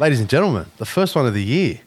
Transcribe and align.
Ladies 0.00 0.18
and 0.20 0.30
gentlemen, 0.30 0.64
the 0.78 0.86
first 0.86 1.14
one 1.14 1.26
of 1.26 1.34
the 1.34 1.42
year, 1.44 1.78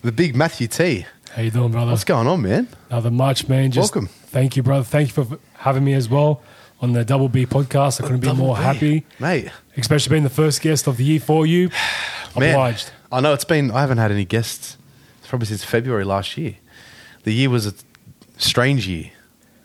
the 0.00 0.10
big 0.10 0.34
Matthew 0.34 0.68
T. 0.68 1.04
How 1.32 1.42
you 1.42 1.50
doing, 1.50 1.70
brother? 1.70 1.90
What's 1.90 2.02
going 2.04 2.26
on, 2.26 2.40
man? 2.40 2.66
Another 2.88 3.10
March, 3.10 3.46
man. 3.46 3.70
Just 3.70 3.94
Welcome. 3.94 4.08
Thank 4.08 4.56
you, 4.56 4.62
brother. 4.62 4.84
Thank 4.84 5.14
you 5.14 5.22
for 5.24 5.38
having 5.52 5.84
me 5.84 5.92
as 5.92 6.08
well 6.08 6.40
on 6.80 6.94
the 6.94 7.04
Double 7.04 7.28
B 7.28 7.44
podcast. 7.44 8.00
I 8.00 8.04
couldn't 8.04 8.20
be 8.20 8.28
Double 8.28 8.38
more 8.46 8.56
B. 8.56 8.62
happy, 8.62 9.06
mate. 9.20 9.50
especially 9.76 10.10
being 10.12 10.22
the 10.22 10.30
first 10.30 10.62
guest 10.62 10.86
of 10.86 10.96
the 10.96 11.04
year 11.04 11.20
for 11.20 11.44
you. 11.44 11.68
Man, 12.38 12.54
Obliged. 12.54 12.90
I 13.12 13.20
know 13.20 13.34
it's 13.34 13.44
been. 13.44 13.70
I 13.70 13.82
haven't 13.82 13.98
had 13.98 14.10
any 14.12 14.24
guests 14.24 14.78
probably 15.28 15.46
since 15.46 15.62
February 15.62 16.04
last 16.04 16.38
year. 16.38 16.54
The 17.24 17.32
year 17.34 17.50
was 17.50 17.66
a 17.66 17.74
strange 18.38 18.88
year. 18.88 19.10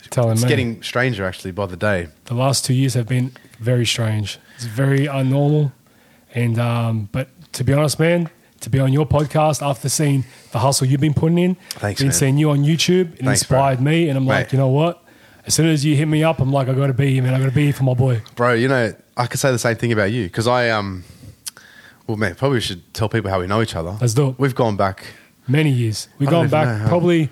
Telling 0.10 0.34
It's 0.34 0.44
me. 0.44 0.50
getting 0.50 0.84
stranger 0.84 1.26
actually 1.26 1.52
by 1.52 1.66
the 1.68 1.78
day. 1.78 2.08
the 2.26 2.36
last 2.36 2.66
two 2.66 2.74
years 2.74 2.94
have 2.96 3.08
been 3.08 3.32
very 3.60 3.86
strange. 3.86 4.38
It's 4.56 4.66
very 4.66 5.08
unnormal. 5.08 5.72
And 6.36 6.60
um, 6.60 7.10
but 7.12 7.30
to 7.54 7.64
be 7.64 7.74
honest, 7.74 8.00
man, 8.00 8.30
to 8.62 8.70
be 8.70 8.80
on 8.80 8.94
your 8.94 9.06
podcast 9.06 9.66
after 9.66 9.90
seeing 9.90 10.26
the 10.52 10.60
hustle 10.60 10.88
you've 10.88 11.02
been 11.02 11.14
putting 11.14 11.38
in, 11.38 11.56
Thanks, 11.72 12.00
been 12.00 12.08
man. 12.10 12.14
seeing 12.14 12.38
you 12.38 12.50
on 12.52 12.60
YouTube, 12.64 13.14
it 13.14 13.24
Thanks, 13.24 13.44
bro. 13.44 13.58
inspired 13.58 13.82
me. 13.82 14.10
And 14.10 14.18
I'm 14.18 14.26
like, 14.26 14.48
Mate. 14.48 14.54
you 14.54 14.60
know 14.60 14.70
what? 14.70 15.04
As 15.46 15.54
soon 15.54 15.68
as 15.68 15.84
you 15.84 15.96
hit 15.96 16.08
me 16.08 16.24
up, 16.24 16.40
I'm 16.40 16.52
like, 16.52 16.70
I 16.70 16.74
got 16.74 16.88
to 16.88 16.94
be 16.94 17.14
here, 17.14 17.24
man. 17.24 17.34
I 17.34 17.40
got 17.40 17.46
to 17.46 17.52
be 17.52 17.66
here 17.66 17.74
for 17.74 17.84
my 17.84 17.94
boy. 17.94 18.22
Bro, 18.36 18.54
you 18.54 18.68
know, 18.68 18.94
I 19.18 19.28
could 19.28 19.40
say 19.40 19.52
the 19.52 19.60
same 19.60 19.76
thing 19.76 19.92
about 19.92 20.12
you 20.12 20.24
because 20.24 20.48
I 20.48 20.70
um, 20.70 21.04
well, 22.08 22.18
man, 22.18 22.36
probably 22.36 22.62
should 22.62 22.94
tell 22.94 23.10
people 23.10 23.30
how 23.30 23.40
we 23.40 23.48
know 23.48 23.62
each 23.62 23.76
other. 23.76 23.98
Let's 24.00 24.14
do 24.14 24.30
it. 24.30 24.40
We've 24.40 24.56
gone 24.56 24.78
back. 24.78 25.06
Many 25.48 25.72
years. 25.72 26.08
We've 26.20 26.30
gone 26.30 26.48
back 26.50 26.88
probably. 26.88 27.30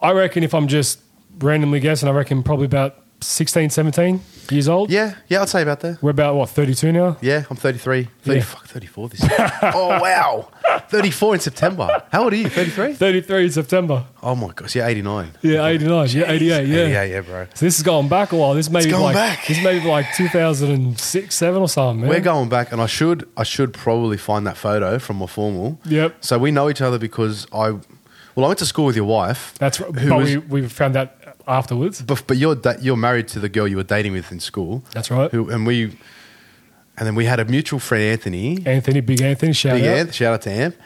I 0.00 0.12
reckon 0.12 0.44
if 0.44 0.54
I'm 0.54 0.68
just 0.68 1.00
randomly 1.38 1.80
guessing, 1.80 2.08
I 2.08 2.12
reckon 2.12 2.44
probably 2.44 2.66
about 2.66 3.02
16, 3.20 3.70
17 3.70 4.20
years 4.52 4.68
old. 4.68 4.90
Yeah, 4.90 5.14
yeah, 5.28 5.42
I'd 5.42 5.48
say 5.48 5.62
about 5.62 5.80
that. 5.80 6.02
We're 6.02 6.10
about 6.10 6.34
what 6.36 6.48
32 6.50 6.92
now. 6.92 7.16
Yeah, 7.20 7.44
I'm 7.50 7.56
33. 7.56 8.08
30, 8.22 8.38
Yeah. 8.38 8.44
fuck, 8.44 8.66
34 8.66 9.08
this 9.08 9.20
year. 9.22 9.30
oh, 9.74 9.88
wow. 10.00 10.48
34 10.88 11.34
in 11.34 11.40
September. 11.40 12.02
How 12.12 12.24
old 12.24 12.32
are 12.32 12.36
you? 12.36 12.48
33? 12.48 12.94
33 12.94 13.44
in 13.44 13.50
September. 13.50 14.04
Oh, 14.22 14.34
my 14.34 14.52
gosh. 14.54 14.74
Yeah, 14.76 14.86
89. 14.86 15.32
Yeah, 15.42 15.66
89. 15.66 16.08
Yeah, 16.10 16.30
88. 16.30 16.66
Yeah. 16.68 16.76
88, 16.84 17.10
yeah, 17.10 17.20
bro. 17.20 17.46
So 17.54 17.66
this 17.66 17.76
is 17.78 17.82
going 17.82 18.08
back 18.08 18.32
a 18.32 18.36
while. 18.36 18.54
This 18.54 18.70
may 18.70 18.84
be 18.84 18.90
going 18.90 19.02
like 19.02 19.14
back. 19.14 19.46
this 19.46 19.62
may 19.62 19.78
be 19.78 19.86
like 19.88 20.06
2006, 20.16 21.34
seven 21.34 21.60
or 21.62 21.68
something. 21.68 22.00
Man. 22.02 22.10
We're 22.10 22.20
going 22.20 22.48
back, 22.48 22.72
and 22.72 22.80
I 22.80 22.86
should 22.86 23.28
I 23.36 23.42
should 23.42 23.72
probably 23.72 24.16
find 24.16 24.46
that 24.46 24.56
photo 24.56 24.98
from 24.98 25.16
my 25.16 25.26
formal. 25.26 25.78
Yep. 25.84 26.16
So 26.24 26.38
we 26.38 26.50
know 26.50 26.68
each 26.70 26.80
other 26.80 26.98
because 26.98 27.46
I, 27.52 27.70
well, 27.70 28.44
I 28.44 28.48
went 28.48 28.58
to 28.60 28.66
school 28.66 28.84
with 28.86 28.96
your 28.96 29.04
wife. 29.06 29.54
That's 29.58 29.80
right. 29.80 29.94
Who 29.94 30.08
But 30.08 30.18
was- 30.18 30.30
we, 30.36 30.62
we 30.62 30.68
found 30.68 30.96
out 30.96 31.12
afterwards. 31.48 32.02
But, 32.02 32.22
but 32.26 32.36
you're 32.36 32.54
da- 32.54 32.78
you're 32.80 32.96
married 32.96 33.28
to 33.28 33.40
the 33.40 33.48
girl 33.48 33.66
you 33.66 33.76
were 33.76 33.82
dating 33.84 34.12
with 34.12 34.30
in 34.30 34.40
school. 34.40 34.82
That's 34.92 35.10
right. 35.10 35.30
Who 35.30 35.48
and 35.50 35.66
we, 35.66 35.84
and 36.96 37.06
then 37.06 37.14
we 37.14 37.24
had 37.24 37.40
a 37.40 37.44
mutual 37.44 37.78
friend, 37.80 38.04
Anthony. 38.04 38.62
Anthony, 38.66 39.00
big 39.00 39.20
Anthony, 39.22 39.52
shout 39.52 39.80
Big 39.80 39.86
out. 40.08 40.14
Shout 40.14 40.34
out 40.34 40.42
to 40.42 40.50
Amp. 40.50 40.76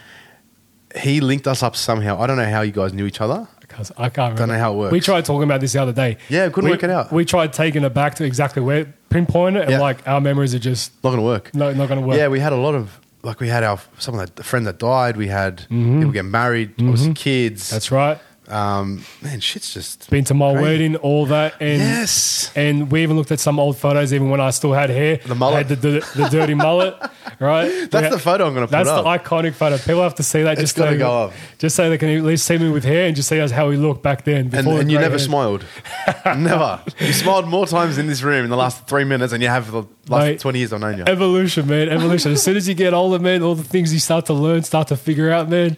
He 0.97 1.21
linked 1.21 1.47
us 1.47 1.63
up 1.63 1.75
somehow. 1.75 2.21
I 2.21 2.27
don't 2.27 2.37
know 2.37 2.49
how 2.49 2.61
you 2.61 2.73
guys 2.73 2.93
knew 2.93 3.07
each 3.07 3.21
other. 3.21 3.49
Because 3.61 3.91
I 3.97 4.11
can't 4.11 4.17
remember. 4.35 4.39
Don't 4.39 4.49
know 4.51 4.59
how 4.59 4.75
it 4.75 4.77
works. 4.77 4.93
We 4.93 5.01
tried 5.01 5.25
talking 5.25 5.45
about 5.45 5.63
this 5.63 5.73
the 5.73 5.81
other 5.81 5.93
day. 5.95 6.19
Yeah, 6.29 6.51
couldn't 6.51 6.65
we, 6.67 6.71
work 6.73 6.83
it 6.85 6.91
out. 6.91 7.11
We 7.11 7.25
tried 7.25 7.55
taking 7.55 7.83
it 7.85 7.95
back 7.95 8.17
to 8.17 8.25
exactly 8.25 8.61
where 8.63 8.93
pinpoint 9.09 9.57
it, 9.57 9.63
and 9.63 9.71
Yeah. 9.71 9.81
like 9.81 10.07
our 10.07 10.21
memories 10.21 10.55
are 10.55 10.59
just 10.59 10.93
Not 11.03 11.11
going 11.11 11.21
to 11.21 11.25
work. 11.25 11.55
no, 11.55 11.73
not 11.73 11.89
going 11.89 12.01
to 12.01 12.07
work. 12.07 12.19
Yeah, 12.19 12.29
we 12.29 12.39
had 12.41 12.53
a 12.53 12.57
lot 12.57 12.75
of 12.75 13.01
like 13.23 13.41
we 13.41 13.49
had 13.49 13.63
our 13.65 13.79
someone 13.99 14.27
that 14.27 14.39
a 14.39 14.43
friend 14.43 14.67
that 14.67 14.79
died. 14.79 15.17
We 15.17 15.29
had 15.29 15.67
people 15.69 16.11
get 16.11 16.27
married. 16.27 16.75
Obviously, 16.79 17.15
kids. 17.15 17.65
Mm-hmm. 17.65 17.75
That's 17.75 17.91
right. 17.91 18.19
Um, 18.53 19.05
man, 19.23 19.41
shit's 19.41 19.73
just 19.73 20.11
Been 20.11 20.25
to 20.25 20.35
my 20.35 20.53
Crazy. 20.53 20.63
wedding, 20.63 20.97
all 20.97 21.27
that, 21.27 21.55
and 21.61 21.81
yes. 21.81 22.53
and 22.55 22.91
we 22.91 23.03
even 23.03 23.17
looked 23.17 23.33
at 23.33 23.41
some 23.41 23.59
old 23.59 23.77
photos, 23.79 24.13
even 24.13 24.29
when 24.31 24.41
I 24.41 24.51
still 24.51 24.73
had 24.73 24.91
hair. 24.91 25.17
The 25.25 25.35
mullet. 25.35 25.67
Had 25.67 25.81
the, 25.81 25.91
the, 25.91 26.11
the 26.23 26.29
dirty 26.29 26.55
mullet, 26.55 26.95
right? 27.41 27.91
That's 27.91 28.05
Yeah. 28.05 28.09
the 28.11 28.19
photo 28.19 28.47
I'm 28.47 28.55
going 28.55 28.67
to 28.67 28.71
put 28.71 28.85
That's 28.85 28.89
up. 28.89 29.05
the 29.05 29.11
iconic 29.11 29.55
photo. 29.55 29.79
People 29.79 30.03
have 30.03 30.15
to 30.17 30.23
see 30.23 30.43
that. 30.43 30.53
It's 30.59 30.73
just 30.73 30.77
so, 30.77 30.99
go 30.99 31.23
up. 31.25 31.33
Just 31.59 31.77
so 31.77 31.89
they 31.89 31.97
can 31.99 32.11
at 32.11 32.23
least 32.25 32.45
see 32.47 32.59
me 32.59 32.69
with 32.71 32.85
hair 32.85 33.07
and 33.07 33.17
just 33.17 33.29
see 33.29 33.41
us 33.41 33.51
how 33.51 33.69
we 33.69 33.77
looked 33.77 34.03
back 34.03 34.25
then. 34.25 34.51
and, 34.55 34.67
and 34.69 34.91
you 34.91 34.99
never 34.99 35.11
hair. 35.13 35.19
smiled. 35.19 35.65
never. 36.27 36.81
You 37.01 37.13
smiled 37.13 37.49
more 37.49 37.67
times 37.67 37.99
in 37.99 38.07
this 38.07 38.23
room 38.23 38.45
in 38.45 38.51
the 38.51 38.57
last 38.57 38.87
three 38.87 39.05
minutes 39.05 39.33
than 39.33 39.41
you 39.41 39.49
have 39.49 39.67
for 39.67 39.73
the 39.73 39.83
last 40.09 40.25
Mate, 40.27 40.41
20 40.41 40.59
years 40.59 40.73
I've 40.73 40.81
known 40.81 40.99
you. 40.99 41.05
Evolution, 41.07 41.67
man. 41.69 41.89
Evolution. 41.89 42.33
as 42.33 42.43
soon 42.43 42.57
as 42.57 42.69
you 42.69 42.75
get 42.75 42.93
older, 42.93 43.19
man, 43.19 43.43
all 43.43 43.55
the 43.55 43.65
things 43.65 43.93
you 43.93 44.01
start 44.01 44.27
to 44.27 44.35
learn, 44.35 44.63
start 44.63 44.89
to 44.89 44.97
figure 44.97 45.31
out, 45.31 45.49
man. 45.49 45.77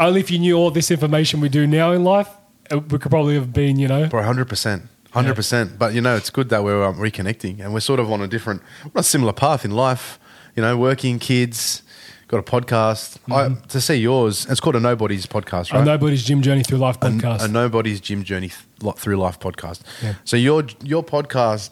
Only 0.00 0.20
if 0.20 0.30
you 0.30 0.38
knew 0.38 0.56
all 0.56 0.70
this 0.70 0.90
information 0.90 1.40
we 1.40 1.48
do 1.48 1.66
now 1.66 1.92
in 1.92 2.04
life, 2.04 2.28
we 2.70 2.98
could 2.98 3.10
probably 3.10 3.34
have 3.34 3.52
been, 3.52 3.78
you 3.78 3.88
know. 3.88 4.06
Bro, 4.08 4.22
100%. 4.22 4.88
100%. 5.14 5.78
But, 5.78 5.94
you 5.94 6.00
know, 6.00 6.16
it's 6.16 6.30
good 6.30 6.48
that 6.48 6.64
we're 6.64 6.82
um, 6.82 6.96
reconnecting 6.96 7.60
and 7.60 7.74
we're 7.74 7.80
sort 7.80 8.00
of 8.00 8.10
on 8.10 8.22
a 8.22 8.26
different, 8.26 8.62
a 8.94 9.02
similar 9.02 9.32
path 9.32 9.64
in 9.64 9.70
life. 9.72 10.18
You 10.56 10.62
know, 10.62 10.76
working, 10.76 11.18
kids, 11.18 11.82
got 12.28 12.38
a 12.38 12.42
podcast. 12.42 13.18
I, 13.30 13.54
to 13.68 13.80
see 13.80 13.96
yours, 13.96 14.46
it's 14.50 14.60
called 14.60 14.76
a 14.76 14.80
Nobody's 14.80 15.26
podcast, 15.26 15.72
A 15.72 15.76
right? 15.76 15.84
Nobody's 15.84 16.22
Gym 16.24 16.42
Journey 16.42 16.62
Through 16.62 16.78
Life 16.78 16.98
podcast. 17.00 17.44
a 17.44 17.48
nobody's 17.48 18.00
gym 18.00 18.22
journey 18.24 18.50
th- 18.80 18.96
through 18.96 19.16
life 19.16 19.38
podcast. 19.38 19.82
Yeah. 20.02 20.14
So 20.24 20.36
your 20.36 20.64
your 20.82 21.02
podcast, 21.04 21.70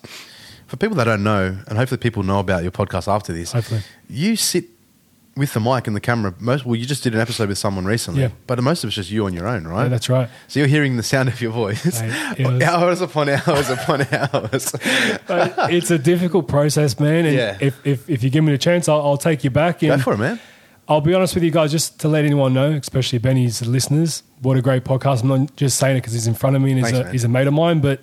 for 0.66 0.76
people 0.76 0.96
that 0.96 1.04
don't 1.04 1.22
know, 1.22 1.58
and 1.66 1.78
hopefully 1.78 1.98
people 1.98 2.22
know 2.22 2.38
about 2.40 2.62
your 2.62 2.72
podcast 2.72 3.06
after 3.08 3.32
this. 3.32 3.52
Hopefully. 3.52 3.80
you 4.08 4.36
sit 4.36 4.64
with 5.36 5.52
the 5.54 5.60
mic 5.60 5.86
and 5.86 5.94
the 5.96 6.00
camera. 6.00 6.34
Most 6.40 6.66
well, 6.66 6.74
you 6.76 6.84
just 6.84 7.02
did 7.02 7.14
an 7.14 7.20
episode 7.20 7.48
with 7.48 7.56
someone 7.58 7.84
recently, 7.84 8.22
Yeah. 8.22 8.30
but 8.46 8.62
most 8.62 8.82
of 8.84 8.88
it's 8.88 8.96
just 8.96 9.10
you 9.10 9.24
on 9.26 9.32
your 9.32 9.46
own, 9.46 9.66
right? 9.66 9.84
Yeah, 9.84 9.88
that's 9.88 10.08
right. 10.08 10.28
so 10.48 10.60
you're 10.60 10.68
hearing 10.68 10.96
the 10.96 11.02
sound 11.02 11.28
of 11.28 11.40
your 11.40 11.52
voice, 11.52 12.00
Mate, 12.02 12.38
was- 12.46 12.62
hours 12.72 13.00
upon 13.00 13.28
hours 13.28 13.70
upon 13.70 14.02
hours. 14.12 14.74
It's 15.72 15.90
a 15.90 15.98
difficult 15.98 16.48
process, 16.48 16.98
man. 16.98 17.26
And 17.26 17.36
Yeah. 17.36 17.58
if, 17.60 17.86
if, 17.86 18.10
if 18.10 18.22
you 18.24 18.30
give 18.30 18.42
me 18.44 18.52
the 18.52 18.58
chance, 18.58 18.88
I'll, 18.88 19.00
I'll 19.00 19.16
take 19.16 19.44
you 19.44 19.50
back. 19.50 19.80
Go 19.80 19.96
for 19.98 20.14
it, 20.14 20.18
man. 20.18 20.40
I'll 20.88 21.00
be 21.00 21.14
honest 21.14 21.36
with 21.36 21.44
you 21.44 21.52
guys, 21.52 21.70
just 21.70 22.00
to 22.00 22.08
let 22.08 22.24
anyone 22.24 22.52
know, 22.52 22.72
especially 22.72 23.18
Benny's 23.20 23.64
listeners, 23.64 24.24
what 24.42 24.56
a 24.56 24.62
great 24.62 24.82
podcast. 24.82 25.22
I'm 25.22 25.28
not 25.28 25.54
just 25.54 25.78
saying 25.78 25.96
it 25.96 26.00
because 26.00 26.14
he's 26.14 26.26
in 26.26 26.34
front 26.34 26.56
of 26.56 26.62
me 26.62 26.72
and 26.72 26.80
he's, 26.80 26.90
Thanks, 26.90 27.08
a, 27.08 27.12
he's 27.12 27.22
a 27.24 27.28
mate 27.28 27.46
of 27.46 27.54
mine, 27.54 27.80
but 27.80 28.00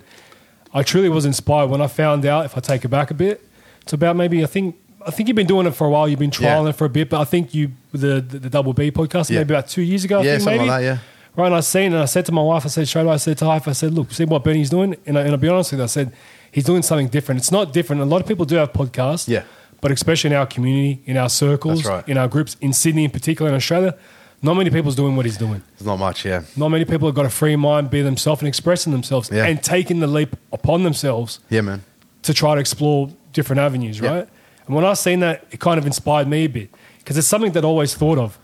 I 0.74 0.84
truly 0.84 1.10
was 1.10 1.26
inspired 1.26 1.70
when 1.70 1.82
I 1.82 1.88
found 1.88 2.26
out, 2.26 2.46
if 2.46 2.56
I 2.56 2.62
take 2.62 2.86
it 2.86 2.88
back 2.88 3.12
a 3.12 3.14
bit, 3.14 3.44
it's 3.82 3.92
about 3.92 4.16
maybe, 4.16 4.42
I 4.42 4.46
think, 4.48 4.78
I 5.08 5.12
think 5.12 5.30
you've 5.30 5.36
been 5.36 5.48
doing 5.48 5.66
it 5.68 5.72
for 5.76 5.88
a 5.88 5.90
while. 5.90 6.08
You've 6.08 6.20
been 6.20 6.32
trialing 6.32 6.64
Yeah. 6.66 6.70
it 6.70 6.76
for 6.76 6.86
a 6.86 6.90
bit, 6.90 7.10
but 7.10 7.22
I 7.22 7.24
think 7.24 7.54
you, 7.54 7.72
the, 7.94 8.20
the, 8.22 8.40
the 8.40 8.50
Double 8.50 8.74
B 8.74 8.92
podcast, 8.92 9.30
Yeah. 9.30 9.40
maybe 9.40 9.54
about 9.54 9.68
two 9.70 9.82
years 9.82 10.04
ago, 10.04 10.20
I 10.20 10.24
Yeah, 10.24 10.32
think 10.32 10.42
something 10.44 10.58
maybe. 10.60 10.70
like 10.70 10.82
that, 10.82 10.86
yeah. 10.86 10.98
Right, 11.36 11.46
and 11.48 11.56
I 11.56 11.60
seen 11.62 11.94
and 11.94 12.02
I 12.02 12.06
said 12.06 12.26
to 12.26 12.32
my 12.32 12.42
wife, 12.42 12.66
I 12.66 12.70
said 12.70 12.88
straight 12.88 13.04
away, 13.04 13.14
I 13.14 13.18
said 13.18 13.38
to 13.40 13.46
Hife, 13.46 13.68
I 13.68 13.72
said, 13.74 13.94
look, 13.94 14.12
see 14.12 14.26
what 14.26 14.44
Benny's 14.44 14.70
doing? 14.72 14.96
And, 15.06 15.18
I, 15.18 15.22
and 15.22 15.32
I'll 15.32 15.38
be 15.38 15.48
honest 15.48 15.72
with 15.72 15.80
you, 15.80 15.84
I 15.84 15.88
said, 15.88 16.12
he's 16.52 16.64
doing 16.66 16.82
something 16.82 17.08
different. 17.10 17.40
It's 17.40 17.52
not 17.52 17.72
different. 17.74 18.02
A 18.02 18.06
lot 18.06 18.22
of 18.22 18.28
people 18.28 18.44
do 18.46 18.56
have 18.56 18.74
podcasts. 18.74 19.28
Yeah. 19.28 19.44
But 19.80 19.92
especially 19.92 20.32
in 20.32 20.36
our 20.36 20.48
community, 20.48 21.04
in 21.06 21.16
our 21.16 21.30
circles, 21.30 21.86
right. 21.86 22.08
in 22.10 22.18
our 22.18 22.28
groups, 22.28 22.58
in 22.60 22.74
Sydney 22.74 23.06
in 23.06 23.12
particular, 23.12 23.50
in 23.50 23.56
Australia, 23.56 23.96
not 24.42 24.56
many 24.56 24.72
people's 24.72 24.96
doing 24.96 25.16
what 25.16 25.26
he's 25.28 25.38
doing. 25.38 25.62
There's 25.78 25.86
not 25.86 25.98
much, 26.00 26.26
yeah. 26.26 26.42
Not 26.56 26.70
many 26.70 26.84
people 26.86 27.08
have 27.08 27.16
got 27.16 27.26
a 27.26 27.30
free 27.30 27.56
mind, 27.56 27.92
be 27.92 28.02
themselves 28.02 28.42
and 28.42 28.48
expressing 28.48 28.92
themselves 28.92 29.30
Yeah. 29.32 29.46
and 29.46 29.62
taking 29.64 30.00
the 30.00 30.08
leap 30.08 30.36
upon 30.52 30.82
themselves 30.84 31.40
Yeah, 31.52 31.62
man. 31.62 31.84
to 32.24 32.34
try 32.34 32.56
to 32.56 32.60
explore 32.60 33.10
different 33.34 33.60
avenues, 33.60 34.00
Yeah. 34.00 34.10
right? 34.10 34.30
And 34.68 34.76
when 34.76 34.86
I 34.86 34.94
seen 34.94 35.20
that, 35.22 35.46
it 35.52 35.60
kind 35.60 35.78
of 35.80 35.86
inspired 35.86 36.28
me 36.28 36.46
a 36.46 36.48
bit 36.48 36.70
because 37.00 37.18
it's 37.18 37.28
something 37.28 37.54
that 37.54 37.64
I 37.64 37.68
always 37.68 37.96
thought 37.96 38.18
of. 38.18 38.38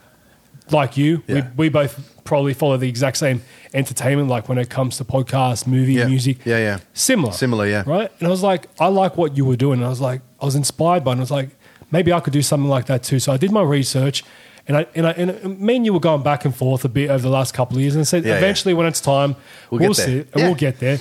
Like 0.72 0.96
you, 0.96 1.22
Yeah. 1.28 1.50
we, 1.58 1.66
we 1.66 1.70
both 1.70 2.24
probably 2.24 2.54
follow 2.54 2.78
the 2.78 2.88
exact 2.88 3.18
same 3.18 3.42
entertainment, 3.74 4.30
like 4.30 4.48
when 4.48 4.58
it 4.58 4.70
comes 4.70 4.96
to 4.98 5.04
podcasts, 5.04 5.68
movie, 5.68 5.94
Yeah. 5.96 6.08
music. 6.08 6.46
Yeah, 6.46 6.58
yeah. 6.60 6.80
Similar. 6.94 7.34
Similar, 7.34 7.68
yeah. 7.68 7.84
Right? 7.86 8.10
And 8.20 8.28
I 8.28 8.32
was 8.32 8.44
like, 8.44 8.68
I 8.80 8.88
like 8.88 9.18
what 9.18 9.36
you 9.36 9.44
were 9.44 9.58
doing. 9.58 9.80
And 9.80 9.86
I 9.86 9.90
was 9.90 10.00
like, 10.00 10.22
I 10.42 10.46
was 10.46 10.56
inspired 10.56 11.04
by 11.04 11.12
it. 11.12 11.14
And 11.16 11.22
I 11.22 11.24
was 11.24 11.32
like, 11.32 11.50
maybe 11.92 12.14
I 12.14 12.22
could 12.22 12.32
do 12.34 12.42
something 12.42 12.70
like 12.70 12.86
that 12.86 13.04
too. 13.04 13.20
So 13.20 13.34
I 13.34 13.38
did 13.38 13.52
my 13.52 13.62
research 13.62 14.24
and 14.66 14.78
I 14.78 14.86
and 14.96 15.06
I 15.06 15.12
and 15.12 15.60
me 15.60 15.76
and 15.76 15.86
you 15.86 15.92
were 15.92 16.00
going 16.00 16.24
back 16.24 16.46
and 16.46 16.56
forth 16.56 16.86
a 16.86 16.90
bit 16.90 17.10
over 17.10 17.22
the 17.22 17.30
last 17.30 17.54
couple 17.54 17.76
of 17.76 17.82
years 17.82 17.96
and 17.96 18.02
I 18.02 18.06
said 18.06 18.24
Yeah, 18.24 18.32
yeah. 18.32 18.38
eventually 18.38 18.74
when 18.74 18.88
it's 18.88 19.02
time, 19.02 19.36
We'll 19.70 19.82
we'll, 19.82 19.90
get 19.90 19.98
there. 19.98 20.06
sit 20.06 20.28
and 20.32 20.40
Yeah. 20.42 20.46
we'll 20.48 20.56
get 20.56 20.80
there. 20.80 21.00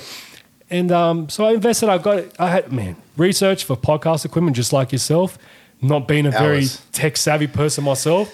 And 0.72 0.90
um, 0.90 1.28
so 1.28 1.44
I 1.44 1.52
invested. 1.52 1.88
I 1.90 1.98
got 1.98 2.24
I 2.40 2.48
had 2.48 2.72
man 2.72 2.96
research 3.16 3.64
for 3.64 3.76
podcast 3.76 4.24
equipment, 4.24 4.56
just 4.56 4.72
like 4.72 4.90
yourself. 4.90 5.38
Not 5.82 6.08
being 6.08 6.26
a 6.26 6.30
very 6.30 6.58
Hours. 6.58 6.80
tech 6.92 7.16
savvy 7.16 7.48
person 7.48 7.84
myself, 7.84 8.32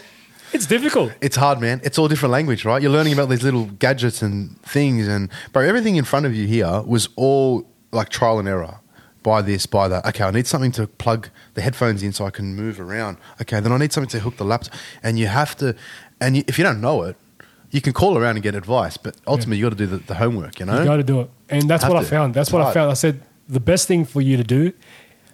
it's 0.52 0.66
difficult. 0.66 1.12
It's 1.20 1.36
hard, 1.36 1.60
man. 1.60 1.80
It's 1.82 1.98
all 1.98 2.06
different 2.06 2.32
language, 2.32 2.64
right? 2.64 2.80
You're 2.80 2.92
learning 2.92 3.14
about 3.14 3.28
these 3.28 3.42
little 3.42 3.64
gadgets 3.64 4.22
and 4.22 4.60
things, 4.62 5.08
and 5.08 5.30
bro, 5.52 5.62
everything 5.62 5.96
in 5.96 6.04
front 6.04 6.26
of 6.26 6.34
you 6.34 6.46
here 6.46 6.82
was 6.82 7.08
all 7.16 7.66
like 7.90 8.08
trial 8.08 8.38
and 8.38 8.46
error. 8.46 8.78
Buy 9.22 9.42
this, 9.42 9.66
buy 9.66 9.88
that. 9.88 10.06
Okay, 10.06 10.24
I 10.24 10.30
need 10.30 10.46
something 10.46 10.72
to 10.72 10.86
plug 10.86 11.28
the 11.54 11.60
headphones 11.60 12.02
in 12.02 12.12
so 12.12 12.24
I 12.24 12.30
can 12.30 12.54
move 12.54 12.80
around. 12.80 13.16
Okay, 13.42 13.60
then 13.60 13.72
I 13.72 13.78
need 13.78 13.92
something 13.92 14.10
to 14.10 14.20
hook 14.20 14.36
the 14.36 14.44
laptop, 14.44 14.74
and 15.02 15.18
you 15.18 15.26
have 15.26 15.56
to. 15.56 15.74
And 16.20 16.36
you, 16.36 16.44
if 16.46 16.56
you 16.58 16.64
don't 16.64 16.80
know 16.80 17.02
it, 17.02 17.16
you 17.70 17.80
can 17.80 17.92
call 17.92 18.16
around 18.16 18.36
and 18.36 18.42
get 18.42 18.54
advice, 18.54 18.96
but 18.96 19.16
ultimately 19.26 19.58
you 19.58 19.64
got 19.64 19.70
to 19.70 19.76
do 19.76 19.86
the, 19.86 19.98
the 19.98 20.14
homework. 20.14 20.60
You 20.60 20.66
know, 20.66 20.78
You 20.78 20.84
got 20.84 20.96
to 20.96 21.02
do 21.02 21.20
it, 21.22 21.30
and 21.50 21.68
that's 21.68 21.82
Have 21.82 21.92
what 21.92 22.02
I 22.02 22.04
found. 22.06 22.34
That's 22.34 22.52
what 22.52 22.62
I 22.62 22.72
found. 22.72 22.90
I 22.90 22.94
said 22.94 23.20
the 23.48 23.60
best 23.60 23.88
thing 23.88 24.04
for 24.04 24.20
you 24.20 24.36
to 24.36 24.44
do, 24.44 24.72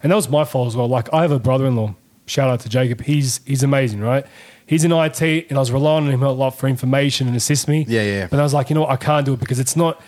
and 0.02 0.12
that 0.12 0.16
was 0.16 0.28
my 0.28 0.44
fault 0.44 0.69
as 0.69 0.76
well. 0.76 0.88
Like 0.88 1.12
I 1.12 1.22
have 1.22 1.32
a 1.32 1.38
brother-in-law. 1.38 1.94
Shout 2.26 2.49
out 2.49 2.61
to 2.61 2.69
Jacob. 2.69 3.02
He's 3.02 3.40
he's 3.44 3.62
amazing, 3.62 4.00
right? 4.00 4.25
He's 4.66 4.82
in 4.84 4.93
IT, 4.93 5.20
and 5.22 5.52
I 5.58 5.61
was 5.61 5.70
relying 5.70 6.06
on 6.06 6.11
him 6.11 6.22
a 6.22 6.32
lot 6.32 6.50
for 6.58 6.69
information 6.69 7.26
and 7.26 7.37
assist 7.37 7.69
me. 7.69 7.84
Yeah, 7.88 8.02
yeah, 8.02 8.12
yeah. 8.12 8.26
But 8.28 8.40
I 8.40 8.43
was 8.43 8.55
like, 8.55 8.70
you 8.70 8.75
know 8.75 8.81
what? 8.82 8.90
I 8.90 8.96
can't 8.96 9.26
do 9.26 9.34
it 9.34 9.40
because 9.40 9.58
it's 9.61 9.76
not. 9.76 10.00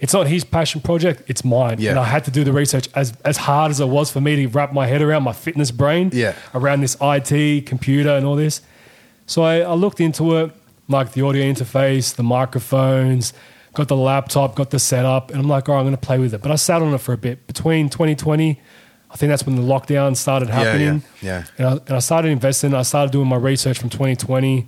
it's 0.00 0.12
not 0.12 0.26
his 0.26 0.44
passion 0.44 0.80
project, 0.82 1.22
it's 1.28 1.44
mine. 1.44 1.76
Yeah. 1.80 1.90
And 1.90 1.98
I 1.98 2.04
had 2.04 2.24
to 2.26 2.30
do 2.30 2.44
the 2.44 2.52
research 2.52 2.88
as, 2.94 3.14
as 3.24 3.36
hard 3.38 3.70
as 3.70 3.80
it 3.80 3.88
was 3.88 4.10
for 4.12 4.20
me 4.20 4.36
to 4.36 4.46
wrap 4.48 4.72
my 4.72 4.86
head 4.86 5.00
around 5.00 5.22
my 5.22 5.32
fitness 5.32 5.70
brain, 5.70 6.10
Yeah. 6.12 6.34
around 6.52 6.80
this 6.82 6.96
IT, 7.00 7.64
computer, 7.66 8.10
and 8.10 8.26
all 8.26 8.36
this. 8.36 8.60
So 9.26 9.42
I, 9.42 9.60
I 9.60 9.72
looked 9.74 10.00
into 10.00 10.36
it, 10.36 10.50
like 10.88 11.12
the 11.12 11.22
audio 11.22 11.42
interface, 11.44 12.14
the 12.14 12.22
microphones, 12.24 13.32
got 13.74 13.88
the 13.88 13.96
laptop, 13.96 14.54
got 14.54 14.70
the 14.70 14.78
setup, 14.78 15.30
and 15.30 15.40
I'm 15.40 15.48
like, 15.48 15.68
all 15.68 15.74
right, 15.74 15.80
I'm 15.80 15.86
going 15.86 15.96
to 15.96 16.00
play 16.06 16.18
with 16.18 16.32
it. 16.34 16.40
But 16.42 16.50
I 16.50 16.56
sat 16.56 16.80
on 16.82 16.92
it 16.94 16.98
for 16.98 17.12
a 17.12 17.16
bit. 17.18 17.46
Between 17.46 17.88
2020, 17.88 18.60
I 19.10 19.16
think 19.16 19.30
that's 19.30 19.44
when 19.46 19.56
the 19.56 19.62
lockdown 19.62 20.16
started 20.16 20.48
Yeah, 20.48 20.54
yeah, 20.60 20.64
happening. 20.64 21.02
yeah. 21.22 21.44
And 21.58 21.66
I, 21.66 21.72
and 21.72 21.90
I 21.90 21.98
started 21.98 22.28
investing. 22.28 22.74
I 22.74 22.82
started 22.82 23.12
doing 23.12 23.28
my 23.28 23.36
research 23.36 23.78
from 23.78 23.90
2020. 23.90 24.66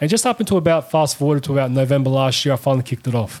And 0.00 0.10
just 0.10 0.26
up 0.26 0.40
until 0.40 0.56
about, 0.56 0.90
fast 0.90 1.16
forward 1.16 1.44
to 1.44 1.52
about 1.52 1.70
November 1.70 2.10
last 2.10 2.44
year, 2.44 2.54
I 2.54 2.56
finally 2.56 2.82
kicked 2.82 3.06
it 3.06 3.14
off. 3.14 3.40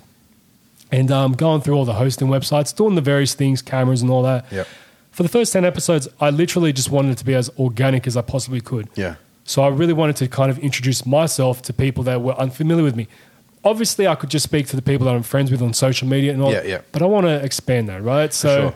And 0.92 1.10
um, 1.10 1.32
going 1.32 1.60
through 1.60 1.74
all 1.74 1.84
the 1.84 1.94
hosting 1.94 2.28
websites, 2.28 2.74
doing 2.74 2.94
the 2.94 3.00
various 3.00 3.34
things, 3.34 3.62
cameras 3.62 4.02
and 4.02 4.10
all 4.10 4.22
that. 4.22 4.46
Yep. 4.52 4.68
For 5.10 5.22
the 5.22 5.28
first 5.28 5.52
10 5.52 5.64
episodes, 5.64 6.08
I 6.20 6.30
literally 6.30 6.72
just 6.72 6.90
wanted 6.90 7.12
it 7.12 7.18
to 7.18 7.24
be 7.24 7.34
as 7.34 7.50
organic 7.58 8.06
as 8.06 8.16
I 8.16 8.22
possibly 8.22 8.60
could. 8.60 8.88
Yeah. 8.94 9.16
So 9.44 9.62
I 9.62 9.68
really 9.68 9.92
wanted 9.92 10.16
to 10.16 10.28
kind 10.28 10.50
of 10.50 10.58
introduce 10.60 11.04
myself 11.04 11.62
to 11.62 11.72
people 11.72 12.04
that 12.04 12.22
were 12.22 12.34
unfamiliar 12.34 12.82
with 12.84 12.96
me. 12.96 13.08
Obviously, 13.64 14.06
I 14.06 14.14
could 14.14 14.30
just 14.30 14.44
speak 14.44 14.66
to 14.68 14.76
the 14.76 14.82
people 14.82 15.06
that 15.06 15.14
I'm 15.14 15.22
friends 15.22 15.50
with 15.50 15.62
on 15.62 15.72
social 15.72 16.06
media 16.06 16.32
and 16.32 16.42
all. 16.42 16.52
Yeah, 16.52 16.62
yeah. 16.64 16.80
But 16.92 17.02
I 17.02 17.06
want 17.06 17.26
to 17.26 17.42
expand 17.42 17.88
that, 17.88 18.02
right? 18.02 18.32
So 18.32 18.48
sure. 18.70 18.74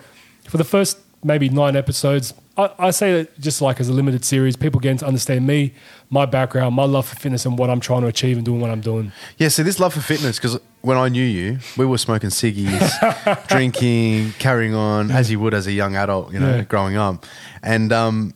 for 0.48 0.56
the 0.56 0.64
first 0.64 0.98
maybe 1.22 1.48
nine 1.48 1.76
episodes, 1.76 2.32
I, 2.56 2.70
I 2.78 2.90
say 2.90 3.12
that 3.12 3.38
just 3.40 3.60
like 3.60 3.80
as 3.80 3.88
a 3.88 3.92
limited 3.92 4.24
series, 4.24 4.56
people 4.56 4.80
getting 4.80 4.98
to 4.98 5.06
understand 5.06 5.46
me, 5.46 5.74
my 6.10 6.26
background, 6.26 6.74
my 6.74 6.84
love 6.84 7.06
for 7.06 7.16
fitness, 7.16 7.44
and 7.46 7.58
what 7.58 7.70
I'm 7.70 7.80
trying 7.80 8.02
to 8.02 8.08
achieve 8.08 8.36
and 8.36 8.44
doing 8.44 8.60
what 8.60 8.70
I'm 8.70 8.80
doing. 8.80 9.12
Yeah, 9.36 9.48
see, 9.48 9.62
this 9.62 9.78
love 9.78 9.94
for 9.94 10.00
fitness, 10.00 10.38
because 10.38 10.58
when 10.80 10.96
I 10.96 11.08
knew 11.08 11.24
you, 11.24 11.58
we 11.76 11.86
were 11.86 11.98
smoking 11.98 12.30
ciggies, 12.30 13.46
drinking, 13.48 14.32
carrying 14.38 14.74
on, 14.74 15.10
as 15.10 15.30
you 15.30 15.38
would 15.40 15.54
as 15.54 15.66
a 15.66 15.72
young 15.72 15.96
adult, 15.96 16.32
you 16.32 16.40
know, 16.40 16.56
Yeah. 16.56 16.62
growing 16.62 16.96
up. 16.96 17.26
And 17.62 17.92
um, 17.92 18.34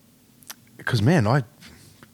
because, 0.77 1.03
man, 1.03 1.27
I, 1.27 1.45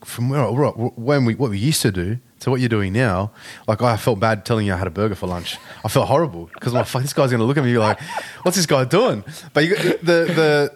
from 0.05 0.29
where, 0.31 0.45
when 0.47 1.25
we, 1.25 1.35
what 1.35 1.51
we 1.51 1.59
used 1.59 1.83
to 1.83 1.91
do 1.91 2.19
to 2.41 2.51
what 2.51 2.61
you're 2.61 2.69
doing 2.69 2.93
now, 2.93 3.33
like 3.67 3.83
I 3.83 3.97
felt 3.97 4.21
bad 4.21 4.45
telling 4.45 4.67
you 4.67 4.75
I 4.75 4.77
had 4.77 4.87
a 4.87 4.91
burger 4.91 5.15
for 5.15 5.27
lunch. 5.27 5.57
I 5.85 5.89
felt 5.89 6.09
horrible 6.09 6.51
because 6.55 6.73
I'm 6.73 6.79
like, 6.79 6.87
fuck, 6.87 7.03
this 7.03 7.13
guy's 7.13 7.31
going 7.31 7.41
to 7.41 7.47
look 7.47 7.57
at 7.57 7.65
me 7.65 7.77
like, 7.79 8.01
what's 8.43 8.57
this 8.57 8.67
guy 8.67 8.85
doing? 8.85 9.25
But 9.53 9.65
you, 9.65 9.77
the, 9.77 10.73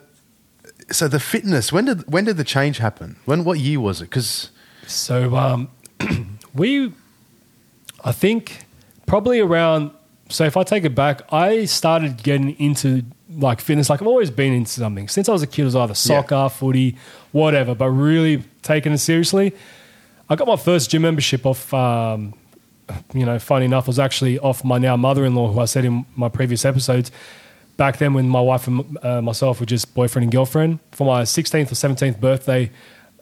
the, 0.86 0.92
so 0.92 1.08
the 1.08 1.20
fitness, 1.20 1.72
when 1.72 1.84
did, 1.84 2.10
when 2.10 2.24
did 2.24 2.36
the 2.36 2.44
change 2.44 2.78
happen? 2.78 3.16
When, 3.24 3.44
what 3.44 3.58
year 3.58 3.80
was 3.80 4.00
it? 4.00 4.10
Because, 4.10 4.50
So 4.86 5.36
um, 5.36 5.70
we, 6.54 6.92
I 8.04 8.12
think, 8.12 8.64
probably 9.06 9.40
around. 9.40 9.92
So 10.28 10.44
if 10.44 10.56
I 10.56 10.64
take 10.64 10.84
it 10.84 10.94
back, 10.94 11.22
I 11.32 11.66
started 11.66 12.22
getting 12.22 12.58
into 12.58 13.04
like 13.30 13.60
fitness. 13.60 13.88
Like 13.90 14.00
I've 14.00 14.08
always 14.08 14.30
been 14.30 14.52
into 14.52 14.70
something 14.70 15.08
since 15.08 15.28
I 15.28 15.32
was 15.32 15.42
a 15.42 15.46
kid. 15.46 15.62
It 15.62 15.64
was 15.66 15.76
either 15.76 15.94
soccer, 15.94 16.48
footy, 16.48 16.96
whatever. 17.32 17.74
But 17.74 17.90
really 17.90 18.44
taking 18.62 18.92
it 18.92 18.98
seriously, 18.98 19.54
I 20.32 20.36
got 20.36 20.46
my 20.48 20.56
first 20.56 20.90
gym 20.90 21.02
membership 21.02 21.44
off. 21.46 21.72
Um, 21.74 22.34
you 23.14 23.24
know, 23.24 23.38
funny 23.38 23.64
enough, 23.66 23.86
was 23.86 23.98
actually 23.98 24.38
off 24.38 24.64
my 24.64 24.78
now 24.78 24.96
mother-in-law, 24.96 25.52
who 25.52 25.60
I 25.60 25.66
said 25.66 25.84
in 25.84 26.04
my 26.16 26.28
previous 26.28 26.64
episodes. 26.64 27.10
Back 27.76 27.98
then, 27.98 28.12
when 28.14 28.28
my 28.28 28.40
wife 28.40 28.66
and 28.66 28.98
uh, 29.02 29.22
myself 29.22 29.60
were 29.60 29.66
just 29.66 29.94
boyfriend 29.94 30.24
and 30.24 30.32
girlfriend, 30.32 30.78
for 30.92 31.06
my 31.06 31.22
16th 31.22 31.70
or 31.72 31.74
17th 31.74 32.20
birthday, 32.20 32.70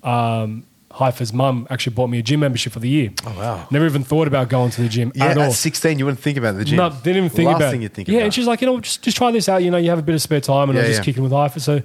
um, 0.02 0.64
Haifa's 0.92 1.32
mum 1.32 1.66
actually 1.70 1.94
bought 1.94 2.08
me 2.10 2.18
a 2.18 2.22
gym 2.22 2.40
membership 2.40 2.72
for 2.72 2.80
the 2.80 2.88
year. 2.88 3.10
Oh, 3.24 3.34
wow. 3.38 3.68
Never 3.70 3.86
even 3.86 4.02
thought 4.02 4.26
about 4.26 4.48
going 4.48 4.70
to 4.72 4.82
the 4.82 4.88
gym 4.88 5.12
yeah, 5.14 5.26
at 5.26 5.36
all. 5.38 5.44
at 5.44 5.52
16, 5.52 5.98
you 5.98 6.04
wouldn't 6.04 6.20
think 6.22 6.36
about 6.38 6.56
the 6.56 6.64
gym. 6.64 6.78
No, 6.78 6.90
didn't 6.90 7.16
even 7.18 7.28
think 7.30 7.46
Last 7.48 7.56
about 7.56 7.70
thing 7.70 7.80
it. 7.80 7.84
you'd 7.84 7.94
think 7.94 8.08
yeah, 8.08 8.16
about. 8.18 8.24
and 8.24 8.34
she's 8.34 8.46
like, 8.46 8.60
you 8.60 8.66
know, 8.66 8.80
just, 8.80 9.02
just 9.02 9.16
try 9.16 9.30
this 9.30 9.48
out. 9.48 9.62
You 9.62 9.70
know, 9.70 9.76
you 9.78 9.90
have 9.90 9.98
a 10.00 10.02
bit 10.02 10.14
of 10.14 10.22
spare 10.22 10.40
time, 10.40 10.68
and 10.70 10.78
I 10.78 10.82
Yeah, 10.82 10.88
was 10.88 10.96
just 10.96 11.06
yeah. 11.06 11.12
kicking 11.12 11.22
with 11.22 11.32
Haifa. 11.32 11.60
So 11.60 11.76
I 11.76 11.82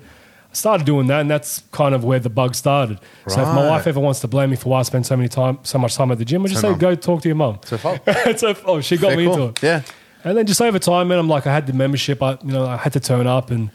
started 0.56 0.86
doing 0.86 1.07
that, 1.07 1.22
and 1.22 1.30
that's 1.30 1.62
kind 1.72 1.94
of 1.94 2.04
where 2.04 2.19
the 2.19 2.30
bug 2.30 2.56
started. 2.56 3.00
So 3.28 3.42
if 3.42 3.48
my 3.48 3.56
Right. 3.63 3.69
wife 3.69 3.88
ever 3.88 4.00
wants 4.00 4.19
to 4.22 4.28
blame 4.28 4.50
me 4.52 4.56
for 4.56 4.69
why 4.69 4.80
I 4.80 4.84
spend 4.84 5.06
so 5.06 5.16
many 5.18 5.30
time, 5.30 5.60
so 5.63 5.78
much 5.78 5.96
time 5.96 6.12
at 6.12 6.18
the 6.18 6.25
gym, 6.25 6.44
I 6.44 6.48
just 6.48 6.62
say, 6.62 6.69
mum. 6.69 6.80
go 6.80 6.96
talk 6.96 7.22
to 7.24 7.28
your 7.30 7.36
mum. 7.36 7.60
So 7.66 7.78
far. 7.78 8.00
so, 8.38 8.56
oh, 8.66 8.81
she 8.81 8.98
got 8.98 9.16
me 9.18 9.25
call. 9.25 9.34
into 9.34 9.46
it. 9.50 9.63
Yeah. 9.63 9.81
And 10.24 10.38
then 10.38 10.46
just 10.48 10.62
over 10.62 10.80
time, 10.80 11.10
man, 11.10 11.19
I'm 11.19 11.28
like, 11.30 11.46
I 11.46 11.54
had 11.54 11.68
the 11.68 11.74
membership. 11.74 12.24
I, 12.24 12.31
you 12.44 12.52
know, 12.52 12.66
I 12.66 12.78
had 12.78 12.94
to 12.94 13.00
turn 13.00 13.28
up, 13.28 13.52
and 13.52 13.69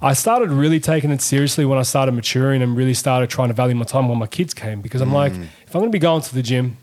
I 0.00 0.12
started 0.14 0.50
really 0.50 0.80
taking 0.80 1.10
it 1.10 1.20
seriously 1.20 1.64
when 1.64 1.78
I 1.78 1.82
started 1.82 2.12
maturing 2.12 2.62
and 2.62 2.76
really 2.76 2.94
started 2.94 3.28
trying 3.28 3.48
to 3.48 3.54
value 3.54 3.74
my 3.74 3.84
time 3.84 4.08
when 4.08 4.18
my 4.18 4.26
kids 4.28 4.54
came. 4.54 4.80
Because 4.80 5.00
I'm 5.02 5.12
like, 5.12 5.32
Mm. 5.32 5.46
if 5.66 5.74
I'm 5.74 5.80
going 5.80 5.90
to 5.90 5.96
be 5.96 5.98
going 5.98 6.22
to 6.22 6.34
the 6.34 6.42
gym, 6.42 6.76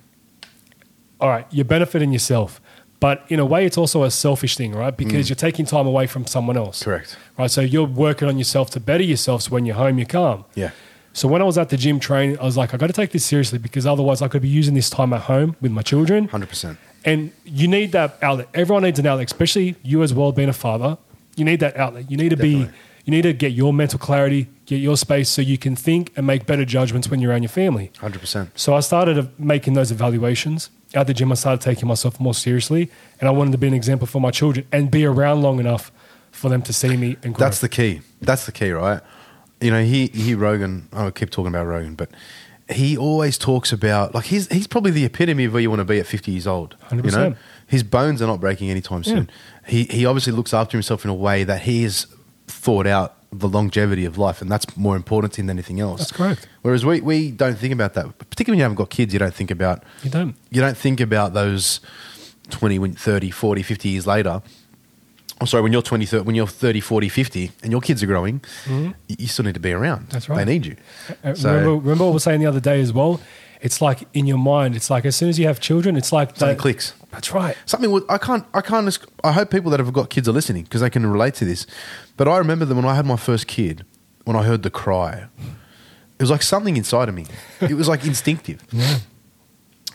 all 1.19 1.29
right, 1.29 1.47
you're 1.49 1.65
benefiting 1.65 2.11
yourself, 2.11 2.59
but 2.99 3.23
in 3.29 3.39
a 3.39 3.45
way, 3.45 3.65
it's 3.65 3.77
also 3.77 4.03
a 4.03 4.11
selfish 4.11 4.55
thing, 4.55 4.71
right? 4.73 4.95
Because 4.95 5.29
you're 5.29 5.35
taking 5.35 5.65
time 5.65 5.85
away 5.87 6.07
from 6.07 6.25
someone 6.25 6.57
else, 6.57 6.79
Mm. 6.81 6.85
Correct. 6.85 7.17
right? 7.37 7.51
So 7.51 7.61
you're 7.61 7.83
working 7.87 8.27
on 8.27 8.37
yourself 8.37 8.69
to 8.71 8.79
better 8.79 9.03
yourself. 9.03 9.43
So 9.43 9.51
when 9.51 9.65
you're 9.65 9.75
home, 9.75 9.97
you're 9.97 10.07
calm. 10.07 10.45
Yeah. 10.55 10.71
So 11.13 11.27
when 11.27 11.41
I 11.41 11.45
was 11.45 11.57
at 11.57 11.69
the 11.69 11.77
gym 11.77 11.99
training, 11.99 12.37
I 12.39 12.43
was 12.43 12.57
like, 12.57 12.73
I 12.73 12.77
got 12.77 12.87
to 12.87 12.93
take 12.93 13.11
this 13.11 13.23
seriously 13.25 13.57
because 13.59 13.85
otherwise, 13.85 14.21
I 14.21 14.27
could 14.27 14.41
be 14.41 14.49
using 14.49 14.73
this 14.73 14.89
time 14.89 15.13
at 15.13 15.21
home 15.21 15.55
with 15.61 15.71
my 15.71 15.81
children. 15.81 16.27
100%. 16.27 16.77
And 17.05 17.31
you 17.45 17.67
need 17.67 17.91
that 17.93 18.17
outlet. 18.21 18.47
Everyone 18.53 18.83
needs 18.83 18.99
an 18.99 19.05
outlet, 19.05 19.27
especially 19.27 19.75
you 19.83 20.01
as 20.03 20.13
well 20.13 20.31
being 20.31 20.49
a 20.49 20.53
father. 20.53 20.97
You 21.37 21.45
need 21.45 21.59
that 21.59 21.77
outlet. 21.77 22.09
You 22.09 22.17
need 22.17 22.29
to 22.29 22.37
be, 22.37 22.67
you 23.05 23.11
need 23.11 23.21
to 23.21 23.33
get 23.33 23.51
your 23.53 23.71
mental 23.73 23.99
clarity, 23.99 24.47
get 24.65 24.77
your 24.77 24.97
space 24.97 25.29
so 25.29 25.41
you 25.41 25.57
can 25.57 25.75
think 25.75 26.11
and 26.17 26.25
make 26.25 26.45
better 26.45 26.65
judgments 26.65 27.07
when 27.09 27.19
you're 27.21 27.31
around 27.31 27.43
your 27.43 27.49
family. 27.49 27.91
100%. 28.01 28.49
So 28.55 28.73
I 28.73 28.79
started 28.79 29.29
making 29.39 29.73
those 29.75 29.91
evaluations. 29.91 30.69
At 30.93 31.07
the 31.07 31.13
gym, 31.13 31.31
I 31.31 31.35
started 31.35 31.61
taking 31.61 31.87
myself 31.87 32.19
more 32.19 32.33
seriously. 32.33 32.89
And 33.19 33.27
I 33.27 33.31
wanted 33.31 33.51
to 33.51 33.57
be 33.57 33.67
an 33.67 33.73
example 33.73 34.07
for 34.07 34.21
my 34.21 34.31
children 34.31 34.67
and 34.71 34.89
be 34.91 35.05
around 35.05 35.41
long 35.41 35.59
enough 35.59 35.91
for 36.31 36.49
them 36.49 36.61
to 36.63 36.73
see 36.73 36.95
me 36.97 37.17
and 37.23 37.33
grow. 37.33 37.45
That's 37.45 37.59
the 37.59 37.69
key. 37.69 38.01
That's 38.21 38.45
the 38.45 38.51
key, 38.51 38.71
right? 38.71 39.01
You 39.61 39.71
know, 39.71 39.83
he, 39.83 40.07
he 40.07 40.35
Rogan, 40.35 40.89
I 40.93 41.09
keep 41.11 41.29
talking 41.29 41.47
about 41.47 41.65
Rogan, 41.65 41.95
but 41.95 42.11
he 42.69 42.97
always 42.97 43.37
talks 43.37 43.71
about, 43.71 44.13
like, 44.13 44.25
he's, 44.25 44.47
he's 44.51 44.67
probably 44.67 44.91
the 44.91 45.05
epitome 45.05 45.45
of 45.45 45.53
where 45.53 45.61
you 45.61 45.69
want 45.69 45.79
to 45.79 45.85
be 45.85 45.99
at 45.99 46.07
50 46.07 46.31
years 46.31 46.47
old. 46.47 46.75
You 46.91 46.97
100%. 46.97 47.11
know? 47.13 47.35
His 47.67 47.83
bones 47.83 48.21
are 48.21 48.27
not 48.27 48.39
breaking 48.39 48.69
anytime 48.69 49.03
soon. 49.03 49.29
He, 49.65 49.85
he 49.85 50.05
obviously 50.05 50.33
looks 50.33 50.53
after 50.53 50.77
himself 50.77 51.03
in 51.03 51.09
a 51.09 51.15
way 51.15 51.43
that 51.43 51.61
he 51.61 51.83
has 51.83 52.07
thought 52.47 52.87
out 52.87 53.15
the 53.31 53.47
longevity 53.49 54.05
of 54.05 54.17
life, 54.17 54.41
and 54.41 54.49
that's 54.49 54.77
more 54.77 54.95
important 54.95 55.33
to 55.33 55.41
him 55.41 55.47
than 55.47 55.57
anything 55.57 55.79
else. 55.79 55.99
That's 55.99 56.11
correct. 56.11 56.47
Whereas 56.61 56.85
we, 56.85 57.01
we 57.01 57.31
don't 57.31 57.57
think 57.57 57.73
about 57.73 57.93
that, 57.95 58.17
particularly 58.17 58.53
when 58.55 58.59
you 58.59 58.63
haven't 58.63 58.77
got 58.77 58.89
kids, 58.89 59.11
you 59.13 59.19
don't 59.19 59.33
think 59.33 59.51
about 59.51 59.83
You 60.03 60.09
don't. 60.09 60.35
you 60.51 60.61
don't 60.61 60.77
think 60.77 61.01
about 61.01 61.33
those 61.33 61.81
20, 62.51 62.91
30, 62.93 63.31
40, 63.31 63.61
50 63.63 63.89
years 63.89 64.07
later. 64.07 64.41
I'm 65.41 65.47
sorry, 65.47 65.63
when 65.63 65.73
you're 65.73 65.81
20, 65.81 66.05
30, 66.05 66.23
when 66.23 66.35
you're 66.35 66.47
30, 66.47 66.79
40, 66.79 67.09
50, 67.09 67.51
and 67.63 67.71
your 67.73 67.81
kids 67.81 68.01
are 68.01 68.05
growing, 68.07 68.41
you, 68.67 68.93
you 69.09 69.27
still 69.27 69.43
need 69.43 69.55
to 69.55 69.59
be 69.59 69.73
around. 69.73 70.03
Mm-hmm. 70.03 70.11
That's 70.11 70.29
right. 70.29 70.45
They 70.45 70.53
need 70.53 70.65
you. 70.65 70.75
Uh, 71.23 71.33
So- 71.33 71.49
remember, 71.49 71.75
remember 71.75 72.03
what 72.05 72.09
we 72.11 72.13
were 72.13 72.19
saying 72.21 72.39
the 72.39 72.45
other 72.45 72.61
day 72.61 72.79
as 72.79 72.93
well? 72.93 73.19
It's 73.65 73.81
like 73.81 74.07
in 74.13 74.27
your 74.27 74.37
mind, 74.37 74.75
it's 74.75 74.89
like 74.89 75.05
as 75.05 75.15
soon 75.15 75.27
as 75.29 75.39
you 75.39 75.47
have 75.47 75.59
children, 75.59 75.95
it's 75.97 76.11
like 76.13 76.29
Something 76.29 76.49
that- 76.55 76.61
clicks. 76.61 76.93
That's 77.11 77.33
right. 77.33 77.55
Something 77.65 77.91
with, 77.91 78.03
I 78.09 78.17
can't, 78.17 78.45
I 78.53 78.61
can't, 78.61 78.97
I 79.23 79.31
hope 79.31 79.49
people 79.49 79.71
that 79.71 79.79
have 79.79 79.91
got 79.93 80.09
kids 80.09 80.27
are 80.27 80.33
listening 80.33 80.63
because 80.63 80.81
they 80.81 80.89
can 80.89 81.05
relate 81.05 81.33
to 81.35 81.45
this. 81.45 81.65
But 82.17 82.27
I 82.27 82.37
remember 82.37 82.65
that 82.65 82.75
when 82.75 82.83
I 82.85 82.93
had 82.93 83.05
my 83.05 83.15
first 83.15 83.47
kid, 83.47 83.85
when 84.25 84.35
I 84.35 84.43
heard 84.43 84.63
the 84.63 84.69
cry, 84.69 85.27
it 86.19 86.21
was 86.21 86.29
like 86.29 86.41
something 86.43 86.75
inside 86.77 87.07
of 87.09 87.15
me. 87.15 87.25
It 87.61 87.73
was 87.75 87.87
like 87.87 88.05
instinctive. 88.13 88.59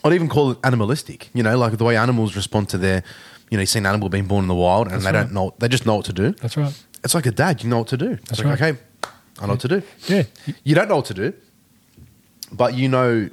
I'd 0.03 0.13
even 0.13 0.29
call 0.29 0.51
it 0.51 0.57
animalistic, 0.63 1.29
you 1.33 1.43
know, 1.43 1.55
like 1.57 1.77
the 1.77 1.83
way 1.85 1.95
animals 1.95 2.35
respond 2.35 2.69
to 2.69 2.77
their, 2.79 3.03
you 3.51 3.57
know, 3.57 3.61
you 3.61 3.67
see 3.67 3.77
an 3.79 3.85
animal 3.85 4.09
being 4.09 4.25
born 4.25 4.43
in 4.43 4.47
the 4.47 4.55
wild 4.55 4.87
and 4.87 4.95
That's 4.95 5.03
they 5.05 5.11
right. 5.11 5.23
don't 5.23 5.33
know, 5.33 5.53
they 5.59 5.67
just 5.67 5.85
know 5.85 5.95
what 5.97 6.05
to 6.05 6.13
do. 6.13 6.31
That's 6.41 6.57
right. 6.57 6.73
It's 7.03 7.13
like 7.13 7.27
a 7.27 7.31
dad, 7.31 7.61
you 7.63 7.69
know 7.69 7.77
what 7.79 7.87
to 7.89 7.97
do. 7.97 8.11
It's 8.13 8.29
That's 8.29 8.43
like, 8.43 8.59
right. 8.59 8.73
okay, 8.73 8.79
I 9.39 9.45
know 9.45 9.53
what 9.53 9.59
to 9.61 9.67
do. 9.67 9.83
Yeah. 10.07 10.23
You 10.63 10.73
don't 10.75 10.89
know 10.89 10.95
what 10.97 11.05
to 11.05 11.13
do, 11.13 11.33
but 12.51 12.73
you 12.73 12.89
know 12.89 13.29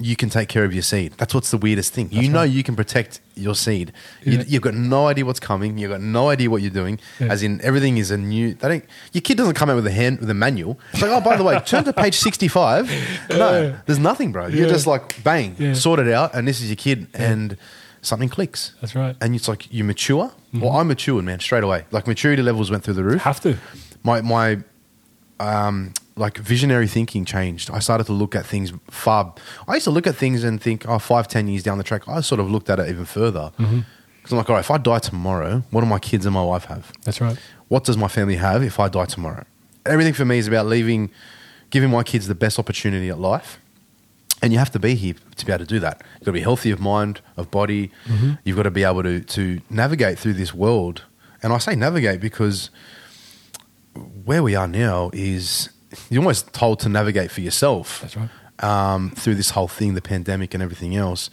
you 0.00 0.16
can 0.16 0.30
take 0.30 0.48
care 0.48 0.64
of 0.64 0.72
your 0.72 0.82
seed. 0.82 1.12
That's 1.18 1.34
what's 1.34 1.50
the 1.50 1.58
weirdest 1.58 1.92
thing. 1.92 2.08
you 2.10 2.28
know 2.30 2.38
right. 2.40 2.50
you 2.50 2.62
can 2.62 2.74
protect 2.74 3.20
your 3.36 3.54
seed. 3.54 3.92
Yeah. 4.24 4.38
You, 4.38 4.44
you've 4.48 4.62
got 4.62 4.74
no 4.74 5.06
idea 5.08 5.24
what's 5.26 5.40
coming. 5.40 5.76
You've 5.78 5.90
got 5.90 6.00
no 6.00 6.30
idea 6.30 6.48
what 6.50 6.62
you're 6.62 6.70
doing. 6.70 6.98
Yeah. 7.18 7.28
As 7.28 7.42
in, 7.42 7.60
everything 7.60 7.98
is 7.98 8.10
a 8.10 8.16
new. 8.16 8.54
They 8.54 8.68
don't. 8.68 8.84
Your 9.12 9.20
kid 9.22 9.36
doesn't 9.36 9.54
come 9.54 9.68
out 9.70 9.76
with 9.76 9.86
a 9.86 9.92
hand 9.92 10.20
with 10.20 10.30
a 10.30 10.34
manual. 10.34 10.78
It's 10.92 11.02
like, 11.02 11.10
oh, 11.10 11.20
by 11.20 11.36
the 11.36 11.44
way, 11.44 11.60
turn 11.66 11.84
to 11.84 11.92
page 11.92 12.16
sixty-five. 12.18 12.90
No, 13.30 13.62
Yeah. 13.62 13.78
there's 13.86 13.98
nothing, 13.98 14.32
bro. 14.32 14.46
You're 14.46 14.68
just 14.68 14.86
like 14.86 15.22
bang, 15.22 15.74
sort 15.74 16.00
it 16.00 16.08
out, 16.08 16.34
and 16.34 16.48
this 16.48 16.60
is 16.60 16.68
your 16.70 16.76
kid, 16.76 17.06
and 17.14 17.56
something 18.02 18.28
clicks. 18.30 18.72
That's 18.80 18.94
right. 18.94 19.14
And 19.20 19.34
it's 19.34 19.48
like 19.48 19.72
you 19.72 19.84
mature. 19.84 20.28
Mm-hmm. 20.28 20.60
Well, 20.60 20.72
I 20.72 20.82
matured, 20.82 21.24
man, 21.24 21.40
straight 21.40 21.62
away. 21.62 21.84
Like 21.90 22.06
maturity 22.06 22.42
levels 22.42 22.70
went 22.70 22.82
through 22.84 22.94
the 22.94 23.04
roof 23.04 23.22
Have 23.22 23.40
to. 23.42 23.56
my 24.02 24.20
my 24.22 24.58
um, 25.38 25.92
like 26.20 26.36
visionary 26.38 26.86
thinking 26.86 27.24
changed. 27.24 27.70
I 27.70 27.80
started 27.80 28.04
to 28.06 28.12
look 28.12 28.34
at 28.36 28.46
things 28.46 28.72
far. 28.90 29.34
I 29.66 29.74
used 29.74 29.84
to 29.84 29.90
look 29.90 30.06
at 30.06 30.14
things 30.14 30.44
and 30.44 30.60
think, 30.62 30.86
oh, 30.88 30.98
five, 30.98 31.26
ten 31.26 31.48
years 31.48 31.62
down 31.62 31.78
the 31.78 31.84
track. 31.84 32.06
I 32.08 32.20
sort 32.20 32.40
of 32.40 32.50
looked 32.50 32.70
at 32.70 32.78
it 32.78 32.88
even 32.88 33.04
further 33.06 33.50
because 33.56 33.70
Mm-hmm. 33.74 34.34
I'm 34.34 34.38
like, 34.38 34.48
all 34.50 34.56
right, 34.56 34.64
if 34.64 34.70
I 34.70 34.78
die 34.78 34.98
tomorrow, 35.00 35.62
what 35.70 35.80
do 35.80 35.86
my 35.86 35.98
kids 35.98 36.26
and 36.26 36.34
my 36.34 36.44
wife 36.44 36.66
have? 36.66 36.92
That's 37.04 37.20
right. 37.20 37.38
What 37.68 37.84
does 37.84 37.96
my 37.96 38.08
family 38.08 38.36
have 38.36 38.62
if 38.62 38.78
I 38.78 38.88
die 38.88 39.06
tomorrow? 39.06 39.44
Everything 39.86 40.12
for 40.12 40.24
me 40.24 40.38
is 40.38 40.46
about 40.46 40.66
leaving, 40.66 41.10
giving 41.70 41.90
my 41.90 42.02
kids 42.02 42.26
the 42.28 42.34
best 42.34 42.58
opportunity 42.58 43.08
at 43.08 43.18
life. 43.18 43.58
And 44.42 44.52
you 44.52 44.58
have 44.58 44.70
to 44.72 44.78
be 44.78 44.94
here 44.94 45.14
to 45.36 45.46
be 45.46 45.52
able 45.52 45.64
to 45.64 45.68
do 45.74 45.80
that. 45.80 46.02
You've 46.14 46.20
got 46.26 46.26
to 46.26 46.32
be 46.32 46.40
healthy 46.40 46.70
of 46.70 46.80
mind, 46.80 47.20
of 47.36 47.50
body. 47.50 47.90
Mm-hmm. 48.06 48.32
You've 48.44 48.56
got 48.56 48.64
to 48.64 48.70
be 48.70 48.84
able 48.84 49.02
to, 49.02 49.20
to 49.20 49.60
navigate 49.68 50.18
through 50.18 50.34
this 50.34 50.52
world 50.54 51.02
And 51.42 51.52
I 51.52 51.58
say 51.58 51.74
navigate 51.74 52.20
because 52.20 52.70
where 54.24 54.42
we 54.42 54.54
are 54.54 54.68
now 54.68 55.10
is 55.12 55.70
you're 56.08 56.20
almost 56.22 56.52
told 56.52 56.80
to 56.80 56.88
navigate 56.88 57.30
for 57.30 57.40
yourself 57.40 58.00
That's 58.02 58.16
right. 58.16 58.28
um, 58.60 59.10
through 59.10 59.34
this 59.34 59.50
whole 59.50 59.68
thing, 59.68 59.94
the 59.94 60.02
pandemic 60.02 60.54
and 60.54 60.62
everything 60.62 60.94
else. 60.96 61.30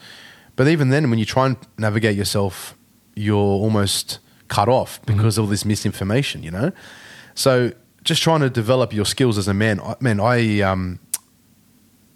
But 0.55 0.67
even 0.67 0.89
then, 0.89 1.09
when 1.09 1.19
you 1.19 1.25
try 1.25 1.45
and 1.47 1.57
navigate 1.77 2.15
yourself, 2.17 2.75
you're 3.15 3.35
almost 3.37 4.19
cut 4.47 4.67
off 4.69 4.99
because 5.05 5.37
of 5.37 5.43
all 5.45 5.49
this 5.49 5.65
misinformation, 5.65 6.41
you 6.43 6.49
know? 6.51 6.71
So 7.35 7.71
just 8.03 8.23
trying 8.23 8.39
to 8.41 8.49
develop 8.49 8.93
your 8.93 9.05
skills 9.05 9.37
as 9.37 9.47
a 9.47 9.53
man. 9.53 9.79
I, 9.79 9.95
man, 9.99 10.19
I, 10.19 10.61
um, 10.61 10.99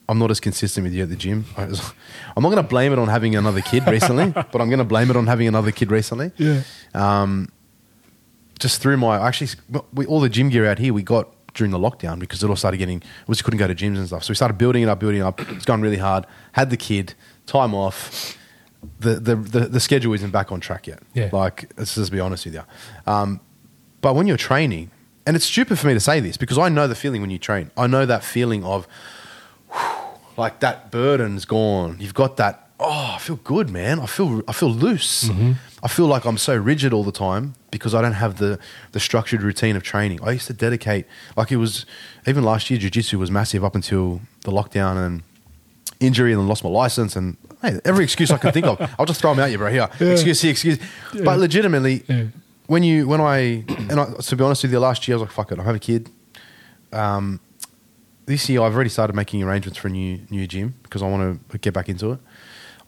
I'm 0.10 0.18
not 0.18 0.32
as 0.32 0.40
consistent 0.40 0.84
with 0.86 0.94
you 0.94 1.04
at 1.04 1.10
the 1.10 1.16
gym. 1.16 1.46
I 1.58 1.66
was- 1.66 1.94
I'm 2.36 2.42
not 2.44 2.50
going 2.50 2.64
to 2.64 2.68
blame 2.68 2.92
it 2.94 3.00
on 3.00 3.08
having 3.10 3.36
another 3.36 3.62
kid 3.62 3.86
recently, 3.88 4.30
but 4.34 4.62
I'm 4.62 4.70
going 4.70 4.80
to 4.80 4.84
blame 4.86 5.10
it 5.10 5.16
on 5.16 5.28
having 5.28 5.48
another 5.48 5.72
kid 5.72 5.92
recently 5.92 6.32
Yeah. 6.38 6.62
Um, 6.94 7.50
just 8.60 8.80
through 8.82 8.96
my 8.98 9.18
actually 9.28 9.50
we, 9.92 10.06
all 10.06 10.20
the 10.20 10.30
gym 10.30 10.50
gear 10.50 10.68
out 10.68 10.78
here 10.78 10.94
we 10.94 11.02
got 11.02 11.34
during 11.54 11.72
the 11.72 11.80
lockdown 11.80 12.20
because 12.20 12.44
it 12.44 12.50
all 12.50 12.56
started 12.56 12.78
getting 12.78 13.02
we 13.28 13.34
just 13.34 13.44
couldn't 13.44 13.60
go 13.60 13.68
to 13.68 13.76
gyms 13.76 13.98
and 13.98 14.08
stuff. 14.08 14.24
So 14.24 14.32
we 14.32 14.36
started 14.36 14.58
building 14.58 14.84
it 14.84 14.90
up, 14.90 15.00
building 15.00 15.22
it 15.22 15.24
up. 15.24 15.40
It's 15.52 15.66
gone 15.66 15.82
really 15.82 15.98
hard. 15.98 16.26
Had 16.54 16.70
the 16.70 16.78
kid, 16.78 17.14
time 17.46 17.74
off. 17.74 18.38
The 19.00 19.16
the 19.16 19.36
the, 19.36 19.60
the 19.62 19.80
schedule 19.80 20.14
isn't 20.14 20.32
back 20.32 20.52
on 20.52 20.60
track 20.60 20.88
yet. 20.88 21.00
Yeah. 21.14 21.30
Like 21.32 21.72
let's 21.78 21.96
just 21.96 22.12
be 22.12 22.20
honest 22.20 22.46
with 22.46 22.56
you. 22.56 22.64
Um, 23.06 23.40
but 24.02 24.16
when 24.16 24.28
you're 24.28 24.38
training, 24.38 24.90
and 25.26 25.36
it's 25.36 25.46
stupid 25.46 25.78
for 25.78 25.88
me 25.88 25.94
to 25.94 26.00
say 26.00 26.20
this 26.20 26.38
because 26.38 26.58
I 26.58 26.70
know 26.70 26.88
the 26.88 26.96
feeling 26.96 27.22
when 27.22 27.30
you 27.30 27.38
train. 27.38 27.72
I 27.78 27.88
know 27.88 28.06
that 28.06 28.24
feeling 28.24 28.64
of 28.64 28.88
like 30.38 30.60
that 30.62 30.92
burden's 30.92 31.46
gone. 31.46 31.98
You've 32.00 32.14
got 32.14 32.38
that. 32.38 32.70
Oh, 32.80 33.14
I 33.16 33.20
feel 33.20 33.36
good, 33.36 33.70
man. 33.70 34.00
I 34.00 34.08
feel 34.08 34.42
I 34.48 34.54
feel 34.54 34.72
loose. 34.72 35.30
I 35.84 35.88
feel 35.88 36.08
like 36.08 36.26
I'm 36.26 36.38
so 36.38 36.56
rigid 36.56 36.94
all 36.94 37.04
the 37.04 37.12
time 37.12 37.54
because 37.72 37.96
I 37.96 38.02
don't 38.02 38.14
have 38.14 38.38
the 38.38 38.60
the 38.92 39.00
structured 39.00 39.42
routine 39.42 39.76
of 39.76 39.84
training. 39.84 40.20
I 40.24 40.32
used 40.34 40.48
to 40.48 40.54
dedicate 40.54 41.06
like 41.36 41.52
it 41.52 41.58
was 41.58 41.86
even 42.28 42.44
last 42.44 42.70
year. 42.70 42.80
Jiu 42.80 42.90
Jitsu 42.90 43.18
was 43.18 43.32
massive 43.32 43.64
up 43.64 43.74
until 43.76 44.22
the 44.42 44.52
lockdown 44.52 44.98
and 45.04 45.24
injury, 46.00 46.32
and 46.34 46.40
then 46.42 46.48
lost 46.48 46.64
my 46.64 46.70
license 46.70 47.16
and 47.16 47.38
hey, 47.62 47.80
every 47.86 48.04
excuse 48.04 48.32
I 48.32 48.38
can 48.38 48.52
think 48.52 48.66
of. 48.68 48.80
I'll 49.00 49.06
just 49.06 49.22
throw 49.22 49.34
them 49.34 49.44
out 49.44 49.52
you, 49.52 49.58
bro. 49.58 49.72
Here, 49.72 49.88
excuse, 50.00 50.42
here, 50.42 50.52
excuse. 50.52 50.80
But 51.24 51.40
legitimately, 51.40 52.04
Yeah. 52.08 52.26
when 52.68 52.84
you 52.84 53.08
when 53.08 53.22
I 53.22 53.64
and 53.90 54.00
I, 54.00 54.06
to 54.14 54.36
be 54.36 54.44
honest 54.44 54.64
with 54.64 54.72
you, 54.72 54.80
last 54.80 55.08
year 55.08 55.16
I 55.16 55.20
was 55.22 55.28
like, 55.28 55.32
fuck 55.32 55.52
it, 55.52 55.60
I 55.60 55.64
have 55.64 55.76
a 55.76 55.80
kid. 55.80 56.10
Um, 56.92 57.40
this 58.26 58.48
year 58.50 58.62
I've 58.62 58.74
already 58.76 58.90
started 58.90 59.16
making 59.16 59.44
arrangements 59.44 59.78
for 59.80 59.88
a 59.88 59.92
new 59.92 60.20
new 60.30 60.46
gym 60.48 60.76
because 60.84 61.02
I 61.02 61.08
want 61.08 61.50
to 61.52 61.58
get 61.58 61.74
back 61.74 61.88
into 61.90 62.12
it. 62.14 62.20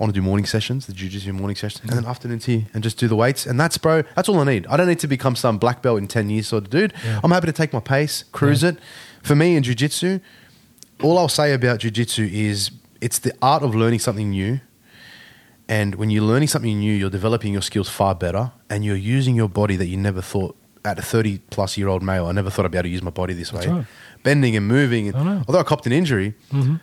Want 0.03 0.13
to 0.13 0.19
do 0.19 0.21
morning 0.21 0.45
sessions, 0.45 0.85
the 0.85 0.91
jiu-jitsu 0.91 1.31
morning 1.31 1.55
sessions, 1.55 1.79
and 1.83 1.91
then 1.91 2.03
mm. 2.03 2.09
afternoon 2.09 2.39
tea, 2.39 2.65
and 2.73 2.83
just 2.83 2.97
do 2.97 3.07
the 3.07 3.15
weights. 3.15 3.45
And 3.45 3.57
that's, 3.57 3.77
bro, 3.77 4.01
that's 4.17 4.27
all 4.27 4.37
I 4.37 4.43
need. 4.43 4.67
I 4.67 4.75
don't 4.75 4.89
need 4.89 4.99
to 4.99 5.07
become 5.07 5.33
some 5.33 5.57
black 5.57 5.81
belt 5.81 5.97
in 5.97 6.09
10 6.09 6.29
years 6.29 6.47
sort 6.47 6.65
of 6.65 6.69
dude. 6.69 6.91
Yeah. 7.05 7.21
I'm 7.23 7.31
happy 7.31 7.47
to 7.47 7.53
take 7.53 7.71
my 7.71 7.79
pace, 7.79 8.25
cruise 8.33 8.65
it. 8.65 8.77
For 9.21 9.33
me 9.33 9.55
in 9.55 9.63
jiu-jitsu, 9.63 10.19
all 11.01 11.17
I'll 11.17 11.29
say 11.29 11.53
about 11.53 11.79
jiu-jitsu 11.79 12.29
is 12.29 12.71
it's 12.99 13.19
the 13.19 13.33
art 13.41 13.63
of 13.63 13.75
learning 13.75 13.99
something 13.99 14.29
new. 14.29 14.59
And 15.69 15.95
when 15.95 16.09
you're 16.09 16.25
learning 16.25 16.49
something 16.49 16.77
new, 16.77 16.93
you're 16.93 17.09
developing 17.09 17.53
your 17.53 17.61
skills 17.61 17.87
far 17.87 18.13
better 18.13 18.51
and 18.69 18.83
you're 18.83 18.97
using 18.97 19.35
your 19.37 19.47
body 19.47 19.77
that 19.77 19.85
you 19.85 19.95
never 19.95 20.21
thought 20.21 20.57
at 20.83 20.99
a 20.99 21.01
30 21.01 21.39
plus 21.49 21.77
year 21.77 21.87
old 21.87 22.03
male, 22.03 22.25
I 22.25 22.33
never 22.33 22.49
thought 22.49 22.65
I'd 22.65 22.71
be 22.71 22.77
able 22.77 22.83
to 22.83 22.89
use 22.89 23.01
my 23.01 23.09
body 23.09 23.33
this 23.33 23.51
That's 23.51 23.67
way. 23.67 23.73
right. 23.73 23.85
Bending 24.23 24.57
and 24.57 24.67
moving. 24.67 25.07
And 25.07 25.17
I 25.17 25.43
although 25.47 25.59
I 25.59 25.63
copped 25.63 25.85
an 25.85 25.93
injury, 25.93 26.33
mm-hmm. 26.51 26.75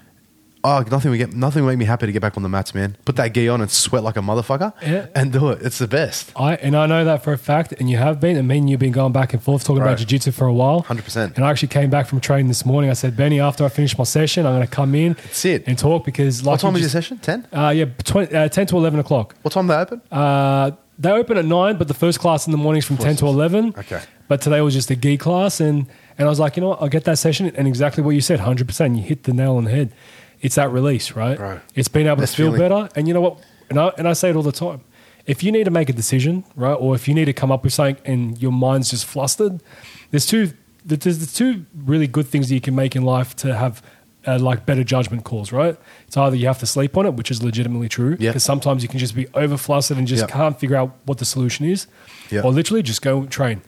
Oh, 0.63 0.85
nothing 0.91 1.11
would 1.11 1.19
get 1.19 1.33
nothing 1.33 1.65
would 1.65 1.71
make 1.73 1.79
me 1.79 1.85
happy 1.85 2.07
to 2.07 2.13
get 2.13 2.21
back 2.23 2.37
on 2.37 2.43
the 2.43 2.49
mats, 2.49 2.75
man. 2.75 2.97
Put 3.05 3.17
that 3.17 3.33
gi 3.33 3.49
on 3.49 3.61
and 3.61 3.71
sweat 3.71 4.03
like 4.03 4.17
a 4.17 4.21
motherfucker 4.21 4.73
Yeah. 4.83 5.07
and 5.15 5.33
do 5.33 5.51
it. 5.51 5.63
It's 5.63 5.79
the 5.79 5.89
best. 5.89 6.33
I 6.37 6.55
and 6.57 6.77
I 6.77 6.87
know 6.87 7.05
that 7.05 7.23
for 7.25 7.33
a 7.33 7.39
fact, 7.39 7.73
and 7.79 7.89
you 7.91 7.97
have 7.97 8.21
been, 8.21 8.37
and 8.37 8.47
me 8.47 8.59
and 8.59 8.69
you've 8.71 8.81
been 8.81 8.93
going 8.93 9.13
back 9.13 9.33
and 9.33 9.43
forth 9.43 9.65
talking 9.65 9.83
Right. 9.83 9.89
about 9.89 9.99
jiu-jitsu 9.99 10.33
for 10.33 10.47
a 10.47 10.53
while. 10.53 10.83
100%. 10.83 11.37
And 11.37 11.45
I 11.45 11.51
actually 11.51 11.69
came 11.69 11.91
back 11.91 12.07
from 12.07 12.21
training 12.21 12.49
this 12.49 12.65
morning. 12.67 12.91
I 12.91 12.95
said, 12.95 13.17
Benny, 13.17 13.41
after 13.41 13.65
I 13.65 13.69
finish 13.69 13.97
my 13.99 14.05
session, 14.05 14.47
I'm 14.47 14.55
going 14.55 14.67
to 14.67 14.73
come 14.73 14.95
in 14.95 15.15
That's 15.15 15.45
it. 15.45 15.65
and 15.67 15.79
talk 15.79 16.05
because 16.05 16.45
like 16.45 16.53
what 16.55 16.61
time 16.61 16.75
is 16.77 16.83
your 16.83 16.91
session? 16.91 17.19
10? 17.19 17.47
Uh, 17.53 17.73
yeah, 17.75 17.85
20, 18.05 18.35
uh, 18.35 18.49
10 18.49 18.67
to 18.67 18.77
11 18.77 19.01
o'clock. 19.01 19.35
What 19.43 19.53
time 19.53 19.67
do 19.67 19.73
they 19.75 19.79
open? 19.81 20.01
Uh, 20.13 20.71
they 20.99 21.11
open 21.11 21.39
at 21.39 21.47
9, 21.47 21.79
but 21.79 21.89
the 21.89 21.95
first 21.95 22.21
class 22.21 22.47
in 22.47 22.51
the 22.53 22.59
morning 22.59 22.79
is 22.81 22.85
from 22.85 22.99
10 22.99 23.17
to 23.17 23.27
11. 23.27 23.75
Okay. 23.79 24.01
But 24.29 24.43
today 24.43 24.61
was 24.61 24.75
just 24.75 24.91
a 24.91 24.97
gi 24.97 25.17
class. 25.17 25.59
And, 25.59 25.87
and 26.19 26.27
I 26.27 26.29
was 26.29 26.39
like, 26.39 26.57
you 26.57 26.61
know 26.61 26.69
what? 26.69 26.83
I'll 26.83 26.89
get 26.91 27.05
that 27.05 27.19
session. 27.19 27.51
And 27.57 27.67
exactly 27.67 28.03
what 28.05 28.11
you 28.11 28.21
said, 28.21 28.39
100%. 28.39 28.97
You 28.97 29.03
hit 29.03 29.23
the 29.23 29.33
nail 29.33 29.57
on 29.57 29.65
the 29.65 29.71
head. 29.71 29.93
It's 30.41 30.55
that 30.55 30.71
release, 30.73 31.13
right? 31.13 31.39
Right. 31.39 31.61
It's 31.75 31.89
being 31.89 32.07
able 32.07 32.21
to 32.23 32.27
feel 32.27 32.53
feeling. 32.53 32.61
better. 32.61 32.89
And 32.97 33.07
you 33.07 33.15
know 33.15 33.21
what? 33.21 33.39
And 33.69 33.79
I, 33.79 33.93
and 33.99 34.09
I 34.09 34.15
say 34.15 34.31
it 34.31 34.37
all 34.37 34.43
the 34.43 34.53
time. 34.53 34.81
If 35.27 35.43
you 35.43 35.53
need 35.53 35.65
to 35.65 35.71
make 35.71 35.89
a 35.89 35.93
decision, 35.93 36.45
right, 36.57 36.73
or 36.75 36.95
if 36.95 37.07
you 37.07 37.15
need 37.15 37.27
to 37.27 37.33
come 37.33 37.53
up 37.53 37.63
with 37.63 37.73
something 37.75 37.99
and 38.05 38.41
your 38.41 38.51
mind's 38.53 38.91
just 38.91 39.05
flustered, 39.07 39.63
there's 40.11 40.27
two 40.27 40.53
there's 40.85 41.19
the 41.19 41.27
two 41.27 41.67
really 41.85 42.07
good 42.07 42.27
things 42.27 42.49
that 42.49 42.55
you 42.55 42.61
can 42.61 42.75
make 42.75 42.97
in 42.97 43.03
life 43.03 43.37
to 43.37 43.55
have 43.55 43.83
uh, 44.27 44.39
like 44.39 44.65
better 44.65 44.83
judgment 44.83 45.25
calls, 45.25 45.53
right? 45.53 45.77
It's 46.07 46.17
either 46.17 46.35
you 46.37 46.47
have 46.47 46.59
to 46.61 46.67
sleep 46.67 46.97
on 46.97 47.05
it, 47.05 47.13
which 47.15 47.31
is 47.31 47.43
legitimately 47.43 47.91
true, 47.91 48.17
Yeah. 48.19 48.31
because 48.31 48.45
sometimes 48.45 48.83
you 48.83 48.89
can 48.89 48.99
just 48.99 49.15
be 49.15 49.27
over 49.35 49.59
flustered 49.59 49.99
and 49.99 50.07
just 50.07 50.23
Yeah. 50.23 50.35
can't 50.35 50.59
figure 50.59 50.77
out 50.77 50.97
what 51.05 51.19
the 51.19 51.27
solution 51.27 51.67
is, 51.67 51.87
Yeah. 52.31 52.41
or 52.43 52.51
literally 52.51 52.83
just 52.83 53.03
go 53.03 53.27
train. 53.27 53.61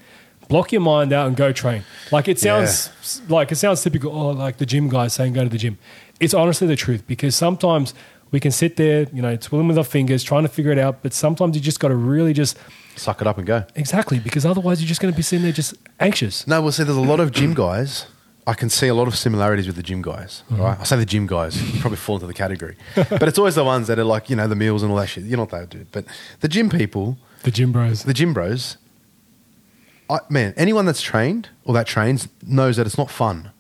Block 0.48 0.72
your 0.72 0.80
mind 0.80 1.12
out 1.12 1.26
and 1.26 1.36
go 1.36 1.52
train. 1.52 1.84
Like 2.10 2.28
it 2.28 2.38
sounds 2.38 2.90
like 3.28 3.52
it 3.52 3.56
sounds 3.56 3.82
typical. 3.82 4.10
Oh, 4.14 4.30
like 4.30 4.56
the 4.56 4.66
gym 4.66 4.88
guy 4.88 5.08
saying 5.08 5.34
go 5.34 5.44
to 5.44 5.50
the 5.50 5.58
gym. 5.58 5.76
It's 6.20 6.34
honestly 6.34 6.66
the 6.66 6.76
truth 6.76 7.06
because 7.06 7.34
sometimes 7.34 7.94
we 8.30 8.40
can 8.40 8.50
sit 8.52 8.76
there, 8.76 9.06
you 9.12 9.20
know, 9.22 9.36
twiddling 9.36 9.68
with 9.68 9.78
our 9.78 9.84
fingers, 9.84 10.22
trying 10.22 10.42
to 10.44 10.48
figure 10.48 10.70
it 10.72 10.78
out. 10.78 11.02
But 11.02 11.12
sometimes 11.12 11.56
you 11.56 11.60
just 11.62 11.80
got 11.80 11.88
to 11.88 11.96
really 11.96 12.32
just 12.32 12.56
Suck 12.96 13.20
it 13.20 13.26
up 13.26 13.38
and 13.38 13.46
go. 13.46 13.64
exactly 13.74 14.18
because 14.18 14.44
otherwise 14.46 14.80
you're 14.80 14.88
just 14.88 15.00
going 15.00 15.12
to 15.12 15.16
be 15.16 15.22
sitting 15.22 15.42
there 15.42 15.52
just 15.52 15.74
anxious. 15.98 16.46
No, 16.46 16.60
well, 16.62 16.72
see, 16.72 16.84
there's 16.84 16.96
a 16.96 17.00
lot 17.00 17.20
of 17.20 17.30
gym 17.32 17.54
guys. 17.54 18.06
I 18.46 18.54
can 18.54 18.68
see 18.70 18.88
a 18.88 18.94
lot 18.94 19.06
of 19.06 19.16
similarities 19.16 19.66
with 19.68 19.76
the 19.76 19.82
gym 19.84 20.02
guys. 20.02 20.42
Mm-hmm. 20.50 20.62
Right? 20.62 20.78
I 20.80 20.82
say 20.84 20.96
the 20.96 21.06
gym 21.06 21.26
guys, 21.26 21.60
you 21.74 21.80
probably 21.80 21.96
fall 21.96 22.16
into 22.16 22.26
the 22.26 22.34
category, 22.34 22.76
but 22.96 23.22
it's 23.24 23.38
always 23.38 23.54
the 23.54 23.64
ones 23.64 23.86
that 23.86 23.98
are 24.00 24.04
like 24.04 24.28
you 24.30 24.36
know 24.36 24.48
the 24.48 24.56
meals 24.56 24.82
and 24.82 24.90
all 24.90 24.98
that 24.98 25.06
shit. 25.08 25.24
You're 25.24 25.38
not 25.38 25.50
that 25.50 25.70
dude, 25.70 25.90
but 25.92 26.04
the 26.40 26.48
gym 26.48 26.68
people, 26.68 27.18
The 27.44 27.50
gym 27.52 27.70
bros. 27.72 28.02
the 28.02 28.12
gym 28.14 28.34
bros. 28.34 28.76
I, 30.10 30.18
man, 30.28 30.54
anyone 30.56 30.84
that's 30.86 31.00
trained 31.00 31.48
or 31.64 31.72
that 31.74 31.86
trains 31.86 32.28
knows 32.46 32.76
that 32.76 32.86
it's 32.86 32.98
not 32.98 33.10
fun. 33.10 33.52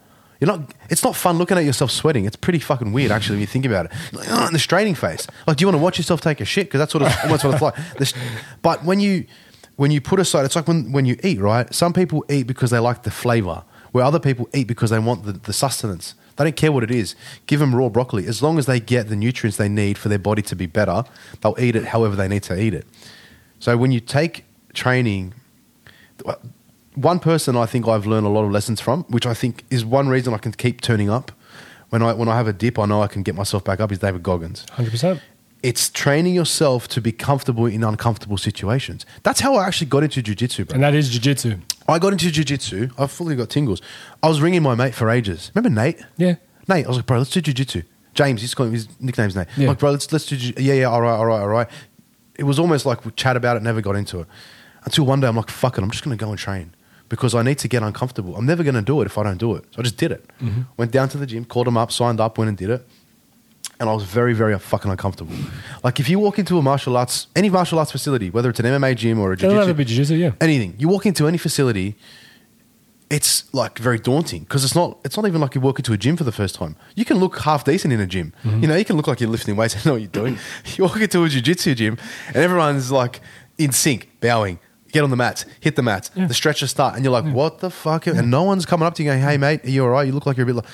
You're 0.42 0.58
not. 0.58 0.74
It's 0.90 1.04
not 1.04 1.14
fun 1.14 1.38
looking 1.38 1.56
at 1.56 1.64
yourself 1.64 1.92
sweating. 1.92 2.24
It's 2.24 2.34
pretty 2.34 2.58
fucking 2.58 2.92
weird, 2.92 3.12
actually, 3.12 3.34
when 3.34 3.42
you 3.42 3.46
think 3.46 3.64
about 3.64 3.86
it. 3.86 3.92
Like, 4.10 4.26
oh, 4.28 4.48
the 4.50 4.58
straining 4.58 4.96
face. 4.96 5.28
Like, 5.46 5.56
do 5.56 5.62
you 5.62 5.68
want 5.68 5.76
to 5.76 5.80
watch 5.80 5.98
yourself 5.98 6.20
take 6.20 6.40
a 6.40 6.44
shit? 6.44 6.66
Because 6.66 6.80
that's 6.80 6.92
what 6.92 7.04
it's, 7.04 7.16
almost 7.22 7.44
what 7.44 7.52
it's 7.54 7.62
like. 7.62 7.96
This, 7.96 8.12
but 8.60 8.84
when 8.84 8.98
you 8.98 9.26
when 9.76 9.92
you 9.92 10.00
put 10.00 10.18
aside, 10.18 10.44
it's 10.44 10.56
like 10.56 10.66
when 10.66 10.90
when 10.90 11.06
you 11.06 11.16
eat, 11.22 11.38
right? 11.38 11.72
Some 11.72 11.92
people 11.92 12.24
eat 12.28 12.48
because 12.48 12.70
they 12.72 12.80
like 12.80 13.04
the 13.04 13.10
flavor, 13.12 13.62
where 13.92 14.04
other 14.04 14.18
people 14.18 14.48
eat 14.52 14.66
because 14.66 14.90
they 14.90 14.98
want 14.98 15.22
the, 15.26 15.30
the 15.30 15.52
sustenance. 15.52 16.16
They 16.34 16.42
don't 16.42 16.56
care 16.56 16.72
what 16.72 16.82
it 16.82 16.90
is. 16.90 17.14
Give 17.46 17.60
them 17.60 17.72
raw 17.72 17.88
broccoli. 17.88 18.26
As 18.26 18.42
long 18.42 18.58
as 18.58 18.66
they 18.66 18.80
get 18.80 19.08
the 19.08 19.14
nutrients 19.14 19.58
they 19.58 19.68
need 19.68 19.96
for 19.96 20.08
their 20.08 20.18
body 20.18 20.42
to 20.42 20.56
be 20.56 20.66
better, 20.66 21.04
they'll 21.40 21.54
eat 21.56 21.76
it 21.76 21.84
however 21.84 22.16
they 22.16 22.26
need 22.26 22.42
to 22.42 22.60
eat 22.60 22.74
it. 22.74 22.84
So 23.60 23.76
when 23.76 23.92
you 23.92 24.00
take 24.00 24.44
training, 24.74 25.34
one 26.94 27.18
person 27.18 27.56
I 27.56 27.66
think 27.66 27.88
I've 27.88 28.06
learned 28.06 28.26
a 28.26 28.30
lot 28.30 28.44
of 28.44 28.50
lessons 28.50 28.80
from, 28.80 29.04
which 29.04 29.26
I 29.26 29.34
think 29.34 29.64
is 29.70 29.84
one 29.84 30.08
reason 30.08 30.34
I 30.34 30.38
can 30.38 30.52
keep 30.52 30.80
turning 30.80 31.08
up. 31.10 31.32
When 31.90 32.02
I 32.02 32.12
when 32.14 32.28
I 32.28 32.36
have 32.36 32.46
a 32.46 32.52
dip, 32.52 32.78
I 32.78 32.86
know 32.86 33.02
I 33.02 33.06
can 33.06 33.22
get 33.22 33.34
myself 33.34 33.64
back 33.64 33.80
up. 33.80 33.92
Is 33.92 33.98
David 33.98 34.22
Goggins. 34.22 34.66
Hundred 34.72 34.90
percent. 34.90 35.20
It's 35.62 35.90
training 35.90 36.34
yourself 36.34 36.88
to 36.88 37.00
be 37.00 37.12
comfortable 37.12 37.66
in 37.66 37.84
uncomfortable 37.84 38.36
situations. 38.36 39.06
That's 39.22 39.38
how 39.40 39.54
I 39.54 39.66
actually 39.68 39.86
got 39.88 40.02
into 40.02 40.20
jujitsu, 40.20 40.66
bro. 40.66 40.74
And 40.74 40.82
that 40.82 40.92
is 40.92 41.08
jiu-jitsu. 41.10 41.58
I 41.86 42.00
got 42.00 42.12
into 42.12 42.26
jujitsu. 42.30 42.90
I 42.98 43.06
fully 43.06 43.36
got 43.36 43.48
tingles. 43.48 43.80
I 44.24 44.28
was 44.28 44.40
ringing 44.40 44.62
my 44.64 44.74
mate 44.74 44.92
for 44.92 45.08
ages. 45.08 45.52
Remember 45.54 45.80
Nate? 45.80 46.00
Yeah. 46.16 46.34
Nate, 46.66 46.84
I 46.84 46.88
was 46.88 46.96
like, 46.96 47.06
bro, 47.06 47.18
let's 47.18 47.30
do 47.30 47.40
jujitsu. 47.40 47.84
James, 48.14 48.40
he's 48.40 48.54
calling 48.54 48.72
his 48.72 48.88
nickname's 49.00 49.36
Nate. 49.36 49.46
Yeah. 49.56 49.68
Like, 49.68 49.78
bro, 49.78 49.92
let's 49.92 50.10
let's 50.12 50.26
do. 50.26 50.36
Jiu- 50.36 50.54
Yeah, 50.58 50.74
yeah, 50.74 50.84
all 50.86 51.00
right, 51.00 51.14
all 51.14 51.26
right, 51.26 51.40
all 51.40 51.46
right. 51.48 51.68
It 52.36 52.42
was 52.42 52.58
almost 52.58 52.84
like 52.84 53.04
we 53.04 53.12
chat 53.12 53.36
about 53.36 53.56
it, 53.56 53.62
never 53.62 53.80
got 53.80 53.94
into 53.94 54.18
it 54.20 54.26
until 54.84 55.06
one 55.06 55.20
day 55.20 55.28
I'm 55.28 55.36
like, 55.36 55.48
fuck 55.50 55.78
it, 55.78 55.84
I'm 55.84 55.90
just 55.92 56.02
gonna 56.02 56.16
go 56.16 56.30
and 56.30 56.38
train 56.38 56.74
because 57.12 57.34
I 57.34 57.42
need 57.42 57.58
to 57.58 57.68
get 57.68 57.82
uncomfortable. 57.82 58.34
I'm 58.36 58.46
never 58.46 58.64
gonna 58.64 58.80
do 58.80 59.02
it 59.02 59.04
if 59.04 59.18
I 59.18 59.22
don't 59.22 59.36
do 59.36 59.54
it. 59.54 59.64
So 59.72 59.80
I 59.80 59.82
just 59.82 59.98
did 59.98 60.12
it. 60.12 60.24
Went 60.78 60.92
down 60.92 61.10
to 61.10 61.18
the 61.18 61.26
gym, 61.26 61.44
called 61.44 61.68
him 61.68 61.76
up, 61.76 61.92
signed 61.92 62.20
up, 62.20 62.38
went 62.38 62.48
and 62.48 62.56
did 62.56 62.70
it. 62.70 62.88
And 63.78 63.90
I 63.90 63.92
was 63.92 64.04
very, 64.04 64.32
very 64.32 64.58
fucking 64.58 64.90
uncomfortable. 64.90 65.34
Like 65.84 66.00
if 66.00 66.08
you 66.08 66.18
walk 66.18 66.38
into 66.38 66.56
a 66.56 66.62
martial 66.62 66.96
arts, 66.96 67.26
any 67.36 67.50
martial 67.50 67.78
arts 67.78 67.92
facility, 67.92 68.30
whether 68.30 68.48
it's 68.48 68.60
an 68.60 68.64
MMA 68.64 68.96
gym 68.96 69.20
or 69.20 69.30
a 69.32 69.36
jiu-jitsu, 69.36 69.74
jiu-jitsu, 69.84 70.14
yeah. 70.14 70.30
anything. 70.40 70.74
You 70.78 70.88
walk 70.88 71.04
into 71.04 71.28
any 71.28 71.36
facility, 71.36 71.96
it's 73.10 73.52
like 73.52 73.78
very 73.78 73.98
daunting 73.98 74.44
because 74.44 74.64
it's 74.64 74.74
not. 74.74 74.98
It's 75.04 75.18
not 75.18 75.26
even 75.26 75.42
like 75.42 75.54
you 75.54 75.60
walk 75.60 75.78
into 75.78 75.92
a 75.92 75.98
gym 75.98 76.16
for 76.16 76.24
the 76.24 76.32
first 76.32 76.54
time. 76.54 76.76
You 76.94 77.04
can 77.04 77.18
look 77.18 77.40
half 77.40 77.62
decent 77.66 77.92
in 77.92 78.00
a 78.00 78.06
gym. 78.06 78.32
You 78.62 78.68
know, 78.68 78.74
you 78.74 78.86
can 78.86 78.96
look 78.96 79.06
like 79.06 79.20
you're 79.20 79.28
lifting 79.28 79.54
weights 79.54 79.74
and 79.74 79.84
know 79.84 79.92
what 79.92 80.00
you're 80.00 80.08
doing. 80.22 80.38
you 80.76 80.84
walk 80.84 80.98
into 80.98 81.22
a 81.22 81.28
jiu-jitsu 81.28 81.74
gym 81.74 81.98
and 82.28 82.36
everyone's 82.36 82.90
like 82.90 83.20
in 83.58 83.70
sync, 83.72 84.08
bowing. 84.20 84.58
Get 84.92 85.02
on 85.02 85.10
the 85.10 85.16
mats, 85.16 85.44
hit 85.60 85.74
the 85.76 85.82
mats. 85.82 86.10
The 86.14 86.34
stretches 86.34 86.70
start, 86.70 86.94
and 86.94 87.04
you're 87.04 87.12
like, 87.12 87.24
"What 87.24 87.58
the 87.60 87.70
fuck?" 87.70 88.06
And 88.06 88.30
no 88.30 88.42
one's 88.42 88.66
coming 88.66 88.86
up 88.86 88.94
to 88.94 89.02
you 89.02 89.08
going, 89.08 89.22
"Hey, 89.22 89.36
mate, 89.38 89.64
are 89.64 89.70
you 89.70 89.82
all 89.84 89.90
right? 89.90 90.06
You 90.06 90.12
look 90.12 90.26
like 90.26 90.36
you're 90.36 90.44
a 90.48 90.52
bit." 90.52 90.56
Like, 90.56 90.66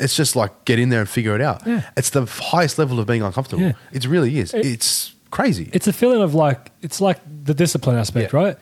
it's 0.00 0.16
just 0.16 0.36
like 0.36 0.64
get 0.64 0.78
in 0.78 0.88
there 0.90 1.00
and 1.00 1.08
figure 1.08 1.34
it 1.34 1.40
out. 1.40 1.66
Yeah. 1.66 1.82
It's 1.96 2.10
the 2.10 2.26
highest 2.26 2.78
level 2.78 2.98
of 3.00 3.06
being 3.06 3.22
uncomfortable. 3.22 3.62
Yeah. 3.62 3.72
It 3.92 4.06
really 4.06 4.38
is. 4.38 4.52
It- 4.52 4.66
it's 4.66 5.14
crazy. 5.30 5.68
it's 5.72 5.88
a 5.88 5.92
feeling 5.92 6.22
of 6.22 6.34
like 6.34 6.70
it's 6.82 7.00
like 7.00 7.18
the 7.44 7.54
discipline 7.54 7.96
aspect, 7.96 8.32
Yeah. 8.32 8.38
right? 8.40 8.56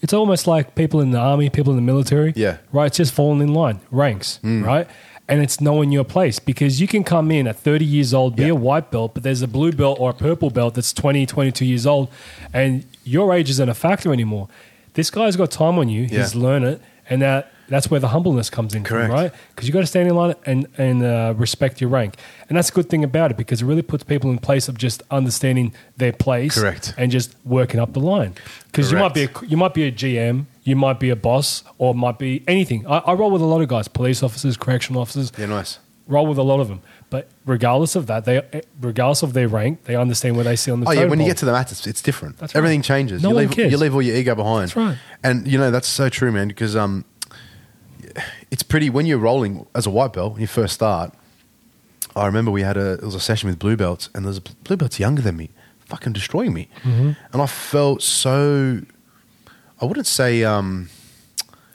It's 0.00 0.12
almost 0.12 0.46
like 0.46 0.74
people 0.74 1.00
in 1.00 1.10
the 1.10 1.18
army, 1.18 1.50
people 1.50 1.72
in 1.72 1.76
the 1.76 1.82
military. 1.92 2.32
Yeah. 2.36 2.56
Right? 2.72 2.86
It's 2.86 2.96
just 2.96 3.12
falling 3.14 3.40
in 3.40 3.52
line, 3.54 3.80
ranks, 3.90 4.40
mm. 4.42 4.64
right? 4.64 4.88
And 5.28 5.42
it's 5.42 5.60
knowing 5.60 5.90
your 5.90 6.04
place 6.04 6.38
because 6.38 6.80
you 6.80 6.86
can 6.86 7.02
come 7.02 7.32
in 7.32 7.48
at 7.48 7.56
30 7.56 7.84
years 7.84 8.14
old, 8.14 8.36
be 8.36 8.44
Yeah. 8.44 8.50
a 8.50 8.54
white 8.54 8.92
belt, 8.92 9.12
but 9.14 9.24
there's 9.24 9.42
a 9.42 9.48
blue 9.48 9.72
belt 9.72 9.98
or 9.98 10.10
a 10.10 10.14
purple 10.14 10.50
belt 10.50 10.74
that's 10.74 10.92
20, 10.92 11.26
22 11.26 11.64
years 11.64 11.84
old, 11.84 12.08
and 12.52 12.84
your 13.02 13.34
age 13.34 13.50
isn't 13.50 13.68
a 13.68 13.74
factor 13.74 14.12
anymore. 14.12 14.48
This 14.94 15.10
guy's 15.10 15.34
got 15.36 15.50
time 15.50 15.78
on 15.78 15.88
you. 15.88 16.04
He's 16.04 16.34
learned 16.36 16.64
it, 16.66 16.80
and 17.10 17.20
that 17.22 17.50
that's 17.68 17.90
where 17.90 17.98
the 17.98 18.06
humbleness 18.08 18.48
comes 18.48 18.76
in, 18.76 18.84
from, 18.84 19.10
right? 19.10 19.32
Because 19.50 19.66
you 19.66 19.74
got 19.74 19.80
to 19.80 19.86
stand 19.86 20.08
in 20.08 20.14
line 20.14 20.36
and 20.46 20.68
and 20.78 21.02
uh, 21.02 21.34
respect 21.36 21.80
your 21.80 21.90
rank, 21.90 22.14
and 22.48 22.56
that's 22.56 22.68
a 22.70 22.72
good 22.72 22.88
thing 22.88 23.02
about 23.02 23.32
it 23.32 23.36
because 23.36 23.60
it 23.62 23.66
really 23.66 23.82
puts 23.82 24.04
people 24.04 24.30
in 24.30 24.38
place 24.38 24.68
of 24.68 24.78
just 24.78 25.02
understanding 25.10 25.74
their 25.96 26.12
place, 26.12 26.54
Correct. 26.54 26.94
and 26.96 27.10
just 27.10 27.34
working 27.44 27.80
up 27.80 27.92
the 27.94 28.00
line. 28.00 28.34
Because 28.66 28.92
you 28.92 28.96
might 28.98 29.12
be 29.12 29.24
a, 29.24 29.30
you 29.48 29.56
might 29.56 29.74
be 29.74 29.82
a 29.82 29.90
GM, 29.90 30.46
you 30.66 30.76
might 30.76 30.98
be 31.00 31.10
a 31.10 31.16
boss, 31.16 31.62
or 31.78 31.94
might 31.94 32.18
be 32.18 32.42
anything. 32.46 32.86
I, 32.86 32.98
I 32.98 33.12
roll 33.14 33.30
with 33.30 33.42
a 33.42 33.46
lot 33.46 33.60
of 33.62 33.68
guys, 33.68 33.88
police 33.88 34.22
officers, 34.22 34.56
correctional 34.56 35.00
officers. 35.00 35.32
Yeah, 35.38 35.46
nice. 35.46 35.78
Roll 36.08 36.26
with 36.26 36.38
a 36.38 36.42
lot 36.42 36.60
of 36.60 36.68
them, 36.68 36.82
but 37.10 37.28
regardless 37.46 37.96
of 37.96 38.06
that, 38.06 38.24
they 38.26 38.62
regardless 38.80 39.22
of 39.24 39.32
their 39.32 39.48
rank, 39.48 39.84
they 39.84 39.96
understand 39.96 40.36
where 40.36 40.44
they 40.44 40.54
sit 40.54 40.70
on 40.70 40.80
the. 40.80 40.88
Oh 40.88 40.92
yeah, 40.92 41.04
when 41.06 41.18
you 41.18 41.26
get 41.26 41.36
to 41.38 41.44
the 41.44 41.52
mats, 41.52 41.72
it's, 41.72 41.86
it's 41.86 42.00
different. 42.02 42.38
That's 42.38 42.54
right. 42.54 42.58
Everything 42.58 42.82
changes. 42.82 43.22
No 43.22 43.30
you 43.30 43.34
one 43.34 43.44
leave 43.46 43.50
cares. 43.52 43.72
you 43.72 43.78
leave 43.78 43.92
all 43.94 44.02
your 44.02 44.14
ego 44.14 44.34
behind. 44.36 44.68
That's 44.68 44.76
right. 44.76 44.98
And 45.24 45.48
you 45.48 45.58
know 45.58 45.70
that's 45.72 45.88
so 45.88 46.08
true, 46.08 46.30
man. 46.30 46.46
Because 46.46 46.76
um, 46.76 47.04
it's 48.50 48.62
pretty 48.62 48.88
when 48.90 49.06
you're 49.06 49.18
rolling 49.18 49.66
as 49.74 49.86
a 49.86 49.90
white 49.90 50.12
belt 50.12 50.32
when 50.34 50.40
you 50.42 50.46
first 50.46 50.74
start. 50.74 51.12
I 52.14 52.24
remember 52.26 52.50
we 52.50 52.62
had 52.62 52.76
a 52.76 52.94
it 52.94 53.02
was 53.02 53.14
a 53.14 53.20
session 53.20 53.48
with 53.48 53.58
blue 53.58 53.76
belts, 53.76 54.08
and 54.14 54.24
there's 54.24 54.38
a 54.38 54.42
blue 54.64 54.76
belts 54.76 54.98
younger 55.00 55.22
than 55.22 55.36
me, 55.36 55.50
fucking 55.86 56.12
destroying 56.12 56.54
me, 56.54 56.68
Mm-hmm. 56.84 57.10
and 57.32 57.42
I 57.42 57.46
felt 57.46 58.00
so. 58.02 58.82
I 59.80 59.84
wouldn't 59.84 60.06
say 60.06 60.42
um, 60.44 60.88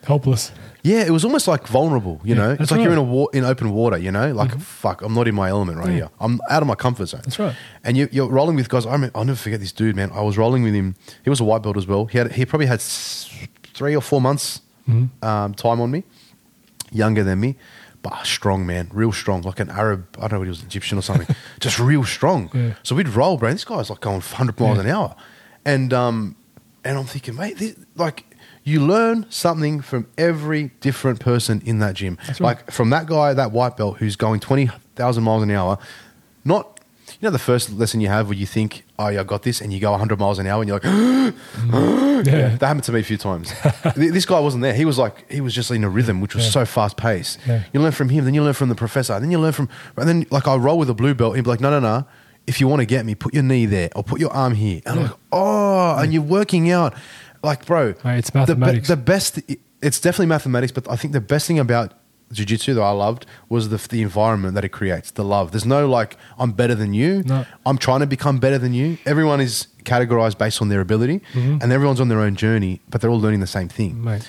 helpless. 0.06 0.52
yeah, 0.84 1.02
it 1.06 1.12
was 1.12 1.24
almost 1.24 1.48
like 1.48 1.68
vulnerable, 1.68 2.20
you 2.24 2.36
Yeah, 2.36 2.42
know. 2.42 2.58
It's 2.60 2.72
like 2.72 2.82
you're 2.82 2.92
in. 2.92 2.98
Mm-hmm. 2.98 3.10
a 3.10 3.14
wa- 3.16 3.28
in 3.34 3.44
open 3.46 3.72
water, 3.72 3.98
you 3.98 4.12
know. 4.12 4.32
Like 4.34 4.58
fuck, 4.60 5.02
I'm 5.04 5.14
not 5.14 5.28
in 5.28 5.36
my 5.36 5.50
element 5.50 5.78
right 5.78 5.90
Yeah. 5.90 5.94
here. 5.96 6.10
I'm 6.20 6.40
out 6.50 6.62
of 6.64 6.68
my 6.68 6.76
comfort 6.76 7.08
zone. 7.08 7.22
That's 7.24 7.38
right. 7.40 7.56
And 7.84 7.96
you, 7.98 8.10
you're 8.12 8.30
rolling 8.30 8.56
with 8.56 8.70
guys. 8.70 8.86
I 8.86 8.98
mean, 8.98 9.12
I'll 9.14 9.26
never 9.26 9.38
forget 9.38 9.60
this 9.60 9.72
dude, 9.72 9.96
man. 9.96 10.12
I 10.14 10.22
was 10.22 10.38
rolling 10.38 10.64
with 10.64 10.74
him. 10.74 10.96
He 11.24 11.30
was 11.30 11.40
a 11.40 11.44
white 11.44 11.62
belt 11.62 11.78
as 11.78 11.86
well. 11.88 12.06
He 12.06 12.18
had 12.18 12.32
he 12.32 12.46
probably 12.46 12.68
had 12.68 12.82
three 12.82 13.96
or 13.96 14.02
four 14.02 14.22
months 14.22 14.62
Mm-hmm. 14.90 15.24
um, 15.24 15.54
time 15.54 15.80
on 15.80 15.92
me, 15.92 16.04
younger 16.92 17.24
than 17.24 17.40
me, 17.40 17.56
but 18.02 18.26
strong 18.26 18.66
man, 18.66 18.90
real 18.92 19.12
strong, 19.12 19.44
like 19.44 19.60
an 19.60 19.70
Arab. 19.70 20.08
I 20.18 20.22
don't 20.28 20.32
know, 20.32 20.38
if 20.42 20.46
he 20.46 20.50
was 20.50 20.64
Egyptian 20.64 20.98
or 20.98 21.04
something. 21.04 21.34
Just 21.60 21.78
real 21.78 22.04
strong. 22.04 22.50
Yeah. 22.52 22.74
So 22.82 22.96
we'd 22.96 23.08
roll, 23.10 23.38
bro. 23.38 23.52
This 23.52 23.64
guy's 23.64 23.92
like 23.92 24.00
going 24.00 24.16
100 24.22 24.60
miles 24.60 24.80
an 24.80 24.88
hour, 24.88 25.16
and 25.66 25.94
um, 25.94 26.36
and 26.84 26.98
I'm 26.98 27.06
thinking, 27.06 27.36
mate, 27.36 27.58
this, 27.58 27.76
like. 27.96 28.26
You 28.64 28.80
learn 28.86 29.26
something 29.32 29.82
from 29.82 30.06
every 30.20 30.70
different 30.82 31.20
person 31.20 31.64
in 31.66 31.80
that 31.80 31.96
gym. 31.96 32.20
Right. 32.28 32.40
Like 32.42 32.70
from 32.72 32.92
that 32.92 33.08
guy, 33.08 33.34
that 33.34 33.52
white 33.52 33.76
belt 33.76 33.98
who's 33.98 34.16
going 34.16 34.40
20,000 34.40 35.24
miles 35.24 35.42
an 35.42 35.50
hour, 35.50 35.80
not, 36.46 36.80
you 37.20 37.26
know, 37.26 37.32
the 37.32 37.40
first 37.40 37.72
lesson 37.74 38.02
you 38.02 38.08
have 38.08 38.28
where 38.28 38.38
you 38.38 38.46
think, 38.46 38.84
oh, 39.00 39.08
yeah, 39.08 39.22
I 39.22 39.24
got 39.24 39.42
this, 39.42 39.62
and 39.62 39.74
you 39.74 39.80
go 39.80 39.90
100 39.90 40.20
miles 40.20 40.38
an 40.38 40.46
hour 40.46 40.62
and 40.62 40.68
you're 40.68 40.76
like, 40.80 40.84
mm-hmm. 41.56 42.28
Yeah. 42.30 42.50
that 42.58 42.62
happened 42.68 42.84
to 42.84 42.92
me 42.92 43.00
a 43.00 43.04
few 43.04 43.18
times. 43.18 43.52
This 43.96 44.28
guy 44.28 44.40
wasn't 44.40 44.62
there. 44.62 44.76
He 44.76 44.86
was 44.86 45.00
like, 45.00 45.30
he 45.32 45.42
was 45.42 45.56
just 45.56 45.72
in 45.72 45.84
a 45.84 45.90
rhythm, 45.90 46.22
which 46.22 46.36
was 46.36 46.46
Yeah. 46.46 46.52
so 46.52 46.66
fast 46.66 46.98
paced. 46.98 47.40
Yeah. 47.48 47.64
You 47.74 47.82
learn 47.82 47.94
from 47.94 48.10
him, 48.10 48.26
then 48.26 48.36
you 48.36 48.44
learn 48.44 48.54
from 48.54 48.70
the 48.70 48.76
professor, 48.76 49.20
then 49.20 49.32
you 49.32 49.40
learn 49.40 49.54
from, 49.54 49.70
and 49.98 50.08
then 50.08 50.28
like 50.30 50.48
I 50.48 50.56
roll 50.56 50.78
with 50.78 50.90
a 50.92 50.94
blue 50.94 51.16
belt, 51.16 51.36
he'd 51.36 51.46
be 51.46 51.50
like, 51.50 51.62
no, 51.62 51.72
no, 51.72 51.80
no. 51.80 52.06
If 52.48 52.60
you 52.60 52.68
want 52.68 52.82
to 52.82 52.86
get 52.86 53.06
me, 53.06 53.16
put 53.16 53.34
your 53.34 53.44
knee 53.44 53.66
there 53.66 53.90
or 53.96 54.04
put 54.04 54.20
your 54.20 54.32
arm 54.32 54.56
here. 54.56 54.82
And 54.86 55.00
I'm 55.00 55.06
like, 55.08 55.16
oh, 55.32 55.98
and 56.00 56.12
you're 56.14 56.22
working 56.24 56.70
out. 56.72 56.94
Like, 57.44 57.66
bro, 57.66 57.94
Mate, 58.04 58.18
it's 58.20 58.30
the 58.30 58.34
be- 58.34 58.40
mathematics. 58.40 58.88
The, 58.88 58.98
best, 58.98 59.40
it's 59.82 60.00
definitely 60.00 60.26
mathematics, 60.28 60.72
but 60.72 60.90
I 60.90 60.96
think 60.96 61.14
the 61.14 61.22
best 61.22 61.48
thing 61.48 61.60
about 61.60 61.94
jiu-jitsu 62.32 62.74
that 62.76 62.82
I 62.82 62.92
loved 62.92 63.26
was 63.50 63.70
the, 63.70 63.78
the 63.90 64.02
environment 64.02 64.56
that 64.56 64.64
it 64.64 64.70
creates, 64.70 65.12
the 65.12 65.24
love. 65.24 65.52
There's 65.52 65.66
no 65.66 65.88
like, 65.90 66.18
I'm 66.38 66.52
better 66.52 66.76
than 66.76 66.94
you. 66.94 67.24
No. 67.24 67.46
I'm 67.66 67.78
trying 67.78 68.00
to 68.02 68.06
become 68.08 68.38
better 68.40 68.58
than 68.58 68.74
you. 68.74 68.98
Everyone 69.06 69.42
is 69.42 69.68
categorized 69.84 70.38
based 70.38 70.62
on 70.62 70.70
their 70.70 70.82
ability 70.82 71.22
Mm-hmm. 71.34 71.58
and 71.62 71.72
everyone's 71.72 72.00
on 72.00 72.08
their 72.10 72.20
own 72.22 72.36
journey, 72.36 72.82
but 72.90 73.02
they're 73.02 73.10
all 73.12 73.20
learning 73.20 73.40
the 73.42 73.48
same 73.48 73.68
thing. 73.70 74.04
Mate. 74.04 74.28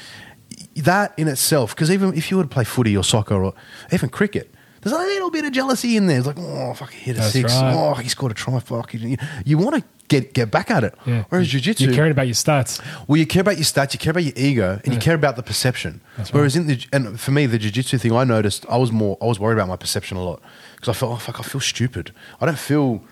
That 0.77 1.13
in 1.19 1.29
itself, 1.29 1.75
because 1.75 1.91
even 1.91 2.15
if 2.15 2.31
you 2.31 2.39
were 2.39 2.45
to 2.45 2.49
play 2.49 2.65
footy 2.65 2.97
or 2.97 3.05
soccer 3.05 3.35
or 3.45 3.53
even 3.93 4.09
cricket, 4.09 4.53
there's 4.83 4.95
a 4.95 4.99
little 4.99 5.31
bit 5.31 5.45
of 5.45 5.53
jealousy 5.53 5.97
in 5.97 6.07
there. 6.09 6.19
It's 6.19 6.27
like, 6.27 6.39
oh, 6.39 6.75
fuck, 6.75 6.91
he 6.93 7.01
hit 7.01 7.17
a 7.17 7.21
That's 7.21 7.33
six. 7.33 7.53
right. 7.53 7.75
Oh, 7.75 7.95
he 7.95 8.09
scored 8.09 8.33
a 8.33 8.35
try. 8.35 8.59
Fuck, 8.61 8.95
you, 8.95 9.17
you 9.45 9.57
want 9.59 9.77
to 9.77 9.85
get 10.09 10.35
get 10.35 10.51
back 10.51 10.71
at 10.71 10.85
it. 10.85 10.95
Yeah. 11.07 11.25
Whereas 11.29 11.49
jiu-jitsu, 11.49 11.85
You're 11.87 11.95
caring 11.95 12.11
about 12.11 12.27
your 12.27 12.35
stats. 12.35 12.81
well, 13.09 13.17
you 13.17 13.27
care 13.27 13.41
about 13.41 13.57
your 13.57 13.65
stats, 13.65 13.95
you 13.95 13.99
care 13.99 14.11
about 14.11 14.25
your 14.25 14.35
ego, 14.37 14.81
and 14.85 14.93
you 14.93 15.01
care 15.01 15.15
about 15.15 15.37
the 15.37 15.43
perception. 15.43 16.01
That's 16.17 16.33
Whereas 16.33 16.57
in 16.57 16.67
the 16.67 16.85
and 16.93 17.19
for 17.19 17.31
me, 17.31 17.47
the 17.47 17.59
jiu-jitsu 17.59 17.99
thing, 17.99 18.13
I 18.13 18.25
noticed 18.25 18.67
I 18.69 18.77
was 18.77 18.93
more 18.93 19.17
I 19.23 19.27
was 19.27 19.39
worried 19.41 19.55
about 19.55 19.69
my 19.69 19.77
perception 19.77 20.17
a 20.17 20.23
lot 20.25 20.43
because 20.77 20.89
I 20.89 20.93
felt 20.99 21.13
oh 21.13 21.17
fuck, 21.17 21.41
I 21.41 21.43
feel 21.43 21.61
stupid. 21.61 22.13
I 22.41 22.47
don't 22.47 22.59
feel. 22.59 23.03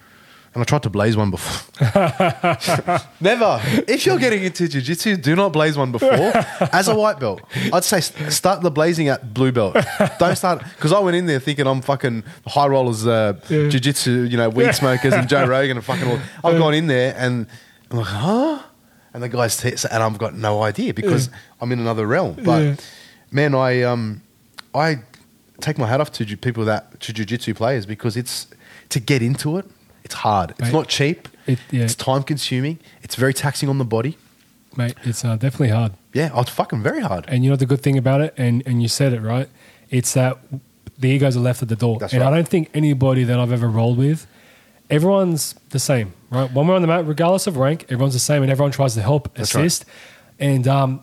And 0.53 0.61
I 0.61 0.65
tried 0.65 0.83
to 0.83 0.91
blaze 0.91 1.17
one 1.17 1.31
before. 1.31 1.71
Never. 3.21 3.61
If 3.87 4.05
you're 4.05 4.19
getting 4.19 4.43
into 4.43 4.67
jiu-jitsu, 4.69 5.17
do 5.19 5.37
not 5.37 5.53
blaze 5.53 5.77
one 5.77 5.93
before. 5.93 6.33
As 6.73 6.89
a 6.89 6.95
white 6.95 7.21
belt, 7.21 7.41
I'd 7.73 7.85
say 7.85 8.01
start 8.01 8.61
the 8.63 8.71
blazing 8.71 9.09
at 9.09 9.33
blue 9.33 9.53
belt. 9.53 9.77
Don't 10.19 10.37
start 10.37 10.63
because 10.75 10.93
I 10.93 10.99
went 10.99 11.17
in 11.17 11.27
there 11.27 11.39
thinking 11.39 11.67
I'm 11.69 11.81
fucking 11.83 12.25
high 12.47 12.67
rollers, 12.67 13.07
uh, 13.07 13.35
Yeah. 13.49 13.69
jiu-jitsu, 13.69 14.23
you 14.31 14.37
know, 14.37 14.49
weed 14.49 14.75
smokers, 14.75 15.13
and 15.15 15.29
Joe 15.29 15.47
Rogan 15.47 15.77
and 15.77 15.87
fucking. 15.87 16.09
All. 16.09 16.19
I've 16.45 16.59
gone 16.59 16.75
in 16.75 16.89
there 16.89 17.15
and 17.17 17.47
I'm 17.93 17.99
like, 17.99 18.07
huh? 18.07 18.59
And 19.15 19.23
the 19.23 19.29
guy's 19.29 19.57
t- 19.57 19.75
and 19.91 20.03
I've 20.03 20.19
got 20.19 20.35
no 20.35 20.63
idea 20.63 20.95
because 20.95 21.31
I'm 21.61 21.71
in 21.73 21.79
another 21.81 22.07
realm. 22.07 22.37
But 22.45 22.63
Yeah. 22.63 22.75
man, 23.31 23.55
I 23.55 23.83
um, 23.83 24.23
I 24.75 24.99
take 25.61 25.79
my 25.79 25.87
hat 25.87 26.01
off 26.01 26.11
to 26.13 26.25
ju- 26.25 26.37
people 26.37 26.65
that 26.65 26.99
to 27.01 27.13
jiu-jitsu 27.13 27.55
players 27.55 27.87
because 27.87 28.17
it's 28.17 28.47
to 28.89 28.99
get 29.01 29.23
into 29.23 29.57
it. 29.59 29.67
It's 30.11 30.19
hard. 30.19 30.51
It's 30.51 30.61
Mate, 30.61 30.73
not 30.73 30.89
cheap. 30.89 31.29
it- 31.47 31.61
yeah. 31.71 31.85
It's 31.85 31.95
time 31.95 32.25
consuming. 32.25 32.81
It's 33.03 33.15
very 33.15 33.33
taxing 33.33 33.69
on 33.69 33.79
the 33.79 33.85
body. 33.85 34.19
Mate, 34.77 34.95
it's 35.05 35.25
uh, 35.25 35.37
definitely 35.37 35.69
hard. 35.69 35.93
Yeah, 36.13 36.31
oh, 36.35 36.41
it's 36.41 36.51
fucking 36.51 36.83
very 36.83 37.01
hard. 37.01 37.25
And 37.29 37.45
you 37.45 37.51
know 37.51 37.57
the 37.57 37.67
good 37.67 37.81
thing 37.83 37.97
about 37.97 38.21
it, 38.21 38.35
and, 38.37 38.63
and 38.67 38.83
you 38.83 38.89
said 38.89 39.13
it 39.13 39.21
right, 39.21 39.49
it's 39.89 40.15
that 40.15 40.39
the 40.99 41.09
egos 41.09 41.37
are 41.37 41.41
left 41.41 41.63
at 41.63 41.69
the 41.69 41.77
door. 41.77 41.99
That's 42.01 42.13
and 42.13 42.23
I 42.25 42.31
don't 42.31 42.49
think 42.49 42.71
anybody 42.75 43.23
that 43.25 43.39
I've 43.39 43.53
ever 43.53 43.69
rolled 43.69 43.99
with, 43.99 44.27
everyone's 44.91 45.55
the 45.71 45.79
same, 45.79 46.13
right? 46.31 46.53
When 46.53 46.67
we're 46.67 46.75
on 46.75 46.83
the 46.83 46.89
mat, 46.89 47.07
regardless 47.07 47.47
of 47.47 47.57
rank, 47.57 47.85
everyone's 47.89 48.15
the 48.15 48.21
same, 48.21 48.43
and 48.43 48.51
everyone 48.51 48.73
tries 48.73 48.95
to 48.95 49.03
help, 49.03 49.33
That's 49.35 49.55
right. 49.55 49.65
assist, 49.65 49.85
and 50.41 50.67
um, 50.69 51.03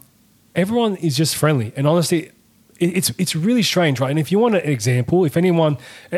everyone 0.55 0.95
is 0.97 1.15
just 1.15 1.35
friendly. 1.35 1.71
And 1.75 1.87
honestly, 1.87 2.31
it's 2.79 3.09
it's 3.17 3.35
really 3.35 3.63
strange, 3.63 3.99
right? 3.99 4.09
And 4.09 4.19
if 4.19 4.31
you 4.31 4.39
want 4.39 4.55
an 4.55 4.61
example, 4.61 5.25
if 5.25 5.37
anyone, 5.37 5.77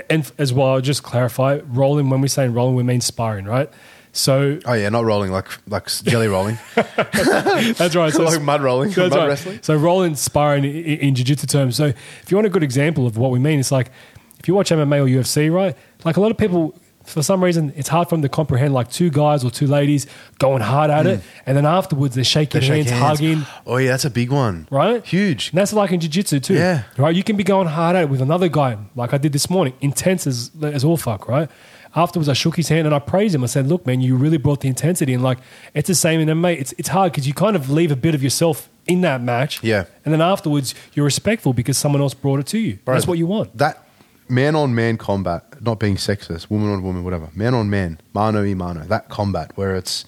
and 0.09 0.31
as 0.37 0.53
well, 0.53 0.67
I'll 0.75 0.81
just 0.81 1.03
clarify, 1.03 1.59
rolling 1.65 2.09
when 2.09 2.21
we 2.21 2.27
say 2.27 2.47
rolling, 2.47 2.75
we 2.75 2.83
mean 2.83 3.01
sparring, 3.01 3.45
right? 3.45 3.69
So 4.11 4.59
Oh 4.65 4.73
yeah, 4.73 4.89
not 4.89 5.05
rolling 5.05 5.31
like 5.31 5.47
like 5.67 5.87
jelly 5.87 6.27
rolling, 6.27 6.57
that's 6.75 7.95
right. 7.95 8.11
So 8.11 8.23
like 8.31 8.41
mud 8.41 8.61
rolling, 8.61 8.89
That's 8.89 9.11
mud 9.11 9.19
right. 9.19 9.27
wrestling. 9.27 9.59
So 9.61 9.75
rolling 9.75 10.15
sparring 10.15 10.63
in, 10.63 10.71
in 10.73 11.15
jiu-jitsu 11.15 11.45
terms. 11.47 11.75
So 11.75 11.85
if 11.85 12.25
you 12.29 12.35
want 12.37 12.47
a 12.47 12.49
good 12.49 12.63
example 12.63 13.05
of 13.05 13.17
what 13.17 13.31
we 13.31 13.39
mean, 13.39 13.59
it's 13.59 13.71
like 13.71 13.91
if 14.39 14.47
you 14.47 14.55
watch 14.55 14.71
MMA 14.71 14.99
or 15.01 15.05
UFC, 15.05 15.53
right? 15.53 15.77
Like 16.05 16.17
a 16.17 16.21
lot 16.21 16.31
of 16.31 16.37
people, 16.37 16.75
for 17.09 17.23
some 17.23 17.43
reason, 17.43 17.73
it's 17.75 17.89
hard 17.89 18.09
for 18.09 18.15
them 18.15 18.21
to 18.21 18.29
comprehend 18.29 18.73
like 18.73 18.89
two 18.89 19.09
guys 19.09 19.43
or 19.43 19.51
two 19.51 19.67
ladies 19.67 20.07
going 20.37 20.61
hard 20.61 20.91
at 20.91 21.05
hmm. 21.05 21.11
it, 21.13 21.21
and 21.45 21.57
then 21.57 21.65
afterwards 21.65 22.15
they're 22.15 22.23
shaking. 22.23 22.61
They 22.61 22.67
shake 22.67 22.87
hands, 22.87 22.89
hands. 22.91 23.19
hugging. 23.19 23.45
Oh 23.65 23.77
yeah, 23.77 23.91
that's 23.91 24.05
a 24.05 24.09
big 24.09 24.31
one. 24.31 24.67
Right? 24.71 25.05
Huge. 25.05 25.49
And 25.49 25.57
that's 25.57 25.73
like 25.73 25.91
in 25.91 25.99
jiu-jitsu 25.99 26.39
too. 26.39 26.55
Yeah. 26.55 26.83
Right? 26.97 27.15
You 27.15 27.23
can 27.23 27.37
be 27.37 27.43
going 27.43 27.67
hard 27.67 27.95
at 27.95 28.03
it 28.03 28.09
with 28.09 28.21
another 28.21 28.49
guy, 28.49 28.77
like 28.95 29.13
I 29.13 29.17
did 29.17 29.33
this 29.33 29.49
morning, 29.49 29.73
intense 29.81 30.27
as, 30.27 30.51
as 30.61 30.83
all 30.83 30.97
fuck, 30.97 31.27
right? 31.27 31.49
Afterwards, 31.95 32.29
I 32.29 32.33
shook 32.33 32.55
his 32.55 32.69
hand 32.69 32.85
and 32.85 32.95
I 32.95 32.99
praised 32.99 33.33
him. 33.33 33.43
I 33.43 33.47
said, 33.47 33.65
look, 33.65 33.87
man, 33.87 33.99
you 33.99 34.15
really 34.15 34.37
brought 34.37 34.61
the 34.61 34.67
intensity. 34.67 35.13
And 35.13 35.23
like, 35.23 35.39
it's 35.73 35.87
the 35.87 35.95
same 35.95 36.19
in 36.19 36.27
MMA. 36.27 36.59
It's, 36.59 36.73
it's 36.77 36.89
hard 36.89 37.11
because 37.11 37.27
you 37.27 37.33
kind 37.33 37.55
of 37.55 37.69
leave 37.69 37.91
a 37.91 37.95
bit 37.95 38.13
of 38.13 38.21
yourself 38.21 38.69
in 38.85 39.01
that 39.01 39.21
match. 39.21 39.63
Yeah. 39.63 39.85
And 40.05 40.13
then 40.13 40.21
afterwards, 40.21 40.75
you're 40.93 41.05
respectful 41.05 41.53
because 41.53 41.77
someone 41.77 42.01
else 42.01 42.13
brought 42.13 42.39
it 42.39 42.47
to 42.47 42.59
you. 42.59 42.77
Bro, 42.85 42.93
That's 42.93 43.07
what 43.07 43.17
you 43.17 43.25
want. 43.25 43.57
That 43.57 43.88
man 44.29 44.55
on 44.55 44.75
man 44.75 44.97
combat, 44.97 45.61
not 45.61 45.79
being 45.79 45.95
sexist, 45.95 46.49
woman 46.49 46.69
on 46.69 46.83
woman, 46.83 47.03
whatever. 47.03 47.29
Man 47.35 47.53
on 47.53 47.69
man, 47.69 47.99
mano 48.13 48.43
y 48.43 48.53
mano. 48.53 48.85
That 48.85 49.09
combat 49.09 49.51
where 49.55 49.75
it's 49.75 50.05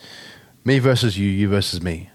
me 0.63 0.79
versus 0.79 1.17
you, 1.17 1.27
you 1.27 1.49
versus 1.49 1.81
me. 1.81 2.10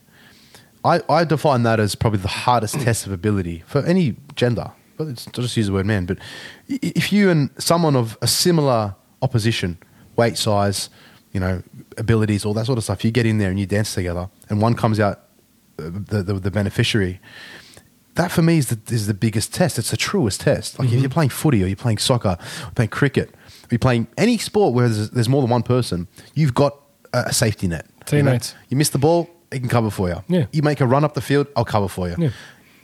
I, 0.84 1.00
I 1.08 1.24
define 1.24 1.64
that 1.64 1.80
as 1.80 1.94
probably 1.96 2.20
the 2.20 2.28
hardest 2.28 2.80
test 2.80 3.06
of 3.06 3.12
ability 3.12 3.64
for 3.66 3.84
any 3.84 4.16
gender. 4.36 4.70
But 4.96 5.08
it's, 5.08 5.26
I'll 5.26 5.42
just 5.42 5.56
use 5.56 5.66
the 5.66 5.72
word 5.72 5.86
man. 5.86 6.06
But 6.06 6.18
if 6.68 7.12
you 7.12 7.28
and 7.28 7.50
someone 7.58 7.96
of 7.96 8.16
a 8.22 8.26
similar 8.26 8.94
opposition, 9.20 9.78
weight 10.14 10.38
size, 10.38 10.88
you 11.32 11.40
know, 11.40 11.62
abilities, 11.98 12.44
all 12.44 12.54
that 12.54 12.66
sort 12.66 12.78
of 12.78 12.84
stuff, 12.84 13.04
you 13.04 13.10
get 13.10 13.26
in 13.26 13.38
there 13.38 13.50
and 13.50 13.58
you 13.58 13.66
dance 13.66 13.94
together, 13.94 14.30
and 14.48 14.62
one 14.62 14.74
comes 14.74 15.00
out 15.00 15.20
the, 15.76 16.22
the, 16.22 16.34
the 16.34 16.50
beneficiary. 16.50 17.20
That 18.16 18.32
for 18.32 18.42
me 18.42 18.58
is 18.58 18.68
the, 18.68 18.94
is 18.94 19.06
the 19.06 19.14
biggest 19.14 19.54
test. 19.54 19.78
It's 19.78 19.90
the 19.90 19.96
truest 19.96 20.40
test. 20.40 20.78
Like 20.78 20.86
if 20.86 20.92
mm-hmm. 20.92 21.00
you're 21.02 21.10
playing 21.10 21.30
footy 21.30 21.62
or 21.62 21.66
you're 21.66 21.76
playing 21.76 21.98
soccer, 21.98 22.38
or 22.64 22.70
playing 22.74 22.90
cricket, 22.90 23.30
or 23.30 23.68
you're 23.70 23.78
playing 23.78 24.08
any 24.18 24.38
sport 24.38 24.74
where 24.74 24.88
there's, 24.88 25.10
there's 25.10 25.28
more 25.28 25.42
than 25.42 25.50
one 25.50 25.62
person, 25.62 26.08
you've 26.34 26.54
got 26.54 26.80
a, 27.12 27.32
safety 27.32 27.68
net. 27.68 27.86
You 28.10 28.22
know? 28.22 28.30
Teammates. 28.30 28.54
You, 28.68 28.76
miss 28.76 28.90
the 28.90 28.98
ball, 28.98 29.30
it 29.50 29.60
can 29.60 29.68
cover 29.68 29.90
for 29.90 30.08
you. 30.08 30.22
Yeah. 30.28 30.46
You 30.52 30.62
make 30.62 30.80
a 30.80 30.86
run 30.86 31.04
up 31.04 31.14
the 31.14 31.20
field, 31.20 31.46
I'll 31.56 31.64
cover 31.64 31.88
for 31.88 32.08
you. 32.08 32.16
Yeah. 32.18 32.30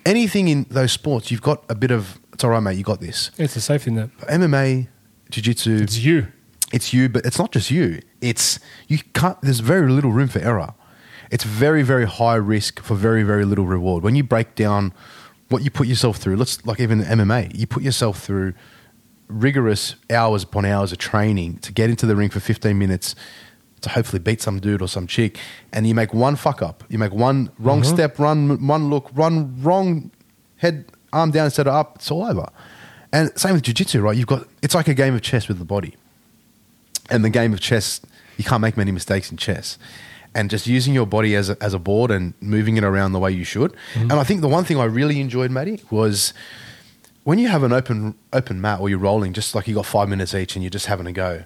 Anything 0.05 0.49
in 0.49 0.67
those 0.69 0.93
sports, 0.93 1.31
you've 1.31 1.43
got 1.43 1.65
a 1.69 1.75
bit 1.75 1.91
of 1.91 2.19
it's 2.33 2.45
all 2.45 2.51
right, 2.51 2.61
mate. 2.61 2.77
You 2.77 2.85
got 2.85 3.01
this. 3.01 3.31
It's 3.39 3.57
a 3.57 3.61
safety 3.61 3.91
net. 3.91 4.11
But 4.19 4.29
MMA, 4.29 4.89
jiu-jitsu, 5.31 5.77
It's 5.83 5.99
you. 5.99 6.29
it's 6.73 6.93
you, 6.93 7.09
but 7.09 7.25
it's 7.25 7.39
not 7.39 7.53
just 7.53 7.71
you. 7.71 8.01
It's 8.21 8.59
you 8.89 8.99
can't. 9.15 9.41
There's 9.43 9.61
very 9.61 9.91
little 9.91 10.11
room 10.11 10.29
for 10.29 10.41
error. 10.41 10.75
It's 11.31 11.45
very 11.45 11.83
very 11.83 12.07
high 12.07 12.35
risk 12.35 12.83
for 12.83 12.95
very 12.95 13.23
very 13.23 13.45
little 13.45 13.67
reward. 13.67 14.03
When 14.03 14.17
you 14.17 14.25
break 14.25 14.55
down 14.55 14.93
what 15.53 15.63
you 15.63 15.71
put 15.71 15.87
yourself 15.87 16.17
through, 16.17 16.37
let's 16.37 16.65
like 16.67 16.81
even 16.81 17.03
MMA, 17.03 17.55
you 17.55 17.67
put 17.67 17.83
yourself 17.83 18.21
through 18.21 18.55
rigorous 19.29 19.95
hours 20.11 20.43
upon 20.43 20.65
hours 20.65 20.93
of 20.93 20.99
training 20.99 21.59
to 21.59 21.73
get 21.73 21.91
into 21.91 22.07
the 22.07 22.17
ring 22.17 22.31
for 22.31 22.41
15 22.41 22.79
minutes 22.79 23.15
to 23.83 23.89
hopefully 23.89 24.21
beat 24.21 24.41
some 24.41 24.61
dude 24.61 24.81
or 24.81 24.89
some 24.89 25.07
chick, 25.07 25.39
and 25.73 25.87
you 25.87 25.95
make 25.95 26.15
one 26.15 26.37
fuck 26.37 26.63
up, 26.63 26.85
you 26.89 26.99
make 26.99 27.13
one 27.13 27.51
wrong 27.59 27.83
mm-hmm. 27.83 27.95
step, 27.95 28.19
run 28.19 28.67
one 28.67 28.91
look, 28.91 29.11
run 29.15 29.61
wrong 29.63 30.11
head 30.57 30.85
arm 31.13 31.31
down 31.31 31.47
instead 31.47 31.67
of 31.67 31.75
up, 31.75 31.97
it's 31.97 32.11
all 32.11 32.25
over. 32.25 32.49
And 33.13 33.37
same 33.39 33.55
with 33.55 33.63
jiu-jitsu, 33.63 34.01
right? 34.01 34.17
You've 34.17 34.27
got 34.27 34.47
it's 34.63 34.75
like 34.75 34.89
a 34.89 34.95
game 34.95 35.15
of 35.15 35.23
chess 35.23 35.49
with 35.49 35.59
the 35.59 35.65
body 35.65 35.95
and 37.11 37.25
the 37.25 37.31
game 37.31 37.53
of 37.53 37.61
chess, 37.61 38.01
you 38.37 38.45
can't 38.45 38.63
make 38.63 38.77
many 38.77 38.91
mistakes 38.91 39.31
in 39.31 39.37
chess. 39.37 39.79
And 40.35 40.49
just 40.49 40.67
using 40.67 40.95
your 40.95 41.07
body 41.07 41.35
as 41.35 41.51
a, 41.51 41.63
as 41.63 41.75
a 41.75 41.79
board 41.79 42.11
and 42.11 42.33
moving 42.41 42.79
it 42.79 42.85
around 42.85 43.13
the 43.13 43.19
way 43.19 43.33
you 43.33 43.45
should. 43.45 43.73
Mm-hmm. 43.73 44.11
And 44.11 44.13
I 44.13 44.25
think 44.25 44.41
the 44.41 44.49
one 44.49 44.65
thing 44.65 44.79
I 44.79 44.85
really 44.85 45.21
enjoyed, 45.21 45.51
Matty, 45.51 45.83
was 45.91 46.33
when 47.25 47.39
you 47.39 47.49
have 47.49 47.63
an 47.63 47.73
open 47.73 48.15
open 48.33 48.61
mat 48.61 48.81
or 48.81 48.89
you're 48.89 48.99
rolling, 48.99 49.33
just 49.33 49.55
like 49.55 49.69
you 49.69 49.75
got 49.75 49.87
five 49.87 50.09
minutes 50.09 50.35
each 50.35 50.57
and 50.57 50.63
you're 50.63 50.71
just 50.71 50.87
having 50.87 51.07
a 51.07 51.13
go. 51.13 51.45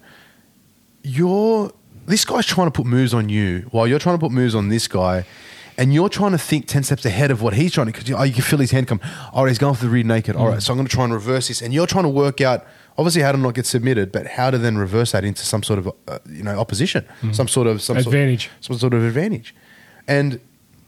You're 1.03 1.73
this 2.07 2.25
guy's 2.25 2.47
trying 2.47 2.69
to 2.69 2.71
put 2.71 2.87
moves 2.87 3.13
on 3.13 3.29
you 3.29 3.67
while 3.71 3.87
you're 3.87 3.99
trying 3.99 4.17
to 4.17 4.21
put 4.21 4.33
moves 4.33 4.55
on 4.55 4.69
this 4.69 4.89
guy. 4.89 5.25
And 5.79 5.93
you're 5.93 6.09
trying 6.09 6.33
to 6.33 6.39
think 6.39 6.69
10 6.69 6.85
steps 6.85 7.05
ahead 7.05 7.31
of 7.31 7.43
what 7.43 7.53
he's 7.53 7.75
trying 7.75 7.89
to, 7.89 7.93
because 7.93 8.09
you, 8.09 8.17
oh, 8.17 8.23
you 8.23 8.33
can 8.33 8.43
feel 8.43 8.59
his 8.59 8.71
hand 8.71 8.89
come, 8.89 8.99
all 9.31 9.45
right, 9.45 9.51
he's 9.51 9.59
going 9.59 9.75
for 9.75 9.85
the 9.85 9.91
rear 9.91 10.05
naked. 10.05 10.35
All 10.35 10.47
mm. 10.47 10.53
right, 10.53 10.63
so 10.63 10.73
I'm 10.73 10.79
going 10.79 10.87
to 10.87 10.95
try 10.95 11.05
and 11.05 11.13
reverse 11.13 11.49
this. 11.49 11.61
And 11.61 11.75
you're 11.75 11.87
trying 11.87 12.05
to 12.05 12.09
work 12.09 12.41
out, 12.41 12.67
obviously, 12.99 13.23
how 13.23 13.33
to 13.33 13.39
not 13.39 13.55
get 13.55 13.67
submitted, 13.67 14.13
but 14.13 14.27
how 14.27 14.51
to 14.51 14.59
then 14.59 14.79
reverse 14.79 15.13
that 15.13 15.25
into 15.25 15.45
some 15.45 15.63
sort 15.63 15.79
of, 15.79 15.89
uh, 16.09 16.19
you 16.29 16.43
know, 16.43 16.59
opposition, 16.59 17.05
mm-hmm. 17.05 17.33
some 17.33 17.49
sort 17.49 17.67
of, 17.67 17.83
some 17.83 17.97
Advantage. 17.97 18.51
Sort, 18.61 18.65
some 18.65 18.79
sort 18.79 18.95
of 18.95 19.05
advantage. 19.05 19.55
And 20.09 20.41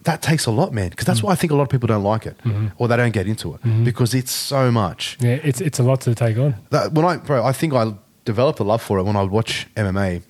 that 0.05 0.23
takes 0.23 0.47
a 0.47 0.51
lot, 0.51 0.73
man, 0.73 0.90
because 0.90 1.07
that's 1.07 1.21
mm. 1.21 1.25
why 1.25 1.33
I 1.33 1.35
think 1.35 1.53
a 1.53 1.57
lot 1.57 1.64
of 1.64 1.68
people 1.68 1.87
don't 1.87 2.03
like 2.03 2.25
it 2.27 2.38
mm-hmm. 2.38 2.68
or 2.79 2.88
they 2.88 2.97
don't 2.97 3.12
get 3.12 3.27
into 3.27 3.55
it 3.55 3.61
mm-hmm. 3.61 3.85
because 3.85 4.14
it's 4.14 4.31
so 4.31 4.71
much. 4.71 5.18
Yeah, 5.21 5.38
it's 5.42 5.61
it's 5.61 5.79
a 5.79 5.83
lot 5.83 6.01
to 6.03 6.14
take 6.14 6.38
on. 6.38 6.55
That, 6.71 6.92
when 6.92 7.05
I, 7.05 7.16
bro, 7.16 7.44
I 7.44 7.53
think 7.53 7.75
I 7.75 7.92
developed 8.25 8.61
a 8.61 8.64
love 8.64 8.83
for 8.83 8.99
it 8.99 9.03
when 9.03 9.16
I 9.16 9.23
would 9.23 9.31
watch 9.31 9.66
MMA, 9.77 10.23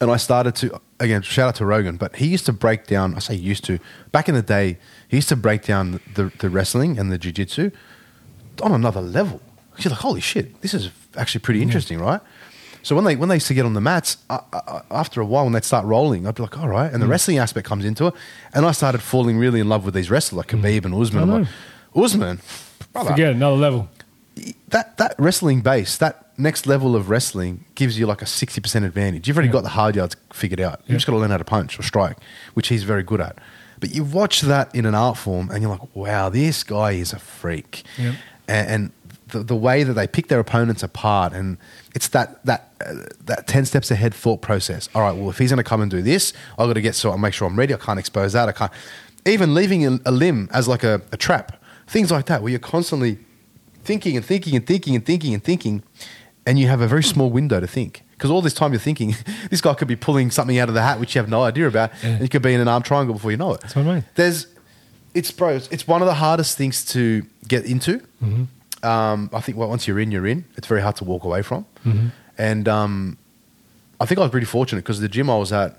and 0.00 0.10
I 0.10 0.16
started 0.16 0.54
to 0.56 0.80
again 1.00 1.22
shout 1.22 1.48
out 1.48 1.54
to 1.56 1.66
Rogan, 1.66 1.96
but 1.96 2.16
he 2.16 2.26
used 2.26 2.46
to 2.46 2.52
break 2.52 2.86
down. 2.86 3.14
I 3.14 3.18
say 3.18 3.34
used 3.34 3.64
to 3.64 3.78
back 4.12 4.28
in 4.28 4.34
the 4.34 4.42
day. 4.42 4.78
He 5.08 5.16
used 5.16 5.30
to 5.30 5.36
break 5.36 5.64
down 5.64 6.00
the 6.14 6.30
the 6.38 6.48
wrestling 6.48 6.98
and 6.98 7.10
the 7.10 7.18
jiu-jitsu 7.18 7.70
on 8.62 8.72
another 8.72 9.00
level. 9.00 9.40
You're 9.78 9.90
like, 9.90 10.00
holy 10.00 10.20
shit, 10.20 10.60
this 10.60 10.74
is 10.74 10.90
actually 11.16 11.40
pretty 11.40 11.62
interesting, 11.62 11.98
right? 12.00 12.20
So 12.84 12.94
when 12.96 13.04
they 13.04 13.14
when 13.16 13.28
they 13.28 13.36
used 13.36 13.46
to 13.46 13.54
get 13.54 13.64
on 13.64 13.74
the 13.74 13.80
mats, 13.80 14.16
uh, 14.28 14.40
uh, 14.52 14.80
after 14.90 15.20
a 15.20 15.24
while 15.26 15.44
when 15.44 15.52
they'd 15.52 15.64
start 15.64 15.84
rolling, 15.86 16.26
I'd 16.26 16.34
be 16.34 16.42
like, 16.42 16.58
all 16.58 16.68
right, 16.68 16.90
Mm. 16.90 16.94
and 16.94 17.02
the 17.02 17.06
wrestling 17.06 17.38
aspect 17.38 17.66
comes 17.66 17.84
into 17.84 18.08
it, 18.08 18.14
and 18.54 18.66
I 18.66 18.72
started 18.72 19.00
falling 19.02 19.38
really 19.38 19.60
in 19.60 19.68
love 19.68 19.84
with 19.84 19.94
these 19.94 20.10
wrestlers 20.10 20.38
like 20.38 20.48
Khabib 20.48 20.84
and 20.84 20.94
Usman. 20.94 21.28
Mm. 21.28 21.30
I 21.32 21.34
I'm 21.36 21.42
like, 21.42 21.48
Usman, 22.04 22.40
brother, 22.92 23.10
Forget 23.10 23.32
another 23.34 23.56
level. 23.56 23.88
that 24.68 24.96
that 24.98 25.14
wrestling 25.18 25.60
base, 25.60 25.96
that 25.98 26.36
next 26.38 26.66
level 26.66 26.96
of 26.96 27.08
wrestling 27.10 27.64
gives 27.74 27.98
you 27.98 28.06
like 28.06 28.20
a 28.22 28.26
sixty 28.26 28.60
percent 28.60 28.84
advantage. 28.84 29.28
You've 29.28 29.36
already 29.36 29.48
Yeah. 29.48 29.52
got 29.52 29.62
the 29.62 29.68
hard 29.70 29.94
yards 29.96 30.16
figured 30.32 30.60
out. 30.60 30.80
Yeah. 30.80 30.92
You've 30.92 30.96
just 30.98 31.06
got 31.06 31.12
to 31.12 31.18
learn 31.18 31.30
how 31.30 31.36
to 31.36 31.44
punch 31.44 31.78
or 31.78 31.82
strike, 31.82 32.16
which 32.54 32.68
he's 32.68 32.82
very 32.82 33.02
good 33.04 33.20
at. 33.20 33.38
But 33.78 33.94
you 33.94 34.02
watch 34.04 34.40
that 34.42 34.74
in 34.74 34.86
an 34.86 34.94
art 34.94 35.18
form, 35.18 35.50
and 35.50 35.60
you're 35.62 35.70
like, 35.70 35.94
wow, 35.94 36.28
this 36.30 36.62
guy 36.64 36.92
is 36.92 37.12
a 37.12 37.18
freak. 37.18 37.82
Yep. 37.98 38.14
And, 38.48 38.68
and 38.68 38.90
the, 39.32 39.42
the 39.42 39.56
way 39.56 39.82
that 39.82 39.94
they 39.94 40.06
pick 40.06 40.28
their 40.28 40.38
opponents 40.40 40.82
apart, 40.82 41.32
and 41.32 41.58
it's 41.94 42.08
that 42.08 42.44
that 42.46 42.72
uh, 42.86 42.94
that 43.26 43.46
ten 43.46 43.64
steps 43.64 43.90
ahead 43.90 44.14
thought 44.14 44.40
process. 44.40 44.88
All 44.94 45.02
right, 45.02 45.12
well, 45.16 45.28
if 45.30 45.38
he's 45.38 45.50
going 45.50 45.58
to 45.58 45.64
come 45.64 45.82
and 45.82 45.90
do 45.90 46.00
this, 46.02 46.32
I've 46.58 46.68
got 46.68 46.74
to 46.74 46.80
get 46.80 46.94
so 46.94 47.10
I 47.12 47.16
make 47.16 47.34
sure 47.34 47.46
I'm 47.48 47.58
ready. 47.58 47.74
I 47.74 47.78
can't 47.78 47.98
expose 47.98 48.32
that. 48.34 48.48
I 48.48 48.52
can't 48.52 48.72
even 49.26 49.54
leaving 49.54 49.86
a, 49.86 49.98
a 50.06 50.10
limb 50.12 50.48
as 50.52 50.68
like 50.68 50.84
a, 50.84 51.00
a 51.12 51.16
trap. 51.16 51.62
Things 51.86 52.10
like 52.10 52.26
that, 52.26 52.42
where 52.42 52.50
you're 52.50 52.58
constantly 52.60 53.18
thinking 53.84 54.16
and 54.16 54.24
thinking 54.24 54.54
and 54.56 54.66
thinking 54.66 54.94
and 54.94 55.04
thinking 55.04 55.34
and 55.34 55.42
thinking, 55.42 55.82
and 56.46 56.58
you 56.58 56.68
have 56.68 56.80
a 56.80 56.86
very 56.86 57.02
small 57.02 57.30
window 57.30 57.60
to 57.60 57.66
think. 57.66 58.02
Because 58.12 58.30
all 58.30 58.40
this 58.40 58.54
time 58.54 58.72
you're 58.72 58.80
thinking, 58.80 59.14
this 59.50 59.60
guy 59.60 59.74
could 59.74 59.88
be 59.88 59.96
pulling 59.96 60.30
something 60.30 60.56
out 60.58 60.68
of 60.68 60.74
the 60.74 60.82
hat 60.82 61.00
which 61.00 61.14
you 61.14 61.20
have 61.20 61.28
no 61.28 61.42
idea 61.42 61.66
about, 61.66 61.90
Yeah. 62.02 62.10
and 62.10 62.20
you 62.22 62.28
could 62.28 62.42
be 62.42 62.54
in 62.54 62.60
an 62.60 62.68
arm 62.68 62.82
triangle 62.82 63.14
before 63.14 63.30
you 63.32 63.36
know 63.36 63.52
it. 63.54 63.60
That's 63.62 63.74
what 63.74 63.86
I 63.86 63.94
mean. 63.94 64.04
There's, 64.14 64.46
it's 65.14 65.30
bro, 65.32 65.58
it's 65.70 65.86
one 65.88 66.02
of 66.02 66.06
the 66.06 66.14
hardest 66.14 66.56
things 66.56 66.84
to 66.86 67.26
get 67.48 67.64
into. 67.66 67.98
Mm-hmm. 68.22 68.44
Um, 68.82 69.30
I 69.32 69.40
think 69.40 69.58
well, 69.58 69.68
once 69.68 69.86
you're 69.86 70.00
in, 70.00 70.10
you're 70.10 70.26
in. 70.26 70.44
It's 70.56 70.66
very 70.66 70.80
hard 70.82 70.96
to 70.96 71.04
walk 71.04 71.24
away 71.24 71.42
from. 71.42 71.64
Mm-hmm. 71.84 72.08
And 72.38 72.68
um, 72.68 73.18
I 74.00 74.06
think 74.06 74.18
I 74.18 74.22
was 74.22 74.30
pretty 74.30 74.46
fortunate 74.46 74.82
because 74.82 75.00
the 75.00 75.08
gym 75.08 75.30
I 75.30 75.36
was 75.36 75.52
at, 75.52 75.78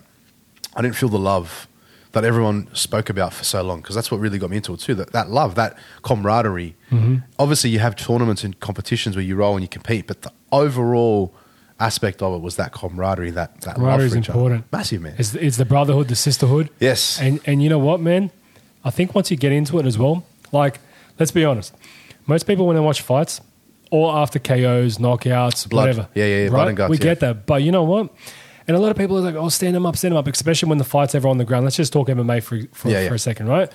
I 0.75 0.81
didn't 0.81 0.95
feel 0.95 1.09
the 1.09 1.19
love 1.19 1.67
that 2.13 2.23
everyone 2.23 2.73
spoke 2.73 3.09
about 3.09 3.33
for 3.33 3.43
so 3.43 3.61
long 3.63 3.81
because 3.81 3.95
that's 3.95 4.11
what 4.11 4.19
really 4.19 4.37
got 4.37 4.49
me 4.49 4.57
into 4.57 4.73
it 4.73 4.79
too. 4.79 4.95
That, 4.95 5.11
that 5.11 5.29
love, 5.29 5.55
that 5.55 5.77
camaraderie. 6.03 6.75
Mm-hmm. 6.91 7.17
Obviously, 7.39 7.71
you 7.71 7.79
have 7.79 7.95
tournaments 7.95 8.43
and 8.43 8.59
competitions 8.59 9.15
where 9.15 9.25
you 9.25 9.35
roll 9.35 9.55
and 9.55 9.63
you 9.63 9.67
compete, 9.67 10.07
but 10.07 10.21
the 10.21 10.31
overall 10.51 11.33
aspect 11.79 12.21
of 12.21 12.35
it 12.35 12.41
was 12.41 12.55
that 12.55 12.71
camaraderie, 12.71 13.31
that 13.31 13.61
that 13.61 13.77
love 13.77 13.77
Camaraderie 13.77 14.05
is 14.05 14.15
each 14.15 14.29
other. 14.29 14.39
important. 14.39 14.71
Massive 14.71 15.01
man. 15.01 15.15
It's, 15.17 15.33
it's 15.33 15.57
the 15.57 15.65
brotherhood, 15.65 16.07
the 16.07 16.15
sisterhood. 16.15 16.69
Yes. 16.79 17.19
And 17.19 17.39
and 17.45 17.61
you 17.63 17.69
know 17.69 17.79
what, 17.79 17.99
man? 17.99 18.31
I 18.85 18.91
think 18.91 19.15
once 19.15 19.31
you 19.31 19.37
get 19.37 19.51
into 19.51 19.79
it 19.79 19.85
as 19.85 19.97
well, 19.97 20.23
like 20.51 20.79
let's 21.19 21.31
be 21.31 21.43
honest, 21.43 21.73
most 22.27 22.47
people 22.47 22.65
when 22.67 22.75
they 22.75 22.81
watch 22.81 23.01
fights, 23.01 23.41
or 23.91 24.15
after 24.15 24.39
KOs, 24.39 24.97
knockouts, 24.97 25.69
Blood. 25.69 25.81
whatever, 25.89 26.07
Yeah, 26.15 26.25
yeah, 26.25 26.43
yeah, 26.43 26.49
blood 26.49 26.67
and 26.69 26.77
guts, 26.77 26.89
we 26.89 26.97
yeah. 26.97 27.03
get 27.03 27.19
that. 27.19 27.45
But 27.45 27.62
you 27.63 27.71
know 27.71 27.83
what? 27.83 28.09
And 28.67 28.77
a 28.77 28.79
lot 28.79 28.91
of 28.91 28.97
people 28.97 29.17
are 29.17 29.21
like, 29.21 29.36
"Oh, 29.36 29.49
stand 29.49 29.75
them 29.75 29.86
up, 29.86 29.97
stand 29.97 30.13
them 30.13 30.17
up," 30.19 30.27
especially 30.27 30.69
when 30.69 30.77
the 30.77 30.83
fight's 30.86 31.13
ever 31.15 31.27
on 31.27 31.38
the 31.38 31.45
ground. 31.45 31.65
Let's 31.65 31.75
just 31.75 31.91
talk 31.93 32.07
MMA 32.07 32.41
for 32.41 32.62
for, 32.71 32.89
Yeah, 32.89 33.07
for 33.09 33.15
a 33.15 33.19
second, 33.19 33.47
right? 33.49 33.69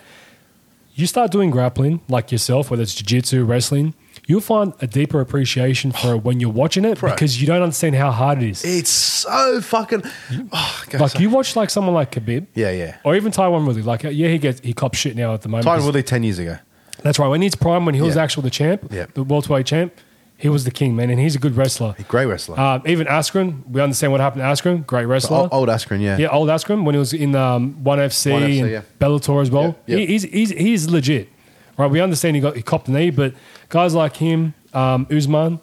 You 0.95 1.07
start 1.07 1.31
doing 1.31 1.51
grappling 1.51 2.01
like 2.09 2.33
yourself, 2.33 2.71
whether 2.71 2.83
it's 2.83 2.95
jiu-jitsu, 2.95 3.45
wrestling. 3.45 3.95
You'll 4.27 4.41
find 4.41 4.73
a 4.81 4.87
deeper 4.89 5.21
appreciation 5.21 5.93
for 5.93 6.15
it 6.17 6.25
when 6.25 6.41
you're 6.41 6.51
watching 6.51 6.85
it 6.85 6.99
Bro. 7.01 7.11
because 7.13 7.41
you 7.41 7.47
don't 7.47 7.63
understand 7.63 7.95
how 7.95 8.11
hard 8.11 8.43
it 8.43 8.49
is. 8.51 8.65
It's 8.65 8.91
so 8.91 9.61
fucking. 9.61 10.03
Oh, 10.53 10.83
like 10.99 11.21
you 11.21 11.29
watch 11.31 11.55
like 11.55 11.69
someone 11.71 11.95
like 11.95 12.11
Khabib, 12.13 12.47
Yeah, 12.55 12.71
yeah. 12.71 12.97
or 13.05 13.15
even 13.15 13.31
Tyron 13.31 13.67
Woodley. 13.67 13.83
Like, 13.83 14.03
yeah, 14.05 14.29
he 14.29 14.39
gets 14.39 14.61
he 14.61 14.73
cops 14.73 14.99
shit 14.99 15.15
now 15.17 15.35
at 15.35 15.43
the 15.43 15.49
moment. 15.51 15.67
'cause- 15.67 15.85
Woodley 15.85 16.03
10 16.03 16.23
years 16.25 16.39
ago. 16.39 16.57
That's 17.03 17.19
right. 17.19 17.29
When 17.29 17.43
he's 17.43 17.55
prime, 17.55 17.85
when 17.87 17.95
he 17.95 18.03
was 18.03 18.17
Yeah. 18.17 18.23
actual 18.23 18.43
the 18.43 18.51
champ, 18.51 18.89
Yeah. 18.91 19.07
the 19.15 19.23
welterweight 19.23 19.67
champ, 19.67 19.93
he 20.37 20.49
was 20.49 20.65
the 20.65 20.71
king, 20.71 20.95
man, 20.95 21.11
and 21.11 21.19
he's 21.19 21.35
a 21.35 21.39
good 21.39 21.57
wrestler. 21.57 21.97
Great 22.07 22.27
wrestler. 22.27 22.59
Um, 22.59 22.83
even 22.87 23.07
Askren, 23.09 23.63
we 23.69 23.81
understand 23.81 24.13
what 24.13 24.21
happened 24.21 24.43
to 24.43 24.47
Askren. 24.47 24.87
Great 24.87 25.07
wrestler. 25.07 25.37
old, 25.39 25.49
old 25.53 25.69
Askren, 25.69 26.01
yeah. 26.01 26.17
yeah, 26.17 26.29
old 26.29 26.49
Askren 26.49 26.85
when 26.85 26.95
he 26.95 26.99
was 26.99 27.13
in 27.13 27.35
um, 27.35 27.83
One 27.83 27.99
FC, 27.99 28.31
1FC, 28.33 28.61
and 28.63 28.71
yeah. 28.71 28.81
Bellator 29.01 29.43
as 29.43 29.51
well. 29.51 29.77
Yeah, 29.87 29.97
yeah. 29.97 30.07
He, 30.07 30.07
he's, 30.07 30.23
he's 30.23 30.51
he's 30.51 30.89
legit, 30.89 31.29
right? 31.77 31.91
We 31.91 32.01
understand 32.01 32.37
he 32.37 32.43
got 32.43 32.55
he 32.57 32.63
copped 32.63 32.87
the 32.87 32.93
knee, 32.93 33.11
but 33.11 33.35
guys 33.69 33.95
like 33.95 34.17
him, 34.17 34.55
um, 34.75 35.09
Usman, 35.11 35.59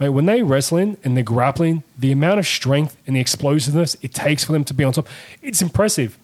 mate, 0.00 0.08
when 0.08 0.26
they 0.26 0.42
wrestling 0.42 0.96
and 1.04 1.16
they're 1.16 1.22
grappling, 1.24 1.84
the 1.96 2.10
amount 2.10 2.40
of 2.40 2.46
strength 2.48 2.96
and 3.06 3.14
the 3.14 3.20
explosiveness 3.20 3.96
it 4.02 4.12
takes 4.12 4.42
for 4.44 4.50
them 4.52 4.64
to 4.64 4.74
be 4.74 4.82
on 4.82 4.92
top, 4.92 5.06
it's 5.40 5.62
impressive 5.62 6.18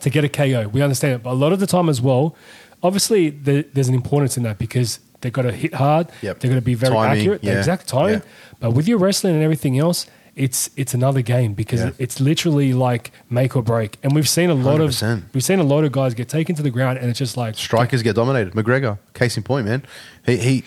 to 0.00 0.10
get 0.10 0.22
a 0.22 0.28
KO. 0.28 0.68
We 0.68 0.80
understand 0.80 1.14
it, 1.14 1.22
but 1.24 1.32
a 1.32 1.34
lot 1.34 1.52
of 1.52 1.58
the 1.58 1.66
time 1.66 1.88
as 1.88 2.00
well, 2.00 2.36
obviously 2.82 3.30
the, 3.30 3.66
there's 3.72 3.88
an 3.88 3.94
importance 3.94 4.36
in 4.36 4.42
that 4.44 4.58
because 4.58 5.00
they've 5.20 5.32
got 5.32 5.42
to 5.42 5.52
hit 5.52 5.74
hard. 5.74 6.08
Yep. 6.22 6.40
They're 6.40 6.48
going 6.50 6.60
to 6.60 6.64
be 6.64 6.74
very 6.74 6.94
Timing, 6.94 7.18
accurate. 7.20 7.42
The 7.42 7.56
exact 7.58 7.86
timing. 7.88 8.14
yeah. 8.20 8.20
But 8.60 8.72
with 8.72 8.88
your 8.88 8.98
wrestling 8.98 9.34
and 9.34 9.42
everything 9.42 9.78
else, 9.78 10.06
it's 10.34 10.70
it's 10.76 10.94
another 10.94 11.20
game 11.20 11.52
because 11.52 11.80
Yeah. 11.80 11.90
it's 11.98 12.18
literally 12.18 12.72
like 12.72 13.12
make 13.28 13.54
or 13.54 13.62
break. 13.62 13.98
And 14.02 14.14
we've 14.14 14.28
seen 14.28 14.48
a 14.50 14.54
lot 14.54 14.80
100%. 14.80 15.12
of 15.18 15.34
we've 15.34 15.44
seen 15.44 15.58
a 15.58 15.62
lot 15.64 15.84
of 15.84 15.92
guys 15.92 16.14
get 16.14 16.28
taken 16.28 16.54
to 16.56 16.62
the 16.62 16.70
ground, 16.70 16.98
and 16.98 17.10
it's 17.10 17.18
just 17.18 17.36
like 17.36 17.54
Strikers 17.56 18.02
get 18.02 18.16
dominated. 18.16 18.54
McGregor, 18.54 18.98
case 19.14 19.36
in 19.36 19.42
point, 19.42 19.66
man. 19.66 19.82
He, 20.24 20.36
he 20.38 20.64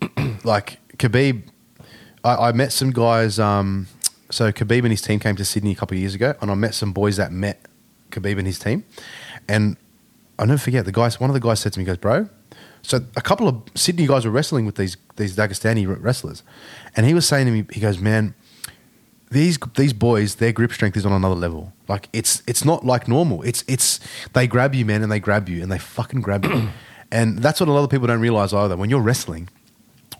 like 0.44 0.78
Khabib. 0.98 1.42
I, 2.24 2.48
I 2.48 2.52
met 2.52 2.70
some 2.72 2.92
guys. 2.92 3.38
Um, 3.40 3.88
so 4.30 4.52
Khabib 4.52 4.78
and 4.80 4.90
his 4.90 5.02
team 5.02 5.18
came 5.18 5.34
to 5.36 5.44
Sydney 5.44 5.72
a 5.72 5.74
couple 5.74 5.96
of 5.96 6.00
years 6.00 6.14
ago, 6.14 6.34
and 6.40 6.50
I 6.50 6.54
met 6.54 6.74
some 6.74 6.92
boys 6.92 7.16
that 7.16 7.32
met 7.32 7.60
Khabib 8.10 8.38
and 8.38 8.46
his 8.46 8.58
team. 8.60 8.84
And 9.48 9.76
I'll 10.38 10.46
never 10.46 10.58
forget 10.58 10.84
the 10.84 10.92
guys. 10.92 11.20
One 11.20 11.30
of 11.30 11.34
the 11.34 11.40
guys 11.40 11.60
said 11.60 11.72
to 11.74 11.78
me, 11.78 11.84
he 11.84 11.86
"Goes, 11.86 11.98
bro." 11.98 12.28
So 12.82 13.00
a 13.16 13.20
couple 13.20 13.48
of 13.48 13.62
Sydney 13.74 14.06
guys 14.06 14.24
were 14.24 14.30
wrestling 14.30 14.66
with 14.66 14.76
these 14.76 14.96
these 15.16 15.36
Dagestani 15.36 15.86
wrestlers, 16.02 16.42
and 16.96 17.06
he 17.06 17.14
was 17.14 17.26
saying 17.26 17.46
to 17.46 17.52
me, 17.52 17.64
he 17.72 17.80
goes, 17.80 17.98
"Man, 17.98 18.34
these 19.32 19.58
these 19.76 19.92
boys, 19.92 20.36
their 20.36 20.52
grip 20.52 20.72
strength 20.72 20.96
is 20.96 21.06
on 21.06 21.12
another 21.12 21.34
level. 21.34 21.72
Like 21.88 22.08
it's 22.12 22.42
it's 22.46 22.64
not 22.64 22.84
like 22.84 23.08
normal. 23.08 23.42
It's 23.42 23.64
it's 23.66 23.98
they 24.32 24.46
grab 24.46 24.74
you, 24.74 24.84
man, 24.84 25.02
and 25.02 25.10
they 25.10 25.20
grab 25.20 25.48
you, 25.48 25.62
and 25.62 25.72
they 25.72 25.78
fucking 25.78 26.20
grab 26.20 26.44
you, 26.44 26.68
and 27.12 27.38
that's 27.38 27.60
what 27.60 27.68
a 27.68 27.72
lot 27.72 27.84
of 27.84 27.90
people 27.90 28.06
don't 28.06 28.20
realize 28.20 28.52
either. 28.52 28.76
When 28.76 28.90
you're 28.90 29.00
wrestling 29.00 29.48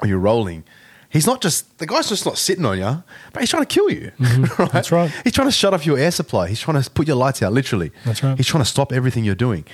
or 0.01 0.09
you're 0.09 0.18
rolling, 0.18 0.64
He's 1.12 1.27
not 1.27 1.42
just 1.42 1.79
the 1.79 1.87
guy's 1.87 2.09
just 2.09 2.25
not 2.25 2.38
sitting 2.38 2.64
on 2.64 2.79
you, 2.79 3.05
but 3.35 3.40
he's 3.40 3.51
trying 3.51 3.64
to 3.64 3.75
kill 3.75 3.90
you. 3.90 4.12
Mm-hmm. 4.18 4.64
That's 4.72 4.90
right. 4.90 5.12
He's 5.25 5.35
trying 5.35 5.48
to 5.48 5.53
shut 5.53 5.75
off 5.75 5.85
your 5.85 5.98
air 5.98 6.11
supply. 6.11 6.48
He's 6.48 6.61
trying 6.61 6.83
to 6.83 6.90
put 6.90 7.07
your 7.07 7.16
lights 7.16 7.42
out. 7.42 7.53
Literally. 7.53 7.92
That's 8.07 8.22
right. 8.22 8.35
He's 8.37 8.46
trying 8.46 8.64
to 8.64 8.68
stop 8.68 8.92
everything 8.92 9.22
you're 9.22 9.35
doing, 9.35 9.66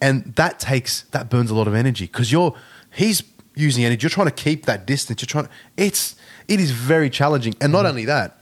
and 0.00 0.34
that 0.36 0.58
takes 0.58 1.02
that 1.10 1.28
burns 1.28 1.50
a 1.50 1.54
lot 1.54 1.68
of 1.68 1.74
energy 1.74 2.06
because 2.06 2.32
you're 2.32 2.54
he's 2.94 3.22
using 3.54 3.84
energy. 3.84 4.04
You're 4.04 4.10
trying 4.10 4.28
to 4.28 4.32
keep 4.32 4.64
that 4.64 4.86
distance. 4.86 5.20
You're 5.20 5.26
trying. 5.26 5.48
It's 5.76 6.16
it 6.48 6.60
is 6.60 6.70
very 6.70 7.10
challenging, 7.10 7.54
and 7.60 7.72
not 7.72 7.84
only 7.84 8.06
that, 8.06 8.40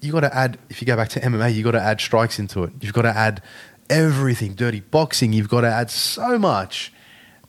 you 0.00 0.12
got 0.12 0.20
to 0.20 0.32
add. 0.32 0.58
If 0.68 0.80
you 0.80 0.86
go 0.86 0.94
back 0.94 1.08
to 1.10 1.20
MMA, 1.20 1.52
you 1.52 1.64
got 1.64 1.72
to 1.72 1.82
add 1.82 2.00
strikes 2.00 2.38
into 2.38 2.62
it. 2.62 2.72
You've 2.80 2.92
got 2.92 3.02
to 3.02 3.16
add 3.16 3.42
everything. 3.88 4.54
Dirty 4.54 4.78
boxing. 4.78 5.32
You've 5.32 5.48
got 5.48 5.62
to 5.62 5.68
add 5.68 5.90
so 5.90 6.38
much, 6.38 6.92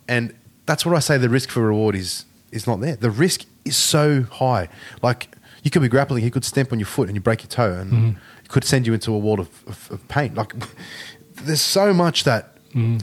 and 0.08 0.34
that's 0.66 0.84
what 0.84 0.96
I 0.96 1.00
say. 1.00 1.20
The 1.20 1.30
risk 1.30 1.50
for 1.50 1.62
reward 1.62 1.96
is 1.96 2.26
is 2.52 2.66
not 2.66 2.82
there. 2.82 2.96
The 2.96 3.12
risk 3.12 3.46
is 3.66 3.76
so 3.78 4.24
high. 4.24 4.70
Like 5.02 5.36
you 5.64 5.72
could 5.72 5.82
be 5.82 5.88
grappling, 5.90 6.24
he 6.24 6.32
could 6.32 6.44
stamp 6.46 6.72
on 6.72 6.80
your 6.80 6.88
foot 6.88 7.08
and 7.08 7.16
you 7.16 7.22
break 7.22 7.42
your 7.44 7.50
toe, 7.50 7.74
and 7.74 8.18
it 8.44 8.50
could 8.50 8.64
send 8.64 8.88
you 8.88 8.94
into 8.94 9.14
a 9.14 9.18
world 9.18 9.40
of, 9.40 9.50
of, 9.68 9.92
of 9.92 10.08
pain. 10.08 10.34
Like 10.36 10.54
there's 11.36 11.62
so 11.62 11.94
much 11.94 12.24
that 12.26 12.48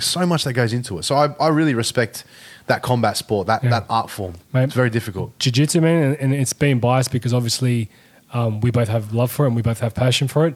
so 0.01 0.25
much 0.25 0.45
that 0.45 0.55
goes 0.55 0.73
into 0.73 0.99
it. 0.99 1.03
So 1.05 1.15
I, 1.15 1.27
I 1.39 1.49
really 1.49 1.75
respect 1.75 2.25
that 2.69 2.83
combat 2.83 3.17
sport, 3.19 3.47
that 3.49 3.63
Yeah. 3.63 3.71
that 3.71 3.87
art 3.91 4.09
form. 4.11 4.35
Mate. 4.55 4.65
It's 4.65 4.75
very 4.75 4.89
difficult. 4.91 5.39
jiu-jitsu 5.39 5.81
man 5.83 6.03
and, 6.05 6.17
and 6.17 6.35
it's 6.35 6.55
been 6.55 6.81
biased 6.81 7.13
because 7.13 7.35
obviously 7.35 7.91
um, 8.33 8.61
we 8.61 8.71
both 8.71 8.89
have 8.89 9.13
love 9.13 9.31
for 9.31 9.45
it 9.45 9.49
and 9.49 9.57
we 9.57 9.61
both 9.63 9.81
have 9.81 9.95
passion 9.95 10.27
for 10.29 10.47
it 10.47 10.55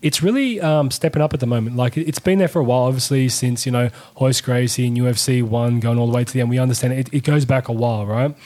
it's 0.00 0.22
really 0.22 0.60
um, 0.60 0.92
stepping 0.92 1.20
up 1.20 1.34
at 1.34 1.40
the 1.40 1.46
moment 1.46 1.74
like 1.76 1.96
it- 1.96 2.06
it's 2.08 2.20
been 2.20 2.38
there 2.38 2.46
for 2.48 2.60
a 2.60 2.64
while 2.64 2.82
obviously 2.82 3.28
since 3.28 3.66
you 3.66 3.72
know 3.72 3.90
Royce 4.20 4.40
Gracie 4.40 4.86
and 4.86 4.96
UFC 4.96 5.42
1 5.42 5.80
going 5.80 5.98
all 5.98 6.06
the 6.06 6.12
way 6.14 6.22
to 6.24 6.32
the 6.32 6.40
end 6.40 6.50
we 6.50 6.58
understand 6.58 6.92
it, 6.94 7.08
it 7.12 7.24
goes 7.24 7.44
back 7.44 7.66
a 7.68 7.72
while 7.72 8.06
right 8.06 8.36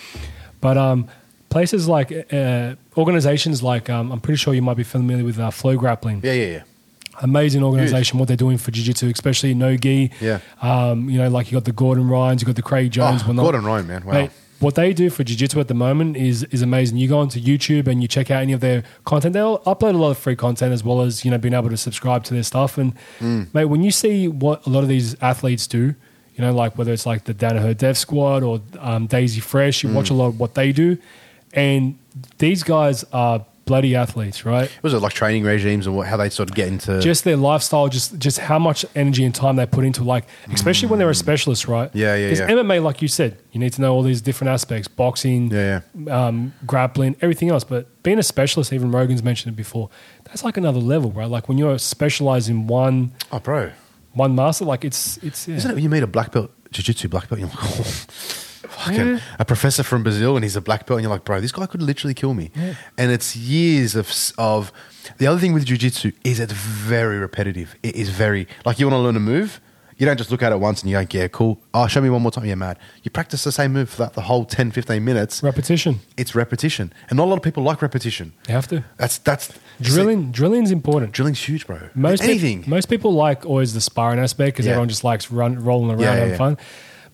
but 0.62 0.76
um, 0.78 1.06
places 1.50 1.86
like 1.86 2.10
uh, 2.32 2.74
organizations 2.96 3.62
like 3.62 3.90
um, 3.90 4.10
I'm 4.12 4.20
pretty 4.20 4.38
sure 4.38 4.54
you 4.54 4.62
might 4.62 4.78
be 4.78 4.82
familiar 4.84 5.24
with 5.24 5.38
uh, 5.38 5.50
Flow 5.50 5.76
Grappling 5.76 6.20
Yeah, 6.24 6.32
yeah, 6.32 6.46
yeah. 6.56 6.62
amazing 7.22 7.62
organization 7.62 8.18
what 8.18 8.28
they're 8.28 8.36
doing 8.46 8.56
for 8.58 8.70
jiu-jitsu 8.70 9.10
especially 9.10 9.52
no 9.54 9.76
gi 9.76 10.10
Yeah. 10.20 10.38
um, 10.62 11.10
you 11.10 11.18
know 11.18 11.28
like 11.28 11.50
you 11.50 11.56
got 11.56 11.66
the 11.66 11.72
Gordon 11.72 12.08
Ryans 12.08 12.40
you 12.40 12.46
got 12.46 12.56
the 12.56 12.62
Craig 12.62 12.90
Jones 12.90 13.22
Oh. 13.28 13.32
Gordon 13.34 13.64
Ryan, 13.64 13.86
man. 13.86 14.04
Wow. 14.06 14.12
Mate, 14.14 14.30
what 14.60 14.76
they 14.76 14.92
do 14.92 15.10
for 15.10 15.24
jiu-jitsu 15.24 15.58
at 15.58 15.66
the 15.66 15.74
moment 15.74 16.16
is 16.16 16.44
is 16.56 16.62
amazing. 16.62 16.96
You 16.96 17.08
go 17.08 17.18
onto 17.18 17.40
YouTube 17.40 17.88
and 17.88 18.00
you 18.00 18.06
check 18.06 18.30
out 18.30 18.42
any 18.42 18.52
of 18.52 18.60
their 18.60 18.84
content. 19.04 19.32
They'll 19.32 19.58
upload 19.72 19.94
a 19.94 19.98
lot 20.04 20.10
of 20.12 20.18
free 20.18 20.36
content 20.36 20.72
as 20.72 20.84
well 20.84 21.00
as 21.02 21.24
you 21.24 21.30
know 21.32 21.38
being 21.38 21.52
able 21.54 21.68
to 21.70 21.76
subscribe 21.76 22.22
to 22.28 22.34
their 22.34 22.44
stuff. 22.44 22.78
And 22.78 22.94
Mm. 23.20 23.52
mate, 23.52 23.64
when 23.72 23.82
you 23.82 23.90
see 23.90 24.28
what 24.28 24.64
a 24.64 24.70
lot 24.70 24.82
of 24.84 24.88
these 24.88 25.16
athletes 25.20 25.66
do, 25.66 25.96
you 26.34 26.42
know, 26.44 26.52
like 26.54 26.76
whether 26.78 26.92
it's 26.92 27.06
like 27.06 27.24
the 27.24 27.34
Danaher 27.34 27.76
Death 27.76 27.98
Squad 27.98 28.42
or 28.42 28.60
um, 28.80 29.06
Daisy 29.06 29.40
Fresh, 29.40 29.82
you 29.82 29.92
watch 29.92 30.06
Mm. 30.08 30.12
a 30.12 30.14
lot 30.14 30.26
of 30.28 30.40
what 30.40 30.54
they 30.54 30.72
do, 30.72 30.96
and 31.52 31.98
these 32.38 32.62
guys 32.62 33.04
are 33.12 33.44
bloody 33.64 33.94
athletes, 33.94 34.44
right? 34.44 34.68
Was 34.82 34.92
it 34.92 34.98
like 34.98 35.12
training 35.12 35.44
regimes 35.44 35.86
and 35.86 35.94
what, 35.96 36.08
how 36.08 36.16
they 36.16 36.28
sort 36.30 36.50
of 36.50 36.56
get 36.56 36.66
into? 36.68 37.00
just 37.00 37.22
their 37.24 37.36
lifestyle, 37.36 37.88
just 37.88 38.18
just 38.18 38.38
how 38.38 38.58
much 38.58 38.84
energy 38.96 39.24
and 39.24 39.34
time 39.34 39.56
they 39.56 39.66
put 39.66 39.84
into 39.84 40.02
like, 40.02 40.24
especially 40.52 40.88
when 40.88 40.98
they're 40.98 41.08
a 41.10 41.14
specialist, 41.14 41.68
right? 41.68 41.88
Yeah, 41.94 42.16
yeah, 42.16 42.26
Because 42.26 42.40
yeah. 42.40 42.48
MMA, 42.48 42.82
like 42.82 43.00
you 43.02 43.08
said, 43.08 43.38
you 43.52 43.60
need 43.60 43.72
to 43.74 43.80
know 43.80 43.94
all 43.94 44.02
these 44.02 44.20
different 44.20 44.50
aspects: 44.50 44.88
boxing, 44.88 45.50
Yeah, 45.50 45.80
Um, 46.10 46.54
grappling, 46.66 47.14
everything 47.20 47.50
else. 47.50 47.62
But 47.64 48.02
being 48.02 48.18
a 48.18 48.22
specialist, 48.24 48.72
even 48.72 48.90
Rogan's 48.90 49.22
mentioned 49.22 49.52
it 49.54 49.56
before, 49.56 49.90
that's 50.24 50.42
like 50.42 50.56
another 50.56 50.80
level, 50.80 51.12
right? 51.12 51.28
Like 51.30 51.48
when 51.48 51.56
you're 51.56 51.78
specialized 51.78 52.48
in 52.50 52.66
one 52.66 53.12
oh, 53.30 53.38
bro. 53.38 53.70
One 54.14 54.34
master, 54.34 54.64
like 54.64 54.84
it's 54.84 55.16
it's 55.18 55.48
yeah. 55.48 55.56
Isn't 55.56 55.70
it 55.70 55.74
when 55.74 55.82
you 55.82 55.90
meet 55.90 56.02
a 56.02 56.06
black 56.06 56.32
belt, 56.32 56.50
jiu-jitsu 56.70 57.08
black 57.08 57.28
belt, 57.28 57.40
you're 57.40 57.48
like, 57.48 57.58
oh, 57.62 57.82
fucking 58.68 59.06
Yeah. 59.08 59.18
a 59.38 59.44
professor 59.44 59.82
from 59.82 60.02
Brazil 60.02 60.36
and 60.36 60.44
he's 60.44 60.56
a 60.56 60.60
black 60.60 60.86
belt 60.86 60.98
and 60.98 61.02
you're 61.04 61.12
like, 61.12 61.24
bro, 61.24 61.40
this 61.40 61.52
guy 61.52 61.66
could 61.66 61.82
literally 61.82 62.14
kill 62.14 62.34
me. 62.34 62.50
And 62.98 63.10
it's 63.10 63.36
years 63.36 63.94
of, 63.94 64.10
of, 64.38 64.72
the 65.18 65.26
other 65.26 65.38
thing 65.40 65.52
with 65.52 65.64
jiu-jitsu 65.64 66.12
is 66.24 66.40
it's 66.40 66.52
very 66.52 67.18
repetitive. 67.18 67.74
It 67.82 67.94
is 67.96 68.08
very, 68.08 68.46
like 68.64 68.78
you 68.78 68.86
want 68.86 68.94
to 68.94 69.00
learn 69.02 69.16
a 69.16 69.20
move, 69.20 69.60
you 70.02 70.06
don't 70.06 70.16
just 70.16 70.32
look 70.32 70.42
at 70.42 70.50
it 70.50 70.58
once 70.58 70.82
and 70.82 70.90
you 70.90 71.00
go, 71.00 71.06
yeah, 71.16 71.28
cool. 71.28 71.60
Oh, 71.72 71.86
show 71.86 72.00
me 72.00 72.10
one 72.10 72.22
more 72.22 72.32
time. 72.32 72.44
Yeah, 72.44 72.56
mad. 72.56 72.76
You 73.04 73.10
practice 73.12 73.44
the 73.44 73.52
same 73.52 73.72
move 73.72 73.88
for 73.88 73.98
that, 73.98 74.14
the 74.14 74.22
whole 74.22 74.44
10, 74.44 74.72
15 74.72 75.04
minutes. 75.04 75.44
repetition. 75.44 76.00
It's 76.16 76.34
repetition. 76.34 76.92
And 77.08 77.16
not 77.18 77.26
a 77.26 77.30
lot 77.30 77.36
of 77.36 77.44
people 77.44 77.62
like 77.62 77.80
repetition. 77.82 78.32
You 78.48 78.54
have 78.54 78.66
to 78.68 78.82
That's, 78.96 79.18
that's, 79.18 79.56
drilling. 79.80 80.32
Drilling's 80.32 80.72
important. 80.72 81.12
Drilling's 81.12 81.38
huge, 81.48 81.68
bro. 81.68 81.78
Most 81.94 82.24
Anything. 82.24 82.64
most 82.66 82.86
people 82.88 83.12
like 83.12 83.46
always 83.46 83.74
the 83.74 83.80
sparring 83.80 84.18
aspect 84.18 84.56
because 84.56 84.66
Yeah. 84.66 84.72
everyone 84.72 84.88
just 84.88 85.04
likes 85.04 85.30
run 85.30 85.62
rolling 85.64 85.90
around 85.90 86.00
Yeah, 86.00 86.14
yeah, 86.14 86.20
having 86.20 86.36
fun. 86.36 86.58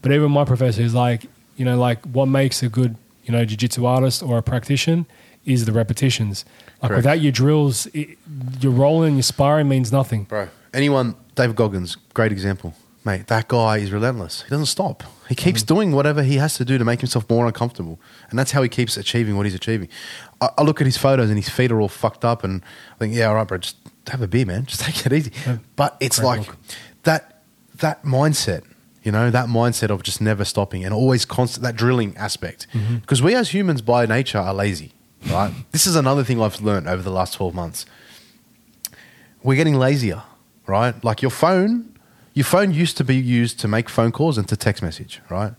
But 0.01 0.13
even 0.13 0.31
my 0.31 0.47
professor 0.47 0.81
is 0.81 0.95
like, 0.95 1.27
you 1.59 1.67
know, 1.67 1.77
like 1.79 2.03
what 2.07 2.25
makes 2.27 2.63
a 2.63 2.71
good, 2.71 2.97
you 3.25 3.33
know, 3.33 3.45
jiu-jitsu 3.45 3.85
artist 3.85 4.23
or 4.23 4.39
a 4.39 4.43
practitioner 4.43 5.05
is 5.45 5.67
the 5.67 5.73
repetitions. 5.73 6.47
Like 6.81 6.89
Correct. 6.89 6.97
without 7.05 7.21
your 7.21 7.33
drills, 7.33 7.87
it, 7.93 8.17
your 8.61 8.73
rolling, 8.73 9.17
your 9.17 9.23
sparring 9.25 9.69
means 9.69 9.93
nothing. 9.93 10.25
Bro, 10.25 10.49
anyone, 10.79 11.17
David 11.35 11.57
Goggins, 11.57 11.97
great 12.15 12.33
example. 12.33 12.73
Mate, 13.05 13.27
that 13.27 13.49
guy 13.49 13.79
is 13.79 13.91
relentless. 13.91 14.43
He 14.43 14.51
doesn't 14.51 14.67
stop. 14.67 15.03
He 15.29 15.35
keeps 15.35 15.63
doing 15.63 15.93
whatever 15.93 16.23
he 16.23 16.37
has 16.37 16.55
to 16.55 16.65
do 16.65 16.79
to 16.79 16.85
make 16.85 17.01
himself 17.01 17.29
more 17.29 17.47
uncomfortable. 17.47 17.99
And 18.31 18.39
that's 18.39 18.53
how 18.53 18.63
he 18.63 18.69
keeps 18.69 18.97
achieving 18.97 19.37
what 19.37 19.47
he's 19.47 19.55
achieving. 19.55 19.89
I, 20.41 20.51
I 20.59 20.63
look 20.63 20.81
at 20.81 20.87
his 20.87 20.97
photos 20.97 21.29
and 21.31 21.39
his 21.39 21.49
feet 21.49 21.73
are 21.73 21.81
all 21.81 21.89
fucked 21.89 22.25
up 22.25 22.45
and 22.45 22.63
I 22.95 22.99
think, 22.99 23.15
yeah, 23.15 23.27
all 23.27 23.35
right, 23.35 23.47
bro, 23.47 23.59
just 23.59 23.77
have 24.09 24.23
a 24.23 24.29
beer, 24.29 24.47
man. 24.47 24.67
Just 24.67 24.83
take 24.83 25.05
it 25.05 25.13
easy. 25.13 25.33
Yeah. 25.47 25.59
But 25.77 25.97
it's 26.01 26.19
Great 26.19 26.27
like 26.27 26.47
look. 26.47 26.57
that 27.03 27.43
that 27.77 28.03
mindset, 28.05 28.65
you 29.03 29.13
know, 29.13 29.31
that 29.31 29.49
mindset 29.49 29.91
of 29.91 30.03
just 30.03 30.21
never 30.21 30.45
stopping 30.45 30.85
and 30.85 30.93
always 30.95 31.25
constant, 31.25 31.63
that 31.63 31.77
drilling 31.77 32.17
aspect. 32.17 32.67
Mm-hmm. 32.73 32.97
Because 32.97 33.23
we 33.23 33.35
as 33.35 33.51
humans 33.51 33.83
by 33.83 34.07
nature 34.07 34.39
are 34.39 34.55
lazy, 34.55 34.93
right? 35.31 35.53
this 35.73 35.87
is 35.87 35.95
another 35.95 36.25
thing 36.25 36.41
I've 36.41 36.61
learned 36.61 36.89
over 36.89 37.03
the 37.03 37.13
last 37.13 37.35
12 37.35 37.55
months 37.55 37.87
we're 39.43 39.57
getting 39.57 39.75
lazier, 39.75 40.23
right? 40.69 41.03
Like 41.03 41.23
your 41.23 41.31
phone, 41.31 41.99
your 42.35 42.45
phone 42.45 42.73
used 42.73 42.97
to 42.99 43.05
be 43.05 43.17
used 43.17 43.59
to 43.61 43.69
make 43.69 43.89
phone 43.89 44.13
calls 44.13 44.39
and 44.39 44.49
to 44.49 44.57
text 44.57 44.83
message, 44.83 45.21
right? 45.31 45.55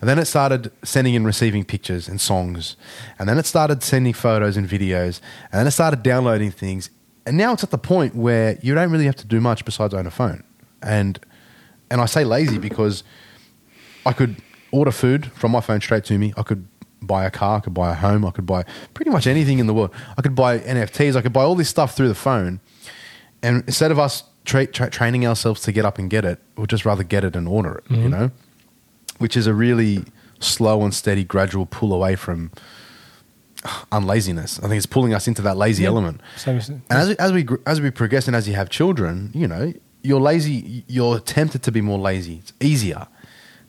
And 0.00 0.08
then 0.08 0.18
it 0.18 0.26
started 0.26 0.70
sending 0.82 1.16
and 1.16 1.24
receiving 1.24 1.64
pictures 1.64 2.08
and 2.08 2.20
songs. 2.20 2.76
And 3.18 3.28
then 3.28 3.38
it 3.38 3.46
started 3.46 3.82
sending 3.82 4.12
photos 4.12 4.56
and 4.56 4.68
videos. 4.68 5.20
And 5.50 5.58
then 5.58 5.66
it 5.66 5.70
started 5.70 6.02
downloading 6.02 6.50
things. 6.50 6.90
And 7.24 7.38
now 7.38 7.54
it's 7.54 7.64
at 7.64 7.70
the 7.70 7.78
point 7.78 8.14
where 8.14 8.58
you 8.62 8.74
don't 8.74 8.90
really 8.90 9.06
have 9.06 9.16
to 9.16 9.26
do 9.26 9.40
much 9.40 9.64
besides 9.64 9.94
own 9.94 10.06
a 10.06 10.10
phone. 10.10 10.44
And 10.82 11.18
and 11.90 12.00
I 12.00 12.06
say 12.06 12.24
lazy 12.24 12.58
because 12.58 13.02
I 14.04 14.12
could 14.12 14.36
order 14.72 14.90
food 14.90 15.32
from 15.32 15.52
my 15.52 15.60
phone 15.60 15.80
straight 15.80 16.04
to 16.04 16.18
me. 16.18 16.34
I 16.36 16.42
could 16.42 16.66
buy 17.00 17.24
a 17.24 17.30
car, 17.30 17.58
I 17.58 17.60
could 17.60 17.74
buy 17.74 17.92
a 17.92 17.94
home, 17.94 18.24
I 18.26 18.30
could 18.30 18.46
buy 18.46 18.64
pretty 18.94 19.10
much 19.10 19.26
anything 19.26 19.58
in 19.58 19.66
the 19.66 19.74
world. 19.74 19.90
I 20.18 20.22
could 20.22 20.34
buy 20.34 20.58
NFTs, 20.58 21.16
I 21.16 21.22
could 21.22 21.32
buy 21.32 21.44
all 21.44 21.54
this 21.54 21.68
stuff 21.68 21.96
through 21.96 22.08
the 22.08 22.14
phone. 22.14 22.60
And 23.42 23.62
instead 23.66 23.90
of 23.90 23.98
us 23.98 24.24
tra- 24.44 24.66
tra- 24.66 24.90
training 24.90 25.26
ourselves 25.26 25.60
to 25.62 25.72
get 25.72 25.84
up 25.84 25.98
and 25.98 26.10
get 26.10 26.24
it, 26.24 26.40
we'll 26.56 26.66
just 26.66 26.84
rather 26.84 27.02
get 27.02 27.24
it 27.24 27.36
and 27.36 27.48
order 27.48 27.76
it, 27.76 27.90
you 27.90 27.96
mm-hmm. 27.96 28.10
know? 28.10 28.30
Which 29.18 29.36
is 29.36 29.46
a 29.46 29.54
really 29.54 30.04
slow 30.40 30.82
and 30.82 30.94
steady, 30.94 31.24
gradual 31.24 31.66
pull 31.66 31.92
away 31.92 32.16
from 32.16 32.50
uh, 33.64 33.84
unlaziness. 33.92 34.58
I 34.58 34.68
think 34.68 34.74
it's 34.74 34.86
pulling 34.86 35.14
us 35.14 35.26
into 35.26 35.42
that 35.42 35.56
lazy 35.56 35.84
element. 35.84 36.20
So, 36.36 36.50
And 36.50 36.82
as 36.90 37.08
we, 37.08 37.16
as 37.18 37.32
we 37.32 37.46
as 37.66 37.80
we 37.80 37.90
progress 37.90 38.26
and 38.26 38.36
as 38.36 38.48
you 38.48 38.54
have 38.54 38.68
children, 38.68 39.30
you 39.34 39.46
know, 39.46 39.72
you're 40.02 40.20
lazy. 40.20 40.84
You're 40.86 41.18
tempted 41.18 41.62
to 41.62 41.72
be 41.72 41.80
more 41.80 41.98
lazy. 41.98 42.36
It's 42.36 42.52
easier. 42.60 43.06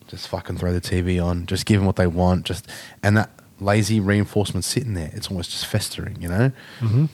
Just 0.08 0.28
fucking 0.28 0.58
throw 0.58 0.72
the 0.72 0.80
TV 0.80 1.24
on. 1.24 1.46
Just 1.46 1.66
give 1.66 1.80
them 1.80 1.86
what 1.86 1.96
they 1.96 2.06
want. 2.06 2.44
Just 2.44 2.68
and 3.02 3.16
that 3.16 3.30
lazy 3.58 3.98
reinforcement 4.00 4.64
sitting 4.64 4.94
there. 4.94 5.10
It's 5.14 5.28
almost 5.28 5.50
just 5.50 5.66
festering. 5.66 6.20
You 6.20 6.28
know. 6.28 6.52
Mm-hmm. 6.80 7.06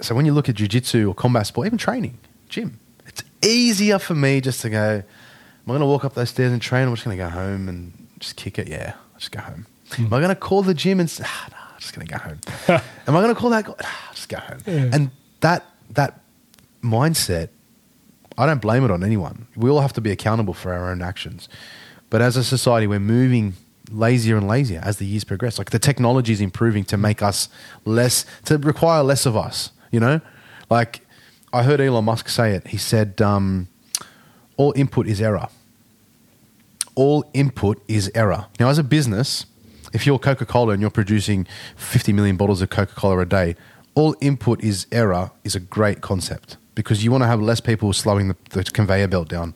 So 0.00 0.14
when 0.14 0.24
you 0.24 0.32
look 0.32 0.48
at 0.48 0.54
jujitsu 0.54 1.08
or 1.08 1.14
combat 1.14 1.46
sport, 1.46 1.66
even 1.66 1.76
training, 1.76 2.18
gym, 2.48 2.80
easier 3.42 3.98
for 3.98 4.14
me 4.14 4.40
just 4.40 4.60
to 4.62 4.70
go. 4.70 5.02
Am 5.02 5.04
I 5.66 5.68
going 5.68 5.80
to 5.80 5.86
walk 5.86 6.04
up 6.04 6.14
those 6.14 6.30
stairs 6.30 6.52
and 6.52 6.60
train? 6.60 6.88
I'm 6.88 6.94
just 6.94 7.04
going 7.04 7.16
to 7.16 7.22
go 7.22 7.28
home 7.28 7.68
and 7.68 8.08
just 8.18 8.36
kick 8.36 8.58
it. 8.58 8.68
Yeah, 8.68 8.94
I'll 9.12 9.18
just 9.18 9.32
go 9.32 9.40
home. 9.40 9.66
Am 9.98 10.06
I 10.06 10.18
going 10.18 10.28
to 10.28 10.34
call 10.34 10.62
the 10.62 10.74
gym 10.74 11.00
and 11.00 11.10
say, 11.10 11.24
ah, 11.26 11.48
no, 11.50 11.56
I'm 11.74 11.80
just 11.80 11.94
going 11.94 12.06
to 12.06 12.12
go 12.12 12.18
home? 12.18 12.40
Am 13.06 13.16
I 13.16 13.20
going 13.20 13.34
to 13.34 13.40
call 13.40 13.50
that 13.50 13.64
guy? 13.64 13.74
Ah, 13.82 14.10
just 14.14 14.28
go 14.28 14.38
home. 14.38 14.58
Yeah. 14.66 14.90
And 14.92 15.10
that 15.40 15.66
that 15.90 16.20
mindset, 16.82 17.48
I 18.38 18.46
don't 18.46 18.62
blame 18.62 18.84
it 18.84 18.90
on 18.90 19.02
anyone. 19.02 19.46
We 19.56 19.70
all 19.70 19.80
have 19.80 19.92
to 19.94 20.00
be 20.00 20.10
accountable 20.10 20.54
for 20.54 20.72
our 20.72 20.90
own 20.90 21.02
actions. 21.02 21.48
But 22.08 22.22
as 22.22 22.36
a 22.36 22.44
society, 22.44 22.86
we're 22.86 23.00
moving 23.00 23.54
lazier 23.90 24.36
and 24.36 24.46
lazier 24.46 24.80
as 24.84 24.98
the 24.98 25.06
years 25.06 25.24
progress. 25.24 25.58
Like 25.58 25.70
the 25.70 25.78
technology 25.78 26.32
is 26.32 26.40
improving 26.40 26.84
to 26.84 26.96
make 26.96 27.22
us 27.22 27.48
less, 27.84 28.24
to 28.44 28.58
require 28.58 29.02
less 29.02 29.26
of 29.26 29.36
us, 29.36 29.72
you 29.90 30.00
know? 30.00 30.20
Like 30.68 31.06
I 31.52 31.62
heard 31.64 31.80
Elon 31.80 32.04
Musk 32.04 32.28
say 32.28 32.52
it. 32.54 32.68
He 32.68 32.76
said, 32.76 33.20
um, 33.20 33.68
all 34.56 34.72
input 34.76 35.06
is 35.06 35.20
error. 35.20 35.48
All 36.94 37.24
input 37.32 37.82
is 37.88 38.10
error. 38.14 38.46
Now, 38.58 38.68
as 38.68 38.78
a 38.78 38.84
business, 38.84 39.46
if 39.92 40.06
you're 40.06 40.18
Coca 40.18 40.46
Cola 40.46 40.72
and 40.72 40.80
you're 40.80 40.90
producing 40.90 41.46
50 41.76 42.12
million 42.12 42.36
bottles 42.36 42.62
of 42.62 42.70
Coca 42.70 42.94
Cola 42.94 43.20
a 43.20 43.26
day, 43.26 43.56
all 43.94 44.14
input 44.20 44.62
is 44.62 44.86
error 44.92 45.30
is 45.42 45.54
a 45.54 45.60
great 45.60 46.00
concept 46.00 46.56
because 46.74 47.02
you 47.02 47.10
want 47.10 47.22
to 47.22 47.26
have 47.26 47.40
less 47.40 47.60
people 47.60 47.92
slowing 47.92 48.28
the, 48.28 48.36
the 48.50 48.64
conveyor 48.64 49.08
belt 49.08 49.28
down. 49.28 49.54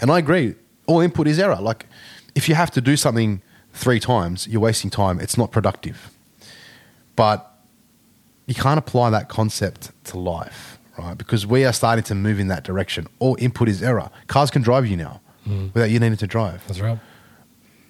And 0.00 0.10
I 0.10 0.18
agree, 0.18 0.54
all 0.86 1.00
input 1.00 1.26
is 1.26 1.38
error. 1.38 1.58
Like, 1.60 1.86
if 2.34 2.48
you 2.48 2.54
have 2.54 2.70
to 2.72 2.80
do 2.80 2.96
something 2.96 3.42
three 3.72 3.98
times, 3.98 4.46
you're 4.46 4.60
wasting 4.60 4.90
time. 4.90 5.20
It's 5.20 5.36
not 5.36 5.50
productive. 5.50 6.10
but 7.16 7.50
you 8.46 8.54
can't 8.54 8.78
apply 8.78 9.10
that 9.10 9.28
concept 9.28 9.90
to 10.04 10.18
life, 10.18 10.73
right? 10.98 11.16
Because 11.16 11.46
we 11.46 11.64
are 11.64 11.72
starting 11.72 12.04
to 12.04 12.14
move 12.14 12.38
in 12.38 12.48
that 12.48 12.64
direction. 12.64 13.06
All 13.18 13.36
input 13.38 13.68
is 13.68 13.82
error. 13.82 14.10
Cars 14.26 14.50
can 14.50 14.62
drive 14.62 14.86
you 14.86 14.96
now 14.96 15.20
hmm. 15.44 15.68
without 15.74 15.90
you 15.90 15.98
needing 15.98 16.18
to 16.18 16.26
drive. 16.26 16.62
That's 16.66 16.80
right. 16.80 16.98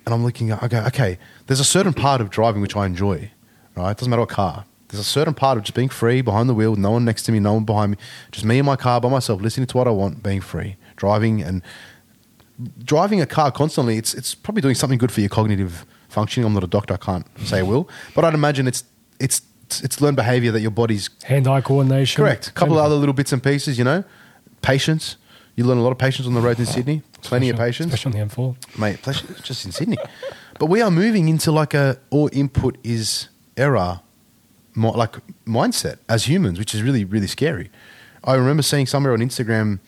And 0.06 0.14
I'm 0.14 0.24
looking 0.24 0.50
at, 0.50 0.62
I 0.62 0.68
go, 0.68 0.80
okay, 0.86 1.18
there's 1.46 1.60
a 1.60 1.64
certain 1.64 1.94
part 1.94 2.20
of 2.20 2.30
driving 2.30 2.60
which 2.60 2.76
I 2.76 2.86
enjoy, 2.86 3.30
right? 3.74 3.90
It 3.90 3.96
doesn't 3.98 4.10
matter 4.10 4.20
what 4.20 4.28
car. 4.28 4.66
There's 4.88 5.00
a 5.00 5.04
certain 5.04 5.34
part 5.34 5.56
of 5.56 5.64
just 5.64 5.74
being 5.74 5.88
free 5.88 6.20
behind 6.20 6.48
the 6.48 6.54
wheel, 6.54 6.76
no 6.76 6.92
one 6.92 7.04
next 7.04 7.22
to 7.24 7.32
me, 7.32 7.40
no 7.40 7.54
one 7.54 7.64
behind 7.64 7.92
me, 7.92 7.96
just 8.30 8.44
me 8.44 8.58
in 8.58 8.66
my 8.66 8.76
car 8.76 9.00
by 9.00 9.08
myself, 9.08 9.40
listening 9.40 9.66
to 9.66 9.76
what 9.76 9.88
I 9.88 9.90
want, 9.90 10.22
being 10.22 10.40
free, 10.40 10.76
driving 10.96 11.42
and 11.42 11.62
driving 12.84 13.20
a 13.20 13.26
car 13.26 13.50
constantly. 13.50 13.96
It's 13.96 14.14
it's 14.14 14.34
probably 14.34 14.62
doing 14.62 14.74
something 14.74 14.98
good 14.98 15.10
for 15.10 15.20
your 15.20 15.30
cognitive 15.30 15.84
functioning. 16.08 16.46
I'm 16.46 16.52
not 16.54 16.62
a 16.62 16.68
doctor, 16.68 16.94
I 16.94 16.98
can't 16.98 17.26
say 17.40 17.60
it 17.60 17.66
will, 17.66 17.88
but 18.14 18.24
I'd 18.24 18.34
imagine 18.34 18.68
it's 18.68 18.84
it's 19.18 19.42
it's 19.82 20.00
learned 20.00 20.16
behavior 20.16 20.50
that 20.52 20.60
your 20.60 20.70
body's 20.70 21.10
Hand-eye 21.24 21.60
coordination. 21.62 22.22
correct. 22.22 22.48
A 22.48 22.52
couple 22.52 22.78
of 22.78 22.84
other 22.84 22.94
little 22.96 23.14
bits 23.14 23.32
and 23.32 23.42
pieces, 23.42 23.78
you 23.78 23.84
know, 23.84 24.04
patience. 24.62 25.16
You 25.56 25.64
learn 25.64 25.78
a 25.78 25.82
lot 25.82 25.92
of 25.92 25.98
patience 25.98 26.26
on 26.26 26.34
the 26.34 26.40
roads 26.40 26.58
in 26.58 26.66
Sydney. 26.66 27.02
Plenty 27.22 27.48
of 27.48 27.56
patience 27.56 27.92
Especially 27.94 28.20
on 28.20 28.28
the 28.28 28.34
M4. 28.34 28.78
mate. 28.78 28.98
Just 29.42 29.64
in 29.64 29.72
Sydney. 29.72 29.96
But 30.58 30.66
we 30.66 30.82
are 30.82 30.90
moving 30.90 31.28
into 31.28 31.50
like 31.52 31.74
a 31.74 31.98
all 32.10 32.28
input 32.32 32.76
is 32.84 33.28
error, 33.56 34.00
like 34.76 35.16
mindset 35.46 35.98
as 36.08 36.24
humans, 36.28 36.58
which 36.58 36.74
is 36.74 36.82
really 36.82 37.04
really 37.04 37.26
scary. 37.28 37.70
I 38.24 38.34
remember 38.34 38.62
seeing 38.62 38.86
somewhere 38.86 39.12
on 39.12 39.20
Instagram, 39.20 39.78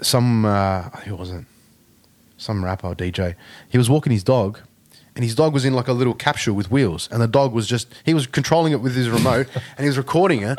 some 0.00 0.44
uh, 0.44 0.82
who 1.04 1.16
wasn't 1.16 1.46
some 2.36 2.64
rapper 2.64 2.86
or 2.88 2.94
DJ. 2.94 3.34
He 3.68 3.78
was 3.78 3.90
walking 3.90 4.12
his 4.12 4.22
dog, 4.24 4.60
and 5.16 5.24
his 5.24 5.34
dog 5.34 5.52
was 5.52 5.64
in 5.64 5.74
like 5.74 5.88
a 5.88 5.92
little 5.92 6.14
capsule 6.14 6.54
with 6.54 6.70
wheels, 6.70 7.08
and 7.12 7.20
the 7.20 7.26
dog 7.28 7.52
was 7.52 7.66
just 7.66 7.88
he 8.04 8.14
was 8.14 8.26
controlling 8.26 8.72
it 8.72 8.80
with 8.80 8.94
his 8.94 9.08
remote, 9.08 9.48
and 9.54 9.80
he 9.80 9.86
was 9.86 9.98
recording 9.98 10.42
it. 10.42 10.58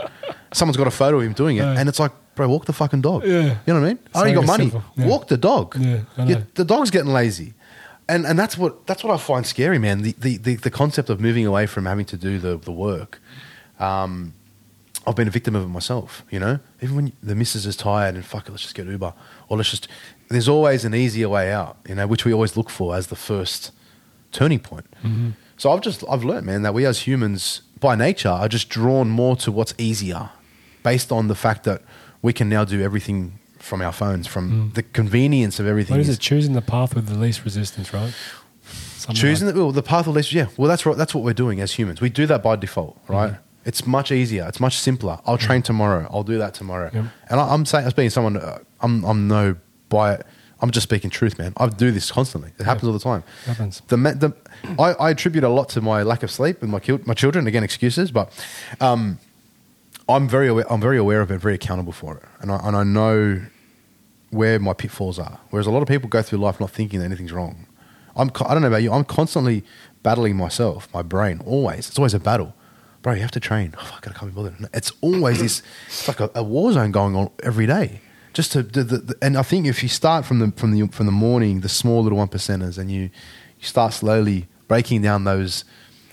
Someone's 0.54 0.78
got 0.78 0.88
a 0.88 0.92
photo 0.92 1.18
of 1.18 1.24
him 1.24 1.34
doing 1.34 1.58
it, 1.58 1.62
Yeah. 1.62 1.80
and 1.80 1.88
it's 1.88 2.00
like, 2.00 2.12
bro, 2.36 2.48
walk 2.50 2.66
the 2.66 2.74
fucking 2.74 3.02
dog. 3.02 3.24
Yeah. 3.26 3.58
You 3.66 3.74
know 3.74 3.80
what 3.82 3.86
I 3.86 3.88
mean? 3.94 4.00
I 4.14 4.30
So 4.30 4.34
got 4.36 4.46
money. 4.46 4.72
Yeah. 4.96 5.06
Walk 5.08 5.28
the 5.28 5.38
dog. 5.38 5.76
Yeah, 5.78 6.42
the 6.56 6.66
dog's 6.66 6.92
getting 6.92 7.12
lazy. 7.14 7.54
And 8.10 8.26
and 8.26 8.38
that's 8.38 8.58
what 8.58 8.86
that's 8.88 9.04
what 9.04 9.14
I 9.14 9.18
find 9.18 9.46
scary, 9.46 9.80
man. 9.80 10.02
The 10.02 10.16
the, 10.20 10.38
the, 10.38 10.56
the 10.56 10.72
concept 10.72 11.10
of 11.10 11.22
moving 11.22 11.46
away 11.46 11.66
from 11.68 11.86
having 11.86 12.06
to 12.06 12.18
do 12.18 12.40
the, 12.40 12.58
the 12.58 12.72
work. 12.72 13.22
Um, 13.80 14.34
I've 15.08 15.16
been 15.16 15.28
a 15.28 15.32
victim 15.32 15.56
of 15.56 15.64
it 15.64 15.68
myself, 15.68 16.24
you 16.30 16.40
know? 16.40 16.60
Even 16.82 16.96
when 16.96 17.14
the 17.24 17.34
missus 17.34 17.66
is 17.66 17.76
tired 17.76 18.14
and 18.14 18.24
fuck 18.24 18.48
it, 18.48 18.52
let's 18.52 18.62
just 18.62 18.76
get 18.76 18.86
Uber. 18.86 19.14
Or 19.50 19.58
let's 19.58 19.72
just 19.72 19.88
there's 20.30 20.48
always 20.48 20.86
an 20.86 20.94
easier 20.94 21.28
way 21.30 21.52
out, 21.52 21.78
you 21.88 21.96
know, 21.96 22.06
which 22.06 22.24
we 22.26 22.34
always 22.34 22.56
look 22.56 22.70
for 22.70 22.96
as 22.96 23.08
the 23.08 23.16
first 23.16 23.72
turning 24.32 24.60
point. 24.60 24.86
So 25.58 25.72
I've 25.72 25.82
just 25.82 26.04
I've 26.10 26.24
learned, 26.24 26.46
man, 26.46 26.62
that 26.64 26.74
we 26.74 26.86
as 26.86 27.00
humans 27.08 27.62
by 27.80 27.96
nature 27.96 28.30
are 28.30 28.48
just 28.48 28.70
drawn 28.70 29.10
more 29.10 29.36
to 29.38 29.52
what's 29.52 29.74
easier 29.78 30.30
based 30.84 31.12
on 31.12 31.28
the 31.28 31.36
fact 31.36 31.64
that 31.66 31.82
we 32.22 32.34
can 32.34 32.50
now 32.50 32.66
do 32.66 32.82
everything 32.82 33.40
from 33.60 33.82
our 33.82 33.92
phones, 33.92 34.26
from 34.26 34.52
mm. 34.52 34.74
the 34.74 34.82
convenience 34.82 35.60
of 35.60 35.68
everything. 35.68 35.96
What 35.96 36.02
is 36.02 36.10
is- 36.10 36.18
it? 36.18 36.22
Choosing 36.22 36.54
the 36.54 36.62
path 36.62 36.96
with 36.96 37.08
the 37.08 37.18
least 37.18 37.46
resistance, 37.46 37.94
right? 37.94 38.14
Something 39.02 39.20
choosing 39.20 39.48
like- 39.48 39.56
the, 39.56 39.64
well, 39.64 39.72
the 39.72 39.82
path 39.84 40.06
of 40.06 40.16
least 40.16 40.32
yeah 40.32 40.48
well 40.58 40.70
that's 40.70 40.86
what 40.86 40.96
that's 40.96 41.16
what 41.16 41.24
we're 41.24 41.34
doing 41.34 41.60
as 41.60 41.74
humans 41.74 42.00
we 42.02 42.10
do 42.10 42.28
that 42.28 42.44
by 42.44 42.56
default 42.56 43.02
mm-hmm. 43.04 43.14
right 43.14 43.34
it's 43.66 43.88
much 43.88 44.12
easier 44.12 44.46
it's 44.48 44.60
much 44.60 44.78
simpler 44.78 45.18
i'll 45.26 45.40
mm. 45.40 45.42
train 45.42 45.64
tomorrow 45.64 46.08
i'll 46.12 46.24
do 46.24 46.38
that 46.38 46.54
tomorrow 46.54 46.92
Yep. 46.94 47.06
and 47.30 47.40
I, 47.40 47.52
i'm 47.52 47.66
saying 47.66 47.88
as 47.88 47.94
being 47.94 48.12
someone 48.12 48.38
uh, 48.38 48.60
i'm 48.82 49.04
i'm 49.04 49.28
no 49.28 49.56
by 49.90 50.22
i'm 50.62 50.72
just 50.72 50.84
speaking 50.84 51.10
truth 51.10 51.38
man 51.38 51.54
i 51.58 51.68
do 51.68 51.92
this 51.92 52.12
constantly 52.12 52.52
it 52.60 52.64
happens 52.64 52.88
all 52.88 52.94
the 52.94 53.00
time 53.00 53.24
Happens. 53.46 53.82
the, 53.88 53.98
the 53.98 54.34
I, 54.82 54.94
I 54.94 55.10
attribute 55.12 55.44
a 55.44 55.50
lot 55.50 55.70
to 55.70 55.82
my 55.82 56.04
lack 56.04 56.24
of 56.24 56.32
sleep 56.32 56.62
and 56.62 56.72
my 56.72 56.82
my 57.06 57.14
children 57.14 57.48
again 57.48 57.64
excuses 57.64 58.12
but 58.12 58.32
um 58.80 59.20
i'm 60.08 60.28
very 60.28 60.48
aware 60.48 60.72
i'm 60.72 60.82
very 60.82 60.98
aware 60.98 61.22
of 61.22 61.32
it 61.32 61.38
very 61.40 61.56
accountable 61.56 61.94
for 61.94 62.18
it 62.18 62.24
and 62.42 62.52
i, 62.52 62.60
and 62.68 62.76
I 62.76 62.84
know 62.84 63.42
where 64.32 64.60
my 64.60 64.74
pitfalls 64.74 65.20
are. 65.20 65.40
Whereas 65.50 65.68
a 65.68 65.72
lot 65.72 65.82
of 65.82 65.88
people 65.88 66.10
go 66.10 66.22
through 66.22 66.40
life 66.40 66.60
not 66.60 66.72
thinking 66.72 67.00
that 67.00 67.06
anything's 67.06 67.32
wrong. 67.34 67.68
I'm, 68.16 68.32
I 68.46 68.54
don't 68.54 68.62
know 68.62 68.70
about 68.70 68.82
you. 68.82 68.92
I'm 68.92 69.04
constantly 69.04 69.64
battling 70.04 70.36
myself, 70.36 70.88
my 70.94 71.02
brain. 71.02 71.42
Always, 71.46 71.90
it's 71.90 71.98
always 72.00 72.14
a 72.14 72.20
battle, 72.20 72.56
bro. 73.02 73.14
You 73.14 73.22
have 73.22 73.32
to 73.32 73.40
train. 73.40 73.76
Oh, 73.78 73.84
fuck, 73.84 74.08
I 74.08 74.12
can't 74.14 74.34
be 74.34 74.36
bothered. 74.36 74.70
It's 74.74 74.92
always 75.02 75.40
this. 75.40 75.62
It's 75.88 76.08
like 76.08 76.20
a, 76.20 76.32
a 76.34 76.44
war 76.44 76.72
zone 76.72 76.92
going 76.92 77.16
on 77.16 77.30
every 77.44 77.68
day. 77.68 78.02
Just 78.34 78.54
to, 78.54 78.64
the, 78.64 78.84
the, 78.84 79.16
and 79.22 79.38
I 79.38 79.42
think 79.44 79.68
if 79.68 79.84
you 79.84 79.90
start 79.90 80.26
from 80.26 80.40
the 80.40 80.52
from 80.56 80.72
the 80.72 80.88
from 80.88 81.06
the 81.06 81.12
morning, 81.12 81.62
the 81.62 81.70
small 81.70 82.02
little 82.04 82.18
one 82.18 82.30
percenters, 82.30 82.78
and 82.78 82.90
you 82.90 83.10
you 83.60 83.66
start 83.68 83.94
slowly 83.94 84.48
breaking 84.68 85.02
down 85.02 85.26
those 85.26 85.66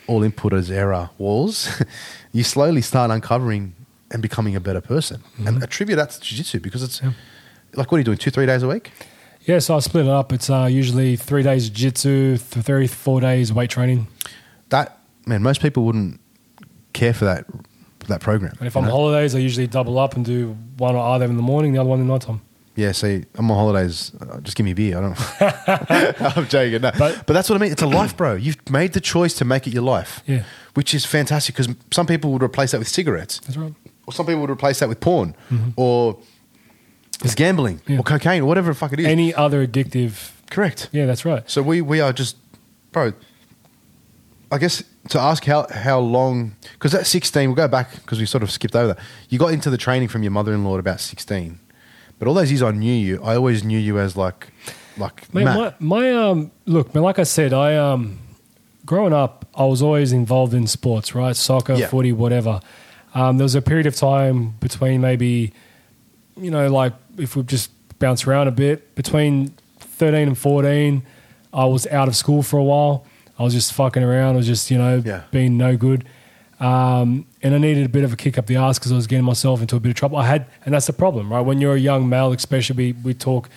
all 0.08 0.22
inputters 0.22 0.70
error 0.70 1.10
walls, 1.18 1.82
you 2.32 2.42
slowly 2.42 2.82
start 2.82 3.10
uncovering 3.10 3.74
and 4.10 4.22
becoming 4.22 4.56
a 4.56 4.60
better 4.60 4.80
person. 4.80 5.22
And 5.44 5.62
attribute 5.62 5.96
that 5.96 6.10
to 6.10 6.20
jiu-jitsu 6.20 6.60
because 6.60 6.82
it's 6.82 7.02
like 7.74 7.92
what 7.92 7.96
are 7.96 7.98
you 7.98 8.04
doing? 8.04 8.18
Two, 8.18 8.30
three 8.30 8.46
days 8.46 8.62
a 8.62 8.68
week? 8.68 8.90
Yeah, 9.42 9.60
so 9.60 9.76
I 9.76 9.78
split 9.78 10.06
it 10.06 10.10
up. 10.10 10.32
It's 10.32 10.50
uh, 10.50 10.64
usually 10.64 11.16
three 11.16 11.42
days 11.42 11.68
jiu-jitsu, 11.68 12.38
th- 12.38 12.64
three, 12.64 12.86
four 12.86 13.20
days 13.20 13.52
weight 13.52 13.70
training. 13.70 14.08
That 14.70 14.98
man, 15.26 15.42
most 15.42 15.60
people 15.60 15.84
wouldn't 15.84 16.20
care 16.92 17.14
for 17.14 17.26
that 17.26 17.44
that 18.08 18.20
program. 18.20 18.54
And 18.58 18.66
if 18.66 18.76
I'm 18.76 18.84
on 18.84 18.90
holidays, 18.90 19.34
I 19.34 19.38
usually 19.38 19.66
double 19.66 19.98
up 19.98 20.14
and 20.16 20.24
do 20.24 20.56
one 20.76 20.94
or 20.96 21.00
either 21.14 21.24
in 21.26 21.36
the 21.36 21.42
morning, 21.42 21.72
the 21.72 21.80
other 21.80 21.88
one 21.90 22.00
in 22.00 22.06
the 22.06 22.12
nighttime. 22.12 22.40
yeah, 22.76 22.92
see, 22.92 23.24
I'm 23.36 23.50
on 23.50 23.56
holidays. 23.56 24.12
Uh, 24.20 24.40
just 24.40 24.56
give 24.56 24.64
me 24.64 24.72
beer. 24.74 24.98
I 24.98 25.00
don't. 25.00 25.16
I'm 26.36 26.46
joking. 26.48 26.80
No. 26.82 26.90
But, 26.98 27.26
But- 27.26 27.32
that's 27.32 27.48
what 27.50 27.56
I 27.56 27.58
mean. 27.58 27.72
It's 27.72 27.82
a 27.82 27.86
life, 27.86 28.16
bro. 28.16 28.34
You've 28.34 28.70
made 28.70 28.92
the 28.92 29.00
choice 29.00 29.34
to 29.34 29.44
make 29.44 29.66
it 29.66 29.72
your 29.72 29.82
life. 29.82 30.22
Yeah. 30.26 30.44
which 30.74 30.94
is 30.94 31.04
fantastic 31.04 31.54
because 31.56 31.74
some 31.92 32.06
people 32.06 32.30
would 32.32 32.42
replace 32.42 32.70
that 32.72 32.78
with 32.78 32.88
cigarettes, 32.88 33.40
That's 33.40 33.56
right. 33.56 33.74
or 34.06 34.12
some 34.12 34.26
people 34.26 34.40
would 34.42 34.50
replace 34.50 34.78
that 34.80 34.88
with 34.88 35.00
porn, 35.00 35.34
or 35.76 36.18
it's 37.24 37.34
gambling, 37.34 37.80
Yeah. 37.88 37.98
or 37.98 38.02
cocaine, 38.04 38.42
or 38.42 38.46
whatever 38.46 38.68
the 38.70 38.76
fuck 38.78 38.92
it 38.92 39.00
is. 39.00 39.06
Any 39.06 39.34
other 39.34 39.66
addictive. 39.66 40.30
Correct. 40.50 40.88
Yeah, 40.92 41.06
that's 41.06 41.24
right. 41.24 41.42
So 41.50 41.62
we 41.62 41.80
we 41.82 42.00
are 42.00 42.12
just, 42.12 42.36
bro. 42.92 43.12
I 44.50 44.58
guess 44.58 44.82
to 45.10 45.18
ask 45.20 45.44
how 45.44 45.66
how 45.70 45.98
long 46.00 46.56
because 46.72 46.94
at 46.94 47.06
sixteen 47.06 47.48
we'll 47.48 47.56
go 47.56 47.68
back 47.68 47.92
because 47.96 48.18
we 48.18 48.26
sort 48.26 48.42
of 48.42 48.50
skipped 48.50 48.74
over 48.74 48.94
that. 48.94 48.98
You 49.28 49.38
got 49.38 49.52
into 49.52 49.70
the 49.70 49.76
training 49.76 50.08
from 50.08 50.22
your 50.22 50.32
mother 50.32 50.52
in 50.54 50.64
law 50.64 50.74
at 50.74 50.80
about 50.80 51.00
sixteen, 51.00 51.60
but 52.18 52.28
all 52.28 52.34
those 52.34 52.50
years 52.50 52.62
I 52.62 52.70
knew 52.70 52.92
you, 52.92 53.22
I 53.22 53.36
always 53.36 53.62
knew 53.62 53.78
you 53.78 53.98
as 53.98 54.16
like 54.16 54.48
like 54.96 55.32
Man, 55.32 55.44
my, 55.44 55.74
my 55.78 56.12
um, 56.12 56.50
look, 56.66 56.94
man, 56.94 57.04
like 57.04 57.18
I 57.18 57.22
said, 57.24 57.52
I 57.52 57.76
um, 57.76 58.18
growing 58.84 59.12
up, 59.12 59.46
I 59.54 59.64
was 59.64 59.80
always 59.82 60.12
involved 60.12 60.54
in 60.54 60.66
sports, 60.66 61.14
right? 61.14 61.36
Soccer, 61.36 61.74
Yeah. 61.74 61.86
footy, 61.88 62.12
whatever. 62.12 62.60
Um, 63.14 63.38
there 63.38 63.44
was 63.44 63.54
a 63.54 63.62
period 63.62 63.86
of 63.86 63.94
time 63.94 64.54
between 64.60 65.00
maybe, 65.00 65.52
you 66.36 66.50
know, 66.50 66.68
like 66.68 66.94
if 67.16 67.36
we 67.36 67.42
just 67.44 67.70
bounce 67.98 68.26
around 68.26 68.48
a 68.48 68.50
bit, 68.50 68.94
between 68.94 69.54
13 69.80 70.28
and 70.28 70.38
14, 70.38 71.02
I 71.52 71.64
was 71.64 71.86
out 71.86 72.08
of 72.08 72.16
school 72.16 72.42
for 72.42 72.58
a 72.58 72.64
while. 72.64 73.04
I 73.38 73.42
was 73.44 73.54
just 73.54 73.72
fucking 73.72 74.02
around. 74.02 74.34
I 74.34 74.36
was 74.38 74.46
just, 74.46 74.70
you 74.70 74.78
know, 74.78 75.02
Yeah. 75.04 75.22
being 75.30 75.56
no 75.56 75.76
good. 75.76 76.04
Um, 76.60 77.26
and 77.42 77.54
I 77.54 77.58
needed 77.58 77.86
a 77.86 77.88
bit 77.88 78.02
of 78.02 78.12
a 78.12 78.16
kick 78.16 78.36
up 78.36 78.46
the 78.46 78.56
ass 78.56 78.78
because 78.78 78.90
I 78.90 78.96
was 78.96 79.06
getting 79.06 79.24
myself 79.24 79.60
into 79.60 79.76
a 79.76 79.80
bit 79.80 79.90
of 79.90 79.94
trouble. 79.94 80.18
I 80.18 80.26
had, 80.26 80.46
and 80.64 80.74
that's 80.74 80.86
the 80.86 80.92
problem, 80.92 81.32
right? 81.32 81.40
When 81.40 81.60
you're 81.60 81.74
a 81.76 81.78
young 81.80 82.08
male, 82.08 82.32
especially, 82.32 82.92
we, 82.92 82.92
we 83.04 83.14
talk, 83.14 83.48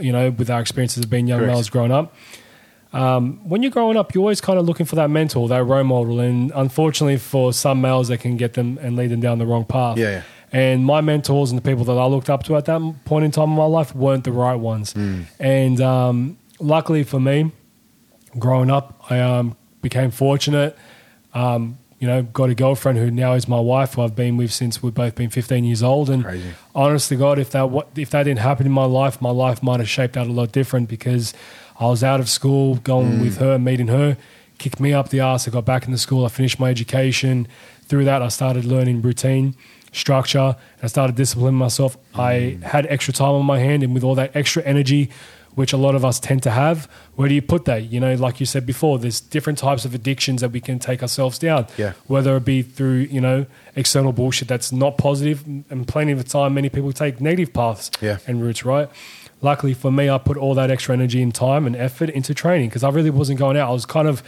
you 0.00 0.12
know, 0.12 0.30
with 0.30 0.48
our 0.48 0.60
experiences 0.60 1.02
of 1.04 1.10
being 1.10 1.26
young 1.26 1.40
Correct. 1.40 1.52
males 1.54 1.68
growing 1.70 1.90
up. 1.90 2.14
Um, 2.92 3.40
when 3.48 3.62
you're 3.62 3.72
growing 3.72 3.96
up, 3.96 4.14
you're 4.14 4.22
always 4.22 4.40
kind 4.40 4.58
of 4.58 4.64
looking 4.64 4.86
for 4.86 4.94
that 4.94 5.10
mentor, 5.10 5.48
that 5.48 5.64
role 5.64 5.82
model. 5.84 6.20
And 6.20 6.52
unfortunately, 6.54 7.16
for 7.18 7.52
some 7.52 7.80
males, 7.80 8.08
they 8.08 8.16
can 8.16 8.36
get 8.36 8.54
them 8.54 8.78
and 8.80 8.96
lead 8.96 9.10
them 9.10 9.20
down 9.20 9.38
the 9.38 9.46
wrong 9.46 9.64
path. 9.64 9.98
Yeah, 9.98 10.10
yeah. 10.10 10.22
And 10.52 10.84
my 10.84 11.00
mentors 11.00 11.50
and 11.50 11.58
the 11.58 11.62
people 11.68 11.84
that 11.86 11.98
I 11.98 12.06
looked 12.06 12.30
up 12.30 12.44
to 12.44 12.56
at 12.56 12.64
that 12.66 12.80
point 13.04 13.24
in 13.24 13.32
time 13.32 13.50
in 13.50 13.56
my 13.56 13.64
life 13.64 13.94
weren't 13.94 14.22
the 14.22 14.30
right 14.32 14.54
ones. 14.54 14.92
Hmm. 14.92 15.22
And 15.40 15.80
um, 15.80 16.38
luckily 16.60 17.02
for 17.02 17.18
me, 17.18 17.50
growing 18.38 18.70
up, 18.70 19.04
I 19.10 19.20
um, 19.20 19.56
became 19.82 20.10
fortunate. 20.10 20.76
Um, 21.34 21.78
you 21.98 22.06
know, 22.06 22.22
got 22.22 22.50
a 22.50 22.54
girlfriend 22.54 22.98
who 22.98 23.10
now 23.10 23.32
is 23.32 23.48
my 23.48 23.60
wife, 23.60 23.94
who 23.94 24.02
I've 24.02 24.14
been 24.14 24.36
with 24.36 24.52
since 24.52 24.82
we've 24.82 24.92
both 24.92 25.14
been 25.14 25.30
15 25.30 25.64
years 25.64 25.82
old. 25.82 26.10
And 26.10 26.24
Crazy. 26.24 26.52
honest 26.74 27.08
to 27.08 27.16
God, 27.16 27.38
if 27.38 27.50
that 27.52 27.70
what 27.70 27.88
if 27.96 28.10
that 28.10 28.24
didn't 28.24 28.40
happen 28.40 28.66
in 28.66 28.72
my 28.72 28.84
life, 28.84 29.22
my 29.22 29.30
life 29.30 29.62
might 29.62 29.80
have 29.80 29.88
shaped 29.88 30.16
out 30.16 30.26
a 30.26 30.32
lot 30.32 30.52
different 30.52 30.88
because 30.88 31.32
I 31.80 31.86
was 31.86 32.04
out 32.04 32.20
of 32.20 32.28
school, 32.28 32.76
going 32.76 33.20
with 33.20 33.38
her, 33.38 33.58
meeting 33.58 33.88
her, 33.88 34.16
kicked 34.58 34.80
me 34.80 34.92
up 34.92 35.08
the 35.08 35.20
ass. 35.20 35.48
I 35.48 35.50
got 35.50 35.64
back 35.64 35.86
into 35.86 35.98
school. 35.98 36.24
I 36.24 36.28
finished 36.28 36.60
my 36.60 36.70
education. 36.70 37.48
Through 37.84 38.04
that, 38.06 38.20
I 38.20 38.28
started 38.28 38.64
learning 38.64 39.02
routine, 39.02 39.54
structure. 39.92 40.56
And 40.76 40.84
I 40.84 40.86
started 40.88 41.16
disciplining 41.16 41.58
myself. 41.58 41.96
I 42.14 42.58
had 42.62 42.86
extra 42.86 43.12
time 43.14 43.32
on 43.32 43.46
my 43.46 43.58
hand, 43.58 43.82
and 43.82 43.94
with 43.94 44.04
all 44.04 44.14
that 44.16 44.34
extra 44.34 44.62
energy, 44.64 45.10
which 45.56 45.72
a 45.72 45.76
lot 45.76 45.94
of 45.96 46.04
us 46.04 46.20
tend 46.20 46.42
to 46.44 46.50
have, 46.50 46.88
where 47.16 47.28
do 47.28 47.34
you 47.34 47.42
put 47.42 47.64
that? 47.64 47.90
You 47.90 47.98
know, 47.98 48.14
like 48.14 48.38
you 48.38 48.46
said 48.46 48.64
before, 48.64 48.98
there's 49.00 49.20
different 49.20 49.58
types 49.58 49.84
of 49.84 49.94
addictions 49.94 50.40
that 50.42 50.52
we 50.52 50.60
can 50.60 50.78
take 50.78 51.02
ourselves 51.02 51.38
down. 51.38 51.66
Yeah. 51.76 51.94
Whether 52.06 52.36
it 52.36 52.44
be 52.44 52.62
through, 52.62 53.08
you 53.10 53.20
know, 53.20 53.46
external 53.74 54.12
bullshit 54.12 54.46
that's 54.48 54.70
not 54.70 54.96
positive, 54.98 55.44
and 55.46 55.88
plenty 55.88 56.12
of 56.12 56.18
the 56.18 56.24
time, 56.24 56.54
many 56.54 56.68
people 56.68 56.92
take 56.92 57.20
negative 57.20 57.52
paths 57.52 57.90
Yeah. 58.00 58.18
and 58.28 58.40
routes, 58.40 58.64
right? 58.64 58.88
Luckily 59.42 59.74
for 59.74 59.90
me, 59.90 60.08
I 60.08 60.18
put 60.18 60.36
all 60.36 60.54
that 60.54 60.70
extra 60.70 60.94
energy 60.94 61.20
and 61.22 61.34
time 61.34 61.66
and 61.66 61.74
effort 61.74 62.10
into 62.10 62.32
training 62.32 62.68
because 62.68 62.84
I 62.84 62.90
really 62.90 63.10
wasn't 63.10 63.38
going 63.38 63.56
out. 63.56 63.68
I 63.68 63.72
was 63.72 63.84
kind 63.86 64.08
of 64.08 64.22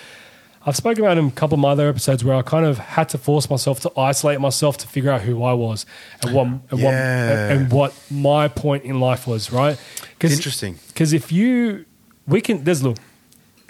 I've 0.67 0.77
spoken 0.77 1.05
about 1.05 1.19
in 1.19 1.27
a 1.27 1.31
couple 1.31 1.55
of 1.55 1.61
my 1.61 1.71
other 1.71 1.89
episodes 1.89 2.25
where 2.25 2.35
I 2.35 2.43
kind 2.43 2.67
of 2.67 2.79
had 2.79 3.09
to 3.11 3.19
force 3.19 3.49
myself 3.49 3.81
to 3.81 3.93
isolate 3.99 4.41
myself 4.41 4.77
to 4.79 4.89
figure 4.89 5.11
out 5.11 5.23
who 5.23 5.43
I 5.43 5.53
was 5.53 5.87
and 6.23 6.35
what 6.35 6.47
and, 6.47 6.63
what, 6.71 6.95
and 6.95 7.73
what 7.73 7.95
my 8.11 8.49
point 8.49 8.85
in 8.85 9.01
life 9.01 9.27
was, 9.27 9.53
right? 9.53 9.79
Cause, 10.19 10.33
Interesting. 10.33 10.79
Because 10.89 11.13
if 11.13 11.31
you, 11.31 11.85
we 12.27 12.41
can, 12.41 12.65
there's 12.65 12.83
look, 12.83 12.99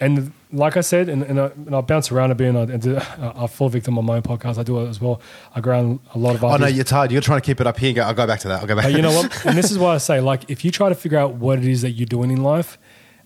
and 0.01 0.33
like 0.53 0.77
I 0.77 0.81
said, 0.81 1.09
and, 1.09 1.23
and, 1.23 1.41
I, 1.41 1.47
and 1.47 1.75
I 1.75 1.81
bounce 1.81 2.11
around 2.13 2.31
a 2.31 2.35
bit, 2.35 2.55
and 2.55 2.59
I, 2.59 2.63
and 2.63 2.99
I 3.37 3.47
fall 3.47 3.69
victim 3.69 3.99
on 3.99 4.05
my 4.05 4.17
own 4.17 4.23
podcast. 4.23 4.59
I 4.59 4.63
do 4.63 4.81
it 4.81 4.89
as 4.89 5.01
well. 5.01 5.21
I 5.55 5.61
go 5.61 5.71
around 5.71 6.01
a 6.15 6.19
lot 6.19 6.37
of. 6.37 6.45
Oh 6.45 6.57
no, 6.57 6.67
you're 6.67 6.85
tired. 6.85 7.11
You're 7.11 7.21
trying 7.21 7.41
to 7.41 7.47
keep 7.47 7.61
it 7.61 7.67
up 7.67 7.79
here. 7.79 7.93
Go, 7.93 8.03
I'll 8.03 8.15
go 8.15 8.27
back 8.27 8.41
to 8.41 8.49
that. 8.49 8.61
I'll 8.61 8.67
go 8.67 8.77
back. 8.77 8.85
But 8.85 8.93
you 8.93 9.03
know 9.03 9.13
what? 9.13 9.29
And 9.45 9.57
this 9.57 9.71
is 9.71 9.79
why 9.79 9.95
I 9.95 9.99
say, 9.99 10.21
like, 10.21 10.49
if 10.51 10.65
you 10.65 10.71
try 10.71 10.89
to 10.89 10.95
figure 10.95 11.19
out 11.19 11.35
what 11.35 11.59
it 11.59 11.65
is 11.65 11.83
that 11.83 11.93
you're 11.93 12.07
doing 12.07 12.31
in 12.31 12.43
life 12.43 12.79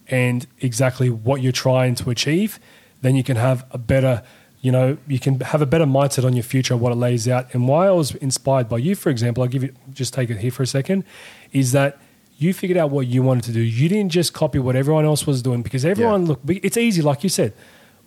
and 0.08 0.46
exactly 0.60 1.10
what 1.10 1.42
you're 1.42 1.52
trying 1.52 1.94
to 1.96 2.10
achieve, 2.10 2.58
then 3.02 3.14
you 3.16 3.22
can 3.22 3.36
have 3.36 3.64
a 3.70 3.78
better, 3.78 4.22
you 4.60 4.72
know, 4.72 4.96
you 5.06 5.18
can 5.18 5.40
have 5.40 5.60
a 5.62 5.66
better 5.66 5.84
mindset 5.86 6.24
on 6.24 6.32
your 6.34 6.42
future 6.44 6.76
what 6.76 6.92
it 6.92 6.96
lays 6.96 7.28
out. 7.28 7.52
And 7.54 7.68
why 7.68 7.86
I 7.88 7.90
was 7.90 8.14
inspired 8.16 8.68
by 8.68 8.78
you, 8.78 8.94
for 8.94 9.10
example, 9.10 9.42
I'll 9.42 9.48
give 9.48 9.62
you 9.62 9.72
just 9.92 10.14
take 10.14 10.30
it 10.30 10.38
here 10.38 10.50
for 10.50 10.62
a 10.62 10.66
second, 10.66 11.04
is 11.52 11.72
that 11.72 11.98
you 12.38 12.52
figured 12.54 12.78
out 12.78 12.90
what 12.90 13.06
you 13.06 13.22
wanted 13.22 13.44
to 13.44 13.52
do. 13.52 13.60
You 13.60 13.88
didn't 13.88 14.10
just 14.10 14.32
copy 14.32 14.58
what 14.58 14.74
everyone 14.74 15.04
else 15.04 15.26
was 15.26 15.42
doing 15.42 15.62
because 15.62 15.84
everyone, 15.84 16.22
Yeah. 16.22 16.28
look, 16.28 16.40
it's 16.48 16.76
easy, 16.76 17.02
like 17.02 17.22
you 17.22 17.28
said. 17.28 17.52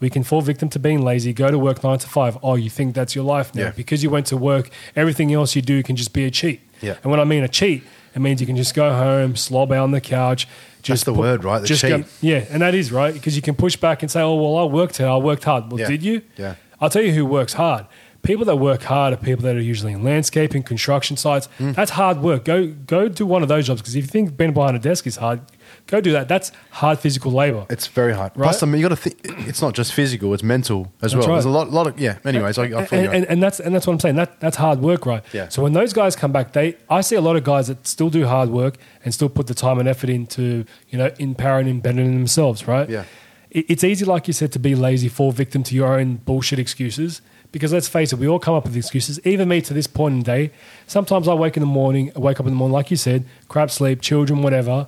We 0.02 0.10
can 0.10 0.24
fall 0.24 0.42
victim 0.42 0.68
to 0.70 0.80
being 0.80 1.02
lazy, 1.06 1.32
go 1.32 1.50
to 1.50 1.58
work 1.58 1.82
nine 1.82 2.00
to 2.00 2.08
five. 2.10 2.38
Oh, 2.44 2.56
you 2.56 2.70
think 2.70 2.96
that's 2.96 3.16
your 3.16 3.24
life 3.24 3.56
now. 3.56 3.66
Yeah. 3.66 3.72
Because 3.72 4.04
you 4.04 4.10
went 4.10 4.26
to 4.28 4.36
work, 4.38 4.70
everything 4.94 5.32
else 5.34 5.56
you 5.56 5.62
do 5.62 5.82
can 5.84 5.96
just 5.96 6.12
be 6.12 6.26
a 6.26 6.32
cheat. 6.32 6.60
Yeah. 6.82 6.96
And 7.02 7.12
when 7.12 7.22
I 7.22 7.24
mean 7.24 7.44
a 7.44 7.48
cheat, 7.48 7.84
it 8.14 8.20
means 8.20 8.42
you 8.42 8.48
can 8.48 8.58
just 8.58 8.74
go 8.76 8.92
home, 8.94 9.38
slob 9.38 9.72
out 9.72 9.84
on 9.84 9.92
the 9.92 10.02
couch. 10.02 10.48
Just 10.86 11.06
the 11.06 11.14
word, 11.14 11.44
right? 11.44 11.60
The 11.62 11.68
just 11.68 11.82
cheat. 11.82 12.06
yeah, 12.22 12.46
and 12.50 12.62
that 12.62 12.74
is 12.76 12.92
right 12.92 13.14
because 13.14 13.36
you 13.36 13.42
can 13.42 13.56
push 13.56 13.76
back 13.76 14.02
and 14.04 14.12
say, 14.12 14.22
"Oh, 14.22 14.36
well, 14.36 14.58
I 14.58 14.64
worked 14.72 14.98
hard. 14.98 15.10
I 15.10 15.18
worked 15.26 15.44
hard." 15.44 15.72
Well, 15.72 15.80
Yeah. 15.82 15.88
did 15.88 16.04
you? 16.04 16.22
Yeah. 16.38 16.56
I'll 16.80 16.90
tell 16.90 17.02
you 17.02 17.12
who 17.14 17.26
works 17.26 17.54
hard. 17.54 17.86
People 18.22 18.46
that 18.46 18.56
work 18.58 18.84
hard 18.84 19.14
are 19.14 19.18
people 19.18 19.44
that 19.44 19.56
are 19.56 19.62
usually 19.62 19.94
in 19.94 20.04
landscaping, 20.04 20.64
construction 20.64 21.16
sites. 21.18 21.48
Mm. 21.60 21.76
That's 21.76 21.92
hard 21.92 22.22
work. 22.22 22.44
Go 22.46 22.68
go 22.68 23.08
do 23.08 23.26
one 23.26 23.42
of 23.44 23.48
those 23.50 23.68
jobs 23.68 23.82
because 23.82 23.96
if 23.96 24.04
you 24.06 24.10
think 24.10 24.36
being 24.38 24.54
behind 24.54 24.76
a 24.76 24.80
desk 24.80 25.06
is 25.08 25.18
hard, 25.18 25.42
go 25.88 26.02
do 26.02 26.12
that. 26.14 26.28
That's 26.28 26.52
hard 26.72 27.00
physical 27.00 27.32
labor. 27.32 27.66
It's 27.70 27.88
very 27.88 28.14
hard. 28.14 28.32
Right? 28.36 28.46
Plus, 28.46 28.64
I 28.64 28.66
mean, 28.66 28.82
you 28.82 28.88
got 28.88 28.96
to 28.96 29.10
think. 29.10 29.20
It's 29.48 29.62
not 29.62 29.74
just 29.74 29.94
physical; 29.94 30.34
it's 30.34 30.44
mental 30.44 30.92
as 31.02 31.12
That's 31.12 31.16
well. 31.16 31.28
right. 31.28 31.34
There's 31.36 31.46
a 31.46 31.50
lot, 31.50 31.72
lot 31.72 31.88
of 31.88 32.00
yeah. 32.00 32.18
Anyways, 32.26 32.58
I, 32.58 32.64
I 32.64 32.86
feel 32.86 33.00
and, 33.00 33.14
and, 33.14 33.26
and 33.26 33.44
that's 33.44 33.60
and 33.60 33.74
that's 33.74 33.88
what 33.88 33.94
I'm 33.94 34.00
saying. 34.00 34.16
That 34.16 34.40
that's 34.40 34.58
hard 34.58 34.80
work, 34.80 35.06
right? 35.06 35.24
Yeah. 35.34 35.50
So 35.50 35.64
when 35.64 35.74
those 35.74 35.94
guys 35.94 36.16
come 36.16 36.32
back, 36.32 36.54
they 36.54 36.78
I 36.90 37.02
see 37.02 37.16
a 37.16 37.22
lot 37.22 37.36
of 37.36 37.44
guys 37.44 37.68
that 37.68 37.86
still 37.88 38.10
do 38.10 38.26
hard 38.26 38.50
work 38.50 38.78
and 39.04 39.14
still 39.14 39.30
put 39.30 39.48
the 39.48 39.54
time 39.54 39.80
and 39.80 39.88
effort 39.88 40.10
into 40.10 40.66
you 40.90 40.98
know 40.98 41.12
empowering 41.20 41.68
and 41.68 41.82
bettering 41.82 42.14
themselves, 42.14 42.68
right? 42.68 42.90
Yeah. 42.90 43.06
It, 43.52 43.66
it's 43.70 43.84
easy, 43.84 44.06
like 44.06 44.28
you 44.28 44.34
said, 44.34 44.52
to 44.54 44.60
be 44.60 44.76
lazy, 44.76 45.08
fall 45.08 45.32
victim 45.32 45.64
to 45.64 45.76
your 45.76 46.00
own 46.00 46.18
bullshit 46.18 46.60
excuses. 46.60 47.22
Because 47.52 47.72
let's 47.72 47.88
face 47.88 48.12
it, 48.12 48.20
we 48.20 48.28
all 48.28 48.38
come 48.38 48.54
up 48.54 48.66
with 48.66 48.76
excuses. 48.76 49.18
Even 49.26 49.48
me 49.48 49.62
to 49.62 49.74
this 49.74 49.88
point 49.88 50.12
in 50.12 50.20
the 50.20 50.26
day, 50.26 50.52
sometimes 50.88 51.26
I 51.30 51.34
wake 51.34 51.56
in 51.56 51.62
the 51.62 51.68
morning, 51.68 52.12
I 52.14 52.20
wake 52.20 52.38
up 52.42 52.46
in 52.46 52.52
the 52.52 52.58
morning, 52.58 52.74
like 52.74 52.92
you 52.92 52.98
said, 52.98 53.24
crap 53.48 53.72
sleep, 53.72 54.02
children, 54.02 54.42
whatever. 54.42 54.88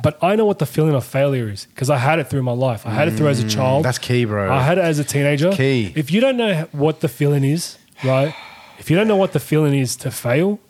But 0.00 0.22
I 0.22 0.36
know 0.36 0.46
what 0.46 0.60
the 0.60 0.66
feeling 0.66 0.94
of 0.94 1.04
failure 1.04 1.48
is 1.48 1.66
because 1.66 1.90
I 1.90 1.96
had 1.96 2.18
it 2.18 2.30
through 2.30 2.42
my 2.42 2.52
life. 2.52 2.86
I 2.86 2.90
had 2.90 3.08
it 3.08 3.12
through 3.12 3.28
as 3.28 3.42
a 3.42 3.48
child. 3.48 3.80
Mm, 3.80 3.82
that's 3.84 3.98
key, 3.98 4.24
bro. 4.24 4.52
I 4.52 4.62
had 4.62 4.78
it 4.78 4.84
as 4.84 4.98
a 4.98 5.04
teenager. 5.04 5.50
Key. 5.52 5.92
If 5.96 6.12
you 6.12 6.20
don't 6.20 6.36
know 6.36 6.68
what 6.72 7.00
the 7.00 7.08
feeling 7.08 7.42
is, 7.44 7.78
right? 8.04 8.34
If 8.78 8.90
you 8.90 8.96
don't 8.96 9.08
know 9.08 9.16
what 9.16 9.32
the 9.32 9.40
feeling 9.40 9.74
is 9.74 9.96
to 9.96 10.12
fail, 10.12 10.60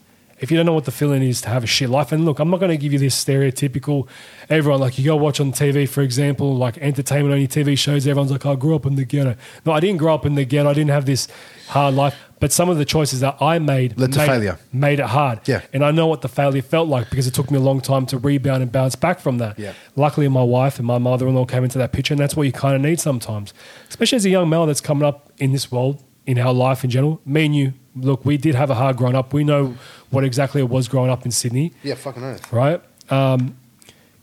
if 0.40 0.50
you 0.50 0.56
don't 0.56 0.66
know 0.66 0.72
what 0.72 0.84
the 0.84 0.92
feeling 0.92 1.22
is 1.22 1.40
to 1.42 1.48
have 1.48 1.64
a 1.64 1.66
shit 1.66 1.90
life, 1.90 2.12
and 2.12 2.24
look, 2.24 2.38
I'm 2.38 2.48
not 2.48 2.60
going 2.60 2.70
to 2.70 2.76
give 2.76 2.92
you 2.92 2.98
this 2.98 3.22
stereotypical, 3.22 4.08
everyone 4.48 4.80
like 4.80 4.98
you 4.98 5.04
go 5.04 5.16
watch 5.16 5.40
on 5.40 5.52
TV, 5.52 5.88
for 5.88 6.00
example, 6.00 6.56
like 6.56 6.78
entertainment 6.78 7.34
only 7.34 7.48
TV 7.48 7.76
shows. 7.76 8.06
Everyone's 8.06 8.30
like, 8.30 8.46
I 8.46 8.54
grew 8.54 8.76
up 8.76 8.86
in 8.86 8.94
the 8.94 9.04
ghetto. 9.04 9.36
No, 9.66 9.72
I 9.72 9.80
didn't 9.80 9.98
grow 9.98 10.14
up 10.14 10.24
in 10.24 10.36
the 10.36 10.44
ghetto. 10.44 10.70
I 10.70 10.74
didn't 10.74 10.90
have 10.90 11.06
this 11.06 11.28
hard 11.68 11.94
life. 11.94 12.16
But 12.40 12.52
some 12.52 12.68
of 12.68 12.78
the 12.78 12.84
choices 12.84 13.20
that 13.20 13.36
I 13.40 13.58
made 13.58 13.98
Led 13.98 14.12
to 14.12 14.18
made, 14.18 14.26
failure. 14.26 14.58
made 14.72 15.00
it 15.00 15.06
hard. 15.06 15.40
Yeah. 15.48 15.62
And 15.72 15.84
I 15.84 15.90
know 15.90 16.06
what 16.06 16.22
the 16.22 16.28
failure 16.28 16.62
felt 16.62 16.88
like 16.88 17.10
because 17.10 17.26
it 17.26 17.34
took 17.34 17.50
me 17.50 17.58
a 17.58 17.60
long 17.60 17.80
time 17.80 18.06
to 18.06 18.18
rebound 18.18 18.62
and 18.62 18.70
bounce 18.70 18.94
back 18.94 19.18
from 19.18 19.38
that. 19.38 19.58
Yeah. 19.58 19.72
Luckily, 19.96 20.28
my 20.28 20.42
wife 20.44 20.78
and 20.78 20.86
my 20.86 20.98
mother 20.98 21.26
in 21.26 21.34
law 21.34 21.44
came 21.44 21.64
into 21.64 21.78
that 21.78 21.90
picture, 21.92 22.14
and 22.14 22.20
that's 22.20 22.36
what 22.36 22.44
you 22.44 22.52
kind 22.52 22.76
of 22.76 22.80
need 22.82 23.00
sometimes, 23.00 23.52
especially 23.88 24.16
as 24.16 24.24
a 24.24 24.30
young 24.30 24.48
male 24.48 24.66
that's 24.66 24.80
coming 24.80 25.04
up 25.04 25.32
in 25.38 25.52
this 25.52 25.72
world, 25.72 26.02
in 26.26 26.38
our 26.38 26.52
life 26.54 26.84
in 26.84 26.90
general. 26.90 27.20
Me 27.26 27.46
and 27.46 27.56
you, 27.56 27.72
look, 27.96 28.24
we 28.24 28.36
did 28.36 28.54
have 28.54 28.70
a 28.70 28.74
hard 28.74 28.96
growing 28.96 29.16
up. 29.16 29.32
We 29.32 29.42
know 29.42 29.74
what 30.10 30.22
exactly 30.22 30.60
it 30.60 30.68
was 30.68 30.86
growing 30.86 31.10
up 31.10 31.24
in 31.24 31.32
Sydney, 31.32 31.72
yeah, 31.82 31.94
fucking 31.94 32.22
earth. 32.22 32.52
right? 32.52 32.80
Um, 33.10 33.56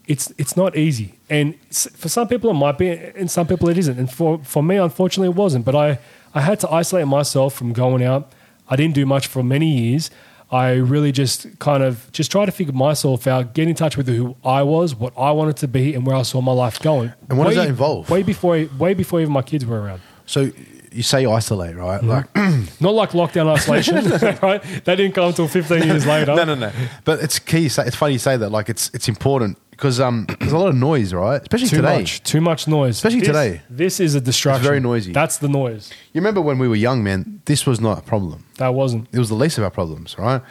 it's 0.07 0.31
it's 0.37 0.55
not 0.55 0.77
easy, 0.77 1.15
and 1.29 1.55
for 1.71 2.09
some 2.09 2.27
people 2.27 2.49
it 2.51 2.53
might 2.53 2.77
be, 2.77 2.89
and 2.89 3.29
some 3.29 3.47
people 3.47 3.67
it 3.69 3.77
isn't. 3.77 3.97
And 3.97 4.09
for 4.11 4.37
for 4.43 4.61
me, 4.63 4.75
unfortunately, 4.77 5.29
it 5.33 5.35
wasn't. 5.35 5.65
But 5.65 5.75
I 5.75 5.99
I 6.35 6.41
had 6.41 6.59
to 6.59 6.69
isolate 6.71 7.07
myself 7.07 7.53
from 7.55 7.73
going 7.73 8.03
out. 8.03 8.31
I 8.69 8.75
didn't 8.75 8.93
do 8.93 9.05
much 9.05 9.27
for 9.27 9.41
many 9.43 9.67
years. 9.67 10.11
I 10.51 10.73
really 10.73 11.11
just 11.11 11.57
kind 11.59 11.81
of 11.81 12.11
just 12.11 12.31
try 12.31 12.45
to 12.45 12.51
figure 12.51 12.73
myself 12.73 13.25
out, 13.25 13.53
get 13.55 13.67
in 13.67 13.73
touch 13.75 13.97
with 13.97 14.07
who 14.07 14.35
I 14.45 14.61
was, 14.61 14.93
what 14.93 15.13
I 15.17 15.31
wanted 15.31 15.57
to 15.57 15.67
be, 15.67 15.95
and 15.95 16.05
where 16.05 16.15
I 16.15 16.21
saw 16.21 16.39
my 16.41 16.51
life 16.51 16.79
going. 16.81 17.11
And 17.29 17.37
what 17.39 17.45
does 17.47 17.55
that 17.55 17.67
involve? 17.67 18.09
Way 18.09 18.21
before, 18.23 18.67
way 18.77 18.93
before 18.93 19.21
even 19.21 19.33
my 19.33 19.41
kids 19.41 19.65
were 19.65 19.81
around. 19.81 20.01
So 20.27 20.51
you 20.91 21.03
say 21.03 21.25
isolate, 21.25 21.75
right? 21.75 21.99
Mm-hmm. 22.01 22.09
Like 22.09 22.35
Not 22.81 22.93
like 22.93 23.09
lockdown 23.11 23.47
isolation, 23.47 23.95
right? 24.41 24.61
That 24.85 24.95
didn't 24.95 25.13
come 25.13 25.27
until 25.29 25.47
15 25.47 25.83
years 25.83 26.05
later. 26.05 26.35
no, 26.35 26.43
no, 26.43 26.55
no. 26.55 26.71
But 27.05 27.21
it's 27.21 27.39
key. 27.39 27.59
you 27.61 27.69
say- 27.69 27.85
It's 27.87 27.95
funny 27.95 28.13
you 28.13 28.19
say 28.19 28.37
that. 28.37 28.49
Like 28.49 28.69
it's 28.69 28.91
it's 28.93 29.07
important 29.09 29.57
because 29.75 29.99
um, 29.99 30.25
there's 30.39 30.51
a 30.51 30.57
lot 30.57 30.69
of 30.69 30.75
noise, 30.75 31.13
right? 31.13 31.41
Especially 31.41 31.67
Too 31.67 31.77
today. 31.77 31.99
much, 31.99 32.23
too 32.23 32.41
much 32.41 32.67
noise. 32.67 32.95
Especially 32.95 33.19
This- 33.19 33.27
today. 33.27 33.61
This 33.69 33.99
is 33.99 34.15
a 34.15 34.21
distraction. 34.21 34.63
very 34.63 34.79
noisy. 34.79 35.11
That's 35.11 35.37
the 35.37 35.49
noise. 35.49 35.91
You 36.13 36.21
remember 36.21 36.41
when 36.41 36.57
we 36.59 36.67
were 36.67 36.75
young, 36.75 37.03
man? 37.03 37.41
This 37.45 37.65
was 37.65 37.79
not 37.81 37.99
a 37.99 38.01
problem. 38.01 38.45
That 38.57 38.73
wasn't. 38.73 39.07
It 39.11 39.19
was 39.19 39.29
the 39.29 39.35
least 39.35 39.57
of 39.57 39.63
our 39.63 39.71
problems, 39.71 40.17
right? 40.17 40.41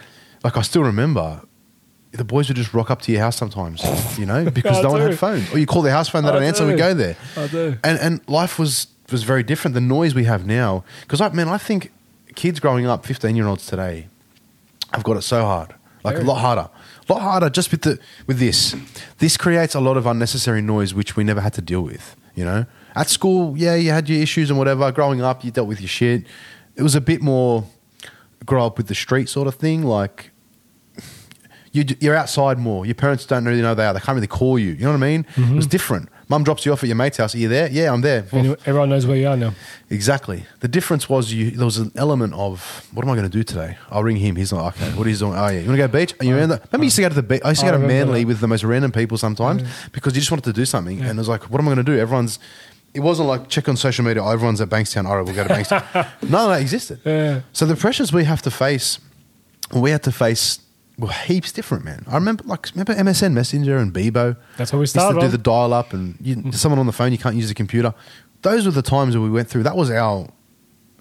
Like 0.43 0.57
I 0.57 0.63
still 0.63 0.83
remember. 0.83 1.41
The 2.13 2.25
boys 2.25 2.47
would 2.47 2.57
just 2.57 2.73
rock 2.73 2.93
up 2.93 3.03
to 3.03 3.13
your 3.13 3.23
house 3.23 3.37
sometimes, 3.37 3.83
you 4.19 4.25
know, 4.25 4.49
because 4.49 4.79
I 4.79 4.83
no 4.83 4.91
one 4.91 5.01
do. 5.01 5.07
had 5.09 5.19
phones. 5.19 5.53
Or 5.53 5.59
you 5.59 5.67
call 5.67 5.83
their 5.83 5.93
house 5.93 6.09
phone, 6.09 6.23
they 6.23 6.29
I 6.29 6.33
don't 6.35 6.45
answer, 6.45 6.65
we 6.65 6.73
do. 6.75 6.79
go 6.79 6.95
there. 6.95 7.17
I 7.37 7.47
do. 7.49 7.77
And 7.83 7.99
and 7.99 8.21
life 8.29 8.57
was 8.57 8.87
was 9.11 9.25
very 9.25 9.43
different. 9.43 9.75
The 9.75 9.81
noise 9.81 10.15
we 10.15 10.23
have 10.25 10.47
now, 10.47 10.85
because 11.01 11.21
I 11.21 11.31
man, 11.31 11.49
I 11.49 11.59
think 11.59 11.91
kids 12.37 12.61
growing 12.61 12.87
up, 12.87 13.05
fifteen 13.05 13.35
year 13.35 13.49
olds 13.49 13.67
today, 13.67 14.07
have 14.93 15.03
got 15.03 15.17
it 15.17 15.23
so 15.23 15.43
hard, 15.45 15.75
like 16.05 16.15
Very. 16.15 16.25
a 16.25 16.29
lot 16.29 16.39
harder, 16.41 16.69
a 17.09 17.13
lot 17.13 17.23
harder. 17.23 17.51
Just 17.51 17.71
with 17.71 17.83
the 17.83 17.99
with 18.27 18.39
this, 18.39 18.75
this 19.19 19.37
creates 19.37 19.75
a 19.75 19.81
lot 19.81 19.97
of 19.97 20.07
unnecessary 20.07 20.63
noise 20.63 20.95
which 20.95 21.17
we 21.17 21.25
never 21.25 21.41
had 21.41 21.53
to 21.55 21.63
deal 21.63 21.83
with. 21.83 22.17
You 22.35 22.45
know, 22.45 22.67
at 22.97 23.09
school, 23.09 23.57
yeah, 23.57 23.75
you 23.75 23.91
had 23.91 24.09
your 24.09 24.21
issues 24.21 24.51
and 24.51 24.59
whatever. 24.59 24.91
Growing 24.93 25.23
up, 25.23 25.45
you 25.45 25.51
dealt 25.51 25.69
with 25.69 25.81
your 25.81 25.89
shit. 25.89 26.27
It 26.77 26.83
was 26.83 26.95
a 26.95 27.01
bit 27.01 27.23
more 27.23 27.65
grow 28.45 28.67
up 28.67 28.77
with 28.77 28.89
the 28.89 28.95
street 28.95 29.29
sort 29.29 29.49
of 29.49 29.55
thing, 29.55 29.83
like. 29.83 30.31
You, 31.73 31.85
you're 31.99 32.15
outside 32.15 32.57
more. 32.57 32.87
Your 32.87 32.95
parents 32.95 33.27
don't 33.27 33.45
really 33.45 33.61
know 33.61 33.75
they 33.75 33.85
are. 33.85 33.93
They 33.93 33.99
can't 33.99 34.15
really 34.15 34.29
call 34.29 34.61
you. 34.61 34.75
You 34.75 34.85
know 34.85 34.93
what 34.93 35.03
I 35.03 35.11
mean? 35.11 35.27
It 35.31 35.37
was 35.37 35.65
mm-hmm. 35.65 35.71
different. 35.71 36.09
Mum 36.29 36.43
drops 36.43 36.65
you 36.65 36.73
off 36.73 36.83
at 36.83 36.87
your 36.87 36.97
mate's 36.97 37.19
house. 37.19 37.35
Are 37.35 37.39
you 37.39 37.49
there? 37.49 37.69
Yeah, 37.71 37.93
I'm 37.93 38.01
there. 38.01 38.27
Everyone 38.33 38.89
knows 38.89 39.07
where 39.07 39.17
you 39.17 39.29
are 39.29 39.37
now. 39.37 39.53
Exactly. 39.91 40.47
The 40.61 40.69
difference 40.69 41.09
was 41.09 41.33
you. 41.33 41.51
There 41.51 41.65
was 41.65 41.79
an 41.79 41.93
element 41.97 42.35
of 42.35 42.89
what 42.93 43.05
am 43.05 43.11
I 43.11 43.15
going 43.15 43.31
to 43.31 43.37
do 43.37 43.43
today? 43.43 43.77
I'll 43.91 44.03
ring 44.03 44.17
him. 44.17 44.37
He's 44.37 44.53
like, 44.53 44.77
okay. 44.77 44.91
What 44.97 45.07
are 45.07 45.11
you 45.11 45.17
doing? 45.17 45.35
Oh 45.35 45.49
yeah, 45.49 45.61
you 45.61 45.67
want 45.67 45.73
to 45.73 45.77
go 45.77 45.87
to 45.87 45.93
the 45.93 45.99
beach? 45.99 46.15
Are 46.21 46.25
you 46.25 46.37
around 46.37 46.49
the, 46.49 46.61
Remember, 46.73 46.79
you 46.79 46.85
used 46.85 46.97
to 46.97 47.03
go 47.03 47.09
to 47.11 47.15
the 47.15 47.23
beach. 47.23 47.43
I 47.45 47.51
used 47.51 47.61
to 47.61 47.67
oh, 47.67 47.69
I 47.71 47.73
go 47.73 47.83
to 47.83 47.87
Manly 47.87 48.21
that. 48.21 48.29
with 48.29 48.41
the 48.41 48.49
most 48.49 48.65
random 48.65 48.93
people 48.93 49.19
sometimes 49.19 49.63
because 49.93 50.15
you 50.15 50.21
just 50.21 50.31
wanted 50.31 50.45
to 50.45 50.53
do 50.53 50.65
something, 50.65 51.01
and 51.01 51.11
it 51.11 51.17
was 51.17 51.29
like, 51.29 51.51
what 51.51 51.61
am 51.61 51.69
I 51.69 51.75
going 51.75 51.85
to 51.85 51.93
do? 51.93 51.99
Everyone's. 51.99 52.39
It 52.95 53.01
wasn't 53.01 53.29
like 53.29 53.49
check 53.49 53.69
on 53.69 53.77
social 53.77 54.05
media. 54.05 54.23
Oh, 54.23 54.31
everyone's 54.31 54.61
at 54.61 54.69
Bankstown. 54.69 55.07
All 55.07 55.17
right, 55.17 55.25
we'll 55.27 55.35
go 55.35 55.43
to 55.47 55.53
Bankstown. 55.53 56.09
no, 56.23 56.29
no, 56.29 56.49
that 56.49 56.61
existed. 56.61 57.01
Yeah. 57.05 57.41
So 57.53 57.67
the 57.67 57.75
pressures 57.75 58.13
we 58.13 58.25
have 58.25 58.41
to 58.43 58.51
face, 58.53 59.01
we 59.75 59.91
had 59.91 60.03
to 60.05 60.13
face. 60.13 60.61
Were 60.99 61.13
heaps 61.13 61.53
different, 61.53 61.85
man. 61.85 62.05
I 62.07 62.15
remember, 62.15 62.45
like, 62.45 62.71
remember 62.75 62.95
MSN 62.95 63.33
Messenger 63.33 63.79
and 63.79 63.93
Bebo. 63.93 64.37
That's 64.57 64.73
what 64.73 64.79
we 64.79 64.83
Used 64.85 64.95
to 64.95 65.01
started 65.01 65.21
do 65.21 65.29
the 65.29 65.39
dial 65.39 65.73
up 65.73 65.93
and 65.93 66.17
you, 66.21 66.37
mm. 66.37 66.55
someone 66.55 66.79
on 66.79 66.87
the 66.87 66.93
phone 66.93 67.13
you 67.13 67.19
can't 67.19 67.37
use 67.37 67.49
the 67.49 67.55
computer. 67.55 67.95
Those 68.43 68.67
were 68.67 68.73
the 68.73 68.83
times 68.83 69.15
that 69.15 69.21
we 69.21 69.31
went 69.31 69.49
through. 69.49 69.65
That 69.65 69.77
was 69.77 69.91
our, 69.91 70.29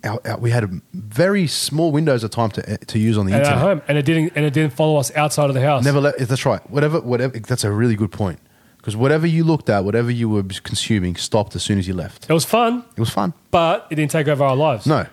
our, 0.03 0.19
our 0.25 0.37
we 0.39 0.49
had 0.49 0.63
a 0.63 0.81
very 0.93 1.45
small 1.47 1.91
windows 1.91 2.23
of 2.23 2.31
time 2.31 2.49
to, 2.51 2.69
eh, 2.69 2.77
to 2.87 2.99
use 2.99 3.17
on 3.17 3.25
the 3.25 3.33
And 3.33 3.43
at 3.43 3.47
internet. 3.47 3.63
home, 3.63 3.81
and 3.87 3.97
it 3.97 4.05
didn't, 4.05 4.33
and 4.35 4.45
it 4.45 4.53
didn't 4.53 4.73
follow 4.73 4.97
us 4.97 5.15
outside 5.15 5.49
of 5.49 5.53
the 5.53 5.61
house. 5.61 5.83
never 5.83 5.99
let 5.99 6.17
that's 6.17 6.45
right. 6.45 6.67
Whatever 6.69 7.01
whatever 7.01 7.37
that's 7.39 7.63
a 7.63 7.71
really 7.71 7.95
good 7.95 8.11
point. 8.11 8.39
Because 8.77 8.97
whatever 8.97 9.25
you 9.25 9.45
looked 9.45 9.69
at 9.69 9.85
whatever 9.85 10.11
you 10.11 10.27
were 10.27 10.43
consuming 10.43 11.15
stopped 11.15 11.55
as 11.55 11.63
soon 11.63 11.79
as 11.79 11.87
you 11.87 11.93
left. 11.93 12.29
It 12.29 12.33
was 12.33 12.43
fun, 12.43 12.83
it 12.97 12.99
was 12.99 13.09
fun. 13.09 13.33
But 13.49 13.87
it 13.89 13.95
didn't 13.95 14.11
take 14.11 14.27
over 14.27 14.43
our 14.43 14.55
lives. 14.55 14.85
no. 14.85 15.05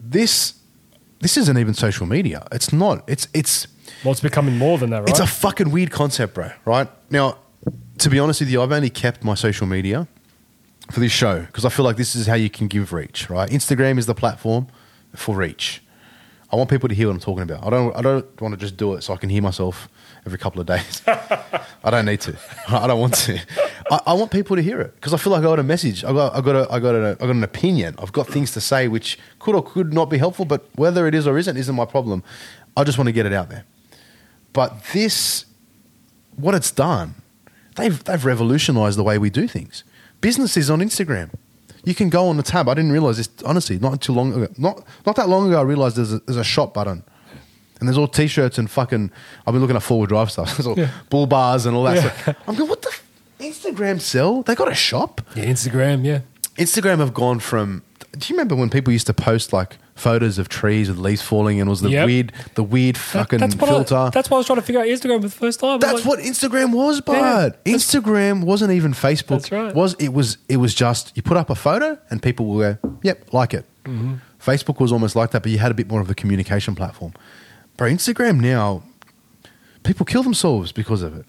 This 0.00 0.54
this 1.20 1.36
isn't 1.38 1.56
even 1.56 1.72
social 1.72 2.06
media. 2.06 2.46
It's 2.52 2.72
not. 2.72 3.02
It's 3.08 3.28
it's 3.32 3.66
Well, 4.04 4.12
it's 4.12 4.20
becoming 4.20 4.58
more 4.58 4.78
than 4.78 4.90
that, 4.90 5.00
right? 5.00 5.08
It's 5.08 5.20
a 5.20 5.26
fucking 5.26 5.70
weird 5.70 5.90
concept, 5.90 6.34
bro. 6.34 6.50
Right 6.64 6.88
now, 7.10 7.38
to 7.98 8.10
be 8.10 8.18
honest 8.18 8.40
with 8.40 8.50
you, 8.50 8.62
I've 8.62 8.72
only 8.72 8.90
kept 8.90 9.24
my 9.24 9.34
social 9.34 9.66
media 9.66 10.06
for 10.90 11.00
this 11.00 11.12
show 11.12 11.40
because 11.40 11.64
I 11.64 11.68
feel 11.70 11.84
like 11.84 11.96
this 11.96 12.14
is 12.14 12.26
how 12.26 12.34
you 12.34 12.50
can 12.50 12.66
give 12.66 12.92
reach. 12.92 13.30
Right, 13.30 13.48
Instagram 13.50 13.98
is 13.98 14.06
the 14.06 14.14
platform 14.14 14.68
for 15.14 15.34
reach. 15.36 15.82
I 16.54 16.56
want 16.56 16.70
people 16.70 16.88
to 16.88 16.94
hear 16.94 17.08
what 17.08 17.14
I'm 17.14 17.20
talking 17.20 17.42
about. 17.42 17.66
I 17.66 17.70
don't. 17.70 17.96
I 17.96 18.00
don't 18.00 18.40
want 18.40 18.54
to 18.54 18.60
just 18.60 18.76
do 18.76 18.94
it 18.94 19.02
so 19.02 19.12
I 19.12 19.16
can 19.16 19.28
hear 19.28 19.42
myself 19.42 19.88
every 20.24 20.38
couple 20.38 20.60
of 20.60 20.66
days. 20.68 21.02
I 21.06 21.90
don't 21.90 22.04
need 22.04 22.20
to. 22.22 22.36
I 22.68 22.86
don't 22.86 23.00
want 23.00 23.14
to. 23.14 23.40
I, 23.90 24.00
I 24.06 24.12
want 24.12 24.30
people 24.30 24.54
to 24.54 24.62
hear 24.62 24.80
it 24.80 24.94
because 24.94 25.12
I 25.12 25.16
feel 25.16 25.32
like 25.32 25.40
I 25.40 25.44
got 25.44 25.58
a 25.58 25.64
message. 25.64 26.04
I 26.04 26.12
got, 26.12 26.34
I 26.34 26.40
got, 26.40 26.54
a, 26.54 26.72
I 26.72 26.78
got, 26.78 26.94
a, 26.94 27.16
I 27.20 27.26
got 27.26 27.30
an 27.30 27.42
opinion. 27.42 27.96
I've 27.98 28.12
got 28.12 28.28
things 28.28 28.52
to 28.52 28.60
say 28.60 28.86
which 28.86 29.18
could 29.40 29.56
or 29.56 29.64
could 29.64 29.92
not 29.92 30.10
be 30.10 30.18
helpful, 30.18 30.44
but 30.44 30.68
whether 30.76 31.08
it 31.08 31.14
is 31.14 31.26
or 31.26 31.38
isn't 31.38 31.56
isn't 31.56 31.74
my 31.74 31.86
problem. 31.86 32.22
I 32.76 32.84
just 32.84 32.98
want 32.98 33.08
to 33.08 33.12
get 33.12 33.26
it 33.26 33.32
out 33.32 33.48
there. 33.48 33.64
But 34.54 34.82
this, 34.94 35.44
what 36.36 36.54
it's 36.54 36.70
done, 36.70 37.16
they've 37.76 38.02
they've 38.04 38.24
revolutionised 38.24 38.96
the 38.96 39.02
way 39.02 39.18
we 39.18 39.28
do 39.28 39.46
things. 39.46 39.84
Business 40.22 40.56
is 40.56 40.70
on 40.70 40.80
Instagram. 40.80 41.30
You 41.84 41.94
can 41.94 42.08
go 42.08 42.28
on 42.28 42.38
the 42.38 42.42
tab. 42.42 42.66
I 42.68 42.74
didn't 42.74 42.92
realize 42.92 43.18
this 43.18 43.28
honestly. 43.44 43.78
Not 43.78 44.00
too 44.00 44.12
long 44.14 44.32
ago. 44.32 44.48
Not 44.56 44.82
not 45.04 45.16
that 45.16 45.28
long 45.28 45.48
ago. 45.48 45.58
I 45.58 45.62
realized 45.62 45.96
there's 45.96 46.14
a, 46.14 46.20
there's 46.20 46.38
a 46.38 46.44
shop 46.44 46.72
button. 46.72 47.02
And 47.80 47.88
there's 47.88 47.98
all 47.98 48.06
t-shirts 48.08 48.56
and 48.56 48.70
fucking. 48.70 49.10
I've 49.46 49.52
been 49.52 49.60
looking 49.60 49.76
at 49.76 49.82
forward 49.82 50.08
drive 50.08 50.30
stuff. 50.30 50.48
There's 50.56 50.66
all 50.66 50.78
Yeah. 50.78 50.90
bull 51.10 51.26
bars 51.26 51.66
and 51.66 51.76
all 51.76 51.82
that 51.84 51.96
Yeah. 51.96 52.12
stuff. 52.22 52.36
I'm 52.46 52.54
going, 52.54 52.70
what 52.70 52.80
the 52.80 52.88
f- 52.88 53.02
Instagram 53.40 54.00
sell? 54.00 54.42
They 54.42 54.54
got 54.54 54.70
a 54.70 54.74
shop. 54.74 55.20
Yeah, 55.34 55.46
Instagram, 55.46 56.04
yeah. 56.04 56.20
Instagram 56.56 56.98
have 57.00 57.12
gone 57.12 57.40
from. 57.40 57.82
Do 58.16 58.32
you 58.32 58.36
remember 58.38 58.54
when 58.54 58.70
people 58.70 58.92
used 58.92 59.08
to 59.08 59.12
post 59.12 59.52
like 59.52 59.76
photos 59.94 60.38
of 60.38 60.48
trees 60.48 60.88
with 60.88 60.98
leaves 60.98 61.22
falling 61.22 61.60
and 61.60 61.68
it 61.68 61.70
was 61.70 61.80
the 61.80 61.90
Yep. 61.90 62.06
weird, 62.06 62.32
the 62.54 62.62
weird 62.64 62.98
fucking 62.98 63.38
that's 63.38 63.54
what 63.56 63.68
filter? 63.68 63.94
I, 63.96 64.10
that's 64.10 64.28
why 64.28 64.36
I 64.36 64.38
was 64.38 64.46
trying 64.46 64.56
to 64.58 64.62
figure 64.62 64.80
out 64.80 64.86
Instagram 64.88 65.16
for 65.22 65.28
the 65.28 65.34
first 65.34 65.60
time. 65.60 65.70
I 65.70 65.74
was 65.76 65.80
That's 65.82 65.94
like, 65.94 66.04
what 66.04 66.18
Instagram 66.18 66.72
was, 66.74 67.00
bud. 67.00 67.14
That's- 67.14 67.54
Instagram 67.64 68.42
wasn't 68.44 68.72
even 68.72 68.92
Facebook. 68.92 69.28
That's 69.42 69.52
right. 69.52 69.74
Was 69.74 69.94
it 70.00 70.12
was 70.12 70.38
it 70.48 70.56
was 70.56 70.74
just 70.74 71.12
you 71.16 71.22
put 71.22 71.36
up 71.36 71.48
a 71.48 71.54
photo 71.54 71.96
and 72.10 72.22
people 72.22 72.46
will 72.46 72.58
go, 72.58 72.98
"Yep, 73.02 73.32
like 73.32 73.54
it." 73.54 73.66
Mm-hmm. 73.84 74.14
Facebook 74.40 74.80
was 74.80 74.90
almost 74.92 75.14
like 75.16 75.30
that, 75.30 75.42
but 75.42 75.52
you 75.52 75.58
had 75.58 75.70
a 75.70 75.74
bit 75.74 75.88
more 75.88 76.00
of 76.00 76.10
a 76.10 76.14
communication 76.14 76.74
platform. 76.74 77.12
Bro, 77.76 77.90
Instagram 77.90 78.40
now, 78.40 78.82
people 79.84 80.04
kill 80.06 80.22
themselves 80.22 80.72
because 80.72 81.02
of 81.02 81.16
it. 81.16 81.24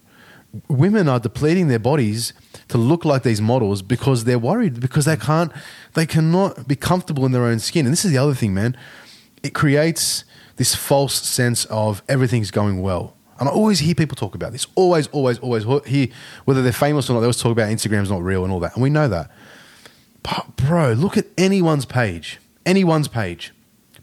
Women 0.68 1.08
are 1.08 1.20
depleting 1.20 1.68
their 1.68 1.80
bodies 1.80 2.34
to 2.70 2.78
look 2.78 3.06
like 3.06 3.24
these 3.24 3.42
models 3.42 3.82
because 3.82 4.24
they're 4.24 4.40
worried 4.40 4.80
because 4.80 5.06
they 5.06 5.18
can't, 5.18 5.52
they 5.94 6.06
cannot 6.06 6.68
be 6.68 6.76
comfortable 6.76 7.26
in 7.26 7.32
their 7.32 7.44
own 7.44 7.60
skin. 7.60 7.86
And 7.86 7.94
this 7.94 8.06
is 8.06 8.12
the 8.12 8.18
other 8.18 8.34
thing, 8.34 8.54
man. 8.54 8.76
It 9.44 9.54
creates 9.54 10.24
this 10.58 10.74
false 10.74 11.14
sense 11.14 11.66
of 11.66 12.02
everything's 12.08 12.52
going 12.52 12.82
well. 12.82 13.16
And 13.40 13.50
I 13.50 13.52
always 13.52 13.80
hear 13.80 13.94
people 13.96 14.16
talk 14.16 14.34
about 14.34 14.54
this. 14.54 14.66
Always, 14.76 15.08
always, 15.08 15.40
always 15.40 15.66
hear 15.86 16.08
whether 16.46 16.62
they're 16.62 16.72
famous 16.72 17.10
or 17.10 17.14
not. 17.14 17.20
They 17.20 17.26
always 17.26 17.42
talk 17.42 17.52
about 17.52 17.70
Instagram's 17.70 18.10
not 18.10 18.24
real 18.24 18.44
and 18.44 18.54
all 18.54 18.62
that, 18.62 18.76
and 18.76 18.84
we 18.84 18.90
know 18.90 19.08
that. 19.10 19.30
But 20.24 20.56
bro, 20.56 20.94
look 20.94 21.18
at 21.18 21.26
anyone's 21.38 21.86
page. 21.86 22.40
Anyone's 22.66 23.08
page, 23.08 23.54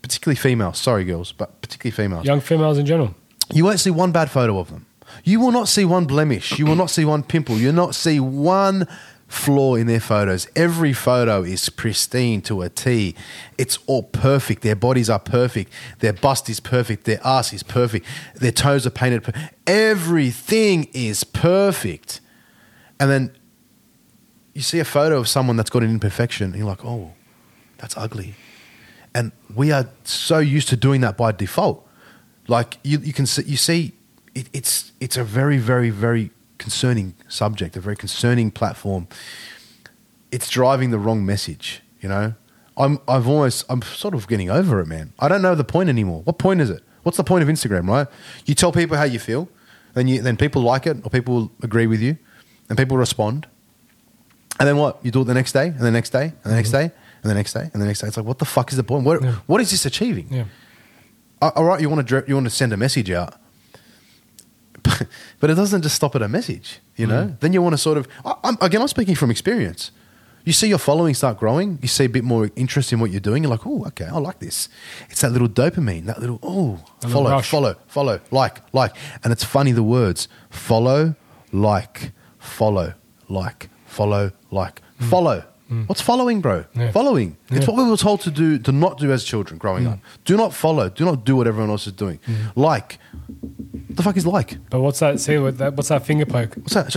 particularly 0.03 0.37
females. 0.37 0.79
Sorry, 0.79 1.05
girls, 1.05 1.33
but 1.33 1.61
particularly 1.63 1.97
females. 1.97 2.27
young 2.27 2.41
females 2.41 2.79
in 2.79 2.87
general. 2.87 3.15
You 3.53 3.65
won't 3.65 3.81
see 3.81 3.91
one 3.91 4.13
bad 4.13 4.31
photo 4.31 4.59
of 4.59 4.71
them. 4.71 4.87
You 5.25 5.41
will 5.41 5.53
not 5.53 5.69
see 5.69 5.85
one 5.85 6.05
blemish. 6.07 6.59
You 6.59 6.67
will 6.67 6.77
not 6.77 6.91
see 6.91 7.05
one 7.05 7.23
pimple. 7.23 7.57
You'll 7.57 7.73
not 7.75 7.95
see 7.95 8.19
one 8.19 8.87
flaw 9.29 9.77
in 9.77 9.87
their 9.87 10.01
photos. 10.01 10.47
Every 10.55 10.93
photo 10.93 11.43
is 11.43 11.69
pristine 11.71 12.43
to 12.43 12.63
a 12.63 12.69
T. 12.69 13.15
It's 13.57 13.79
all 13.87 14.03
perfect. 14.03 14.63
Their 14.63 14.77
bodies 14.77 15.09
are 15.09 15.19
perfect. 15.19 15.73
Their 16.01 16.13
bust 16.13 16.51
is 16.51 16.61
perfect. 16.61 17.05
Their 17.05 17.21
ass 17.25 17.53
is 17.53 17.63
perfect. 17.63 18.05
Their 18.35 18.53
toes 18.53 18.87
are 18.87 18.91
painted. 18.91 19.23
Per- 19.25 19.51
Everything 19.67 20.89
is 20.93 21.25
perfect. 21.25 22.21
And 23.01 23.11
then 23.11 23.37
you 24.53 24.61
see 24.61 24.81
a 24.81 24.85
photo 24.85 25.19
of 25.19 25.29
someone 25.29 25.57
that's 25.57 25.71
got 25.71 25.83
an 25.83 25.91
imperfection, 25.91 26.49
and 26.51 26.57
you're 26.57 26.67
like, 26.67 26.85
oh, 26.85 27.13
that's 27.79 27.97
ugly. 27.97 28.35
And 29.15 29.33
we 29.55 29.73
are 29.73 29.89
so 30.05 30.39
used 30.41 30.69
to 30.69 30.77
doing 30.77 31.01
that 31.03 31.17
by 31.17 31.33
default. 31.33 31.89
Like 32.49 32.79
you, 32.83 32.99
you 32.99 33.13
can 33.15 33.25
see, 33.25 33.45
you 33.45 33.57
see, 33.57 33.93
it, 34.35 34.49
it's 34.53 34.93
it's 35.01 35.17
a 35.17 35.25
very, 35.25 35.59
very, 35.59 35.91
very 35.91 36.31
concerning 36.59 37.15
subject, 37.29 37.77
a 37.77 37.81
very 37.81 37.97
concerning 37.97 38.51
platform. 38.51 39.09
It's 40.31 40.49
driving 40.49 40.91
the 40.91 40.99
wrong 40.99 41.25
message. 41.27 41.83
You 42.01 42.09
know, 42.09 42.35
I'm 42.77 42.99
I've 43.07 43.29
almost 43.29 43.65
I'm 43.69 43.83
sort 43.83 44.15
of 44.15 44.29
getting 44.29 44.51
over 44.51 44.81
it, 44.81 44.87
man. 44.87 45.13
I 45.19 45.29
don't 45.29 45.43
know 45.43 45.55
the 45.55 45.65
point 45.65 45.89
anymore. 45.89 46.23
What 46.23 46.39
point 46.39 46.61
is 46.61 46.71
it? 46.71 46.83
What's 47.03 47.17
the 47.17 47.25
point 47.25 47.43
of 47.43 47.49
Instagram, 47.49 47.89
right? 47.89 48.07
You 48.47 48.55
tell 48.55 48.73
people 48.73 48.97
how 48.97 49.05
you 49.05 49.19
feel, 49.19 49.49
then 49.95 50.09
you 50.09 50.23
then 50.23 50.37
people 50.37 50.63
like 50.63 50.87
it 50.87 50.99
or 51.05 51.11
people 51.11 51.51
agree 51.63 51.87
with 51.87 52.01
you, 52.01 52.17
and 52.69 52.79
people 52.79 52.97
respond. 52.97 53.47
And 54.59 54.69
then 54.69 54.77
what? 54.77 54.99
You 55.03 55.11
do 55.11 55.23
it 55.23 55.25
the 55.25 55.35
next 55.35 55.53
day, 55.53 55.69
and 55.69 55.81
the 55.81 55.91
next 55.91 56.11
day, 56.11 56.33
and 56.45 56.53
the 56.53 56.55
next 56.55 56.71
mm-hmm. 56.71 56.89
day, 56.89 56.95
and 57.23 57.31
the 57.31 57.35
next 57.35 57.53
day, 57.53 57.71
and 57.73 57.83
the 57.83 57.87
next 57.87 58.01
day. 58.01 58.09
It's 58.09 58.17
like, 58.17 58.27
what 58.27 58.39
the 58.39 58.45
fuck 58.45 58.71
is 58.71 58.77
the 58.77 58.85
point? 58.85 59.05
What, 59.05 59.23
Yeah. 59.23 59.35
what 59.47 59.61
is 59.61 59.71
this 59.71 59.87
achieving? 59.87 60.29
Yeah. 60.31 60.45
All 61.41 61.65
right, 61.65 61.81
you 61.81 61.89
want 61.89 62.07
to 62.07 62.25
you 62.29 62.35
want 62.35 62.47
to 62.47 62.51
send 62.51 62.73
a 62.73 62.77
message 62.77 63.11
out, 63.11 63.35
but 65.41 65.51
it 65.51 65.55
doesn't 65.55 65.83
just 65.83 65.95
stop 65.95 66.15
at 66.17 66.23
a 66.23 66.29
message. 66.29 66.81
You 66.97 67.07
know, 67.07 67.25
mm. 67.25 67.41
then 67.41 67.53
you 67.53 67.63
want 67.63 67.75
to 67.75 67.79
sort 67.79 67.99
of. 67.99 68.09
I'm, 68.25 68.57
again, 68.61 68.81
I'm 68.81 68.89
speaking 68.89 69.15
from 69.15 69.31
experience. 69.31 69.91
You 70.45 70.53
see 70.53 70.69
your 70.69 70.79
following 70.79 71.15
start 71.15 71.39
growing. 71.39 71.79
You 71.83 71.89
see 71.89 72.05
a 72.05 72.09
bit 72.09 72.25
more 72.25 72.51
interest 72.57 72.93
in 72.93 72.99
what 72.99 73.11
you're 73.13 73.21
doing. 73.21 73.45
You're 73.45 73.51
like, 73.51 73.65
oh, 73.67 73.85
okay, 73.87 74.07
I 74.07 74.19
like 74.19 74.41
this. 74.41 74.69
It's 75.09 75.21
that 75.21 75.31
little 75.31 75.49
dopamine, 75.49 76.07
that 76.07 76.21
little 76.21 76.41
oh, 76.43 76.81
A 77.05 77.07
little 77.07 77.23
follow, 77.23 77.43
follow, 77.43 77.77
follow, 77.87 78.21
like, 78.33 78.75
like, 78.75 78.97
and 79.23 79.33
it's 79.33 79.45
funny 79.45 79.71
the 79.71 79.85
words 79.85 80.27
follow, 80.51 81.15
like, 81.53 82.11
follow, 82.41 82.95
like, 83.29 83.71
follow, 83.87 84.33
like, 84.51 84.83
mm. 85.01 85.09
follow. 85.09 85.45
Mm. 85.71 85.89
What's 85.89 86.01
following, 86.03 86.41
bro? 86.41 86.65
Yeah. 86.75 86.91
Following. 86.91 87.37
It's 87.51 87.67
what 87.67 87.77
we 87.77 87.89
were 87.89 87.97
told 87.97 88.21
to 88.23 88.31
do, 88.31 88.59
to 88.59 88.73
not 88.73 88.99
do 88.99 89.11
as 89.13 89.25
children 89.25 89.59
growing 89.59 89.85
Hmm. 89.85 89.93
up. 89.93 89.99
Do 90.27 90.37
not 90.37 90.53
follow. 90.53 90.91
Do 90.91 91.05
not 91.07 91.25
do 91.25 91.37
what 91.37 91.47
everyone 91.47 91.71
else 91.71 91.87
is 91.87 91.95
doing. 91.95 92.19
Like. 92.57 92.99
What 93.93 93.97
the 93.97 94.03
fuck 94.03 94.17
is 94.17 94.27
like? 94.27 94.57
But 94.71 94.81
what's 94.81 95.01
that? 95.01 95.21
See 95.21 95.39
what 95.39 95.59
that, 95.59 95.75
what's 95.75 95.89
that 95.91 96.05
finger 96.07 96.27
poke? 96.27 96.55
What's 96.57 96.75
that? 96.75 96.95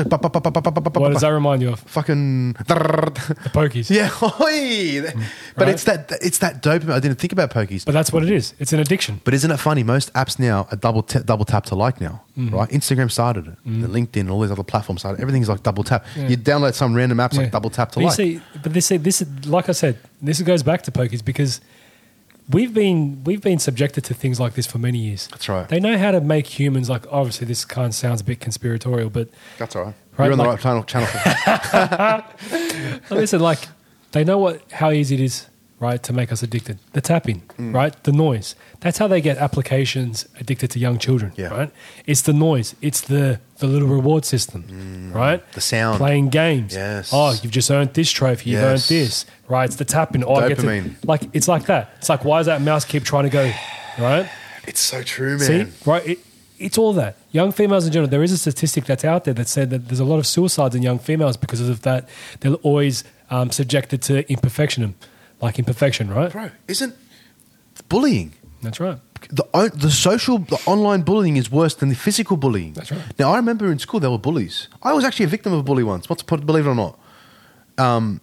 What 0.95 1.11
does 1.13 1.21
that 1.21 1.29
remind 1.29 1.61
you 1.61 1.69
of? 1.69 1.79
Fucking 1.81 2.53
the 2.53 3.51
pokies. 3.53 3.89
Yeah, 3.89 4.09
but 5.55 5.65
Right? 5.65 5.73
it's 5.73 5.83
that 5.85 6.11
it's 6.21 6.39
that 6.39 6.61
dopamine. 6.63 6.93
I 6.93 6.99
didn't 6.99 7.19
think 7.19 7.33
about 7.33 7.51
pokies. 7.51 7.85
But 7.85 7.93
that's 7.93 8.11
what 8.11 8.23
it 8.23 8.31
is. 8.31 8.53
It's 8.59 8.73
an 8.73 8.79
addiction. 8.79 9.21
But 9.23 9.33
isn't 9.33 9.51
it 9.51 9.57
funny? 9.57 9.83
Most 9.83 10.13
apps 10.13 10.39
now 10.39 10.67
are 10.71 10.77
double 10.77 11.03
t- 11.03 11.19
double 11.23 11.45
tap 11.45 11.65
to 11.65 11.75
like 11.75 11.99
now, 12.01 12.23
mm-hmm. 12.37 12.55
right? 12.55 12.69
Instagram 12.69 13.11
started 13.11 13.47
it, 13.47 13.53
mm-hmm. 13.67 13.85
LinkedIn, 13.85 14.21
and 14.21 14.31
all 14.31 14.41
these 14.41 14.51
other 14.51 14.63
platforms 14.63 15.01
started. 15.01 15.21
Everything's 15.21 15.49
like 15.49 15.63
double 15.63 15.83
tap. 15.83 16.05
Yeah. 16.15 16.29
You 16.29 16.37
download 16.37 16.73
some 16.73 16.93
random 16.93 17.17
apps 17.19 17.37
like 17.37 17.51
double 17.51 17.69
tap 17.69 17.91
to 17.91 17.95
But 17.95 18.01
you 18.01 18.07
like. 18.07 18.15
see, 18.15 18.41
but 18.61 18.73
this, 18.73 18.89
this, 18.89 19.21
is- 19.21 19.45
like 19.47 19.69
I 19.69 19.73
said, 19.73 19.97
this 20.21 20.41
goes 20.41 20.63
back 20.63 20.83
to 20.83 20.91
pokies 20.91 21.23
because 21.23 21.61
we've 22.49 22.73
been 22.73 23.23
we've 23.23 23.41
been 23.41 23.59
subjected 23.59 24.03
to 24.05 24.13
things 24.13 24.39
like 24.39 24.53
this 24.53 24.65
for 24.67 24.77
many 24.77 24.99
years. 24.99 25.27
That's 25.27 25.49
right. 25.49 25.67
They 25.67 25.79
know 25.79 25.97
how 25.97 26.11
to 26.11 26.21
make 26.21 26.47
humans 26.59 26.89
like. 26.89 27.05
Obviously, 27.11 27.47
this 27.47 27.65
kind 27.65 27.87
of 27.87 27.95
sounds 27.95 28.21
a 28.21 28.23
bit 28.23 28.39
conspiratorial, 28.39 29.09
but 29.09 29.29
That's 29.57 29.75
all 29.75 29.85
right. 29.85 29.93
Right, 30.17 30.25
You're 30.25 30.33
on 30.33 30.37
the 30.37 30.45
right 30.45 30.59
channel. 30.59 30.83
channel 30.83 32.23
listen, 33.09 33.41
like 33.41 33.59
they 34.13 34.23
know 34.23 34.37
what 34.37 34.61
how 34.71 34.91
easy 34.91 35.15
it 35.15 35.21
is, 35.21 35.47
right, 35.79 36.01
to 36.03 36.13
make 36.13 36.31
us 36.31 36.41
addicted. 36.43 36.79
The 36.93 37.01
tapping, 37.01 37.41
Mm. 37.59 37.73
right, 37.75 37.93
the 38.03 38.11
noise. 38.11 38.55
That's 38.79 38.97
how 38.97 39.07
they 39.07 39.21
get 39.21 39.37
applications 39.37 40.25
addicted 40.39 40.69
to 40.71 40.79
young 40.79 40.97
children, 40.99 41.33
Yeah. 41.35 41.47
right? 41.47 41.71
It's 42.05 42.21
the 42.21 42.33
noise. 42.33 42.75
It's 42.81 43.01
the 43.01 43.39
the 43.59 43.67
little 43.67 43.87
reward 43.87 44.25
system, 44.25 45.11
right? 45.13 45.41
Mm. 45.41 45.53
The 45.53 45.61
sound. 45.61 45.97
playing 45.97 46.27
games. 46.29 46.73
Yes. 46.73 47.09
Oh, 47.13 47.31
you've 47.41 47.53
just 47.53 47.71
earned 47.71 47.93
this 47.93 48.11
trophy. 48.11 48.49
You've 48.51 48.63
earned 48.63 48.81
this, 48.89 49.25
right? 49.47 49.63
It's 49.65 49.77
the 49.77 49.85
tapping. 49.85 50.23
Oh, 50.25 50.35
I 50.35 50.49
get 50.49 50.59
to, 50.59 50.65
Dopamine. 50.65 50.95
like 51.05 51.21
it's 51.33 51.47
like 51.47 51.65
that. 51.67 51.91
It's 51.99 52.09
like 52.09 52.25
why 52.25 52.39
does 52.39 52.47
that 52.47 52.61
mouse 52.61 52.83
keep 52.85 53.03
trying 53.03 53.23
to 53.23 53.29
go, 53.29 53.51
right? 53.99 54.29
it's 54.67 54.81
so 54.81 55.03
true, 55.03 55.37
man. 55.37 55.47
See, 55.71 55.89
right? 55.89 56.05
It, 56.07 56.19
it's 56.57 56.77
all 56.77 56.93
that. 56.93 57.15
Young 57.31 57.51
females 57.51 57.85
in 57.85 57.91
general, 57.93 58.09
there 58.09 58.23
is 58.23 58.31
a 58.31 58.37
statistic 58.37 58.85
that's 58.85 59.05
out 59.05 59.25
there 59.25 59.33
that 59.35 59.47
said 59.47 59.69
that 59.71 59.87
there's 59.89 59.99
a 59.99 60.05
lot 60.05 60.17
of 60.19 60.25
suicides 60.25 60.73
in 60.73 60.81
young 60.81 60.99
females 60.99 61.37
because 61.37 61.59
of 61.61 61.81
that. 61.83 62.07
They're 62.39 62.53
always 62.63 63.03
um, 63.29 63.51
subjected 63.51 64.01
to 64.03 64.29
imperfection, 64.31 64.95
like 65.41 65.59
imperfection, 65.59 66.09
right? 66.09 66.31
bro, 66.31 66.49
isn't 66.67 66.95
bullying 67.89 68.33
That's 68.61 68.79
right. 68.79 68.97
the 69.29 69.43
the 69.73 69.91
social 69.91 70.39
the 70.39 70.59
online 70.65 71.01
bullying 71.01 71.37
is 71.37 71.51
worse 71.51 71.75
than 71.75 71.89
the 71.89 71.95
physical 71.95 72.37
bullying. 72.37 72.73
That's 72.73 72.91
right. 72.91 73.01
Now 73.19 73.31
I 73.33 73.37
remember 73.37 73.71
in 73.71 73.79
school 73.79 73.99
there 73.99 74.11
were 74.11 74.17
bullies. 74.17 74.67
I 74.81 74.93
was 74.93 75.03
actually 75.03 75.25
a 75.25 75.29
victim 75.29 75.53
of 75.53 75.59
a 75.59 75.63
bully 75.63 75.83
once. 75.83 76.09
What's 76.09 76.23
believe 76.23 76.65
it 76.65 76.69
or 76.69 76.75
not? 76.75 76.99
Um, 77.77 78.21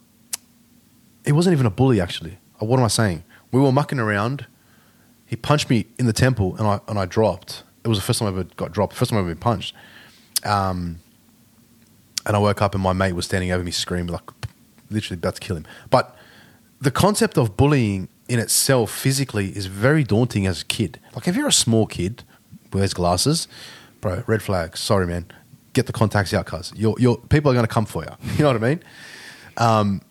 it 1.25 1.33
wasn't 1.33 1.53
even 1.53 1.67
a 1.67 1.71
bully 1.71 2.01
actually. 2.01 2.39
Uh, 2.61 2.67
What 2.67 2.79
am 2.79 2.85
I 2.85 2.89
saying? 2.89 3.23
We 3.53 3.61
were 3.61 3.73
mucking 3.73 3.99
around. 3.99 4.47
He 5.27 5.37
punched 5.37 5.69
me 5.71 5.87
in 5.99 6.07
the 6.07 6.13
temple, 6.13 6.57
and 6.57 6.67
I 6.67 6.81
and 6.89 6.99
I 6.99 7.05
dropped. 7.07 7.63
It 7.85 7.89
was 7.89 7.99
the 7.99 8.05
first 8.05 8.19
time 8.21 8.29
I 8.29 8.31
ever 8.33 8.45
got 8.57 8.73
dropped. 8.73 8.95
First 8.95 9.11
time 9.11 9.19
I 9.19 9.21
ever 9.21 9.31
been 9.31 9.39
punched. 9.39 9.75
Um, 10.45 11.01
and 12.27 12.37
I 12.37 12.39
woke 12.39 12.63
up, 12.63 12.75
and 12.75 12.83
my 12.83 12.93
mate 12.93 13.13
was 13.13 13.25
standing 13.27 13.51
over 13.53 13.65
me, 13.65 13.71
screaming 13.73 14.13
like, 14.13 14.29
literally 14.91 15.19
about 15.19 15.35
to 15.35 15.41
kill 15.41 15.57
him. 15.57 15.67
But 15.91 16.17
the 16.83 16.91
concept 16.91 17.39
of 17.39 17.57
bullying 17.57 18.09
in 18.29 18.41
itself 18.41 18.91
physically 18.91 19.57
is 19.57 19.67
very 19.67 20.03
daunting 20.03 20.49
as 20.49 20.63
a 20.63 20.65
kid. 20.65 20.99
Like 21.15 21.29
if 21.29 21.37
you're 21.37 21.47
a 21.47 21.53
small 21.53 21.87
kid, 21.87 22.25
wears 22.73 22.93
glasses, 22.93 23.47
bro, 24.01 24.25
red 24.27 24.43
flag. 24.43 24.77
Sorry, 24.77 25.07
man. 25.07 25.27
Get 25.75 25.87
the 25.87 25.93
contacts 25.93 26.35
out, 26.35 26.47
cuz. 26.47 26.73
Your 26.75 26.97
your 26.99 27.19
people 27.19 27.53
are 27.53 27.55
gonna 27.55 27.69
come 27.69 27.87
for 27.87 28.03
you. 28.03 28.11
You 28.37 28.43
know 28.45 28.53
what 28.53 28.63
I 28.63 28.69
mean? 28.69 28.83
Um, 29.57 30.03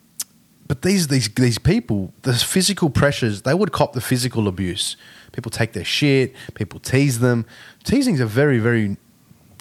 but 0.66 0.80
these 0.80 1.08
these 1.08 1.28
these 1.34 1.58
people, 1.58 2.14
the 2.22 2.32
physical 2.32 2.88
pressures, 2.88 3.42
they 3.42 3.52
would 3.52 3.72
cop 3.72 3.92
the 3.92 4.00
physical 4.00 4.48
abuse. 4.48 4.96
People 5.32 5.50
take 5.50 5.74
their 5.74 5.84
shit, 5.84 6.34
people 6.54 6.80
tease 6.80 7.18
them. 7.18 7.44
Teasing 7.84 8.14
is 8.14 8.20
a 8.20 8.26
very, 8.26 8.58
very 8.58 8.96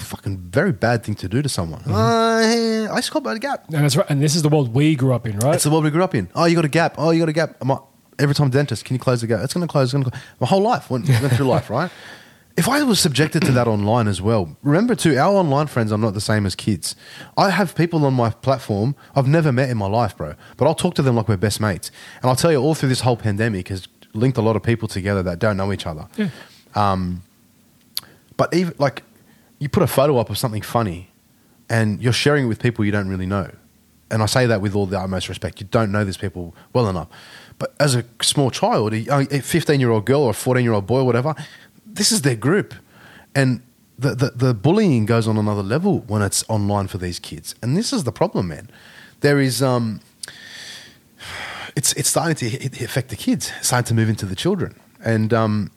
fucking 0.03 0.37
very 0.37 0.71
bad 0.71 1.03
thing 1.03 1.15
to 1.15 1.27
do 1.27 1.41
to 1.41 1.49
someone. 1.49 1.81
Mm-hmm. 1.81 1.93
Uh, 1.93 2.93
I 2.93 3.01
scored 3.01 3.23
by 3.23 3.33
the 3.33 3.39
gap. 3.39 3.65
And 3.67 3.83
that's 3.83 3.95
right. 3.95 4.09
And 4.09 4.21
this 4.21 4.35
is 4.35 4.41
the 4.41 4.49
world 4.49 4.73
we 4.73 4.95
grew 4.95 5.13
up 5.13 5.25
in, 5.25 5.39
right? 5.39 5.55
It's 5.55 5.63
the 5.63 5.69
world 5.69 5.83
we 5.83 5.91
grew 5.91 6.03
up 6.03 6.15
in. 6.15 6.29
Oh, 6.35 6.45
you 6.45 6.55
got 6.55 6.65
a 6.65 6.69
gap. 6.69 6.95
Oh, 6.97 7.11
you 7.11 7.19
got 7.19 7.29
a 7.29 7.33
gap. 7.33 7.57
I'm 7.61 7.69
like, 7.69 7.81
every 8.19 8.35
time 8.35 8.49
dentist, 8.49 8.85
can 8.85 8.95
you 8.95 8.99
close 8.99 9.21
the 9.21 9.27
gap? 9.27 9.41
It's 9.43 9.53
going 9.53 9.67
to 9.67 9.71
close. 9.71 9.87
It's 9.87 9.93
going 9.93 10.03
to 10.05 10.11
close. 10.11 10.23
My 10.39 10.47
whole 10.47 10.61
life 10.61 10.89
went, 10.89 11.07
went 11.07 11.33
through 11.33 11.47
life, 11.47 11.69
right? 11.69 11.91
If 12.57 12.67
I 12.67 12.83
was 12.83 12.99
subjected 12.99 13.43
to 13.43 13.51
that 13.53 13.67
online 13.67 14.07
as 14.07 14.21
well, 14.21 14.57
remember 14.61 14.93
too, 14.93 15.17
our 15.17 15.35
online 15.35 15.67
friends 15.67 15.91
are 15.91 15.97
not 15.97 16.13
the 16.13 16.21
same 16.21 16.45
as 16.45 16.53
kids. 16.53 16.95
I 17.37 17.49
have 17.49 17.75
people 17.75 18.05
on 18.05 18.13
my 18.13 18.29
platform 18.29 18.95
I've 19.15 19.27
never 19.27 19.53
met 19.53 19.69
in 19.69 19.77
my 19.77 19.87
life, 19.87 20.17
bro, 20.17 20.35
but 20.57 20.67
I'll 20.67 20.75
talk 20.75 20.95
to 20.95 21.01
them 21.01 21.15
like 21.15 21.29
we're 21.29 21.37
best 21.37 21.61
mates. 21.61 21.91
And 22.21 22.29
I'll 22.29 22.35
tell 22.35 22.51
you, 22.51 22.57
all 22.57 22.75
through 22.75 22.89
this 22.89 23.01
whole 23.01 23.15
pandemic 23.15 23.69
has 23.69 23.87
linked 24.13 24.37
a 24.37 24.41
lot 24.41 24.57
of 24.57 24.63
people 24.63 24.89
together 24.89 25.23
that 25.23 25.39
don't 25.39 25.55
know 25.55 25.71
each 25.71 25.87
other. 25.87 26.07
Yeah. 26.17 26.29
Um, 26.75 27.23
but 28.35 28.53
even 28.53 28.73
like, 28.77 29.03
you 29.61 29.69
put 29.69 29.83
a 29.83 29.87
photo 29.87 30.17
up 30.17 30.31
of 30.31 30.39
something 30.39 30.63
funny, 30.63 31.11
and 31.69 32.01
you're 32.01 32.11
sharing 32.11 32.45
it 32.45 32.47
with 32.47 32.59
people 32.59 32.83
you 32.83 32.91
don't 32.91 33.07
really 33.07 33.27
know. 33.27 33.51
And 34.09 34.23
I 34.23 34.25
say 34.25 34.47
that 34.47 34.59
with 34.59 34.75
all 34.75 34.87
the 34.87 34.99
utmost 34.99 35.29
respect. 35.29 35.61
You 35.61 35.67
don't 35.69 35.91
know 35.91 36.03
these 36.03 36.17
people 36.17 36.55
well 36.73 36.89
enough. 36.89 37.07
But 37.59 37.75
as 37.79 37.93
a 37.93 38.03
small 38.23 38.49
child, 38.49 38.91
a 38.91 39.25
15 39.39 39.79
year 39.79 39.91
old 39.91 40.05
girl 40.05 40.23
or 40.23 40.31
a 40.31 40.33
14 40.33 40.63
year 40.63 40.73
old 40.73 40.87
boy 40.87 41.01
or 41.01 41.03
whatever, 41.03 41.35
this 41.85 42.11
is 42.11 42.23
their 42.23 42.35
group. 42.35 42.73
And 43.35 43.61
the, 43.99 44.15
the, 44.15 44.31
the 44.31 44.53
bullying 44.55 45.05
goes 45.05 45.27
on 45.27 45.37
another 45.37 45.61
level 45.61 45.99
when 46.07 46.23
it's 46.23 46.43
online 46.49 46.87
for 46.87 46.97
these 46.97 47.19
kids. 47.19 47.53
And 47.61 47.77
this 47.77 47.93
is 47.93 48.03
the 48.03 48.11
problem, 48.11 48.47
man. 48.47 48.67
There 49.19 49.39
is, 49.39 49.61
um, 49.61 50.01
it's, 51.75 51.93
it's 51.93 52.09
starting 52.09 52.35
to 52.35 52.83
affect 52.83 53.09
the 53.09 53.15
kids, 53.15 53.51
it's 53.59 53.67
starting 53.67 53.87
to 53.89 53.93
move 53.93 54.09
into 54.09 54.25
the 54.25 54.35
children. 54.35 54.75
And, 55.05 55.31
um, 55.35 55.71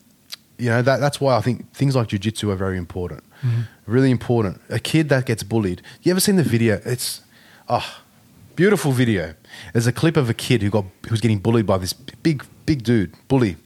you 0.59 0.71
know, 0.71 0.83
that, 0.83 1.01
that's 1.01 1.21
why 1.21 1.37
I 1.37 1.41
think 1.41 1.73
things 1.73 1.97
like 1.97 2.09
jujitsu 2.09 2.51
are 2.51 2.57
very 2.57 2.79
important. 2.79 3.25
Mm-hmm. 3.43 3.63
Really 3.87 4.11
important. 4.11 4.61
A 4.69 4.79
kid 4.79 5.09
that 5.09 5.27
gets 5.27 5.43
bullied. 5.43 5.83
You 6.03 6.11
ever 6.13 6.21
seen 6.21 6.37
the 6.37 6.43
video? 6.43 6.81
It's, 6.85 7.23
oh, 7.69 8.03
beautiful 8.57 8.93
video. 8.93 9.35
There's 9.73 9.87
a 9.87 9.93
clip 9.93 10.17
of 10.17 10.31
a 10.31 10.35
kid 10.35 10.63
who 10.63 10.71
got 10.71 10.85
who 11.05 11.11
was 11.11 11.21
getting 11.21 11.39
bullied 11.39 11.67
by 11.67 11.79
this 11.79 11.93
big 11.93 12.45
big 12.67 12.83
dude, 12.83 13.15
bully. 13.29 13.57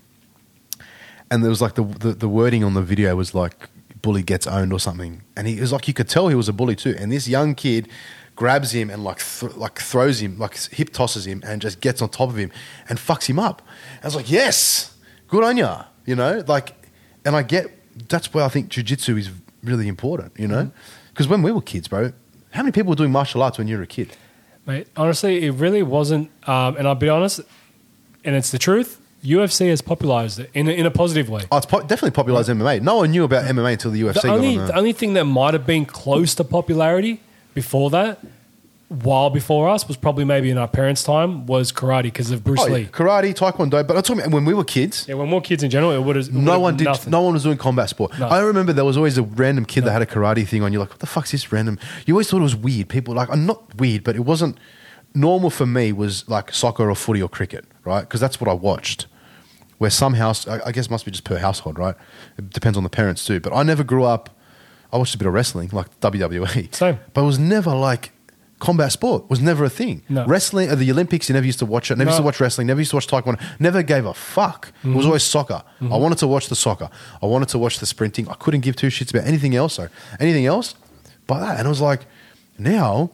And 1.30 1.43
there 1.43 1.51
was 1.51 1.61
like 1.61 1.74
the, 1.74 1.84
the 1.84 2.12
the 2.12 2.28
wording 2.28 2.64
on 2.64 2.74
the 2.74 2.82
video 2.82 3.14
was 3.16 3.34
like 3.34 3.68
bully 4.01 4.22
gets 4.22 4.47
owned 4.47 4.72
or 4.72 4.80
something. 4.80 5.22
And 5.36 5.47
he 5.47 5.59
it 5.59 5.61
was 5.61 5.72
like 5.72 5.89
you 5.89 5.95
could 5.95 6.09
tell 6.09 6.28
he 6.28 6.34
was 6.34 6.49
a 6.49 6.53
bully 6.53 6.76
too. 6.76 6.95
And 6.99 7.12
this 7.12 7.28
young 7.28 7.55
kid 7.55 7.89
grabs 8.36 8.72
him 8.72 8.89
and 8.91 9.05
like 9.05 9.18
th- 9.18 9.55
like 9.57 9.78
throws 9.78 10.20
him, 10.20 10.39
like 10.39 10.57
hip 10.70 10.93
tosses 10.93 11.26
him 11.26 11.43
and 11.45 11.61
just 11.61 11.80
gets 11.80 12.01
on 12.01 12.09
top 12.09 12.30
of 12.30 12.36
him 12.36 12.51
and 12.89 12.99
fucks 12.99 13.26
him 13.26 13.39
up. 13.39 13.62
I 14.03 14.07
was 14.07 14.16
like, 14.16 14.30
"Yes. 14.30 14.97
Good 15.28 15.45
on 15.45 15.57
ya." 15.57 15.84
You 16.07 16.16
know? 16.16 16.43
Like 16.47 16.74
and 17.25 17.37
I 17.37 17.43
get 17.43 17.71
that's 18.09 18.33
where 18.33 18.45
I 18.45 18.49
think 18.49 18.71
jujitsu 18.71 19.19
is 19.19 19.31
really 19.62 19.89
important, 19.89 20.33
you 20.39 20.47
know? 20.47 20.71
Because 21.11 21.29
when 21.29 21.43
we 21.43 21.51
were 21.51 21.61
kids, 21.61 21.89
bro, 21.89 22.12
how 22.51 22.62
many 22.62 22.73
people 22.73 22.91
were 22.91 22.97
doing 22.97 23.12
martial 23.12 23.43
arts 23.43 23.59
when 23.59 23.69
you 23.69 23.77
were 23.77 23.83
a 23.83 23.87
kid? 23.87 24.16
Mate, 24.66 24.87
honestly, 24.97 25.45
it 25.45 25.53
really 25.53 25.83
wasn't. 25.83 26.31
Um, 26.47 26.77
and 26.77 26.87
I'll 26.87 26.95
be 26.95 27.09
honest, 27.09 27.41
and 28.25 28.37
it's 28.37 28.51
the 28.51 28.59
truth. 28.59 29.01
UFC 29.25 29.69
has 29.69 29.83
popularized 29.83 30.39
it 30.39 30.51
in 30.55 30.69
a, 30.69 30.71
in 30.71 30.87
a 30.87 30.91
positive 30.91 31.29
way. 31.29 31.43
Oh, 31.51 31.57
it's 31.57 31.66
po- 31.66 31.81
definitely 31.81 32.12
popularized 32.12 32.49
MMA. 32.49 32.83
No 32.83 32.97
one 32.97 33.11
knew 33.11 33.25
about 33.25 33.47
MMA 33.47 33.73
until 33.73 33.91
the 33.91 34.03
UFC 34.03 34.14
The 34.14 34.21
got 34.21 34.37
only 34.37 34.59
on 34.59 34.66
the 34.66 34.77
only 34.77 34.93
thing 34.93 35.14
that 35.14 35.25
might 35.25 35.55
have 35.55 35.66
been 35.66 35.87
close 35.87 36.37
to 36.37 36.45
popularity 36.45 37.21
before 37.55 37.91
that, 37.91 38.21
while 38.89 39.28
before 39.28 39.68
us, 39.68 39.86
was 39.86 39.97
probably 39.99 40.24
maybe 40.24 40.49
in 40.51 40.57
our 40.57 40.66
parents' 40.68 41.03
time 41.05 41.45
was 41.47 41.70
karate 41.72 42.05
because 42.05 42.30
of 42.30 42.43
Bruce 42.43 42.61
Oh, 42.62 42.66
yeah, 42.68 42.72
Lee. 42.74 42.84
karate, 42.86 43.34
taekwondo. 43.34 43.86
But 43.86 43.97
I'm 43.97 44.03
talking 44.03 44.20
about 44.20 44.32
when 44.32 44.47
we 44.47 44.55
were 44.55 44.64
kids, 44.64 45.07
Yeah, 45.07 45.14
when 45.16 45.28
more 45.28 45.43
kids 45.43 45.62
in 45.62 45.68
general, 45.70 45.93
it 45.93 46.01
would 46.03 46.16
have. 46.16 46.32
no 46.32 46.59
one 46.59 46.76
did. 46.76 46.84
Nothing. 46.84 47.11
No 47.11 47.20
one 47.22 47.34
was 47.34 47.43
doing 47.43 47.59
combat 47.59 47.91
sport. 47.91 48.18
I 48.20 48.39
remember 48.41 48.72
there 48.72 48.86
was 48.86 48.97
always 48.97 49.18
a 49.18 49.22
random 49.22 49.66
kid 49.66 49.84
that 49.84 49.91
had 49.93 50.01
a 50.03 50.07
karate 50.07 50.47
thing 50.49 50.62
on. 50.62 50.72
You're 50.72 50.80
like, 50.80 50.91
what 50.91 51.01
the 51.01 51.07
fuck's 51.07 51.32
this 51.32 51.53
random? 51.53 51.78
You 52.07 52.14
always 52.14 52.30
thought 52.30 52.39
it 52.39 52.43
was 52.43 52.57
weird. 52.57 52.89
People 52.89 53.14
like, 53.14 53.28
I'm 53.30 53.45
not 53.45 53.74
weird, 53.78 54.05
but 54.05 54.16
it 54.16 54.20
wasn't 54.24 54.59
normal 55.14 55.51
for 55.51 55.66
me. 55.66 55.93
Was 55.93 56.26
like 56.28 56.53
soccer 56.55 56.89
or 56.89 56.95
footy 56.95 57.20
or 57.20 57.28
cricket, 57.28 57.66
right? 57.84 58.01
Because 58.01 58.20
that's 58.20 58.41
what 58.41 58.49
I 58.49 58.55
watched. 58.55 59.07
Where 59.76 59.91
some 59.91 60.14
house, 60.14 60.49
I 60.49 60.61
I 60.66 60.72
guess, 60.72 60.86
it 60.86 60.91
must 60.91 61.05
be 61.05 61.11
just 61.11 61.24
per 61.24 61.36
household, 61.39 61.78
right? 61.78 61.95
It 62.39 62.51
depends 62.51 62.78
on 62.78 62.84
the 62.84 62.91
parents 62.91 63.22
too. 63.24 63.39
But 63.39 63.53
I 63.53 63.62
never 63.64 63.84
grew 63.84 64.05
up. 64.05 64.30
I 64.93 64.97
watched 64.97 65.14
a 65.14 65.18
bit 65.18 65.26
of 65.28 65.34
wrestling, 65.34 65.68
like 65.74 66.01
WWE. 66.01 66.74
Same. 66.74 66.99
But 67.12 67.20
it 67.20 67.26
was 67.26 67.39
never 67.39 67.74
like 67.74 68.12
combat 68.59 68.92
sport. 68.92 69.28
Was 69.30 69.40
never 69.40 69.64
a 69.64 69.70
thing. 69.70 70.02
No. 70.09 70.26
Wrestling, 70.26 70.68
at 70.68 70.78
the 70.78 70.90
Olympics, 70.90 71.28
you 71.28 71.34
never 71.34 71.46
used 71.46 71.59
to 71.61 71.66
watch 71.66 71.90
it. 71.90 71.98
Never 71.98 72.11
used 72.11 72.18
to 72.18 72.24
watch 72.24 72.40
wrestling. 72.40 72.66
Never 72.66 72.80
used 72.80 72.90
to 72.90 72.96
watch 72.96 73.06
taekwondo. 73.06 73.40
Never 73.59 73.82
gave 73.82 74.04
a 74.06 74.14
fuck. 74.14 74.72
It 74.82 74.88
was 74.88 74.96
mm-hmm. 74.96 75.06
always 75.06 75.22
soccer. 75.22 75.62
I 75.80 75.84
mm-hmm. 75.84 75.90
wanted 75.90 76.18
to 76.18 76.26
watch 76.26 76.48
the 76.48 76.56
soccer. 76.56 76.90
I 77.22 77.26
wanted 77.26 77.48
to 77.50 77.59
watch 77.59 77.78
the 77.78 77.86
sprinting. 77.86 78.28
I 78.28 78.34
couldn't 78.34 78.61
give 78.61 78.76
two 78.76 78.88
shits 78.88 79.11
about 79.11 79.26
anything 79.26 79.54
else. 79.54 79.74
So 79.74 79.88
anything 80.18 80.46
else, 80.46 80.74
by 81.26 81.40
that. 81.40 81.59
And 81.59 81.66
I 81.66 81.68
was 81.68 81.80
like, 81.80 82.06
now 82.59 83.11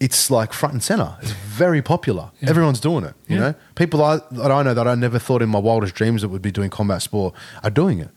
it's 0.00 0.30
like 0.30 0.52
front 0.52 0.74
and 0.74 0.82
center. 0.82 1.16
It's 1.22 1.30
very 1.30 1.80
popular. 1.80 2.30
Yeah. 2.40 2.50
Everyone's 2.50 2.80
doing 2.80 3.04
it. 3.04 3.14
You 3.26 3.36
Yeah. 3.36 3.40
know, 3.40 3.54
people 3.74 4.02
I, 4.02 4.20
that 4.32 4.50
I 4.50 4.62
know 4.62 4.74
that 4.74 4.86
I 4.86 4.94
never 4.94 5.18
thought 5.18 5.40
in 5.40 5.48
my 5.48 5.58
wildest 5.58 5.94
dreams 5.94 6.20
that 6.22 6.28
would 6.28 6.42
be 6.42 6.52
doing 6.52 6.68
combat 6.68 7.00
sport 7.00 7.34
are 7.62 7.70
doing 7.70 8.00
it. 8.00 8.10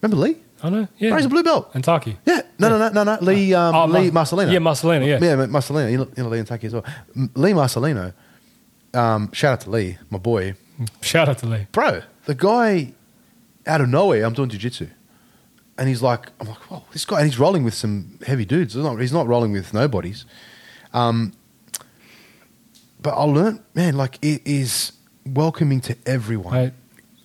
Remember 0.00 0.26
Lee? 0.26 0.36
I 0.62 0.70
know. 0.70 0.88
Yeah, 0.98 1.16
he's 1.16 1.24
a 1.26 1.28
blue 1.28 1.42
belt. 1.42 1.70
and 1.74 1.82
Taki. 1.82 2.16
Yeah, 2.24 2.42
no, 2.58 2.68
no, 2.68 2.78
no, 2.78 2.88
no, 2.90 3.02
no. 3.04 3.18
Lee, 3.20 3.52
um, 3.54 3.74
Oh, 3.74 3.86
Lee 3.86 4.10
Marcelino. 4.10 4.52
Yeah, 4.52 4.58
Marcelino, 4.60 5.06
yeah. 5.06 5.18
yeah, 5.20 5.46
Marcelino. 5.46 5.90
You 5.90 5.98
know, 5.98 6.08
you 6.16 6.22
know 6.22 6.28
Lee 6.28 6.38
and 6.38 6.46
Taki 6.46 6.66
as 6.68 6.72
well. 6.74 6.84
M- 7.16 7.30
Lee 7.34 7.52
Marcelino. 7.52 8.12
Um, 8.94 9.32
shout 9.32 9.52
out 9.54 9.60
to 9.62 9.70
Lee, 9.70 9.98
my 10.10 10.18
boy, 10.18 10.54
Shout 11.00 11.28
out 11.28 11.38
to 11.38 11.46
Lee. 11.46 11.66
bro. 11.72 12.02
The 12.26 12.34
guy, 12.34 12.92
out 13.66 13.80
of 13.80 13.88
nowhere, 13.88 14.24
I'm 14.24 14.34
doing 14.34 14.50
jujitsu, 14.50 14.88
and 15.78 15.88
he's 15.88 16.02
like, 16.02 16.30
I'm 16.40 16.46
like, 16.48 16.58
whoa, 16.70 16.84
this 16.92 17.04
guy, 17.04 17.20
and 17.20 17.26
he's 17.30 17.38
rolling 17.38 17.64
with 17.64 17.74
some 17.74 18.18
heavy 18.26 18.44
dudes. 18.44 18.74
He's 18.74 18.84
not, 18.84 18.96
he's 19.00 19.12
not 19.12 19.26
rolling 19.26 19.50
with 19.52 19.72
nobodies. 19.74 20.26
Um, 20.92 21.32
but 23.00 23.14
I 23.14 23.24
learned, 23.24 23.60
man, 23.74 23.96
like 23.96 24.18
it 24.22 24.42
is 24.44 24.92
welcoming 25.26 25.80
to 25.82 25.96
everyone. 26.06 26.52
Mate, 26.54 26.72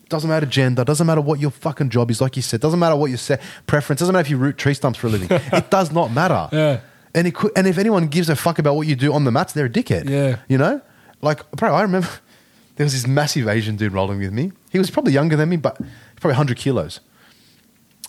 Doesn't 0.10 0.30
matter 0.30 0.46
gender. 0.46 0.84
Doesn't 0.84 1.06
matter 1.06 1.22
what 1.22 1.40
your 1.40 1.52
fucking 1.52 1.90
job 1.90 2.10
is. 2.12 2.22
Like 2.22 2.36
you 2.36 2.42
said, 2.42 2.62
doesn't 2.62 2.80
matter 2.80 2.96
what 2.96 3.08
your 3.08 3.18
se- 3.18 3.40
preference. 3.66 4.00
Doesn't 4.00 4.14
matter 4.14 4.26
if 4.26 4.30
you 4.30 4.38
root 4.38 4.58
tree 4.58 4.74
stumps 4.74 4.98
for 5.00 5.08
a 5.08 5.10
living. 5.10 5.28
it 5.32 5.70
does 5.70 5.92
not 5.92 6.12
matter. 6.12 6.48
Yeah. 6.52 6.80
And 7.14 7.28
it 7.28 7.36
could, 7.36 7.52
and 7.56 7.68
if 7.68 7.78
anyone 7.78 8.08
gives 8.08 8.30
a 8.30 8.36
fuck 8.36 8.60
about 8.60 8.76
what 8.76 8.88
you 8.88 8.96
do 8.96 9.12
on 9.12 9.24
the 9.24 9.32
mats, 9.32 9.54
they're 9.54 9.66
a 9.66 9.70
dickhead. 9.70 10.10
Yeah. 10.10 10.38
You 10.48 10.58
know, 10.58 10.82
like 11.22 11.50
bro, 11.52 11.74
I 11.74 11.82
remember 11.82 12.08
there 12.76 12.86
was 12.86 12.94
this 12.94 13.08
massive 13.08 13.48
Asian 13.48 13.76
dude 13.76 13.92
rolling 13.92 14.20
with 14.20 14.32
me. 14.32 14.52
He 14.72 14.78
was 14.78 14.90
probably 14.90 15.14
younger 15.14 15.36
than 15.36 15.50
me, 15.50 15.58
but 15.58 15.78
probably 16.22 16.36
hundred 16.36 16.58
kilos. 16.58 17.00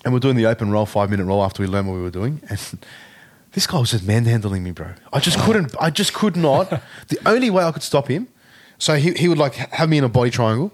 And 0.04 0.14
we're 0.14 0.20
doing 0.20 0.36
the 0.36 0.46
open 0.46 0.70
roll, 0.70 0.86
five 0.86 1.10
minute 1.10 1.24
roll 1.24 1.42
after 1.42 1.62
we 1.62 1.68
learned 1.68 1.88
what 1.88 1.94
we 1.94 2.02
were 2.02 2.10
doing, 2.10 2.40
and. 2.48 2.60
This 3.52 3.66
guy 3.66 3.78
was 3.78 3.90
just 3.90 4.04
manhandling 4.04 4.62
me, 4.62 4.72
bro. 4.72 4.88
I 5.10 5.20
just 5.20 5.38
couldn't. 5.38 5.74
I 5.80 5.88
just 5.88 6.12
could 6.12 6.36
not. 6.36 6.68
The 7.08 7.18
only 7.24 7.48
way 7.48 7.64
I 7.64 7.72
could 7.72 7.82
stop 7.82 8.06
him, 8.06 8.28
so 8.76 8.94
he, 8.96 9.12
he 9.14 9.26
would 9.26 9.38
like 9.38 9.54
have 9.54 9.88
me 9.88 9.98
in 9.98 10.04
a 10.04 10.08
body 10.08 10.30
triangle, 10.30 10.70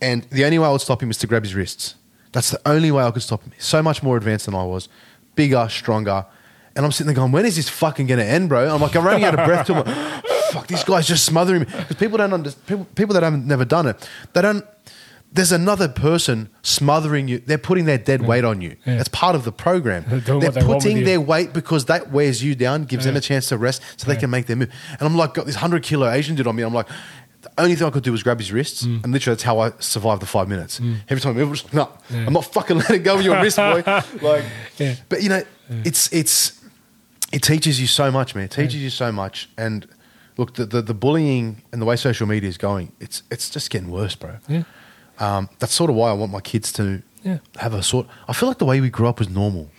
and 0.00 0.22
the 0.30 0.44
only 0.44 0.58
way 0.58 0.66
I 0.66 0.70
would 0.70 0.80
stop 0.80 1.02
him 1.02 1.10
is 1.10 1.18
to 1.18 1.26
grab 1.26 1.42
his 1.44 1.54
wrists. 1.54 1.94
That's 2.32 2.50
the 2.50 2.60
only 2.66 2.90
way 2.90 3.02
I 3.04 3.10
could 3.10 3.22
stop 3.22 3.42
him. 3.42 3.52
He's 3.54 3.64
so 3.64 3.82
much 3.82 4.02
more 4.02 4.16
advanced 4.16 4.46
than 4.46 4.54
I 4.54 4.64
was, 4.64 4.88
bigger, 5.34 5.66
stronger, 5.68 6.26
and 6.76 6.84
I'm 6.84 6.92
sitting 6.92 7.06
there 7.08 7.16
going, 7.16 7.32
"When 7.32 7.44
is 7.44 7.56
this 7.56 7.68
fucking 7.68 8.06
gonna 8.06 8.22
end, 8.22 8.48
bro?" 8.48 8.72
I'm 8.72 8.80
like, 8.80 8.94
I'm 8.94 9.04
running 9.04 9.24
out 9.24 9.38
of 9.38 9.44
breath. 9.46 9.66
To 9.66 9.82
him. 9.82 10.22
Fuck, 10.52 10.66
these 10.66 10.82
guys 10.84 11.06
just 11.06 11.24
smothering 11.24 11.60
me 11.60 11.66
because 11.66 11.96
people 11.96 12.18
don't 12.18 12.32
understand. 12.32 12.66
People, 12.66 12.84
people 12.94 13.14
that 13.14 13.22
haven't 13.22 13.46
never 13.46 13.64
done 13.64 13.86
it, 13.86 14.08
they 14.32 14.42
don't. 14.42 14.64
There's 15.32 15.52
another 15.52 15.86
person 15.86 16.48
smothering 16.62 17.28
you. 17.28 17.38
They're 17.38 17.56
putting 17.56 17.84
their 17.84 17.98
dead 17.98 18.26
weight 18.26 18.44
on 18.44 18.60
you. 18.60 18.74
Yeah. 18.84 18.96
That's 18.96 19.08
part 19.08 19.36
of 19.36 19.44
the 19.44 19.52
program. 19.52 20.04
They're 20.08 20.40
They're 20.40 20.50
they 20.50 20.60
putting 20.62 20.96
you. 20.98 21.04
their 21.04 21.20
weight 21.20 21.52
because 21.52 21.84
that 21.84 22.10
wears 22.10 22.42
you 22.42 22.56
down, 22.56 22.82
gives 22.84 23.04
them 23.04 23.14
a 23.14 23.20
chance 23.20 23.48
to 23.50 23.56
rest 23.56 23.80
so 23.96 24.08
they 24.08 24.16
can 24.16 24.28
make 24.30 24.46
their 24.46 24.56
move. 24.56 24.72
And 24.90 25.02
I'm 25.02 25.16
like, 25.16 25.34
got 25.34 25.46
this 25.46 25.54
100 25.54 25.84
kilo 25.84 26.10
Asian 26.10 26.34
dude 26.34 26.48
on 26.48 26.56
me. 26.56 26.64
I'm 26.64 26.74
like, 26.74 26.88
the 27.42 27.50
only 27.58 27.74
thing 27.74 27.86
I 27.86 27.90
could 27.90 28.02
do 28.02 28.12
was 28.12 28.22
grab 28.22 28.38
his 28.38 28.52
wrists. 28.52 28.84
Mm. 28.84 29.02
And 29.04 29.12
literally, 29.12 29.34
that's 29.34 29.42
how 29.44 29.60
I 29.60 29.72
survived 29.78 30.20
the 30.22 30.26
five 30.26 30.48
minutes. 30.48 30.80
Every 31.08 31.20
time 31.20 31.32
I 31.32 31.34
move, 31.36 31.48
I'm 31.48 31.54
just, 31.54 31.72
no, 31.74 31.88
Yeah. 32.10 32.26
I'm 32.26 32.32
not 32.32 32.44
fucking 32.44 32.78
letting 32.78 33.02
go 33.02 33.14
of 33.14 33.22
your 33.22 33.40
wrist, 33.40 33.56
boy. 33.56 33.82
Like, 34.22 34.44
Yeah. 34.78 34.96
But, 35.08 35.22
you 35.22 35.28
know, 35.30 35.42
it's, 35.84 36.12
it's, 36.12 36.60
it 37.32 37.42
teaches 37.42 37.80
you 37.80 37.86
so 37.86 38.10
much, 38.10 38.34
man. 38.34 38.44
It 38.44 38.50
teaches 38.50 38.76
you 38.82 38.90
so 38.90 39.10
much. 39.10 39.48
And 39.56 39.86
look, 40.36 40.54
the, 40.54 40.66
the, 40.66 40.82
the 40.82 40.94
bullying 40.94 41.62
and 41.72 41.80
the 41.80 41.86
way 41.86 41.96
social 41.96 42.26
media 42.26 42.48
is 42.48 42.58
going, 42.58 42.92
it's, 43.00 43.22
it's 43.30 43.48
just 43.48 43.70
getting 43.70 43.90
worse, 43.90 44.14
bro. 44.14 44.36
Yeah. 44.48 44.64
Um, 45.18 45.48
that's 45.58 45.72
sort 45.72 45.90
of 45.90 45.96
why 45.96 46.10
I 46.10 46.12
want 46.14 46.32
my 46.32 46.40
kids 46.40 46.72
to 46.74 47.02
Yeah. 47.22 47.38
have 47.56 47.72
a 47.74 47.82
sort. 47.82 48.06
I 48.28 48.32
feel 48.32 48.48
like 48.48 48.58
the 48.58 48.64
way 48.66 48.80
we 48.80 48.90
grew 48.90 49.06
up 49.06 49.18
was 49.18 49.28
normal. 49.28 49.70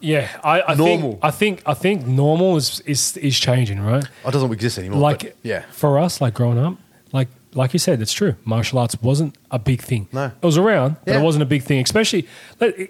Yeah, 0.00 0.28
I, 0.42 0.62
I 0.62 0.74
Normal. 0.74 1.12
Think, 1.12 1.24
I 1.24 1.30
think 1.30 1.62
I 1.66 1.74
think 1.74 2.06
normal 2.06 2.56
is 2.56 2.80
is 2.86 3.16
is 3.18 3.38
changing, 3.38 3.80
right? 3.80 4.04
It 4.26 4.30
doesn't 4.30 4.52
exist 4.52 4.78
anymore. 4.78 5.00
Like 5.00 5.20
but 5.22 5.36
yeah, 5.42 5.62
for 5.72 5.98
us, 5.98 6.20
like 6.20 6.34
growing 6.34 6.58
up, 6.58 6.76
like 7.12 7.28
like 7.54 7.72
you 7.72 7.78
said, 7.78 8.00
it's 8.00 8.12
true. 8.12 8.34
Martial 8.44 8.78
arts 8.78 8.96
wasn't 9.02 9.34
a 9.50 9.58
big 9.58 9.82
thing. 9.82 10.08
No. 10.12 10.26
it 10.42 10.46
was 10.46 10.56
around, 10.56 10.96
but 11.04 11.12
Yeah. 11.14 11.20
it 11.20 11.24
wasn't 11.24 11.42
a 11.42 11.46
big 11.46 11.62
thing. 11.62 11.82
Especially 11.82 12.26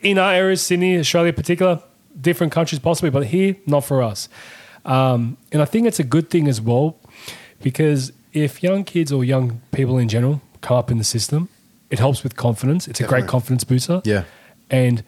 in 0.02 0.18
our 0.18 0.32
areas, 0.34 0.60
Sydney, 0.62 0.98
Australia, 0.98 1.30
in 1.30 1.34
particular, 1.34 1.80
different 2.20 2.52
countries 2.52 2.78
possibly, 2.78 3.10
but 3.10 3.26
here, 3.26 3.56
not 3.66 3.84
for 3.84 4.02
us. 4.02 4.28
Um, 4.84 5.36
and 5.52 5.60
I 5.62 5.64
think 5.64 5.86
it's 5.86 5.98
a 6.00 6.04
good 6.04 6.28
thing 6.30 6.46
as 6.48 6.60
well, 6.60 6.96
because 7.62 8.12
if 8.32 8.62
young 8.62 8.84
kids 8.84 9.12
or 9.12 9.24
young 9.24 9.60
people 9.72 9.98
in 9.98 10.08
general 10.08 10.40
come 10.60 10.76
up 10.76 10.90
in 10.90 10.98
the 10.98 11.04
system, 11.04 11.48
it 11.90 11.98
helps 11.98 12.22
with 12.22 12.36
confidence. 12.36 12.86
It's 12.88 13.00
a 13.00 13.04
great 13.04 13.26
confidence 13.26 13.64
booster. 13.64 14.00
Yeah. 14.04 14.24
And 14.70 15.02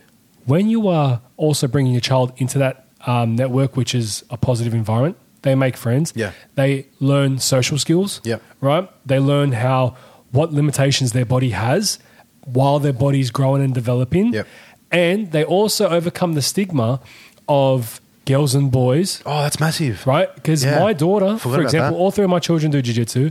when 0.46 0.68
you 0.68 0.88
are 0.88 1.20
also 1.42 1.66
bringing 1.68 1.92
your 1.92 2.00
child 2.10 2.32
into 2.36 2.58
that 2.58 2.74
um, 3.06 3.34
network, 3.36 3.76
which 3.76 3.94
is 3.94 4.24
a 4.30 4.36
positive 4.36 4.74
environment. 4.74 5.16
They 5.42 5.54
make 5.56 5.76
friends. 5.76 6.12
Yeah. 6.16 6.30
They 6.54 6.86
learn 7.00 7.38
social 7.40 7.78
skills. 7.78 8.20
Yep. 8.24 8.40
Right. 8.60 8.88
They 9.04 9.18
learn 9.18 9.52
how 9.52 9.96
what 10.30 10.52
limitations 10.52 11.12
their 11.12 11.24
body 11.26 11.50
has 11.50 11.98
while 12.44 12.78
their 12.78 12.92
body's 12.92 13.30
growing 13.32 13.62
and 13.62 13.74
developing. 13.74 14.32
Yep. 14.32 14.46
And 14.92 15.32
they 15.32 15.44
also 15.44 15.88
overcome 15.88 16.34
the 16.34 16.42
stigma 16.42 17.00
of 17.48 18.00
girls 18.24 18.54
and 18.54 18.70
boys 18.70 19.20
Oh, 19.26 19.42
that's 19.42 19.58
massive. 19.58 20.06
right? 20.06 20.32
Because 20.34 20.64
Yeah. 20.64 20.78
my 20.78 20.92
daughter, 20.92 21.38
Forgot 21.38 21.56
for 21.56 21.62
example, 21.62 21.98
all 22.00 22.10
three 22.12 22.24
of 22.24 22.30
my 22.30 22.38
children 22.38 22.70
do 22.70 22.80
jiu-jitsu, 22.80 23.30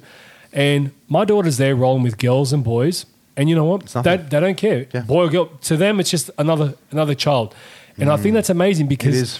and 0.54 0.92
my 1.08 1.24
daughter's 1.26 1.58
there 1.58 1.76
rolling 1.76 2.04
with 2.04 2.18
girls 2.18 2.52
and 2.52 2.62
boys, 2.64 3.06
and 3.38 3.48
you 3.50 3.56
know 3.56 3.64
what? 3.72 3.86
They, 4.04 4.18
they 4.18 4.40
don't 4.46 4.58
care, 4.58 4.86
Yeah. 4.94 5.02
boy 5.02 5.26
or 5.28 5.30
girl. 5.30 5.46
To 5.70 5.78
them, 5.78 6.00
it's 6.02 6.10
just 6.10 6.30
another 6.38 6.74
another 6.92 7.16
child, 7.16 7.56
and 8.02 8.12
I 8.12 8.18
think 8.18 8.34
that's 8.34 8.50
amazing 8.50 8.88
Mm. 8.88 8.90
Because 8.90 9.16
is. 9.16 9.40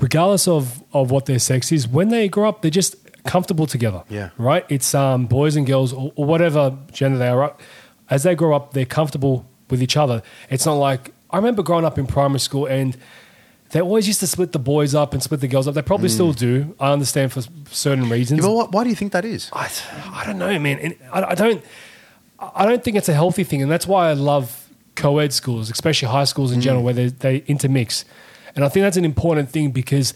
regardless 0.00 0.48
of 0.48 0.82
of 0.92 1.10
what 1.10 1.26
their 1.26 1.38
sex 1.38 1.72
is, 1.72 1.86
when 1.88 2.08
they 2.08 2.28
grow 2.28 2.48
up, 2.48 2.62
they're 2.62 2.70
just 2.70 2.96
comfortable 3.24 3.66
together. 3.66 4.02
Yeah. 4.08 4.30
right. 4.38 4.64
It's 4.68 4.94
um, 4.94 5.26
boys 5.26 5.56
and 5.56 5.66
girls 5.66 5.92
or, 5.92 6.12
or 6.16 6.24
whatever 6.24 6.76
gender 6.92 7.18
they 7.18 7.28
are. 7.28 7.38
Right? 7.38 7.54
As 8.10 8.22
they 8.22 8.34
grow 8.34 8.54
up, 8.56 8.72
they're 8.72 8.86
comfortable 8.86 9.44
with 9.70 9.82
each 9.82 9.96
other. 9.96 10.22
It's 10.50 10.64
not 10.66 10.74
like 10.74 11.12
I 11.30 11.36
remember 11.36 11.62
growing 11.62 11.84
up 11.84 11.98
in 11.98 12.06
primary 12.06 12.40
school 12.40 12.66
and. 12.66 12.96
They 13.70 13.82
always 13.82 14.06
used 14.06 14.20
to 14.20 14.26
split 14.26 14.52
the 14.52 14.58
boys 14.58 14.94
up 14.94 15.12
and 15.12 15.22
split 15.22 15.40
the 15.42 15.46
girls 15.46 15.68
up. 15.68 15.74
They 15.74 15.82
probably 15.82 16.08
still 16.08 16.32
do. 16.32 16.74
I 16.80 16.90
understand 16.90 17.32
for 17.32 17.42
certain 17.70 18.08
reasons. 18.08 18.40
Mm. 18.40 18.44
Yeah, 18.44 18.62
but 18.62 18.72
why 18.72 18.82
do 18.82 18.88
you 18.88 18.96
think 18.96 19.12
that 19.12 19.26
is? 19.26 19.50
I, 19.52 19.68
I 20.10 20.24
don't 20.24 20.38
know, 20.38 20.58
man. 20.58 20.78
And 20.78 20.96
I, 21.12 21.22
I 21.22 21.34
don't. 21.34 21.62
I 22.38 22.64
don't 22.64 22.82
think 22.82 22.96
it's 22.96 23.10
a 23.10 23.12
healthy 23.12 23.44
thing, 23.44 23.60
and 23.60 23.70
that's 23.70 23.86
why 23.86 24.08
I 24.08 24.14
love 24.14 24.67
co-ed 24.98 25.32
schools, 25.32 25.70
especially 25.70 26.08
high 26.08 26.24
schools 26.24 26.52
in 26.52 26.60
general, 26.60 26.82
where 26.84 26.94
they, 26.94 27.06
they 27.08 27.36
intermix. 27.46 28.04
And 28.54 28.64
I 28.64 28.68
think 28.68 28.82
that's 28.84 28.96
an 28.96 29.04
important 29.04 29.50
thing 29.50 29.70
because 29.70 30.12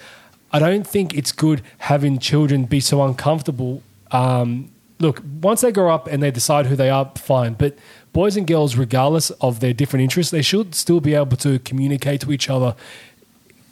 I 0.53 0.59
don't 0.59 0.87
think 0.87 1.15
it's 1.17 1.33
good 1.33 1.63
having 1.79 2.19
children 2.19 2.65
be 2.65 2.81
so 2.81 3.03
uncomfortable. 3.03 3.83
Um, 4.11 4.71
look, 4.99 5.23
once 5.41 5.61
they 5.63 5.73
grow 5.73 5.95
up 5.95 6.07
and 6.09 6.23
they 6.23 6.31
decide 6.31 6.67
who 6.67 6.77
they 6.77 6.91
are, 6.91 7.11
fine. 7.17 7.55
But 7.55 7.77
boys 8.13 8.37
and 8.37 8.47
girls, 8.47 8.77
regardless 8.77 9.31
of 9.41 9.61
their 9.61 9.73
different 9.73 10.03
interests, 10.03 10.31
they 10.33 10.43
should 10.43 10.75
still 10.75 11.01
be 11.01 11.15
able 11.15 11.37
to 11.39 11.59
communicate 11.61 12.21
to 12.23 12.33
each 12.33 12.51
other, 12.51 12.75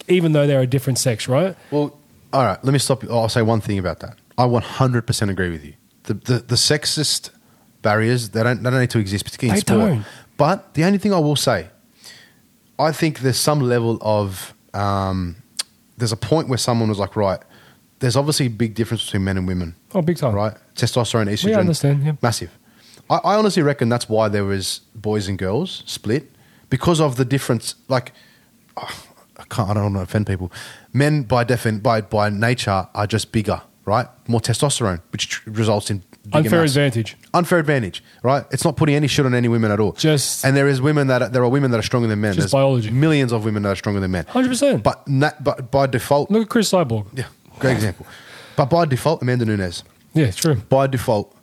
even 0.09 0.33
though 0.33 0.47
they're 0.47 0.63
a 0.63 0.67
different 0.67 0.99
sex, 0.99 1.29
right? 1.29 1.57
Well, 1.71 1.97
all 2.33 2.45
right. 2.45 2.63
Let 2.65 2.73
me 2.73 2.79
stop 2.79 3.03
you. 3.03 3.11
I'll 3.11 3.29
say 3.29 3.43
one 3.43 3.61
thing 3.61 3.79
about 3.79 4.01
that. 4.01 4.17
I 4.39 4.45
100% 4.45 5.29
agree 5.31 5.51
with 5.51 5.65
you. 5.65 5.75
The 6.05 6.15
the, 6.15 6.39
the 6.39 6.55
sexist 6.55 7.31
barriers 7.83 8.31
they 8.31 8.43
don't 8.43 8.63
they 8.63 8.71
don't 8.71 8.81
need 8.81 8.91
to 8.91 8.99
exist, 8.99 9.25
particularly 9.25 9.59
in 9.61 9.65
They 9.67 9.73
sport. 9.75 9.89
don't. 9.91 10.05
But 10.41 10.72
the 10.74 10.84
only 10.84 10.99
thing 10.99 11.12
I 11.12 11.18
will 11.18 11.36
say, 11.36 11.68
I 12.78 12.93
think 12.93 13.18
there's 13.20 13.36
some 13.36 13.61
level 13.61 13.99
of 14.01 14.55
um, 14.72 15.36
there's 15.99 16.12
a 16.12 16.16
point 16.16 16.49
where 16.49 16.57
someone 16.59 16.88
was 16.88 16.99
like, 16.99 17.14
right, 17.14 17.41
there's 17.99 18.16
obviously 18.16 18.47
a 18.47 18.51
big 18.51 18.74
difference 18.74 19.05
between 19.05 19.24
men 19.24 19.36
and 19.36 19.47
women, 19.47 19.74
Oh, 19.95 20.01
big 20.01 20.16
time. 20.16 20.34
right? 20.34 20.55
Testosterone, 20.74 21.28
estrogen, 21.30 21.45
We 21.45 21.55
understand, 21.55 22.03
yeah. 22.05 22.12
massive. 22.22 22.51
I, 23.11 23.16
I 23.16 23.34
honestly 23.36 23.62
reckon 23.62 23.91
that's 23.91 24.09
why 24.09 24.28
there 24.28 24.45
was 24.47 24.80
boys 24.95 25.28
and 25.28 25.38
girls 25.38 25.82
split 25.84 26.30
because 26.70 27.01
of 27.03 27.16
the 27.16 27.24
difference. 27.26 27.74
Like, 27.88 28.12
oh, 28.78 29.05
I 29.36 29.45
can't. 29.45 29.68
I 29.68 29.74
don't 29.74 29.82
want 29.93 29.97
to 29.97 30.01
offend 30.03 30.26
people. 30.26 30.51
Men 30.95 31.24
by 31.24 31.45
defin 31.45 31.82
by 31.82 32.01
by 32.01 32.30
nature 32.30 32.88
are 32.95 33.07
just 33.07 33.30
bigger, 33.30 33.61
right? 33.84 34.07
More 34.26 34.41
testosterone, 34.41 35.03
which 35.12 35.28
tr- 35.28 35.51
results 35.51 35.91
in 35.91 36.03
Unfair 36.33 36.62
advantage. 36.64 37.16
Unfair 37.35 37.59
advantage, 37.59 38.03
right? 38.22 38.45
It's 38.51 38.64
not 38.64 38.76
putting 38.76 38.95
any 38.95 39.07
shit 39.07 39.26
on 39.26 39.35
any 39.35 39.49
women 39.49 39.70
at 39.70 39.81
all. 39.81 39.93
Just- 39.93 40.45
and 40.45 40.57
there 40.57 40.68
is 40.68 40.81
women 40.81 41.07
that 41.09 41.22
are, 41.22 41.28
there 41.28 41.43
are 41.43 41.49
women 41.49 41.70
that 41.72 41.78
are 41.81 41.83
stronger 41.83 42.09
than 42.09 42.20
men. 42.20 42.35
Just 42.35 42.45
There's 42.47 42.53
biology. 42.53 42.91
Millions 42.91 43.33
of 43.33 43.45
women 43.45 43.62
that 43.64 43.70
are 43.70 43.76
stronger 43.76 44.01
than 44.01 44.11
men. 44.11 44.24
100%. 44.24 44.83
But 44.83 45.07
na- 45.09 45.31
but 45.41 45.70
by 45.70 45.87
default, 45.87 46.31
Look 46.31 46.43
at 46.43 46.49
Cris 46.49 46.70
Cyborg. 46.70 47.07
yeah, 47.14 47.26
great 47.59 47.72
example. 47.74 48.07
But 48.57 48.66
by 48.66 48.85
default, 48.85 49.22
Amanda 49.22 49.45
Nunes 49.45 49.83
Yeah, 50.14 50.31
true. 50.31 50.57
by 50.68 50.87
default, 50.87 51.35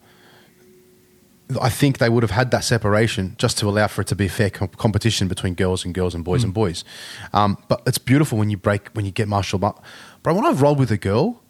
I 1.62 1.70
think 1.70 2.00
they 2.00 2.10
would 2.10 2.24
have 2.24 2.32
had 2.32 2.52
that 2.52 2.66
separation 2.66 3.36
just 3.38 3.58
to 3.60 3.70
allow 3.70 3.88
for 3.88 4.02
it 4.02 4.08
to 4.08 4.16
be 4.16 4.28
fair 4.28 4.50
com- 4.50 4.68
competition 4.68 5.30
between 5.30 5.54
girls 5.54 5.86
and 5.86 5.94
girls 5.96 6.14
and 6.14 6.24
boys 6.26 6.44
and 6.44 6.54
boys. 6.54 6.84
Um, 7.34 7.58
but 7.70 7.82
it's 7.88 7.98
beautiful 7.98 8.38
when 8.38 8.50
you 8.50 8.58
break 8.58 8.90
when 8.90 9.06
you 9.06 9.12
get 9.12 9.30
martial 9.30 9.58
but 9.58 9.80
Bro, 10.24 10.34
when 10.34 10.46
I've 10.46 10.62
rolled 10.62 10.78
with 10.78 10.92
a 10.92 10.98
girl, 10.98 11.42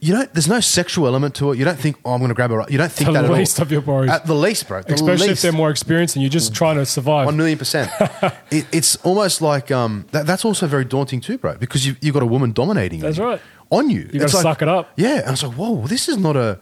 you 0.00 0.12
don't. 0.12 0.32
There's 0.32 0.48
no 0.48 0.60
sexual 0.60 1.06
element 1.06 1.34
to 1.36 1.52
it. 1.52 1.58
You 1.58 1.64
don't 1.64 1.78
think, 1.78 1.96
oh, 2.04 2.12
I'm 2.12 2.18
going 2.20 2.28
to 2.28 2.34
grab 2.34 2.50
her. 2.50 2.64
You 2.68 2.78
don't 2.78 2.92
think 2.92 3.06
The 3.12 3.22
that 3.22 3.30
least 3.30 3.58
at 3.58 3.60
all. 3.60 3.64
of 3.66 3.72
your 3.72 3.80
worries. 3.80 4.10
At 4.10 4.26
the 4.26 4.34
least, 4.34 4.68
bro. 4.68 4.82
The 4.82 4.94
Especially 4.94 5.30
if 5.30 5.40
they're 5.42 5.52
more 5.52 5.70
experienced 5.70 6.16
and 6.16 6.22
you're 6.22 6.30
just 6.30 6.54
trying 6.54 6.76
to 6.76 6.86
survive. 6.86 7.26
One 7.26 7.36
million 7.36 7.58
percent. 7.58 7.90
it, 8.50 8.66
it's 8.72 8.96
almost 8.96 9.40
like 9.40 9.70
um, 9.70 10.06
that, 10.12 10.26
that's 10.26 10.44
also 10.44 10.66
very 10.66 10.84
daunting 10.84 11.20
too, 11.20 11.38
bro, 11.38 11.56
because 11.56 11.86
you've, 11.86 11.96
you've 12.02 12.14
got 12.14 12.22
a 12.22 12.26
woman 12.26 12.52
dominating. 12.52 13.00
That's 13.00 13.16
you, 13.18 13.24
right. 13.24 13.40
On 13.70 13.88
you, 13.90 14.08
You 14.12 14.20
gotta 14.20 14.36
like- 14.36 14.42
suck 14.42 14.62
it 14.62 14.68
up. 14.68 14.92
Yeah, 14.96 15.16
and 15.18 15.26
I 15.26 15.30
was 15.32 15.42
like, 15.42 15.54
whoa, 15.56 15.86
this 15.86 16.08
is 16.08 16.18
not 16.18 16.36
a. 16.36 16.60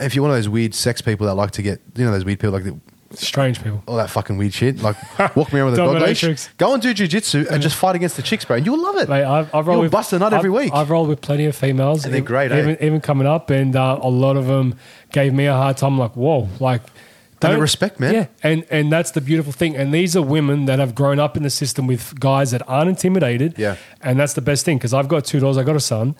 If 0.00 0.14
you're 0.14 0.22
one 0.22 0.30
of 0.30 0.36
those 0.38 0.48
weird 0.48 0.74
sex 0.74 1.02
people 1.02 1.26
that 1.26 1.34
like 1.34 1.50
to 1.52 1.62
get, 1.62 1.82
you 1.96 2.04
know, 2.04 2.12
those 2.12 2.24
weird 2.24 2.40
people 2.40 2.52
like 2.58 2.64
Strange 3.14 3.62
people. 3.62 3.82
all 3.86 3.96
that 3.96 4.10
fucking 4.10 4.36
weird 4.36 4.54
shit, 4.54 4.80
like 4.82 4.96
walk 5.36 5.52
me 5.52 5.60
around 5.60 5.70
with 5.72 5.80
a 5.80 5.82
dog 5.84 6.02
leash, 6.02 6.48
go 6.58 6.74
and 6.74 6.82
do 6.82 6.94
jujitsu 6.94 7.48
and 7.50 7.62
just 7.62 7.76
fight 7.76 7.96
against 7.96 8.16
the 8.16 8.22
chicks, 8.22 8.44
bro, 8.44 8.56
and 8.56 8.66
you'll 8.66 8.82
love 8.82 8.96
it. 8.96 9.08
Mate, 9.08 9.24
I've, 9.24 9.54
I've 9.54 9.66
rolled 9.66 9.76
You'll 9.76 9.82
with 9.82 9.92
bust 9.92 10.12
a 10.12 10.18
nut 10.18 10.32
every 10.32 10.50
I've- 10.50 10.64
week. 10.64 10.72
I've 10.74 10.90
rolled 10.90 11.08
with 11.08 11.20
plenty 11.20 11.46
of 11.46 11.54
females, 11.56 12.04
And 12.04 12.12
they're 12.14 12.20
great, 12.20 12.50
eh? 12.52 12.58
even 12.60 12.76
even 12.82 13.00
coming 13.00 13.26
up, 13.26 13.50
and 13.50 13.74
uh, 13.76 13.98
a 14.02 14.08
lot 14.08 14.36
of 14.36 14.46
them 14.46 14.74
gave 15.12 15.32
me 15.32 15.46
a 15.46 15.54
hard 15.54 15.76
time. 15.76 15.98
Like, 15.98 16.16
whoa, 16.16 16.48
like. 16.60 16.82
Don't- 17.40 17.58
respect, 17.58 17.98
man. 17.98 18.14
Yeah, 18.14 18.26
and 18.44 18.64
and 18.70 18.92
that's 18.92 19.10
the 19.10 19.20
beautiful 19.20 19.50
thing. 19.52 19.74
And 19.76 19.92
these 19.92 20.14
are 20.14 20.22
women 20.22 20.66
that 20.66 20.78
have 20.78 20.94
grown 20.94 21.18
up 21.18 21.36
in 21.36 21.42
the 21.42 21.50
system 21.50 21.88
with 21.88 22.20
guys 22.20 22.52
that 22.52 22.62
aren't 22.68 22.88
intimidated. 22.88 23.54
Yeah. 23.58 23.74
and 24.00 24.16
that's 24.20 24.34
the 24.34 24.40
best 24.40 24.64
thing 24.64 24.78
because 24.78 24.94
I've 24.94 25.08
got 25.08 25.24
two 25.24 25.40
daughters, 25.40 25.58
I 25.58 25.64
got 25.64 25.74
a 25.74 25.80
son, 25.80 26.14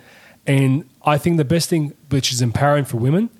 and 0.48 0.84
I 1.04 1.18
think 1.18 1.36
the 1.36 1.44
best 1.44 1.68
thing, 1.68 1.94
which 2.10 2.32
is 2.32 2.42
empowering 2.42 2.86
for 2.86 2.96
women, 2.96 3.30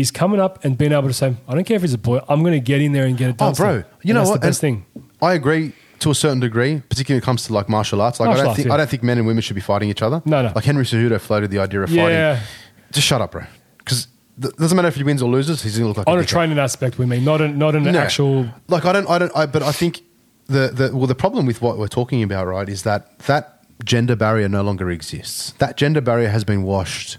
is 0.00 0.10
coming 0.10 0.40
up 0.40 0.64
and 0.64 0.76
being 0.78 0.92
able 0.92 1.08
to 1.08 1.14
say, 1.14 1.34
I 1.48 1.54
don't 1.54 1.64
care 1.64 1.76
if 1.76 1.82
he's 1.82 1.94
a 1.94 1.98
boy, 1.98 2.20
I'm 2.28 2.40
going 2.40 2.52
to 2.54 2.60
get 2.60 2.80
in 2.80 2.92
there 2.92 3.04
and 3.04 3.16
get 3.16 3.30
it 3.30 3.36
oh, 3.40 3.52
done. 3.52 3.52
Oh, 3.52 3.54
bro, 3.54 3.84
you 4.02 4.14
know 4.14 4.22
what? 4.24 4.40
The 4.40 4.46
best 4.48 4.62
And 4.62 4.84
thing. 4.84 5.02
I 5.22 5.34
agree 5.34 5.72
to 6.00 6.10
a 6.10 6.14
certain 6.14 6.40
degree, 6.40 6.82
particularly 6.88 7.18
when 7.18 7.22
it 7.22 7.26
comes 7.26 7.44
to 7.46 7.52
like 7.54 7.68
martial 7.68 8.00
arts. 8.00 8.20
Like 8.20 8.28
Martial 8.28 8.40
I 8.40 8.44
don't 8.44 8.48
arts, 8.50 8.56
think 8.56 8.68
yeah. 8.68 8.74
I 8.74 8.76
don't 8.76 8.90
think 8.90 9.02
men 9.02 9.18
and 9.18 9.26
women 9.26 9.42
should 9.42 9.54
be 9.54 9.60
fighting 9.62 9.88
each 9.90 10.02
other. 10.02 10.22
No, 10.24 10.42
no. 10.42 10.52
Like 10.54 10.64
Henry 10.64 10.84
Cejudo 10.84 11.20
floated 11.20 11.50
the 11.50 11.58
idea 11.58 11.82
of 11.82 11.90
Yeah. 11.90 12.34
fighting. 12.36 12.48
Just 12.92 13.06
shut 13.06 13.20
up, 13.20 13.32
bro. 13.32 13.44
Because 13.78 14.08
it 14.42 14.56
doesn't 14.56 14.76
matter 14.76 14.88
if 14.88 14.96
he 14.96 15.04
wins 15.04 15.22
or 15.22 15.30
loses. 15.30 15.62
He's 15.62 15.76
gonna 15.78 15.88
look 15.88 15.96
like 15.98 16.08
On 16.08 16.18
a 16.18 16.22
dickhead. 16.22 16.26
training 16.26 16.58
aspect, 16.58 16.98
we 16.98 17.06
mean 17.06 17.24
not 17.24 17.40
an 17.40 17.58
not 17.58 17.74
an 17.74 17.84
No. 17.84 17.98
actual. 17.98 18.48
Like 18.68 18.84
I 18.84 18.92
don't, 18.92 19.08
I 19.08 19.18
don't, 19.18 19.32
I, 19.36 19.46
but 19.46 19.62
I 19.62 19.72
think 19.72 20.02
the, 20.46 20.68
the 20.72 20.94
well, 20.96 21.06
the 21.06 21.14
problem 21.14 21.46
with 21.46 21.62
what 21.62 21.78
we're 21.78 21.88
talking 21.88 22.22
about, 22.22 22.46
right, 22.46 22.68
is 22.68 22.82
that 22.82 23.18
that 23.20 23.64
gender 23.84 24.16
barrier 24.16 24.48
no 24.48 24.62
longer 24.62 24.90
exists. 24.90 25.52
That 25.58 25.76
gender 25.76 26.00
barrier 26.00 26.28
has 26.28 26.44
been 26.44 26.62
washed 26.64 27.18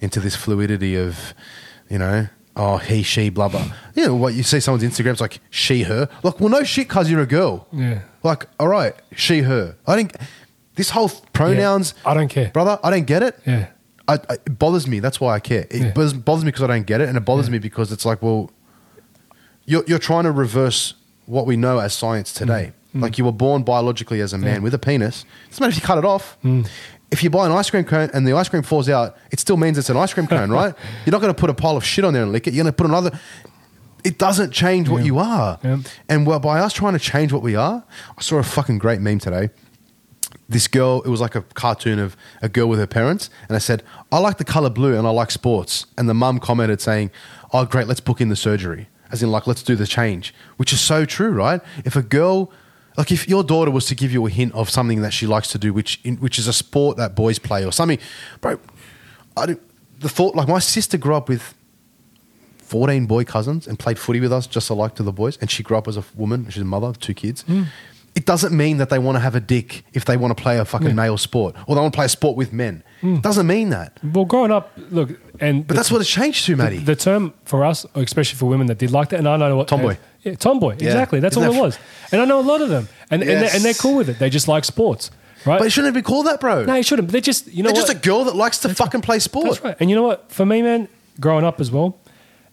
into 0.00 0.20
this 0.20 0.34
fluidity 0.36 0.96
of, 0.96 1.34
you 1.88 1.98
know, 1.98 2.28
oh 2.56 2.76
he, 2.78 3.02
she, 3.02 3.28
blubber. 3.30 3.64
You 3.94 4.06
know 4.06 4.14
what 4.14 4.34
you 4.34 4.42
see 4.42 4.60
someone's 4.60 4.84
Instagram's 4.84 5.20
like 5.20 5.40
she, 5.50 5.82
her. 5.84 6.08
Like, 6.22 6.40
well, 6.40 6.48
no 6.48 6.62
shit, 6.64 6.88
cause 6.88 7.10
you're 7.10 7.20
a 7.20 7.26
girl. 7.26 7.66
Yeah. 7.72 8.00
Like, 8.22 8.46
all 8.58 8.68
right, 8.68 8.94
she, 9.16 9.40
her. 9.42 9.76
I 9.86 9.96
think 9.96 10.14
this 10.76 10.90
whole 10.90 11.08
pronouns. 11.32 11.94
I 12.04 12.14
don't 12.14 12.28
care. 12.28 12.50
brother. 12.50 12.78
I 12.82 12.90
don't 12.90 13.06
get 13.06 13.22
it. 13.22 13.38
Yeah. 13.46 13.68
I, 14.08 14.14
I, 14.28 14.34
it 14.34 14.58
bothers 14.58 14.86
me. 14.86 15.00
That's 15.00 15.20
why 15.20 15.34
I 15.34 15.40
care. 15.40 15.66
It 15.70 15.80
Yeah. 15.82 15.92
bothers, 15.92 16.12
bothers 16.12 16.44
me 16.44 16.48
because 16.50 16.62
I 16.62 16.66
don't 16.66 16.86
get 16.86 17.00
it, 17.00 17.08
and 17.08 17.16
it 17.16 17.24
bothers 17.24 17.46
Yeah. 17.46 17.52
me 17.52 17.58
because 17.58 17.90
it's 17.92 18.04
like, 18.04 18.20
well, 18.22 18.50
you're 19.66 19.84
you're 19.86 19.98
trying 19.98 20.24
to 20.24 20.30
reverse 20.32 20.94
what 21.26 21.46
we 21.46 21.56
know 21.56 21.78
as 21.78 21.94
science 21.94 22.32
today. 22.32 22.72
Like 22.96 23.18
you 23.18 23.24
were 23.24 23.32
born 23.32 23.64
biologically 23.64 24.20
as 24.20 24.32
a 24.32 24.38
man 24.38 24.50
Mm. 24.50 24.54
Yeah. 24.58 24.62
with 24.62 24.74
a 24.74 24.78
penis. 24.78 25.24
Doesn't 25.48 25.60
matter 25.60 25.70
if 25.70 25.76
you 25.76 25.82
cut 25.82 25.98
it 25.98 26.04
off. 26.04 26.36
If 27.14 27.22
you 27.22 27.30
buy 27.30 27.46
an 27.46 27.52
ice 27.52 27.70
cream 27.70 27.84
cone 27.84 28.10
and 28.12 28.26
the 28.26 28.32
ice 28.32 28.48
cream 28.48 28.64
falls 28.64 28.88
out, 28.88 29.16
it 29.30 29.38
still 29.38 29.56
means 29.56 29.78
it's 29.78 29.88
an 29.88 29.96
ice 29.96 30.12
cream 30.12 30.26
cone, 30.26 30.50
right? 30.50 30.74
You're 31.06 31.12
not 31.12 31.20
going 31.20 31.32
to 31.32 31.40
put 31.40 31.48
a 31.48 31.54
pile 31.54 31.76
of 31.76 31.84
shit 31.84 32.04
on 32.04 32.12
there 32.12 32.24
and 32.24 32.32
lick 32.32 32.48
it. 32.48 32.54
You're 32.54 32.64
going 32.64 32.72
to 32.72 32.76
put 32.76 32.86
another. 32.86 33.12
It 34.04 34.18
doesn't 34.18 34.50
change 34.50 34.88
what 34.88 34.98
Yeah. 34.98 35.04
you 35.06 35.18
are. 35.20 35.58
Yeah. 35.62 35.78
And 36.08 36.26
well, 36.26 36.40
by 36.40 36.58
us 36.58 36.72
trying 36.72 36.94
to 36.94 36.98
change 36.98 37.32
what 37.32 37.42
we 37.42 37.54
are, 37.54 37.84
I 38.18 38.20
saw 38.20 38.38
a 38.38 38.42
fucking 38.42 38.78
great 38.78 39.00
meme 39.00 39.20
today 39.20 39.50
this 40.46 40.68
girl, 40.68 41.00
it 41.06 41.08
was 41.08 41.22
like 41.22 41.34
a 41.34 41.40
cartoon 41.40 41.98
of 41.98 42.16
a 42.42 42.50
girl 42.50 42.68
with 42.68 42.78
her 42.78 42.86
parents. 42.86 43.30
And 43.48 43.56
I 43.56 43.58
said, 43.58 43.82
I 44.12 44.18
like 44.18 44.36
the 44.36 44.44
color 44.44 44.68
blue 44.68 44.94
and 44.98 45.06
I 45.06 45.10
like 45.10 45.30
sports. 45.30 45.86
And 45.96 46.06
the 46.06 46.12
mum 46.14 46.38
commented 46.38 46.82
saying, 46.82 47.10
Oh, 47.54 47.64
great, 47.64 47.86
let's 47.86 48.00
book 48.00 48.20
in 48.20 48.28
the 48.28 48.36
surgery. 48.36 48.88
As 49.10 49.22
in, 49.22 49.30
like, 49.30 49.46
let's 49.46 49.62
do 49.62 49.74
the 49.74 49.86
change, 49.86 50.34
which 50.58 50.70
is 50.72 50.80
so 50.82 51.06
true, 51.06 51.30
right? 51.30 51.62
If 51.86 51.96
a 51.96 52.02
girl, 52.02 52.50
like, 52.96 53.10
if 53.12 53.28
your 53.28 53.42
daughter 53.44 53.70
was 53.70 53.86
to 53.86 53.94
give 53.94 54.12
you 54.12 54.26
a 54.26 54.30
hint 54.30 54.54
of 54.54 54.70
something 54.70 55.02
that 55.02 55.12
she 55.12 55.26
likes 55.26 55.48
to 55.48 55.58
do, 55.58 55.72
which, 55.72 56.00
in, 56.04 56.16
which 56.16 56.38
is 56.38 56.46
a 56.48 56.52
sport 56.52 56.96
that 56.96 57.14
boys 57.14 57.38
play 57.38 57.64
or 57.64 57.72
something, 57.72 57.98
bro, 58.40 58.58
I 59.36 59.46
do, 59.46 59.60
the 59.98 60.08
thought, 60.08 60.34
like, 60.34 60.48
my 60.48 60.58
sister 60.60 60.96
grew 60.98 61.14
up 61.14 61.28
with 61.28 61.54
14 62.58 63.06
boy 63.06 63.24
cousins 63.24 63.66
and 63.66 63.78
played 63.78 63.98
footy 63.98 64.20
with 64.20 64.32
us 64.32 64.46
just 64.46 64.70
alike 64.70 64.94
to 64.96 65.02
the 65.02 65.12
boys. 65.12 65.36
And 65.40 65.50
she 65.50 65.62
grew 65.62 65.76
up 65.76 65.86
as 65.88 65.96
a 65.96 66.04
woman. 66.14 66.48
She's 66.50 66.62
a 66.62 66.64
mother 66.64 66.86
of 66.86 66.98
two 66.98 67.14
kids. 67.14 67.42
Hmm. 67.42 67.64
It 68.14 68.26
doesn't 68.26 68.56
mean 68.56 68.76
that 68.78 68.90
they 68.90 68.98
want 69.00 69.16
to 69.16 69.20
have 69.20 69.34
a 69.34 69.40
dick 69.40 69.84
if 69.92 70.04
they 70.04 70.16
want 70.16 70.36
to 70.36 70.40
play 70.40 70.58
a 70.58 70.64
fucking 70.64 70.88
Yeah. 70.88 70.94
male 70.94 71.18
sport 71.18 71.56
or 71.66 71.74
they 71.74 71.80
want 71.80 71.92
to 71.92 71.96
play 71.96 72.06
a 72.06 72.08
sport 72.08 72.36
with 72.36 72.52
men. 72.52 72.84
Hmm. 73.00 73.16
Doesn't 73.16 73.46
mean 73.46 73.70
that. 73.70 73.98
Well, 74.04 74.24
growing 74.24 74.52
up, 74.52 74.70
look, 74.90 75.18
and 75.40 75.66
But 75.66 75.74
that's 75.76 75.90
what 75.90 76.00
it's 76.00 76.08
changed 76.10 76.46
to, 76.46 76.54
the, 76.54 76.62
Matty. 76.62 76.78
the 76.78 76.94
term 76.94 77.34
for 77.44 77.64
us, 77.64 77.84
especially 77.96 78.36
for 78.38 78.46
women 78.46 78.68
that 78.68 78.78
did 78.78 78.92
like 78.92 79.08
that, 79.08 79.18
and 79.18 79.28
I 79.28 79.36
know 79.36 79.56
what 79.56 79.66
Tomboy. 79.68 79.96
Yeah, 80.24 80.34
tomboy. 80.34 80.76
Yeah. 80.78 80.86
Exactly. 80.86 81.20
That's 81.20 81.36
Isn't 81.36 81.46
all 81.46 81.52
that 81.52 81.58
it 81.58 81.62
was. 81.62 81.78
And 82.10 82.20
I 82.20 82.24
know 82.24 82.40
a 82.40 82.42
lot 82.42 82.60
of 82.62 82.68
them, 82.68 82.88
and 83.10 83.22
and, 83.22 83.30
they're, 83.30 83.50
and 83.54 83.62
they're 83.64 83.74
cool 83.74 83.96
with 83.96 84.08
it. 84.08 84.18
They 84.18 84.30
just 84.30 84.48
like 84.48 84.64
sports, 84.64 85.10
right? 85.46 85.58
But 85.58 85.66
it 85.66 85.70
shouldn't 85.70 85.94
be 85.94 86.02
called 86.02 86.26
that, 86.26 86.40
bro. 86.40 86.64
no, 86.64 86.74
you 86.74 86.82
shouldn't. 86.82 87.08
They're 87.08 87.20
just 87.20 87.46
you 87.52 87.62
know 87.62 87.68
They're 87.68 87.82
what? 87.82 87.88
just 87.88 87.98
a 88.04 88.08
girl 88.08 88.24
that 88.24 88.34
likes 88.36 88.58
to 88.60 88.74
fucking 88.74 89.02
play 89.02 89.18
sport. 89.18 89.46
That's 89.46 89.64
right. 89.64 89.76
And 89.80 89.90
you 89.90 89.96
know 89.96 90.02
what? 90.02 90.30
For 90.32 90.46
me, 90.46 90.62
man, 90.62 90.88
growing 91.20 91.44
up 91.44 91.60
as 91.60 91.70
well, 91.70 91.98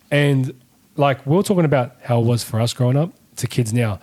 and 0.09 0.53
like 0.97 1.25
we 1.25 1.35
were 1.35 1.43
talking 1.43 1.65
about 1.65 1.95
how 2.03 2.19
it 2.21 2.25
was 2.25 2.43
for 2.43 2.59
us 2.59 2.73
growing 2.73 2.97
up 2.97 3.11
to 3.37 3.47
kids 3.47 3.73
now. 3.73 3.99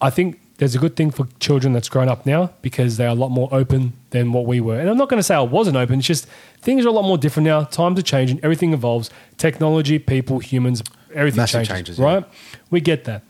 I 0.00 0.10
think 0.10 0.40
there's 0.58 0.74
a 0.74 0.78
good 0.78 0.96
thing 0.96 1.10
for 1.10 1.26
children 1.40 1.72
that's 1.72 1.88
grown 1.88 2.08
up 2.08 2.24
now 2.24 2.50
because 2.62 2.96
they're 2.96 3.08
a 3.08 3.14
lot 3.14 3.30
more 3.30 3.48
open 3.52 3.92
than 4.10 4.32
what 4.32 4.46
we 4.46 4.60
were. 4.60 4.78
And 4.78 4.88
I'm 4.88 4.96
not 4.96 5.08
going 5.08 5.18
to 5.18 5.22
say 5.22 5.34
I 5.34 5.40
wasn't 5.40 5.76
open. 5.76 5.98
It's 5.98 6.06
just 6.06 6.26
things 6.60 6.84
are 6.84 6.88
a 6.88 6.92
lot 6.92 7.02
more 7.02 7.18
different 7.18 7.46
now. 7.46 7.64
Times 7.64 7.98
are 7.98 8.02
changing. 8.02 8.40
Everything 8.44 8.72
evolves. 8.72 9.10
Technology, 9.38 9.98
people, 9.98 10.38
humans, 10.38 10.82
everything 11.14 11.38
Massive 11.38 11.66
changes. 11.66 11.96
changes, 11.96 11.98
yeah. 11.98 12.04
right? 12.04 12.24
We 12.70 12.80
get 12.80 13.04
that. 13.04 13.22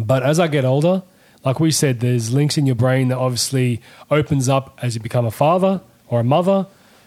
But 0.00 0.22
as 0.22 0.38
I 0.38 0.46
get 0.48 0.64
older, 0.64 1.02
like 1.44 1.60
we 1.60 1.70
said, 1.70 2.00
there's 2.00 2.32
links 2.32 2.56
in 2.58 2.66
your 2.66 2.74
brain 2.76 3.08
that 3.08 3.18
obviously 3.18 3.80
opens 4.10 4.48
up 4.48 4.78
as 4.82 4.94
you 4.94 5.00
become 5.00 5.24
a 5.26 5.30
father 5.30 5.80
or 6.08 6.20
a 6.20 6.24
mother, 6.24 6.66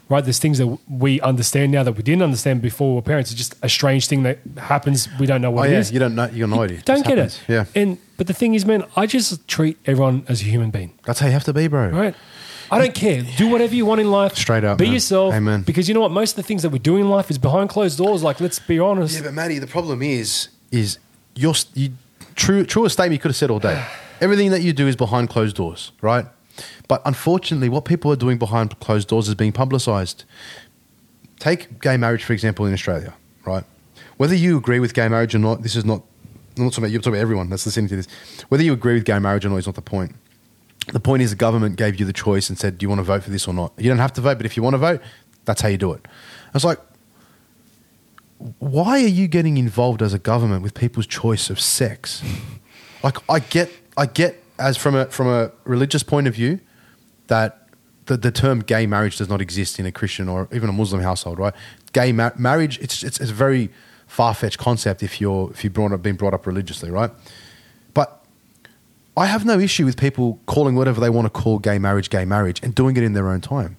right? 0.10 0.24
There's 0.24 0.40
things 0.40 0.58
that 0.58 0.78
we 0.90 1.22
understand 1.22 1.72
now 1.72 1.84
that 1.84 1.94
we 1.94 2.04
didn't 2.04 2.24
understand 2.24 2.62
before 2.62 2.90
we 2.90 2.96
were 2.96 3.02
parents. 3.02 3.32
It's 3.32 3.38
just 3.38 3.56
a 3.62 3.70
strange 3.70 4.08
thing 4.08 4.24
that 4.24 4.40
happens. 4.58 5.08
We 5.20 5.26
don't 5.26 5.42
know 5.42 5.50
Oh 5.50 5.52
what 5.52 5.70
it 5.70 5.74
yeah, 5.74 5.80
is. 5.80 5.92
you 5.92 6.00
don't 6.00 6.16
know. 6.16 6.26
You 6.28 6.48
got 6.48 6.56
no 6.56 6.64
idea. 6.64 6.82
don't 6.84 7.06
get 7.06 7.18
happens. 7.18 7.40
it. 7.48 7.54
Yeah, 7.54 7.66
And 7.76 7.98
but 8.18 8.28
the 8.28 8.34
thing 8.34 8.54
is, 8.56 8.66
man, 8.66 8.84
I 8.96 9.06
just 9.06 9.48
treat 9.48 9.78
everyone 9.86 10.26
as 10.28 10.42
a 10.42 10.46
human 10.46 10.70
being, 10.72 10.94
that's 11.06 11.20
how 11.20 11.28
you 11.28 11.34
have 11.34 11.44
to 11.46 11.54
be, 11.54 11.68
bro. 11.68 11.90
right? 11.90 12.16
I 12.72 12.78
don't 12.80 12.94
care. 12.96 13.22
Do 13.36 13.50
whatever 13.50 13.76
you 13.76 13.86
want 13.86 14.00
in 14.00 14.10
life. 14.10 14.36
Straight 14.36 14.64
up, 14.64 14.78
Be 14.78 14.86
man. 14.86 14.94
yourself. 14.94 15.34
Amen. 15.34 15.62
Because 15.64 15.90
you 15.90 15.94
know 15.94 16.00
what? 16.00 16.12
Most 16.12 16.32
of 16.32 16.36
the 16.38 16.44
things 16.44 16.62
that 16.62 16.70
we 16.70 16.80
do 16.80 16.96
in 16.96 17.10
life 17.10 17.30
is 17.30 17.38
behind 17.38 17.70
closed 17.70 17.98
doors. 17.98 18.24
Like, 18.24 18.40
let's 18.40 18.60
be 18.60 18.80
honest. 18.80 19.16
Yeah, 19.16 19.24
but 19.24 19.34
Matty, 19.34 19.60
the 19.60 19.68
problem 19.68 20.02
is, 20.02 20.48
is 20.72 20.98
your 21.36 21.54
you, 21.74 21.92
true 22.36 22.66
truest 22.66 22.94
statement 22.94 23.14
you 23.14 23.20
could 23.20 23.30
have 23.30 23.36
said 23.36 23.52
all 23.52 23.60
day. 23.60 23.86
Everything 24.22 24.52
that 24.52 24.62
you 24.62 24.72
do 24.72 24.88
is 24.88 24.96
behind 24.96 25.30
closed 25.30 25.58
doors, 25.58 25.92
right? 26.02 26.26
But 26.88 27.02
unfortunately, 27.06 27.68
what 27.70 27.86
people 27.86 28.12
are 28.12 28.16
doing 28.16 28.38
behind 28.38 28.80
closed 28.80 29.10
doors 29.10 29.28
is 29.28 29.36
being 29.36 29.52
publicised. 29.52 30.24
Take 31.40 31.82
gay 31.82 31.98
marriage, 31.98 32.24
for 32.24 32.34
example, 32.34 32.66
in 32.66 32.74
Australia, 32.74 33.14
right? 33.46 33.64
Whether 34.18 34.36
you 34.36 34.58
agree 34.58 34.80
with 34.80 34.94
gay 34.94 35.08
marriage 35.10 35.34
or 35.36 35.40
not, 35.40 35.64
this 35.64 35.76
is 35.76 35.84
not. 35.84 36.04
I'm 36.56 36.66
not 36.66 36.72
talking 36.72 36.84
about 36.84 36.92
you. 36.92 36.98
I'm 37.00 37.02
talking 37.02 37.14
about 37.16 37.22
everyone 37.22 37.50
that's 37.50 37.66
listening 37.66 37.88
to 37.90 37.96
this. 37.98 38.08
Whether 38.50 38.64
you 38.64 38.72
agree 38.74 38.94
with 38.94 39.04
gay 39.06 39.20
marriage 39.20 39.46
or 39.46 39.50
not 39.50 39.58
is 39.58 39.66
not 39.66 39.76
the 39.76 39.82
point. 39.82 40.16
The 40.88 41.00
point 41.00 41.22
is 41.22 41.30
the 41.30 41.36
government 41.36 41.76
gave 41.76 42.00
you 42.00 42.06
the 42.06 42.14
choice 42.14 42.50
and 42.50 42.58
said, 42.58 42.78
"Do 42.78 42.84
you 42.84 42.90
want 42.90 43.00
to 43.00 43.04
vote 43.04 43.24
for 43.24 43.30
this 43.30 43.48
or 43.48 43.54
not?" 43.54 43.74
You 43.78 43.90
don't 43.90 44.00
have 44.00 44.14
to 44.14 44.22
vote, 44.22 44.38
but 44.38 44.46
if 44.46 44.58
you 44.58 44.64
want 44.64 44.74
to 44.74 44.80
vote, 44.80 45.02
that's 45.46 45.62
how 45.62 45.70
you 45.70 45.78
do 45.78 45.94
it. 45.94 46.06
I 46.06 46.54
was 46.54 46.66
like, 46.66 46.80
why 48.60 49.04
are 49.04 49.08
you 49.08 49.28
getting 49.28 49.58
involved 49.58 50.02
as 50.02 50.14
a 50.14 50.20
government 50.20 50.64
with 50.64 50.74
people's 50.74 51.08
choice 51.08 51.50
of 51.50 51.60
sex? 51.60 52.24
Like 53.04 53.18
I 53.28 53.40
get, 53.40 53.72
I 53.98 54.06
get 54.06 54.44
as 54.60 54.78
from 54.78 54.94
a 54.94 55.08
from 55.08 55.28
a 55.28 55.52
religious 55.64 56.04
point 56.04 56.28
of 56.28 56.36
view 56.36 56.60
that 57.26 57.68
the, 58.06 58.16
the 58.16 58.32
term 58.32 58.60
gay 58.60 58.86
marriage 58.86 59.18
does 59.18 59.28
not 59.28 59.42
exist 59.42 59.80
in 59.80 59.88
a 59.88 59.92
Christian 59.92 60.30
or 60.30 60.48
even 60.52 60.70
a 60.70 60.72
Muslim 60.72 61.02
household, 61.02 61.40
right? 61.40 61.56
Gay 61.94 62.12
ma- 62.12 62.30
marriage, 62.38 62.78
it's, 62.78 63.04
it's, 63.04 63.20
it's 63.20 63.32
a 63.32 63.34
very 63.34 63.72
far 64.06 64.36
fetched 64.36 64.60
concept 64.60 65.02
if 65.02 65.20
you're 65.20 65.50
if 65.50 65.64
you've 65.64 65.74
brought 65.74 65.94
up, 65.94 66.04
been 66.04 66.16
brought 66.16 66.36
up 66.36 66.46
religiously, 66.46 66.92
right? 66.92 67.10
I 69.18 69.26
have 69.26 69.46
no 69.46 69.60
issue 69.60 69.86
with 69.86 69.98
people 69.98 70.40
calling 70.46 70.76
whatever 70.76 71.02
they 71.02 71.10
want 71.10 71.26
to 71.26 71.30
call 71.30 71.60
gay 71.60 71.80
marriage 71.80 72.10
gay 72.10 72.26
marriage 72.26 72.62
and 72.64 72.74
doing 72.74 72.96
it 72.96 73.04
in 73.04 73.14
their 73.14 73.30
own 73.30 73.42
time. 73.42 73.78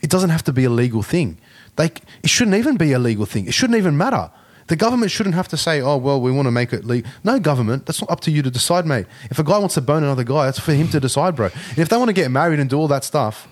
It 0.00 0.10
doesn't 0.10 0.30
have 0.30 0.44
to 0.44 0.52
be 0.52 0.64
a 0.64 0.70
legal 0.70 1.02
thing. 1.02 1.38
They, 1.76 1.86
it 2.22 2.30
shouldn't 2.30 2.56
even 2.56 2.76
be 2.76 2.92
a 2.92 2.98
legal 2.98 3.26
thing. 3.26 3.46
It 3.46 3.54
shouldn't 3.54 3.76
even 3.76 3.96
matter. 3.96 4.30
The 4.68 4.76
government 4.76 5.10
shouldn't 5.10 5.34
have 5.34 5.48
to 5.48 5.56
say, 5.56 5.80
oh, 5.80 5.96
well, 5.96 6.20
we 6.20 6.30
want 6.30 6.46
to 6.46 6.50
make 6.50 6.72
it 6.72 6.84
legal. 6.84 7.10
No, 7.24 7.40
government, 7.40 7.86
that's 7.86 8.00
not 8.00 8.10
up 8.10 8.20
to 8.20 8.30
you 8.30 8.42
to 8.42 8.50
decide, 8.50 8.86
mate. 8.86 9.06
If 9.30 9.38
a 9.38 9.44
guy 9.44 9.58
wants 9.58 9.74
to 9.74 9.80
bone 9.80 10.02
another 10.02 10.24
guy, 10.24 10.44
that's 10.44 10.60
for 10.60 10.74
him 10.74 10.88
to 10.88 11.00
decide, 11.00 11.34
bro. 11.34 11.46
And 11.46 11.78
if 11.78 11.88
they 11.88 11.96
want 11.96 12.10
to 12.10 12.12
get 12.12 12.30
married 12.30 12.60
and 12.60 12.68
do 12.68 12.78
all 12.78 12.88
that 12.88 13.02
stuff, 13.02 13.48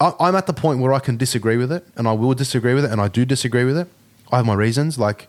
I, 0.00 0.12
I'm 0.20 0.36
at 0.36 0.46
the 0.46 0.52
point 0.52 0.80
where 0.80 0.92
I 0.92 1.00
can 1.00 1.16
disagree 1.16 1.56
with 1.56 1.72
it, 1.72 1.84
and 1.96 2.06
I 2.06 2.12
will 2.12 2.34
disagree 2.34 2.72
with 2.72 2.84
it, 2.84 2.92
and 2.92 3.00
I 3.00 3.08
do 3.08 3.24
disagree 3.24 3.64
with 3.64 3.76
it. 3.76 3.88
I 4.32 4.36
have 4.36 4.46
my 4.46 4.54
reasons. 4.54 4.98
Like, 4.98 5.28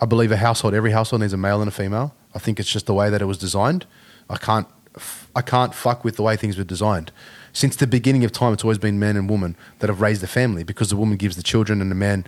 I 0.00 0.06
believe 0.06 0.32
a 0.32 0.36
household, 0.38 0.74
every 0.74 0.92
household 0.92 1.20
needs 1.20 1.34
a 1.34 1.36
male 1.36 1.60
and 1.60 1.68
a 1.68 1.72
female. 1.72 2.14
I 2.34 2.38
think 2.38 2.58
it's 2.58 2.72
just 2.72 2.86
the 2.86 2.94
way 2.94 3.10
that 3.10 3.20
it 3.20 3.26
was 3.26 3.36
designed. 3.38 3.86
I 4.30 4.36
can't, 4.36 4.66
I 5.36 5.42
can't 5.42 5.74
fuck 5.74 6.04
with 6.04 6.16
the 6.16 6.22
way 6.22 6.36
things 6.36 6.56
were 6.56 6.64
designed. 6.64 7.12
Since 7.52 7.76
the 7.76 7.86
beginning 7.86 8.24
of 8.24 8.32
time, 8.32 8.52
it's 8.52 8.64
always 8.64 8.78
been 8.78 8.98
man 8.98 9.16
and 9.16 9.28
woman 9.28 9.56
that 9.80 9.90
have 9.90 10.00
raised 10.00 10.22
the 10.22 10.28
family 10.28 10.62
because 10.62 10.88
the 10.88 10.96
woman 10.96 11.16
gives 11.16 11.36
the 11.36 11.42
children 11.42 11.82
and 11.82 11.90
the 11.90 11.96
man 11.96 12.24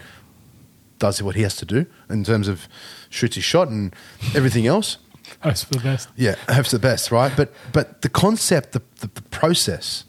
does 0.98 1.22
what 1.22 1.36
he 1.36 1.42
has 1.42 1.56
to 1.56 1.64
do 1.64 1.86
in 2.10 2.24
terms 2.24 2.48
of 2.48 2.68
shoots 3.08 3.36
his 3.36 3.44
shot 3.44 3.68
and 3.68 3.94
everything 4.34 4.66
else. 4.66 4.98
Hopes 5.40 5.64
for 5.64 5.74
the 5.74 5.80
best. 5.80 6.08
Yeah, 6.16 6.34
hopes 6.48 6.72
the 6.72 6.78
best, 6.78 7.10
right? 7.10 7.32
But 7.36 7.52
but 7.72 8.02
the 8.02 8.08
concept, 8.08 8.72
the, 8.72 8.82
the, 9.00 9.08
the 9.08 9.22
process, 9.22 10.04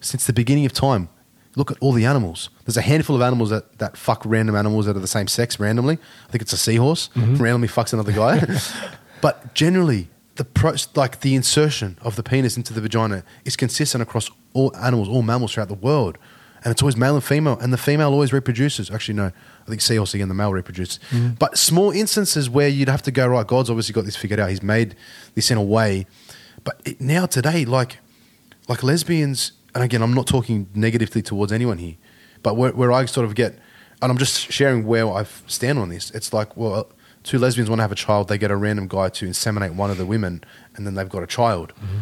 since 0.00 0.26
the 0.26 0.32
beginning 0.32 0.66
of 0.66 0.72
time, 0.72 1.08
look 1.56 1.70
at 1.70 1.76
all 1.80 1.92
the 1.92 2.04
animals. 2.04 2.50
There's 2.64 2.76
a 2.76 2.82
handful 2.82 3.16
of 3.16 3.22
animals 3.22 3.50
that, 3.50 3.78
that 3.78 3.96
fuck 3.96 4.22
random 4.24 4.54
animals 4.54 4.86
that 4.86 4.96
are 4.96 5.00
the 5.00 5.06
same 5.06 5.26
sex 5.28 5.58
randomly. 5.58 5.98
I 6.28 6.30
think 6.30 6.42
it's 6.42 6.52
a 6.52 6.58
seahorse 6.58 7.08
mm-hmm. 7.14 7.42
randomly 7.42 7.68
fucks 7.68 7.92
another 7.92 8.12
guy. 8.12 8.46
but 9.20 9.54
generally, 9.54 10.08
the 10.38 10.44
pro, 10.44 10.74
like 10.94 11.20
the 11.20 11.34
insertion 11.34 11.98
of 12.00 12.14
the 12.14 12.22
penis 12.22 12.56
into 12.56 12.72
the 12.72 12.80
vagina 12.80 13.24
is 13.44 13.56
consistent 13.56 14.00
across 14.00 14.30
all 14.54 14.74
animals, 14.76 15.08
all 15.08 15.22
mammals 15.22 15.52
throughout 15.52 15.68
the 15.68 15.74
world. 15.74 16.16
And 16.64 16.72
it's 16.72 16.80
always 16.80 16.96
male 16.96 17.14
and 17.14 17.22
female, 17.22 17.58
and 17.58 17.72
the 17.72 17.78
female 17.78 18.12
always 18.12 18.32
reproduces. 18.32 18.90
Actually, 18.90 19.14
no, 19.14 19.26
I 19.26 19.68
think 19.68 19.80
seahorse 19.80 20.14
again, 20.14 20.28
the 20.28 20.34
male 20.34 20.52
reproduces. 20.52 21.00
Mm-hmm. 21.10 21.34
But 21.34 21.58
small 21.58 21.90
instances 21.90 22.48
where 22.48 22.68
you'd 22.68 22.88
have 22.88 23.02
to 23.02 23.10
go, 23.10 23.26
right, 23.26 23.46
God's 23.46 23.68
obviously 23.68 23.92
got 23.92 24.04
this 24.04 24.16
figured 24.16 24.40
out. 24.40 24.48
He's 24.48 24.62
made 24.62 24.96
this 25.34 25.50
in 25.50 25.58
a 25.58 25.62
way. 25.62 26.06
But 26.64 26.80
it, 26.84 27.00
now, 27.00 27.26
today, 27.26 27.64
like, 27.64 27.98
like 28.68 28.82
lesbians, 28.82 29.52
and 29.74 29.84
again, 29.84 30.02
I'm 30.02 30.14
not 30.14 30.26
talking 30.26 30.68
negatively 30.74 31.22
towards 31.22 31.52
anyone 31.52 31.78
here, 31.78 31.94
but 32.42 32.56
where, 32.56 32.72
where 32.72 32.92
I 32.92 33.04
sort 33.06 33.24
of 33.24 33.34
get, 33.34 33.58
and 34.02 34.10
I'm 34.10 34.18
just 34.18 34.52
sharing 34.52 34.84
where 34.86 35.08
I 35.08 35.24
stand 35.46 35.78
on 35.78 35.88
this. 35.88 36.10
It's 36.10 36.32
like, 36.32 36.56
well, 36.56 36.90
two 37.22 37.38
lesbians 37.38 37.68
want 37.68 37.78
to 37.78 37.82
have 37.82 37.92
a 37.92 37.96
child, 37.96 38.28
they 38.28 38.38
get 38.38 38.50
a 38.50 38.56
random 38.56 38.88
guy 38.88 39.08
to 39.10 39.26
inseminate 39.26 39.74
one 39.74 39.90
of 39.90 39.98
the 39.98 40.06
women, 40.06 40.42
and 40.74 40.86
then 40.86 40.94
they've 40.94 41.08
got 41.08 41.22
a 41.22 41.26
child. 41.26 41.72
Mm-hmm. 41.76 41.98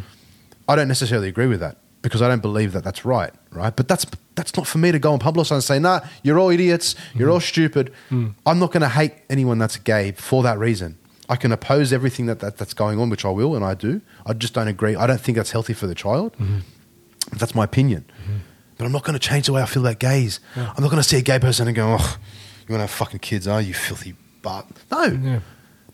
I 0.69 0.77
don't 0.77 0.89
necessarily 0.89 1.29
agree 1.29 1.47
with 1.47 1.61
that 1.61 1.79
because 2.03 2.23
I 2.23 2.29
don't 2.29 2.43
believe 2.43 2.73
that 2.73 2.85
that's 2.85 3.05
right, 3.05 3.33
right? 3.51 3.75
But 3.75 3.89
that's 3.89 4.07
that's 4.35 4.57
not 4.57 4.67
for 4.67 4.79
me 4.79 4.93
to 4.93 4.99
go 4.99 5.13
and 5.13 5.23
publicize 5.23 5.53
and 5.53 5.65
say, 5.65 5.79
nah, 5.79 6.01
you're 6.23 6.39
all 6.39 6.51
idiots, 6.51 6.95
you're 7.15 7.31
all 7.31 7.39
mm-hmm. 7.39 7.47
stupid. 7.47 7.93
Mm. 8.11 8.35
I'm 8.45 8.59
not 8.59 8.71
going 8.71 8.83
to 8.83 8.89
hate 8.89 9.15
anyone 9.31 9.59
that's 9.59 9.77
gay 9.77 10.13
for 10.13 10.43
that 10.43 10.59
reason. 10.59 10.99
I 11.29 11.37
can 11.37 11.51
oppose 11.53 11.93
everything 11.93 12.27
that, 12.27 12.41
that 12.41 12.59
that's 12.59 12.75
going 12.75 13.01
on, 13.01 13.11
which 13.11 13.25
I 13.25 13.31
will, 13.31 13.57
and 13.57 13.65
I 13.65 13.75
do. 13.75 14.03
I 14.25 14.35
just 14.35 14.53
don't 14.53 14.69
agree. 14.69 14.95
I 14.95 15.07
don't 15.07 15.21
think 15.21 15.37
that's 15.37 15.51
healthy 15.51 15.73
for 15.73 15.87
the 15.87 15.95
child. 15.95 16.35
Mm-hmm. 16.35 16.59
That's 17.37 17.55
my 17.55 17.65
opinion. 17.65 18.05
But 18.79 18.85
I'm 18.85 18.93
not 18.93 19.03
going 19.03 19.19
to 19.19 19.29
change 19.29 19.47
the 19.47 19.53
way 19.55 19.63
I 19.63 19.67
feel 19.67 19.85
about 19.85 19.99
gays. 19.99 20.39
I'm 20.55 20.83
not 20.83 20.91
going 20.91 21.03
to 21.03 21.03
see 21.03 21.17
a 21.17 21.23
gay 21.23 21.39
person 21.39 21.67
and 21.67 21.75
go, 21.75 21.97
oh, 21.99 22.19
you 22.69 22.73
want 22.75 22.81
to 22.81 22.87
have 22.87 22.91
fucking 22.91 23.21
kids, 23.21 23.49
are 23.49 23.61
you 23.61 23.75
filthy 23.75 24.15
butt? 24.47 24.67
No. 24.93 25.05
Yeah. 25.05 25.41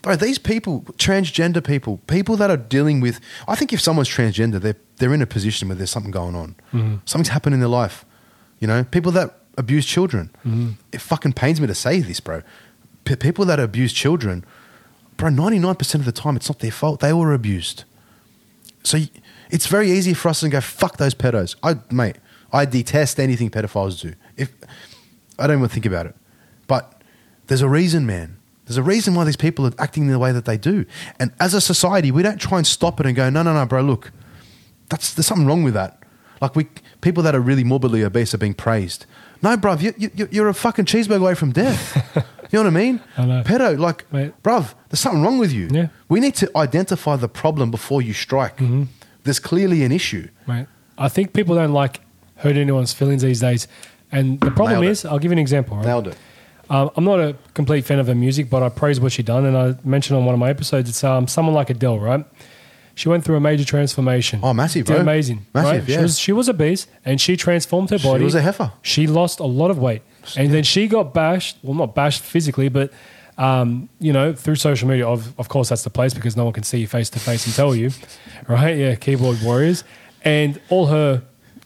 Bro, 0.02 0.16
these 0.16 0.38
people, 0.38 0.82
transgender 0.98 1.64
people, 1.64 1.98
people 2.06 2.36
that 2.36 2.50
are 2.50 2.56
dealing 2.56 3.00
with, 3.00 3.20
I 3.46 3.54
think 3.54 3.72
if 3.72 3.80
someone's 3.80 4.08
transgender, 4.08 4.60
they're, 4.60 4.76
they're 4.96 5.14
in 5.14 5.22
a 5.22 5.26
position 5.26 5.68
where 5.68 5.76
there's 5.76 5.90
something 5.90 6.10
going 6.10 6.34
on. 6.34 6.56
Mm-hmm. 6.72 6.96
Something's 7.04 7.28
happened 7.28 7.54
in 7.54 7.60
their 7.60 7.68
life. 7.68 8.04
You 8.58 8.66
know, 8.66 8.84
people 8.84 9.12
that 9.12 9.38
abuse 9.56 9.86
children. 9.86 10.30
Mm-hmm. 10.38 10.70
It 10.92 11.00
fucking 11.00 11.34
pains 11.34 11.60
me 11.60 11.66
to 11.66 11.74
say 11.74 12.00
this, 12.00 12.20
bro. 12.20 12.42
P- 13.04 13.16
people 13.16 13.44
that 13.44 13.60
abuse 13.60 13.92
children, 13.92 14.44
bro, 15.16 15.30
99% 15.30 15.94
of 15.94 16.04
the 16.04 16.12
time, 16.12 16.36
it's 16.36 16.48
not 16.48 16.58
their 16.58 16.72
fault. 16.72 17.00
They 17.00 17.12
were 17.12 17.32
abused. 17.32 17.84
So 18.82 18.98
it's 19.50 19.66
very 19.66 19.90
easy 19.90 20.14
for 20.14 20.28
us 20.28 20.40
to 20.40 20.48
go, 20.48 20.60
fuck 20.60 20.96
those 20.96 21.14
pedos. 21.14 21.54
I, 21.62 21.76
mate, 21.90 22.16
I 22.52 22.64
detest 22.64 23.20
anything 23.20 23.50
pedophiles 23.50 24.00
do. 24.00 24.14
If 24.36 24.50
I 25.38 25.46
don't 25.46 25.58
even 25.58 25.68
think 25.68 25.86
about 25.86 26.06
it. 26.06 26.16
But 26.66 27.02
there's 27.46 27.62
a 27.62 27.68
reason, 27.68 28.04
man. 28.04 28.38
There's 28.66 28.76
a 28.76 28.82
reason 28.82 29.14
why 29.14 29.24
these 29.24 29.36
people 29.36 29.66
are 29.66 29.72
acting 29.78 30.06
the 30.06 30.18
way 30.18 30.32
that 30.32 30.44
they 30.44 30.56
do. 30.56 30.84
And 31.18 31.32
as 31.40 31.52
a 31.54 31.60
society, 31.60 32.10
we 32.10 32.22
don't 32.22 32.40
try 32.40 32.58
and 32.58 32.66
stop 32.66 33.00
it 33.00 33.06
and 33.06 33.16
go, 33.16 33.28
no, 33.28 33.42
no, 33.42 33.52
no, 33.52 33.66
bro, 33.66 33.82
look, 33.82 34.12
that's, 34.88 35.14
there's 35.14 35.26
something 35.26 35.46
wrong 35.46 35.62
with 35.62 35.74
that. 35.74 36.02
Like 36.40 36.56
we, 36.56 36.68
people 37.00 37.22
that 37.24 37.34
are 37.34 37.40
really 37.40 37.64
morbidly 37.64 38.02
obese 38.04 38.34
are 38.34 38.38
being 38.38 38.54
praised. 38.54 39.06
No, 39.42 39.56
bruv, 39.56 39.82
you, 39.82 40.10
you, 40.14 40.28
you're 40.30 40.48
a 40.48 40.54
fucking 40.54 40.84
cheeseburger 40.84 41.20
away 41.20 41.34
from 41.34 41.52
death. 41.52 41.96
you 42.16 42.58
know 42.58 42.60
what 42.64 42.66
I 42.66 42.70
mean? 42.70 43.00
I 43.16 43.24
know. 43.26 43.42
Pedo, 43.42 43.78
like, 43.78 44.10
Mate. 44.12 44.40
bruv, 44.42 44.74
there's 44.88 45.00
something 45.00 45.22
wrong 45.22 45.38
with 45.38 45.52
you. 45.52 45.68
Yeah. 45.70 45.88
We 46.08 46.20
need 46.20 46.34
to 46.36 46.50
identify 46.56 47.16
the 47.16 47.28
problem 47.28 47.70
before 47.70 48.02
you 48.02 48.12
strike. 48.12 48.58
Mm-hmm. 48.58 48.84
There's 49.24 49.40
clearly 49.40 49.82
an 49.82 49.92
issue. 49.92 50.28
Right. 50.46 50.66
I 50.98 51.08
think 51.08 51.32
people 51.32 51.56
don't 51.56 51.72
like 51.72 52.00
hurt 52.36 52.56
anyone's 52.56 52.92
feelings 52.92 53.22
these 53.22 53.40
days. 53.40 53.66
And 54.10 54.40
the 54.40 54.50
problem 54.50 54.80
Nailed 54.80 54.84
it. 54.84 54.90
is, 54.90 55.04
I'll 55.04 55.18
give 55.18 55.30
you 55.30 55.36
an 55.36 55.38
example. 55.38 55.76
Right? 55.76 55.86
Nailed 55.86 56.08
it. 56.08 56.16
Um, 56.72 56.90
I'm 56.96 57.04
not 57.04 57.20
a 57.20 57.36
complete 57.52 57.84
fan 57.84 57.98
of 57.98 58.06
her 58.06 58.14
music, 58.14 58.48
but 58.48 58.62
I 58.62 58.70
praise 58.70 58.98
what 58.98 59.12
she 59.12 59.22
done. 59.22 59.44
And 59.44 59.56
I 59.56 59.74
mentioned 59.84 60.16
on 60.16 60.24
one 60.24 60.32
of 60.32 60.38
my 60.38 60.48
episodes, 60.48 60.88
it's 60.88 61.04
um, 61.04 61.28
someone 61.28 61.54
like 61.54 61.68
Adele, 61.68 61.98
right? 61.98 62.24
She 62.94 63.10
went 63.10 63.24
through 63.24 63.36
a 63.36 63.40
major 63.40 63.64
transformation. 63.64 64.40
Oh, 64.42 64.54
massive, 64.54 64.86
Did 64.86 64.94
bro. 64.94 65.02
amazing. 65.02 65.44
Massive, 65.52 65.80
right? 65.82 65.88
yeah. 65.88 65.96
She 65.96 66.02
was, 66.02 66.18
she 66.18 66.32
was 66.32 66.48
obese 66.48 66.86
and 67.04 67.20
she 67.20 67.36
transformed 67.36 67.90
her 67.90 67.98
body. 67.98 68.20
She 68.20 68.24
was 68.24 68.34
a 68.34 68.40
heifer. 68.40 68.72
She 68.80 69.06
lost 69.06 69.38
a 69.38 69.44
lot 69.44 69.70
of 69.70 69.78
weight. 69.78 70.00
And 70.36 70.52
then 70.52 70.62
she 70.62 70.88
got 70.88 71.12
bashed, 71.12 71.58
well, 71.62 71.74
not 71.74 71.94
bashed 71.94 72.22
physically, 72.22 72.70
but 72.70 72.90
um, 73.36 73.88
you 73.98 74.12
know, 74.12 74.32
through 74.32 74.56
social 74.56 74.88
media. 74.88 75.06
Of, 75.06 75.38
of 75.38 75.48
course, 75.48 75.68
that's 75.68 75.84
the 75.84 75.90
place 75.90 76.14
because 76.14 76.36
no 76.36 76.44
one 76.44 76.52
can 76.54 76.62
see 76.62 76.78
you 76.78 76.86
face 76.86 77.10
to 77.10 77.18
face 77.18 77.44
and 77.46 77.54
tell 77.54 77.74
you, 77.74 77.90
right? 78.48 78.76
Yeah, 78.76 78.94
keyboard 78.94 79.42
warriors. 79.42 79.84
And 80.22 80.60
all 80.70 80.86
her 80.86 81.22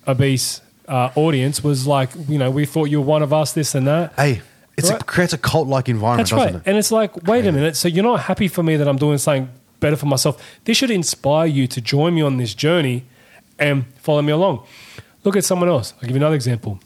obese 0.06 0.62
uh, 0.88 1.10
audience 1.14 1.62
was 1.62 1.86
like, 1.86 2.10
you 2.28 2.38
know, 2.38 2.50
we 2.50 2.66
thought 2.66 2.84
you 2.86 3.00
were 3.00 3.06
one 3.06 3.22
of 3.22 3.32
us, 3.32 3.52
this 3.52 3.74
and 3.74 3.86
that. 3.86 4.12
Hey, 4.14 4.42
it's 4.76 4.90
a, 4.90 4.94
Right. 4.94 5.06
creates 5.06 5.32
a 5.32 5.38
cult 5.38 5.68
like 5.68 5.88
environment, 5.88 6.28
That's 6.28 6.32
right. 6.32 6.46
doesn't 6.52 6.60
it? 6.66 6.68
And 6.68 6.76
it's 6.78 6.90
like, 6.92 7.26
wait 7.26 7.46
a 7.46 7.52
minute. 7.52 7.76
So 7.76 7.88
you're 7.88 8.04
not 8.04 8.20
happy 8.20 8.48
for 8.48 8.62
me 8.62 8.76
that 8.76 8.86
I'm 8.88 8.96
doing 8.98 9.18
something 9.18 9.48
better 9.80 9.96
for 9.96 10.06
myself. 10.06 10.42
This 10.64 10.76
should 10.76 10.90
inspire 10.90 11.46
you 11.46 11.66
to 11.68 11.80
join 11.80 12.14
me 12.14 12.22
on 12.22 12.36
this 12.36 12.54
journey 12.54 13.04
and 13.58 13.84
follow 13.98 14.22
me 14.22 14.32
along. 14.32 14.60
Look 15.24 15.36
at 15.36 15.44
someone 15.44 15.68
else. 15.68 15.92
I'll 15.96 16.00
give 16.02 16.10
you 16.10 16.16
another 16.16 16.34
example. 16.36 16.78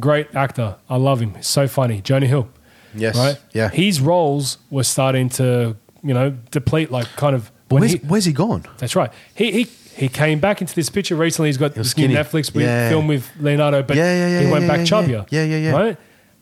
Great 0.00 0.34
actor. 0.34 0.76
I 0.90 0.96
love 0.96 1.20
him. 1.20 1.34
He's 1.34 1.46
so 1.46 1.68
funny. 1.68 2.00
Jonah 2.00 2.26
Hill. 2.26 2.48
Yes. 2.94 3.16
Right? 3.16 3.38
Yeah. 3.52 3.68
His 3.68 4.00
roles 4.00 4.58
were 4.70 4.82
starting 4.84 5.28
to, 5.30 5.76
you 6.02 6.14
know, 6.14 6.30
deplete 6.50 6.90
like 6.90 7.06
kind 7.16 7.36
of 7.36 7.50
where's, 7.68 7.92
he- 7.92 7.98
where's 7.98 8.24
he 8.24 8.32
gone? 8.32 8.64
that's 8.78 8.96
right. 8.96 9.10
He 9.34 9.52
he 9.52 9.64
he 9.94 10.08
came 10.08 10.40
back 10.40 10.60
into 10.60 10.74
this 10.74 10.88
picture 10.90 11.14
recently. 11.16 11.48
He's 11.48 11.56
got 11.58 11.74
this 11.74 11.96
new. 11.96 12.08
Netflix 12.08 12.52
with, 12.54 12.64
Yeah. 12.64 12.88
film 12.90 13.06
with 13.06 13.30
Leonardo, 13.40 13.82
but 13.82 13.96
Yeah, 13.96 14.12
yeah, 14.14 14.28
yeah, 14.40 14.46
he 14.46 14.52
went 14.52 14.66
back 14.68 14.80
chubbier. 14.80 15.26
Yeah, 15.30 15.44
yeah, 15.44 15.56
yeah. 15.58 15.70
Right? 15.72 15.96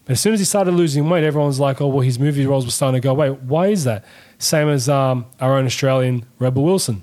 But 0.05 0.13
as 0.13 0.21
soon 0.21 0.35
as 0.35 0.39
he 0.41 0.45
started 0.45 0.73
losing 0.73 1.09
weight, 1.09 1.25
everyone's 1.25 1.59
like, 1.59 1.81
"Oh, 1.81 1.89
well, 1.89 2.01
his 2.01 2.19
movie 2.19 2.47
roles 2.47 2.65
were 2.65 2.71
starting 2.71 3.01
to 3.01 3.05
go 3.05 3.13
away." 3.13 3.31
Why 3.31 3.69
is 3.69 3.85
that? 3.85 4.05
Same 4.39 4.69
as 4.69 4.89
um, 4.89 5.27
our 5.41 5.57
own 5.57 5.65
Australian 5.67 6.27
Rebel 6.39 6.63
Wilson. 6.65 7.03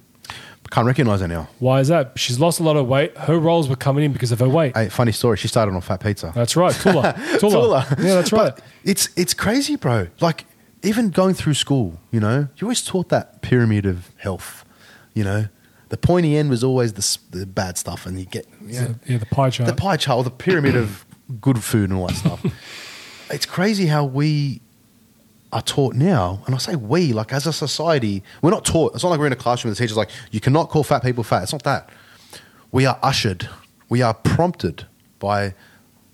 Can't 0.72 0.88
recognize 0.88 1.20
her 1.20 1.28
now. 1.28 1.49
Why 1.60 1.82
is 1.82 1.89
that? 1.89 2.14
She's 2.18 2.39
lost 2.39 2.62
a 2.62 2.64
lot 2.64 2.78
of 2.78 2.88
weight. 2.88 3.18
Her 3.18 3.38
roles 3.38 3.68
were 3.68 3.76
coming 3.76 4.06
in 4.06 4.14
because 4.14 4.32
of 4.32 4.39
her 4.39 4.47
weight. 4.47 4.76
Hey, 4.76 4.88
funny 4.88 5.12
story. 5.12 5.36
She 5.36 5.49
started 5.49 5.76
on 5.76 5.82
Fat 5.82 5.99
Pizza. 5.99 6.32
That's 6.34 6.56
right, 6.56 6.74
Tula. 6.82 7.14
Tula. 7.39 7.52
Tula. 7.52 7.88
Yeah, 7.99 8.16
that's 8.16 8.32
right. 8.32 8.56
But 8.56 8.64
it's 8.86 9.10
it's 9.18 9.34
crazy, 9.34 9.76
bro. 9.76 10.08
Like 10.22 10.45
even 10.82 11.10
going 11.10 11.34
through 11.34 11.56
school, 11.56 11.99
you 12.10 12.22
know, 12.22 12.47
you 12.56 12.66
always 12.66 12.82
taught 12.82 13.10
that 13.10 13.41
pyramid 13.41 13.86
of 13.86 14.12
health. 14.16 14.64
You 15.14 15.26
know, 15.26 15.47
the 15.89 15.97
pointy 15.97 16.38
end 16.38 16.49
was 16.49 16.64
always 16.64 16.93
the, 16.93 17.38
the 17.38 17.45
bad 17.45 17.78
stuff, 17.78 18.06
and 18.06 18.18
you 18.18 18.26
get 18.26 18.47
you 18.66 18.80
know, 18.80 18.95
yeah, 19.06 19.18
the 19.18 19.26
pie 19.26 19.49
chart. 19.49 19.68
the 19.68 19.76
pie 19.76 19.97
chart 19.97 20.20
or 20.20 20.24
the 20.24 20.32
pyramid 20.32 20.78
of 20.78 21.06
good 21.41 21.62
food 21.62 21.89
and 21.89 21.99
all 21.99 22.08
that 22.08 22.16
stuff. 22.16 22.45
it's 23.32 23.46
crazy 23.46 23.88
how 23.88 24.06
we 24.06 24.62
are 25.52 25.62
taught 25.62 25.96
now, 25.96 26.44
and 26.46 26.56
I 26.56 26.58
say 26.58 26.76
we, 26.76 27.14
like 27.14 27.34
as 27.34 27.46
a 27.46 27.54
society, 27.54 28.24
we're 28.42 28.52
not 28.52 28.64
taught. 28.64 28.94
It's 28.96 29.04
not 29.04 29.10
like 29.10 29.20
we're 29.20 29.28
in 29.28 29.34
a 29.34 29.38
classroom 29.38 29.70
and 29.70 29.76
the 29.76 29.80
teacher's 29.80 29.98
like, 29.98 30.10
you 30.32 30.40
cannot 30.40 30.70
call 30.70 30.84
fat 30.84 31.04
people 31.04 31.24
fat. 31.24 31.44
It's 31.44 31.52
not 31.52 31.64
that. 31.64 31.90
We 32.72 32.86
are 32.86 32.98
ushered, 33.04 33.50
we 33.90 34.02
are 34.02 34.14
prompted 34.14 34.86
by 35.20 35.54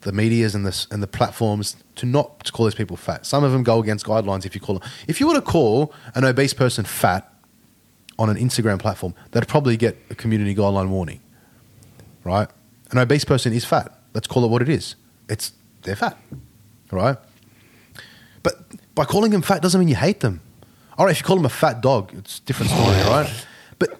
the 0.02 0.12
medias 0.12 0.56
and 0.56 0.66
the, 0.66 0.88
and 0.92 1.04
the 1.04 1.08
platforms 1.08 1.76
to 1.96 2.06
not 2.06 2.44
to 2.46 2.52
call 2.52 2.66
these 2.66 2.76
people 2.76 2.98
fat. 2.98 3.26
Some 3.26 3.44
of 3.44 3.52
them 3.52 3.64
go 3.64 3.82
against 3.82 4.06
guidelines 4.06 4.46
if 4.46 4.56
you 4.56 4.62
call 4.62 4.80
them. 4.80 4.90
If 5.08 5.20
you 5.20 5.28
were 5.28 5.34
to 5.34 5.42
call 5.42 5.94
an 6.16 6.24
obese 6.24 6.54
person 6.54 6.86
fat 6.86 7.32
on 8.18 8.30
an 8.30 8.38
Instagram 8.38 8.80
platform, 8.80 9.14
they'd 9.32 9.48
probably 9.48 9.78
get 9.78 9.98
a 10.10 10.16
community 10.16 10.56
guideline 10.56 10.90
warning 10.90 11.20
right? 12.28 12.50
An 12.92 13.00
obese 13.00 13.26
person 13.26 13.54
is 13.54 13.66
fat. 13.66 13.92
Let's 14.14 14.28
call 14.28 14.44
it 14.46 14.50
what 14.50 14.62
it 14.62 14.70
is. 14.70 14.96
It's 15.30 15.54
they're 15.84 15.96
fat, 15.96 16.18
right? 16.92 17.18
But 18.44 18.56
by 18.96 19.06
calling 19.06 19.32
them 19.32 19.42
fat 19.42 19.62
doesn't 19.62 19.80
mean 19.80 19.90
you 19.90 19.96
hate 19.96 20.20
them. 20.22 20.42
All 20.98 21.06
right, 21.06 21.12
if 21.12 21.20
you 21.20 21.26
call 21.26 21.36
them 21.36 21.46
a 21.46 21.50
fat 21.50 21.82
dog, 21.82 22.12
it's 22.14 22.40
a 22.40 22.42
different 22.44 22.72
story, 22.72 22.96
right? 23.08 23.46
But 23.78 24.00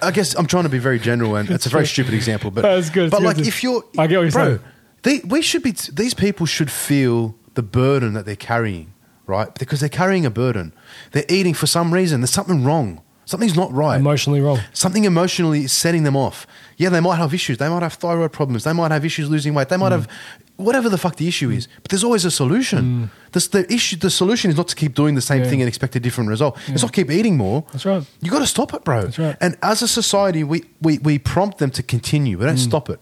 I 0.00 0.10
guess 0.12 0.34
I'm 0.34 0.46
trying 0.46 0.64
to 0.64 0.68
be 0.68 0.78
very 0.78 0.98
general, 0.98 1.36
and 1.36 1.50
it's 1.50 1.66
a 1.66 1.70
very 1.70 1.86
stupid 1.94 2.14
example. 2.14 2.50
But 2.50 2.62
That's 2.62 2.90
good, 2.90 3.10
But 3.10 3.18
good. 3.20 3.26
like, 3.26 3.38
if 3.38 3.62
you're, 3.62 3.82
I 3.98 4.06
get 4.06 4.18
what 4.18 4.22
you're 4.22 4.30
bro, 4.30 4.44
saying. 4.44 4.60
They, 5.02 5.18
we 5.26 5.42
should 5.42 5.62
be. 5.62 5.72
These 5.72 6.14
people 6.14 6.46
should 6.46 6.70
feel 6.70 7.34
the 7.54 7.62
burden 7.62 8.12
that 8.14 8.24
they're 8.26 8.36
carrying, 8.36 8.92
right? 9.26 9.52
Because 9.54 9.80
they're 9.80 9.88
carrying 9.88 10.24
a 10.26 10.30
burden. 10.30 10.72
They're 11.12 11.24
eating 11.28 11.54
for 11.54 11.66
some 11.66 11.92
reason. 11.94 12.20
There's 12.20 12.30
something 12.30 12.64
wrong. 12.64 13.00
Something's 13.28 13.54
not 13.54 13.70
right 13.74 14.00
Emotionally 14.00 14.40
wrong. 14.40 14.58
something 14.72 15.04
emotionally 15.04 15.64
is 15.64 15.72
setting 15.72 16.02
them 16.04 16.16
off. 16.16 16.46
Yeah, 16.78 16.88
they 16.88 17.00
might 17.00 17.16
have 17.16 17.34
issues. 17.34 17.58
They 17.58 17.68
might 17.68 17.82
have 17.82 17.92
thyroid 17.92 18.32
problems. 18.32 18.64
They 18.64 18.72
might 18.72 18.90
have 18.90 19.04
issues 19.04 19.28
losing 19.28 19.52
weight. 19.52 19.68
They 19.68 19.76
might 19.76 19.90
mm. 19.90 20.00
have 20.00 20.08
whatever 20.56 20.88
the 20.88 20.96
fuck 20.96 21.16
the 21.16 21.28
issue 21.28 21.50
is. 21.50 21.68
But 21.82 21.90
there's 21.90 22.02
always 22.02 22.24
a 22.24 22.30
solution. 22.30 22.78
Mm. 22.78 23.10
This, 23.32 23.48
the 23.48 23.70
issue, 23.70 23.96
the 23.96 24.08
solution 24.08 24.50
is 24.50 24.56
not 24.56 24.68
to 24.68 24.74
keep 24.74 24.94
doing 24.94 25.14
the 25.14 25.20
same 25.20 25.42
Yeah. 25.42 25.50
thing 25.50 25.60
and 25.60 25.68
expect 25.68 25.94
a 25.94 26.00
different 26.00 26.30
result. 26.30 26.56
It's 26.68 26.82
not 26.82 26.94
keep 26.94 27.10
eating 27.10 27.36
more. 27.36 27.66
That's 27.70 27.84
right. 27.84 28.02
You 28.22 28.30
got 28.30 28.38
to 28.38 28.46
stop 28.46 28.72
it, 28.72 28.82
bro. 28.82 29.02
That's 29.02 29.18
right. 29.18 29.36
And 29.42 29.58
as 29.60 29.82
a 29.82 29.88
society, 29.88 30.42
we, 30.42 30.64
we, 30.80 30.96
we 31.00 31.18
prompt 31.18 31.58
them 31.58 31.70
to 31.72 31.82
continue. 31.82 32.38
We 32.38 32.46
don't 32.46 32.54
mm. 32.54 32.70
stop 32.70 32.88
it. 32.88 32.98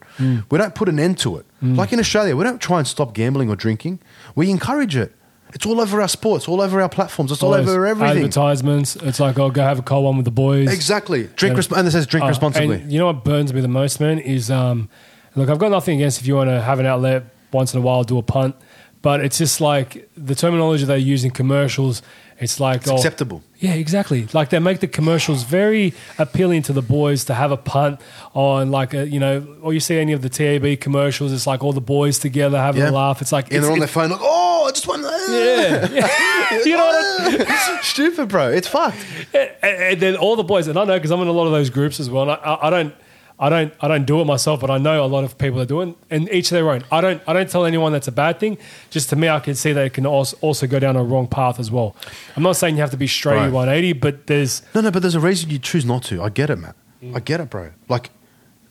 We 0.51 0.59
don't 0.59 0.75
put 0.75 0.89
an 0.89 0.99
end 0.99 1.19
to 1.21 1.37
it. 1.37 1.47
Like 1.63 1.93
in 1.93 2.01
Australia, 2.01 2.35
we 2.35 2.43
don't 2.43 2.61
try 2.61 2.79
and 2.79 2.89
stop 2.89 3.15
gambling 3.15 3.49
or 3.49 3.55
drinking. 3.55 4.01
We 4.35 4.51
encourage 4.51 4.97
it. 4.97 5.13
It's 5.57 5.65
all 5.65 5.81
over 5.81 6.03
our 6.03 6.09
sports, 6.09 6.49
all 6.49 6.61
over 6.61 6.83
our 6.83 6.89
platforms. 6.91 7.33
It's 7.33 7.43
all 7.43 7.55
over 7.55 7.87
everything. 7.87 8.19
Advertisements. 8.19 8.95
It's 8.97 9.19
like, 9.19 9.39
oh, 9.39 9.49
go 9.51 9.63
have 9.63 9.79
a 9.79 9.83
cold 9.83 10.05
one 10.05 10.17
with 10.17 10.27
the 10.27 10.31
boys. 10.31 10.71
Exactly. 10.71 11.31
Drink 11.35 11.57
Yeah. 11.57 11.63
resp- 11.63 11.79
and 11.79 11.89
it 11.89 11.93
says 11.93 12.07
drink 12.07 12.25
Oh, 12.25 12.29
responsibly. 12.29 12.77
And 12.83 12.93
you 12.93 12.99
know 12.99 13.07
what 13.07 13.25
burns 13.25 13.55
me 13.55 13.63
the 13.63 13.67
most, 13.69 13.99
man, 13.99 14.19
is 14.19 14.51
um, 14.51 14.91
look, 15.35 15.49
I've 15.49 15.59
got 15.59 15.71
nothing 15.71 15.97
against 15.97 16.21
if 16.21 16.27
you 16.27 16.35
want 16.37 16.51
to 16.51 16.61
have 16.61 16.79
an 16.79 16.85
outlet 16.85 17.25
once 17.53 17.73
in 17.73 17.81
a 17.81 17.83
while, 17.83 18.05
do 18.05 18.19
a 18.19 18.23
punt, 18.23 18.55
but 19.01 19.21
it's 19.25 19.39
just 19.39 19.63
like 19.63 20.11
the 20.15 20.35
terminology 20.35 20.85
they 20.85 20.99
use 20.99 21.25
in 21.25 21.31
commercials. 21.31 22.03
It's 22.39 22.61
like 22.61 22.83
It's 22.83 22.91
oh, 22.91 22.97
acceptable. 22.97 23.43
Yeah, 23.59 23.73
exactly. 23.73 24.27
Like 24.35 24.51
they 24.51 24.59
make 24.59 24.81
the 24.81 24.87
commercials 24.89 25.43
very 25.45 25.95
appealing 26.19 26.65
to 26.65 26.75
the 26.75 26.83
boys 26.83 27.25
to 27.25 27.35
have 27.35 27.51
a 27.51 27.57
punt 27.57 27.99
on, 28.35 28.71
like 28.71 28.93
a, 28.93 29.09
you 29.09 29.19
know, 29.19 29.57
or 29.63 29.73
you 29.73 29.81
see 29.81 29.99
any 29.99 30.13
of 30.13 30.21
the 30.21 30.29
TAB 30.29 30.79
commercials. 30.81 31.33
It's 31.33 31.47
like 31.47 31.65
all 31.65 31.73
the 31.73 31.81
boys 31.81 32.19
together 32.19 32.59
having 32.59 32.83
Yeah. 32.83 32.91
a 32.91 32.93
laugh. 32.93 33.23
It's 33.23 33.33
like 33.33 33.47
and 33.47 33.55
it's, 33.55 33.63
they're 33.65 33.73
on 33.73 33.79
their 33.79 33.89
phone 33.89 34.11
like, 34.11 34.21
oh, 34.23 34.46
I 34.67 34.71
just 34.73 34.87
want 34.89 35.05
uh, 35.05 35.11
yeah, 35.31 35.89
yeah. 35.91 36.59
you 36.65 36.77
know 36.77 36.87
what? 36.87 37.49
I- 37.51 37.81
Stupid, 37.83 38.29
bro. 38.29 38.51
It's 38.51 38.69
fucked. 38.69 38.99
and, 39.35 39.51
and 39.63 40.01
then 40.01 40.17
all 40.17 40.37
the 40.37 40.43
boys, 40.45 40.67
and 40.69 40.79
I 40.79 40.85
know 40.85 40.95
because 40.97 41.11
I'm 41.11 41.21
in 41.21 41.29
a 41.29 41.33
lot 41.33 41.47
of 41.47 41.53
those 41.53 41.71
groups 41.71 42.01
as 42.01 42.11
well. 42.11 42.23
And 42.23 42.33
I, 42.33 42.35
I, 42.35 42.67
I 42.67 42.71
don't, 42.71 42.95
I 43.39 43.49
don't, 43.51 43.75
I 43.81 43.89
don't 43.89 44.07
do 44.07 44.21
it 44.21 44.25
myself, 44.25 44.61
but 44.61 44.71
I 44.71 44.79
know 44.79 45.05
a 45.05 45.07
lot 45.07 45.23
of 45.25 45.37
people 45.37 45.61
are 45.61 45.67
doing, 45.67 45.95
and 46.11 46.29
each 46.31 46.49
their 46.51 46.71
own. 46.71 46.85
I 46.91 47.01
don't, 47.03 47.23
I 47.29 47.33
don't 47.35 47.51
tell 47.51 47.67
anyone 47.67 47.93
that's 47.93 48.09
a 48.09 48.13
bad 48.13 48.41
thing. 48.41 48.57
Just 48.91 49.11
to 49.11 49.17
me, 49.17 49.29
I 49.29 49.41
can 49.41 49.55
see 49.55 49.73
that 49.75 49.85
it 49.85 49.93
can 49.93 50.07
also, 50.07 50.37
also 50.41 50.67
go 50.67 50.79
down 50.79 50.97
a 50.97 51.05
wrong 51.05 51.27
path 51.27 51.61
as 51.61 51.71
well. 51.71 51.95
I'm 52.35 52.43
not 52.43 52.57
saying 52.57 52.77
you 52.77 52.81
have 52.81 52.93
to 52.93 52.97
be 52.97 53.07
straight 53.07 53.37
Right. 53.37 53.53
180, 53.53 53.93
but 53.95 54.27
there's 54.27 54.63
No, 54.75 54.81
no, 54.81 54.91
but 54.91 55.03
there's 55.03 55.15
a 55.15 55.21
reason 55.21 55.51
you 55.51 55.59
choose 55.59 55.85
not 55.85 56.03
to. 56.05 56.23
I 56.23 56.31
get 56.31 56.49
it, 56.51 56.57
man. 56.57 56.75
I 57.15 57.21
get 57.21 57.41
it, 57.41 57.51
bro. 57.51 57.73
Like, 57.91 58.09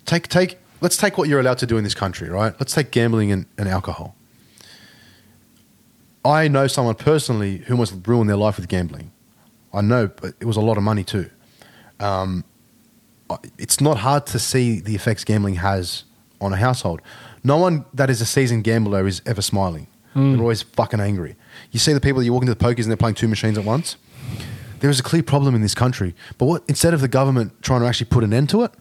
take, 0.05 0.27
take, 0.29 0.57
let's 0.81 0.97
take 0.97 1.17
what 1.17 1.29
you're 1.29 1.39
allowed 1.39 1.59
to 1.59 1.67
do 1.67 1.77
in 1.77 1.83
this 1.83 1.93
country, 1.95 2.27
right? 2.29 2.53
Let's 2.59 2.73
take 2.73 2.89
gambling 2.91 3.31
and, 3.31 3.45
and 3.59 3.69
alcohol. 3.69 4.15
I 6.25 6.47
know 6.47 6.67
someone 6.67 6.95
personally 6.95 7.57
who 7.59 7.73
almost 7.75 7.95
ruined 8.07 8.29
their 8.29 8.37
life 8.37 8.57
with 8.57 8.67
gambling. 8.67 9.11
I 9.73 9.81
know, 9.81 10.07
but 10.07 10.33
it 10.39 10.45
was 10.45 10.57
a 10.57 10.61
lot 10.61 10.77
of 10.77 10.83
money 10.83 11.03
too. 11.03 11.29
Um, 11.99 12.43
it's 13.57 13.79
not 13.79 13.97
hard 13.97 14.25
to 14.27 14.39
see 14.39 14.79
the 14.79 14.95
effects 14.95 15.23
gambling 15.23 15.55
has 15.55 16.03
on 16.41 16.53
a 16.53 16.57
household. 16.57 17.01
No 17.43 17.57
one 17.57 17.85
that 17.93 18.09
is 18.09 18.21
a 18.21 18.25
seasoned 18.25 18.63
gambler 18.63 19.07
is 19.07 19.21
ever 19.25 19.41
smiling. 19.41 19.87
They're 20.15 20.39
always 20.39 20.61
fucking 20.61 21.01
angry. 21.01 21.35
You 21.71 21.79
see 21.79 21.91
the 21.91 21.99
people 21.99 22.19
that 22.19 22.25
you 22.25 22.31
walk 22.31 22.43
into 22.43 22.53
the 22.53 22.59
pokers 22.59 22.85
and 22.85 22.91
they're 22.91 22.97
playing 22.97 23.15
two 23.15 23.27
machines 23.27 23.57
at 23.57 23.65
once. 23.65 23.97
There 24.79 24.89
is 24.89 24.99
a 24.99 25.03
clear 25.03 25.23
problem 25.23 25.55
in 25.55 25.61
this 25.61 25.75
country. 25.75 26.15
But 26.37 26.45
what 26.45 26.63
instead 26.69 26.93
of 26.93 27.01
the 27.01 27.09
government 27.09 27.61
trying 27.61 27.81
to 27.81 27.87
actually 27.87 28.07
put 28.07 28.23
an 28.23 28.33
end 28.33 28.49
to 28.51 28.63
it, 28.63 28.71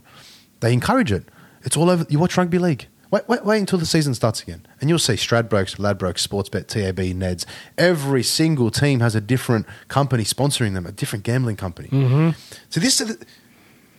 they 0.61 0.73
encourage 0.73 1.11
it. 1.11 1.25
It's 1.63 1.77
all 1.77 1.91
over. 1.91 2.07
You 2.09 2.21
watch 2.21 2.37
rugby 2.37 2.59
league. 2.59 2.87
Wait, 3.15 3.29
wait, 3.29 3.45
wait 3.45 3.61
until 3.61 3.79
the 3.79 3.87
season 3.87 4.13
starts 4.13 4.43
again, 4.43 4.67
and 4.81 4.91
you'll 4.91 4.99
see 4.99 5.13
Stradbrokes, 5.13 5.77
Ladbrokes, 5.77 6.27
Sportsbet, 6.27 6.67
TAB, 6.67 6.99
Neds. 7.15 7.47
Every 7.79 8.25
single 8.25 8.73
team 8.73 8.99
has 8.99 9.15
a 9.15 9.21
different 9.21 9.67
company 9.87 10.25
sponsoring 10.25 10.75
them, 10.75 10.85
a 10.85 10.91
different 10.91 11.25
gambling 11.25 11.55
company. 11.55 11.91
Mm-hmm. 11.91 12.31
So 12.71 12.81
this, 12.81 13.01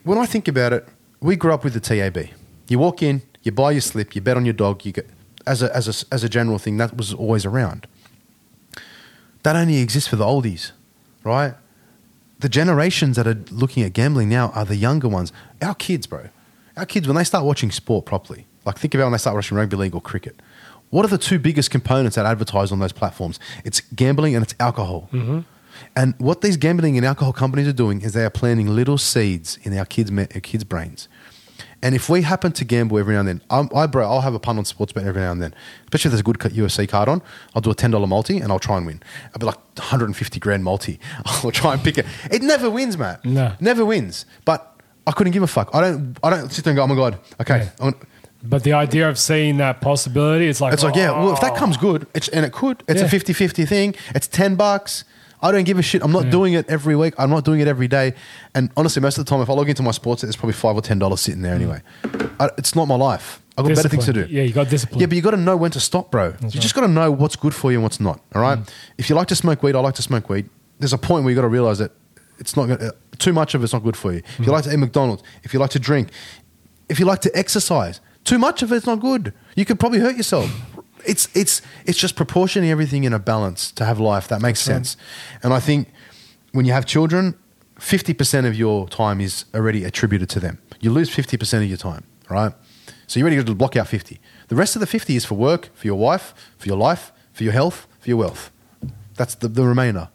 when 0.03 0.17
I 0.17 0.25
think 0.25 0.49
about 0.49 0.73
it, 0.73 0.85
we 1.21 1.37
grew 1.37 1.53
up 1.53 1.63
with 1.63 1.71
the 1.71 1.79
TAB. 1.79 2.27
You 2.67 2.77
walk 2.77 3.01
in, 3.01 3.21
you 3.41 3.53
buy 3.53 3.71
your 3.71 3.79
slip, 3.79 4.17
you 4.17 4.21
bet 4.21 4.35
on 4.35 4.43
your 4.43 4.53
dog. 4.53 4.83
You 4.83 4.91
get 4.91 5.09
as 5.47 5.63
a 5.63 5.73
as 5.73 5.87
a 5.87 6.13
as 6.13 6.25
a 6.25 6.27
general 6.27 6.57
thing 6.57 6.75
that 6.75 6.97
was 6.97 7.13
always 7.13 7.45
around. 7.45 7.87
That 9.43 9.55
only 9.55 9.77
exists 9.77 10.09
for 10.09 10.17
the 10.17 10.25
oldies, 10.25 10.73
right? 11.23 11.53
The 12.39 12.49
generations 12.49 13.15
that 13.15 13.27
are 13.27 13.41
looking 13.49 13.81
at 13.83 13.93
gambling 13.93 14.27
now 14.27 14.49
are 14.49 14.65
the 14.65 14.75
younger 14.75 15.07
ones. 15.07 15.31
Our 15.61 15.73
kids, 15.73 16.05
bro. 16.05 16.27
Our 16.75 16.85
kids, 16.85 17.07
when 17.07 17.15
they 17.15 17.23
start 17.23 17.45
watching 17.45 17.71
sport 17.71 18.05
properly, 18.05 18.45
like 18.65 18.77
think 18.77 18.93
about 18.93 19.05
when 19.05 19.11
they 19.13 19.17
start 19.17 19.35
watching 19.35 19.57
rugby 19.57 19.77
league 19.77 19.95
or 19.95 20.01
cricket. 20.01 20.41
What 20.89 21.05
are 21.05 21.09
the 21.09 21.17
two 21.17 21.39
biggest 21.39 21.71
components 21.71 22.15
that 22.15 22.25
advertise 22.25 22.71
on 22.71 22.79
those 22.79 22.93
platforms? 22.93 23.39
It's 23.63 23.81
gambling 23.81 24.35
and 24.35 24.43
it's 24.43 24.55
alcohol. 24.59 25.09
Mm-hmm. 25.11 25.39
And 25.95 26.13
what 26.19 26.41
these 26.41 26.57
gambling 26.57 26.97
and 26.97 27.05
alcohol 27.05 27.33
companies 27.33 27.67
are 27.67 27.73
doing 27.73 28.01
is 28.01 28.13
they 28.13 28.23
are 28.23 28.29
planting 28.29 28.67
little 28.67 28.97
seeds 28.97 29.59
in 29.63 29.77
our 29.77 29.85
kids' 29.85 30.11
our 30.11 30.21
uh, 30.21 30.39
kids' 30.41 30.63
brains. 30.63 31.07
And 31.81 31.93
if 31.93 32.09
we 32.09 32.23
happen 32.23 32.51
to 32.53 32.65
gamble 32.65 32.97
every 32.97 33.13
now 33.13 33.19
and 33.19 33.27
then, 33.27 33.41
I'm, 33.49 33.69
I 33.75 33.85
bro, 33.85 34.09
I'll 34.09 34.21
have 34.21 34.33
a 34.33 34.39
punt 34.39 34.57
on 34.57 34.63
Sportsbet 34.63 35.05
every 35.05 35.21
now 35.21 35.31
and 35.31 35.41
then. 35.41 35.53
Especially 35.83 36.09
if 36.09 36.11
there's 36.13 36.21
a 36.21 36.23
good 36.23 36.39
UFC 36.39 36.87
card 36.89 37.09
on, 37.09 37.21
I'll 37.53 37.61
do 37.61 37.69
a 37.69 37.75
ten 37.75 37.91
dollar 37.91 38.07
multi 38.07 38.39
and 38.39 38.51
I'll 38.51 38.59
try 38.59 38.77
and 38.77 38.85
win. 38.85 39.03
I'll 39.33 39.39
be 39.39 39.45
like 39.45 39.57
150 39.77 40.39
grand 40.39 40.63
multi. 40.63 40.99
I'll 41.25 41.51
try 41.51 41.73
and 41.73 41.83
pick 41.83 41.97
it. 41.97 42.05
It 42.31 42.41
never 42.41 42.69
wins, 42.69 42.97
Matt. 42.97 43.23
No. 43.25 43.53
never 43.59 43.85
wins. 43.85 44.25
But 44.45 44.81
I 45.05 45.11
couldn't 45.11 45.33
give 45.33 45.43
a 45.43 45.47
fuck. 45.47 45.69
I 45.73 45.81
don't. 45.81 46.17
I 46.23 46.29
don't 46.29 46.51
sit 46.51 46.63
there 46.63 46.71
and 46.71 46.77
go, 46.77 46.83
oh 46.83 46.87
my 46.87 46.95
god, 46.95 47.19
okay. 47.41 47.69
Yeah. 47.79 47.91
But 48.47 48.63
the 48.63 48.73
idea 48.73 49.09
of 49.09 49.17
seeing 49.17 49.57
that 49.57 49.81
possibility, 49.81 50.47
it's 50.47 50.61
like 50.61 50.73
It's 50.73 50.83
like, 50.83 50.95
yeah, 50.95 51.11
well, 51.11 51.33
if 51.33 51.41
that 51.41 51.53
oh. 51.53 51.55
comes 51.55 51.77
good, 51.77 52.07
it's, 52.13 52.27
and 52.29 52.45
it 52.45 52.51
could, 52.51 52.83
it's 52.87 53.01
Yeah. 53.01 53.07
a 53.07 53.09
50 53.09 53.33
50 53.33 53.65
thing, 53.65 53.95
it's 54.13 54.27
10 54.27 54.55
bucks. 54.55 55.03
I 55.41 55.51
don't 55.51 55.65
give 55.65 55.77
a 55.77 55.81
shit. 55.83 56.01
I'm 56.03 56.11
not 56.11 56.31
doing 56.31 56.53
it 56.53 56.65
every 56.69 56.95
week. 56.95 57.13
I'm 57.19 57.29
not 57.29 57.43
doing 57.45 57.59
it 57.59 57.67
every 57.67 57.87
day. 57.87 58.13
And 58.55 58.71
honestly, 58.75 59.01
most 59.01 59.17
of 59.19 59.25
the 59.25 59.29
time, 59.29 59.41
if 59.41 59.49
I 59.49 59.53
log 59.53 59.69
into 59.69 59.83
my 59.83 59.91
sports, 59.91 60.21
there's 60.23 60.35
probably 60.35 60.53
five 60.53 60.75
or 60.75 60.81
ten 60.81 60.97
dollars 60.97 61.21
sitting 61.21 61.41
there 61.41 61.53
anyway. 61.53 61.81
I, 62.39 62.49
it's 62.57 62.73
not 62.73 62.85
my 62.87 62.95
life. 62.95 63.41
I've 63.57 63.65
got 63.65 63.75
better 63.75 63.89
things 63.89 64.05
to 64.05 64.13
do. 64.13 64.25
Mm. 64.25 64.31
Yeah, 64.31 64.43
you 64.43 64.53
got 64.53 64.69
discipline. 64.69 64.99
Yeah, 65.01 65.05
but 65.07 65.15
you 65.15 65.21
got 65.21 65.31
to 65.31 65.37
know 65.37 65.55
when 65.55 65.71
to 65.71 65.79
stop, 65.79 66.09
bro. 66.09 66.33
you 66.41 66.59
just 66.59 66.73
got 66.73 66.81
to 66.81 66.87
know 66.87 67.11
what's 67.11 67.35
good 67.35 67.53
for 67.53 67.71
you 67.71 67.77
and 67.77 67.83
what's 67.83 67.99
not. 67.99 68.21
All 68.33 68.41
right. 68.41 68.57
Mm. 68.59 68.69
If 68.97 69.09
you 69.09 69.15
like 69.15 69.27
to 69.27 69.35
smoke 69.35 69.61
weed, 69.61 69.75
I 69.75 69.79
like 69.81 69.95
to 69.95 70.01
smoke 70.01 70.29
weed. 70.29 70.49
There's 70.79 70.93
a 70.93 70.97
point 70.97 71.23
where 71.25 71.31
you 71.31 71.35
got 71.35 71.43
to 71.43 71.47
realize 71.47 71.77
that 71.77 71.91
it's 72.39 72.57
not 72.57 72.67
gonna, 72.67 72.87
uh, 72.87 72.91
too 73.17 73.31
much 73.33 73.53
of 73.53 73.63
it's 73.63 73.71
not 73.73 73.83
good 73.83 73.95
for 73.95 74.11
you. 74.13 74.19
If 74.19 74.37
Mm. 74.39 74.45
you 74.47 74.51
like 74.51 74.63
to 74.63 74.73
eat 74.73 74.77
McDonald's, 74.77 75.21
if 75.43 75.53
you 75.53 75.59
like 75.59 75.69
to 75.71 75.79
drink, 75.79 76.09
if 76.89 76.99
you 76.99 77.05
like 77.05 77.21
to 77.21 77.31
exercise, 77.37 77.99
too 78.25 78.37
much 78.37 78.61
of 78.61 78.71
it's 78.71 78.85
not 78.85 78.99
good. 78.99 79.33
You 79.55 79.65
could 79.65 79.79
probably 79.79 79.99
hurt 79.99 80.17
yourself. 80.17 80.51
It's 81.05 81.29
it's 81.33 81.61
it's 81.85 81.97
just 81.97 82.15
proportioning 82.15 82.71
everything 82.71 83.03
in 83.03 83.13
a 83.13 83.19
balance 83.19 83.71
to 83.73 83.85
have 83.85 83.99
life 83.99 84.27
that 84.27 84.41
makes 84.41 84.59
sense. 84.59 84.97
And 85.43 85.53
I 85.53 85.59
think 85.59 85.87
when 86.51 86.65
you 86.65 86.73
have 86.73 86.85
children, 86.85 87.35
fifty 87.79 88.13
percent 88.13 88.47
of 88.47 88.55
your 88.55 88.89
time 88.89 89.21
is 89.21 89.45
already 89.53 89.83
attributed 89.83 90.29
to 90.29 90.39
them. 90.39 90.57
You 90.81 90.91
lose 90.91 91.09
fifty 91.09 91.37
percent 91.37 91.63
of 91.63 91.69
your 91.69 91.77
time, 91.77 92.03
right? 92.29 92.53
So 93.07 93.19
you're 93.19 93.29
ready 93.29 93.41
to 93.43 93.55
block 93.55 93.75
out 93.75 93.87
fifty. 93.87 94.19
The 94.47 94.55
rest 94.55 94.75
of 94.75 94.79
the 94.79 94.87
fifty 94.87 95.15
is 95.15 95.25
for 95.25 95.35
work, 95.35 95.69
for 95.75 95.85
your 95.85 95.97
wife, 95.97 96.33
for 96.57 96.67
your 96.67 96.77
life, 96.77 97.11
for 97.33 97.43
your 97.43 97.53
health, 97.53 97.87
for 97.99 98.09
your 98.09 98.17
wealth. 98.17 98.51
That's 99.15 99.35
the, 99.35 99.47
the 99.47 99.63
remainder. 99.63 100.09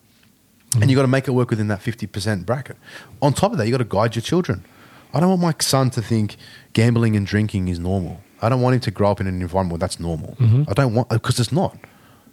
And 0.74 0.82
you've 0.82 0.90
mm-hmm. 0.90 0.96
got 0.96 1.02
to 1.02 1.08
make 1.08 1.28
it 1.28 1.32
work 1.32 1.50
within 1.50 1.68
that 1.68 1.80
50% 1.80 2.46
bracket. 2.46 2.76
On 3.20 3.32
top 3.32 3.50
of 3.50 3.58
that, 3.58 3.66
you've 3.66 3.72
got 3.72 3.78
to 3.78 3.96
guide 3.96 4.14
your 4.14 4.22
children. 4.22 4.64
I 5.12 5.18
don't 5.18 5.28
want 5.28 5.42
my 5.42 5.54
son 5.58 5.90
to 5.90 6.02
think 6.02 6.36
gambling 6.72 7.16
and 7.16 7.26
drinking 7.26 7.68
is 7.68 7.78
normal. 7.78 8.20
I 8.42 8.48
don't 8.48 8.60
want 8.60 8.74
him 8.74 8.80
to 8.80 8.90
grow 8.90 9.10
up 9.10 9.20
in 9.20 9.26
an 9.26 9.40
environment 9.42 9.72
where 9.72 9.78
that's 9.78 10.00
normal. 10.00 10.36
I 10.68 10.72
don't 10.72 10.94
want, 10.94 11.08
because 11.10 11.38
it's 11.38 11.52
not. 11.52 11.76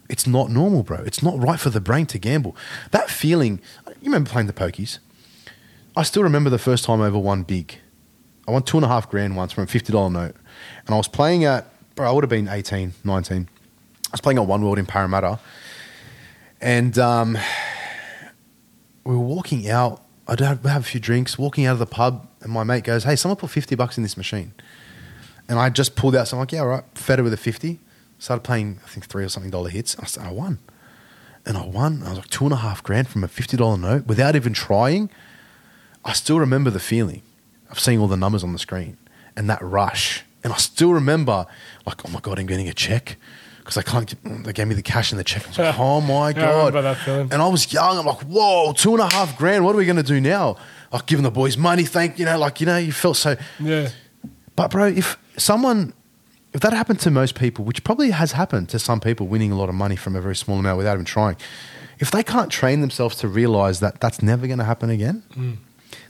It's 0.08 0.26
not 0.26 0.50
normal, 0.50 0.82
bro. 0.82 0.98
It's 1.04 1.22
not 1.22 1.38
right 1.38 1.60
for 1.60 1.68
the 1.70 1.80
brain 1.80 2.06
to 2.06 2.18
gamble. 2.18 2.56
That 2.92 3.10
feeling, 3.10 3.60
you 3.86 4.06
remember 4.10 4.30
playing 4.30 4.46
the 4.46 4.54
pokies? 4.54 5.00
I 5.96 6.02
still 6.02 6.22
remember 6.22 6.48
the 6.48 6.58
first 6.58 6.84
time 6.84 7.02
I 7.02 7.08
ever 7.08 7.18
won 7.18 7.42
big. 7.42 7.74
I 8.46 8.52
won 8.52 8.62
two 8.62 8.78
and 8.78 8.84
a 8.86 8.88
half 8.88 9.10
grand 9.10 9.36
once 9.36 9.52
from 9.52 9.64
a 9.64 9.66
$50 9.66 10.10
note. 10.10 10.34
And 10.86 10.94
I 10.94 10.96
was 10.96 11.08
playing 11.08 11.44
at, 11.44 11.66
bro, 11.94 12.08
I 12.08 12.12
would 12.12 12.24
have 12.24 12.30
been 12.30 12.48
18, 12.48 12.94
19. 13.04 13.48
I 14.06 14.10
was 14.12 14.20
playing 14.22 14.38
at 14.38 14.46
One 14.46 14.62
World 14.62 14.78
in 14.78 14.86
Parramatta. 14.86 15.38
And 16.60 16.98
um, 16.98 17.36
we 19.04 19.14
were 19.14 19.20
walking 19.20 19.68
out. 19.68 20.02
I'd 20.28 20.40
have, 20.40 20.62
have 20.64 20.82
a 20.82 20.84
few 20.84 21.00
drinks, 21.00 21.38
walking 21.38 21.64
out 21.64 21.72
of 21.72 21.78
the 21.78 21.86
pub, 21.86 22.28
and 22.42 22.52
my 22.52 22.62
mate 22.62 22.84
goes, 22.84 23.04
Hey, 23.04 23.16
someone 23.16 23.36
put 23.36 23.50
50 23.50 23.74
bucks 23.74 23.96
in 23.96 24.02
this 24.02 24.16
machine. 24.16 24.52
And 25.48 25.58
I 25.58 25.70
just 25.70 25.96
pulled 25.96 26.14
out, 26.14 26.28
so 26.28 26.36
I'm 26.36 26.40
like, 26.40 26.52
Yeah, 26.52 26.60
all 26.60 26.68
right. 26.68 26.84
Fed 26.94 27.18
it 27.18 27.22
with 27.22 27.32
a 27.32 27.38
50. 27.38 27.80
Started 28.18 28.42
playing, 28.42 28.80
I 28.84 28.88
think, 28.88 29.06
three 29.06 29.24
or 29.24 29.28
something 29.28 29.50
dollar 29.50 29.70
hits. 29.70 29.96
I, 29.98 30.04
started, 30.04 30.30
I 30.30 30.32
won. 30.32 30.58
And 31.46 31.56
I 31.56 31.64
won. 31.64 32.02
I 32.02 32.10
was 32.10 32.18
like, 32.18 32.28
two 32.28 32.44
and 32.44 32.52
a 32.52 32.56
half 32.56 32.82
grand 32.82 33.08
from 33.08 33.24
a 33.24 33.28
$50 33.28 33.80
note 33.80 34.06
without 34.06 34.36
even 34.36 34.52
trying. 34.52 35.08
I 36.04 36.12
still 36.12 36.38
remember 36.38 36.70
the 36.70 36.80
feeling 36.80 37.22
of 37.70 37.80
seeing 37.80 37.98
all 37.98 38.08
the 38.08 38.16
numbers 38.16 38.44
on 38.44 38.52
the 38.52 38.58
screen 38.58 38.98
and 39.36 39.48
that 39.48 39.62
rush. 39.62 40.24
And 40.44 40.52
I 40.52 40.56
still 40.56 40.92
remember, 40.92 41.46
like, 41.86 42.04
oh 42.04 42.10
my 42.10 42.20
God, 42.20 42.38
I'm 42.38 42.46
getting 42.46 42.68
a 42.68 42.74
check. 42.74 43.16
Because 43.68 43.76
I 43.76 43.82
can't, 43.82 44.06
get, 44.06 44.44
they 44.44 44.54
gave 44.54 44.66
me 44.66 44.74
the 44.74 44.80
cash 44.80 45.12
and 45.12 45.18
the 45.20 45.24
check. 45.24 45.44
I 45.44 45.48
was 45.48 45.58
like, 45.58 45.78
oh 45.78 46.00
my 46.00 46.30
Yeah, 46.30 46.30
I 46.30 46.32
God. 46.32 46.56
remember 46.74 46.82
that 46.82 46.96
feeling. 47.04 47.28
And 47.30 47.42
I 47.42 47.48
was 47.48 47.70
young. 47.70 47.98
I'm 47.98 48.06
like, 48.06 48.20
whoa, 48.22 48.72
two 48.72 48.92
and 48.92 49.00
a 49.02 49.06
half 49.06 49.36
grand. 49.36 49.62
What 49.62 49.74
are 49.74 49.78
we 49.78 49.84
going 49.84 49.96
to 49.98 50.02
do 50.02 50.22
now? 50.22 50.56
Like, 50.90 51.04
giving 51.04 51.22
the 51.22 51.30
boys 51.30 51.58
money, 51.58 51.84
thank 51.84 52.18
you 52.18 52.24
know, 52.24 52.38
like, 52.38 52.60
you 52.62 52.66
know, 52.66 52.78
you 52.78 52.92
felt 52.92 53.18
so. 53.18 53.36
yeah. 53.60 53.90
But, 54.56 54.70
bro, 54.70 54.86
if 54.86 55.18
someone, 55.36 55.92
if 56.54 56.62
that 56.62 56.72
happened 56.72 57.00
to 57.00 57.10
most 57.10 57.34
people, 57.34 57.62
which 57.66 57.84
probably 57.84 58.10
has 58.10 58.32
happened 58.32 58.70
to 58.70 58.78
some 58.78 59.00
people 59.00 59.26
winning 59.26 59.52
a 59.52 59.54
lot 59.54 59.68
of 59.68 59.74
money 59.74 59.96
from 59.96 60.16
a 60.16 60.20
very 60.22 60.34
small 60.34 60.58
amount 60.58 60.78
without 60.78 60.94
even 60.94 61.04
trying, 61.04 61.36
if 61.98 62.10
they 62.10 62.22
can't 62.22 62.50
train 62.50 62.80
themselves 62.80 63.16
to 63.16 63.28
realize 63.28 63.80
that 63.80 64.00
that's 64.00 64.22
never 64.22 64.46
going 64.46 64.60
to 64.60 64.64
happen 64.64 64.88
again, 64.88 65.24
mm. 65.36 65.58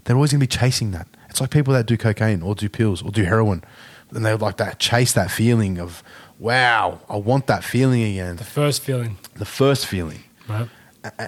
they're 0.04 0.14
always 0.14 0.30
going 0.30 0.38
to 0.38 0.44
be 0.44 0.46
chasing 0.46 0.92
that. 0.92 1.08
It's 1.28 1.40
like 1.40 1.50
people 1.50 1.74
that 1.74 1.86
do 1.86 1.96
cocaine 1.96 2.40
or 2.40 2.54
do 2.54 2.68
pills 2.68 3.02
or 3.02 3.10
do 3.10 3.24
heroin, 3.24 3.64
and 4.10 4.24
they 4.24 4.32
like 4.34 4.58
that 4.58 4.78
chase 4.78 5.12
that 5.14 5.32
feeling 5.32 5.78
of, 5.80 6.04
wow, 6.38 7.00
I 7.08 7.16
want 7.16 7.46
that 7.46 7.64
feeling 7.64 8.02
again. 8.02 8.36
The 8.36 8.44
first 8.44 8.82
feeling. 8.82 9.18
The 9.36 9.44
first 9.44 9.86
feeling. 9.86 10.22
Right. 10.48 10.68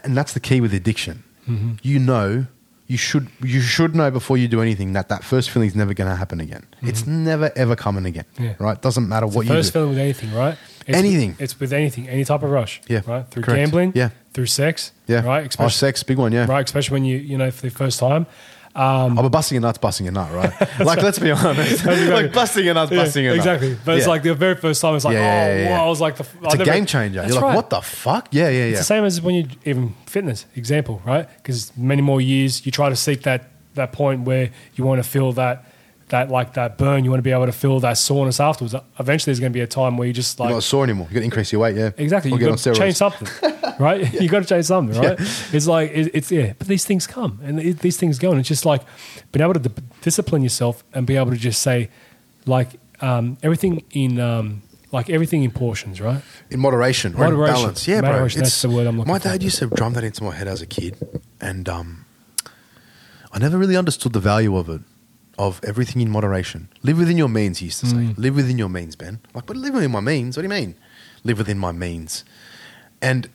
And 0.04 0.16
that's 0.16 0.32
the 0.32 0.40
key 0.40 0.60
with 0.60 0.74
addiction. 0.74 1.22
Mm-hmm. 1.48 1.72
You 1.82 1.98
know, 1.98 2.46
you 2.86 2.96
should 2.96 3.28
you 3.42 3.60
should 3.60 3.94
know 3.94 4.10
before 4.10 4.36
you 4.36 4.48
do 4.48 4.60
anything 4.60 4.92
that 4.94 5.08
that 5.08 5.22
first 5.22 5.50
feeling 5.50 5.68
is 5.68 5.76
never 5.76 5.94
going 5.94 6.10
to 6.10 6.16
happen 6.16 6.40
again. 6.40 6.66
Mm-hmm. 6.76 6.88
It's 6.88 7.06
never 7.06 7.50
ever 7.56 7.76
coming 7.76 8.04
again. 8.06 8.24
Yeah. 8.38 8.54
Right? 8.58 8.80
Doesn't 8.80 9.08
matter 9.08 9.26
what 9.26 9.46
you 9.46 9.52
First 9.52 9.68
do. 9.72 9.78
feeling 9.78 9.88
with 9.90 9.98
anything, 9.98 10.32
right? 10.34 10.58
It's 10.86 10.98
Anything. 10.98 11.36
It's 11.38 11.58
with 11.60 11.72
anything, 11.72 12.08
any 12.08 12.24
type 12.24 12.42
of 12.42 12.50
rush. 12.50 12.80
Yeah, 12.88 13.02
Right. 13.06 13.28
Through 13.30 13.44
correct. 13.44 13.58
gambling. 13.58 13.92
Yeah. 13.94 14.10
Through 14.32 14.46
sex. 14.46 14.92
yeah. 15.06 15.24
Right. 15.24 15.54
Oh, 15.60 15.68
sex, 15.68 16.02
big 16.02 16.18
one. 16.18 16.32
Yeah. 16.32 16.46
Right. 16.46 16.64
Especially 16.64 16.94
when 16.94 17.04
you, 17.04 17.18
you 17.18 17.38
know, 17.38 17.50
for 17.50 17.62
the 17.62 17.70
first 17.70 18.00
time. 18.00 18.26
Um, 18.74 19.18
Oh, 19.18 19.22
but 19.22 19.30
busting 19.30 19.58
a 19.58 19.60
nut's 19.60 19.78
busting 19.78 20.06
a 20.06 20.10
nut, 20.12 20.32
right? 20.32 20.52
like, 20.80 21.02
let's 21.02 21.18
be 21.18 21.30
honest. 21.32 21.84
like 21.84 22.32
busting 22.32 22.68
a 22.68 22.74
nut's 22.74 22.92
yeah, 22.92 22.98
busting 23.02 23.26
a 23.26 23.28
nut. 23.30 23.36
exactly. 23.36 23.76
But 23.84 23.98
it's 23.98 24.06
like 24.06 24.22
the 24.22 24.34
very 24.34 24.54
first 24.54 24.80
time, 24.80 24.94
it's 24.94 25.04
like, 25.04 25.14
Yeah, 25.14 25.20
yeah, 25.20 25.46
yeah, 25.46 25.52
oh, 25.54 25.62
yeah. 25.64 25.78
wow. 25.78 25.86
I 25.86 25.88
was 25.88 26.00
like, 26.00 26.16
the, 26.16 26.26
it's 26.44 26.54
a 26.54 26.64
game 26.64 26.86
changer. 26.86 27.24
You're 27.26 27.40
like, 27.40 27.56
what 27.56 27.70
the 27.70 27.80
fuck? 27.80 28.28
Yeah, 28.30 28.48
yeah, 28.48 28.64
It's 28.64 28.72
yeah. 28.72 28.78
the 28.78 28.84
same 28.84 29.04
as 29.04 29.20
when 29.20 29.34
you 29.34 29.48
even 29.64 29.94
fitness 30.06 30.46
example, 30.54 31.02
right? 31.04 31.28
Because 31.38 31.76
many 31.76 32.02
more 32.02 32.20
years 32.20 32.64
you 32.64 32.70
try 32.72 32.88
to 32.88 32.96
seek 32.96 33.22
that 33.22 33.50
that 33.74 33.92
point 33.92 34.22
where 34.22 34.50
you 34.74 34.84
want 34.84 35.02
to 35.02 35.08
feel 35.08 35.32
that 35.32 35.64
that 36.10 36.30
like 36.30 36.54
that 36.54 36.78
burn. 36.78 37.04
You 37.04 37.10
want 37.10 37.18
to 37.18 37.22
be 37.22 37.32
able 37.32 37.46
to 37.46 37.52
feel 37.52 37.80
that 37.80 37.94
soreness 37.94 38.38
afterwards. 38.38 38.74
Eventually, 38.98 39.30
there's 39.30 39.40
going 39.40 39.52
to 39.52 39.56
be 39.56 39.62
a 39.62 39.66
time 39.66 39.96
where 39.96 40.06
you 40.06 40.14
just 40.14 40.38
like 40.38 40.48
You're 40.48 40.56
not 40.56 40.62
sore 40.62 40.84
anymore. 40.84 41.08
You 41.10 41.14
got 41.14 41.20
to 41.20 41.24
increase 41.24 41.52
your 41.52 41.62
weight, 41.62 41.76
yeah. 41.76 41.90
exactly 41.96 42.30
you 42.30 42.38
got 42.38 42.58
to 42.58 42.74
change 42.74 42.96
something, 42.96 43.28
right? 43.78 44.12
you 44.20 44.28
got 44.28 44.40
to 44.40 44.48
change 44.48 44.66
something, 44.66 45.00
right? 45.00 45.18
It's 45.52 45.66
like 45.66 45.90
it, 45.90 46.10
it's 46.14 46.30
yeah, 46.30 46.52
but 46.58 46.68
these 46.68 46.84
things 46.84 47.06
come 47.06 47.40
and 47.42 47.60
it, 47.60 47.78
these 47.78 47.96
things 47.96 48.18
go, 48.18 48.30
and 48.30 48.40
it's 48.40 48.48
just 48.48 48.66
like 48.66 48.82
being 49.32 49.42
able 49.42 49.54
to 49.54 49.60
di- 49.60 49.82
discipline 50.02 50.42
yourself 50.42 50.84
and 50.92 51.06
be 51.06 51.16
able 51.16 51.30
to 51.30 51.36
just 51.36 51.62
say 51.62 51.88
like 52.46 52.68
um, 53.00 53.38
everything 53.42 53.82
in. 53.92 54.20
Um, 54.20 54.62
like 54.92 55.08
everything 55.08 55.44
in 55.44 55.52
portions, 55.52 56.00
right? 56.00 56.20
in 56.50 56.58
moderation 56.58 57.14
or 57.14 57.24
in 57.26 57.36
balance. 57.36 57.86
Yeah, 57.86 58.00
Moderation, 58.00 58.40
bro. 58.40 58.44
that's 58.44 58.62
the 58.62 58.68
word 58.68 58.88
I'm 58.88 58.98
looking 58.98 59.12
my 59.12 59.20
for. 59.20 59.28
dad 59.28 59.40
used 59.40 59.60
to 59.60 59.68
drum 59.68 59.92
that 59.92 60.02
into 60.02 60.24
my 60.24 60.34
head 60.34 60.48
as 60.48 60.62
a 60.62 60.66
kid, 60.66 60.96
and 61.40 61.68
um, 61.68 62.06
I 63.32 63.38
never 63.38 63.56
really 63.56 63.76
understood 63.76 64.12
the 64.14 64.18
value 64.18 64.56
of 64.56 64.68
it. 64.68 64.80
Of 65.40 65.60
everything 65.64 66.02
in 66.02 66.10
moderation. 66.10 66.68
Live 66.82 66.98
within 66.98 67.16
your 67.16 67.28
means, 67.28 67.58
he 67.58 67.66
used 67.66 67.80
to 67.80 67.86
say. 67.86 67.96
Mm. 67.96 68.18
Live 68.18 68.36
within 68.36 68.58
your 68.58 68.68
means, 68.68 68.94
Ben. 68.94 69.20
Like, 69.32 69.46
but 69.46 69.56
live 69.56 69.72
within 69.72 69.90
my 69.90 70.00
means? 70.00 70.36
What 70.36 70.42
do 70.42 70.54
you 70.54 70.60
mean? 70.60 70.74
Live 71.24 71.38
within 71.38 71.58
my 71.58 71.72
means. 71.72 72.24
And 73.00 73.30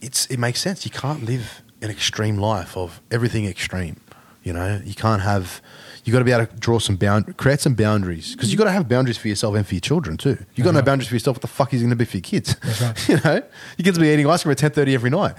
it's 0.00 0.26
it 0.26 0.38
makes 0.38 0.60
sense. 0.60 0.84
You 0.84 0.90
can't 0.90 1.24
live 1.24 1.62
an 1.82 1.90
extreme 1.90 2.36
life 2.36 2.76
of 2.76 3.00
everything 3.10 3.46
extreme. 3.46 4.00
You 4.42 4.52
know, 4.52 4.80
you 4.84 4.94
can't 4.94 5.22
have. 5.22 5.60
You 6.04 6.12
got 6.12 6.20
to 6.20 6.24
be 6.24 6.32
able 6.32 6.46
to 6.46 6.56
draw 6.56 6.78
some 6.78 6.96
bound, 6.96 7.36
create 7.36 7.60
some 7.60 7.74
boundaries 7.74 8.34
because 8.34 8.50
you 8.50 8.56
got 8.56 8.64
to 8.64 8.72
have 8.72 8.88
boundaries 8.88 9.18
for 9.18 9.28
yourself 9.28 9.54
and 9.54 9.66
for 9.66 9.74
your 9.74 9.80
children 9.80 10.16
too. 10.16 10.38
You 10.54 10.64
got 10.64 10.74
no 10.74 10.82
boundaries 10.82 11.08
for 11.08 11.14
yourself. 11.14 11.36
What 11.36 11.42
the 11.42 11.48
fuck 11.48 11.74
is 11.74 11.82
going 11.82 11.90
to 11.90 11.96
be 11.96 12.06
for 12.06 12.16
your 12.16 12.22
kids? 12.22 12.56
Right. 12.80 13.08
you 13.08 13.20
know, 13.24 13.42
your 13.76 13.84
kids 13.84 13.98
will 13.98 14.04
be 14.04 14.08
eating 14.08 14.26
ice 14.26 14.42
cream 14.42 14.52
at 14.52 14.58
ten 14.58 14.70
thirty 14.70 14.94
every 14.94 15.10
night. 15.10 15.34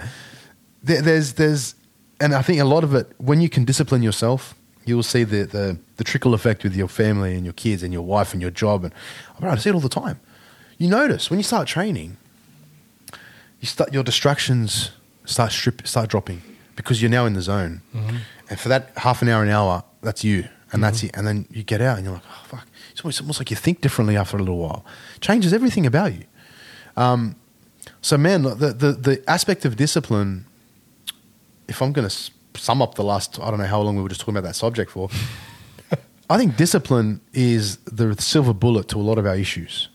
There, 0.82 1.02
there's 1.02 1.32
there's, 1.34 1.74
and 2.20 2.34
I 2.34 2.42
think 2.42 2.60
a 2.60 2.64
lot 2.64 2.84
of 2.84 2.94
it 2.94 3.12
when 3.18 3.40
you 3.40 3.48
can 3.48 3.64
discipline 3.64 4.02
yourself, 4.02 4.54
you 4.84 4.96
will 4.96 5.02
see 5.02 5.24
the 5.24 5.44
the, 5.44 5.78
the 5.96 6.04
trickle 6.04 6.34
effect 6.34 6.62
with 6.64 6.74
your 6.74 6.88
family 6.88 7.34
and 7.34 7.44
your 7.44 7.52
kids 7.54 7.82
and 7.82 7.92
your 7.92 8.02
wife 8.02 8.32
and 8.32 8.42
your 8.42 8.50
job. 8.50 8.84
And 8.84 8.94
I 9.42 9.56
see 9.56 9.70
it 9.70 9.74
all 9.74 9.80
the 9.80 9.88
time. 9.88 10.20
You 10.78 10.88
notice 10.88 11.30
when 11.30 11.38
you 11.38 11.44
start 11.44 11.68
training, 11.68 12.16
you 13.60 13.66
start 13.66 13.92
your 13.92 14.02
distractions 14.04 14.92
start 15.24 15.52
strip 15.52 15.86
start 15.86 16.10
dropping 16.10 16.42
because 16.76 17.00
you're 17.00 17.10
now 17.10 17.26
in 17.26 17.34
the 17.34 17.42
zone, 17.42 17.82
and 18.48 18.58
for 18.58 18.68
that 18.68 18.90
half 18.96 19.22
an 19.22 19.28
hour 19.28 19.42
an 19.42 19.50
hour, 19.50 19.84
that's 20.02 20.24
you, 20.24 20.48
and 20.72 20.82
that's 20.82 21.02
it. 21.02 21.10
And 21.14 21.26
then 21.26 21.46
you 21.50 21.62
get 21.62 21.80
out 21.80 21.96
and 21.98 22.04
you're 22.06 22.14
like, 22.14 22.24
oh 22.26 22.44
fuck. 22.44 22.66
It's 22.90 23.02
almost, 23.02 23.20
almost 23.20 23.40
like 23.40 23.50
you 23.50 23.56
think 23.56 23.80
differently 23.80 24.16
after 24.16 24.36
a 24.36 24.40
little 24.40 24.58
while. 24.58 24.84
Changes 25.20 25.52
everything 25.52 25.86
about 25.86 26.12
you. 26.14 26.24
Um, 26.96 27.36
so 28.00 28.16
man, 28.16 28.42
the, 28.42 28.72
the 28.72 28.92
the 28.92 29.22
aspect 29.30 29.64
of 29.64 29.76
discipline. 29.76 30.46
If 31.68 31.80
I'm 31.80 31.92
going 31.92 32.08
to 32.08 32.30
sum 32.54 32.82
up 32.82 32.94
the 32.94 33.04
last, 33.04 33.38
I 33.40 33.50
don't 33.50 33.58
know 33.58 33.66
how 33.66 33.80
long 33.80 33.96
we 33.96 34.02
were 34.02 34.08
just 34.08 34.20
talking 34.20 34.36
about 34.36 34.46
that 34.48 34.54
subject 34.54 34.90
for. 34.90 35.08
I 36.30 36.38
think 36.38 36.56
discipline 36.56 37.20
is 37.32 37.78
the 37.78 38.14
silver 38.20 38.54
bullet 38.54 38.88
to 38.88 38.98
a 38.98 39.02
lot 39.02 39.18
of 39.18 39.26
our 39.26 39.36
issues. 39.36 39.88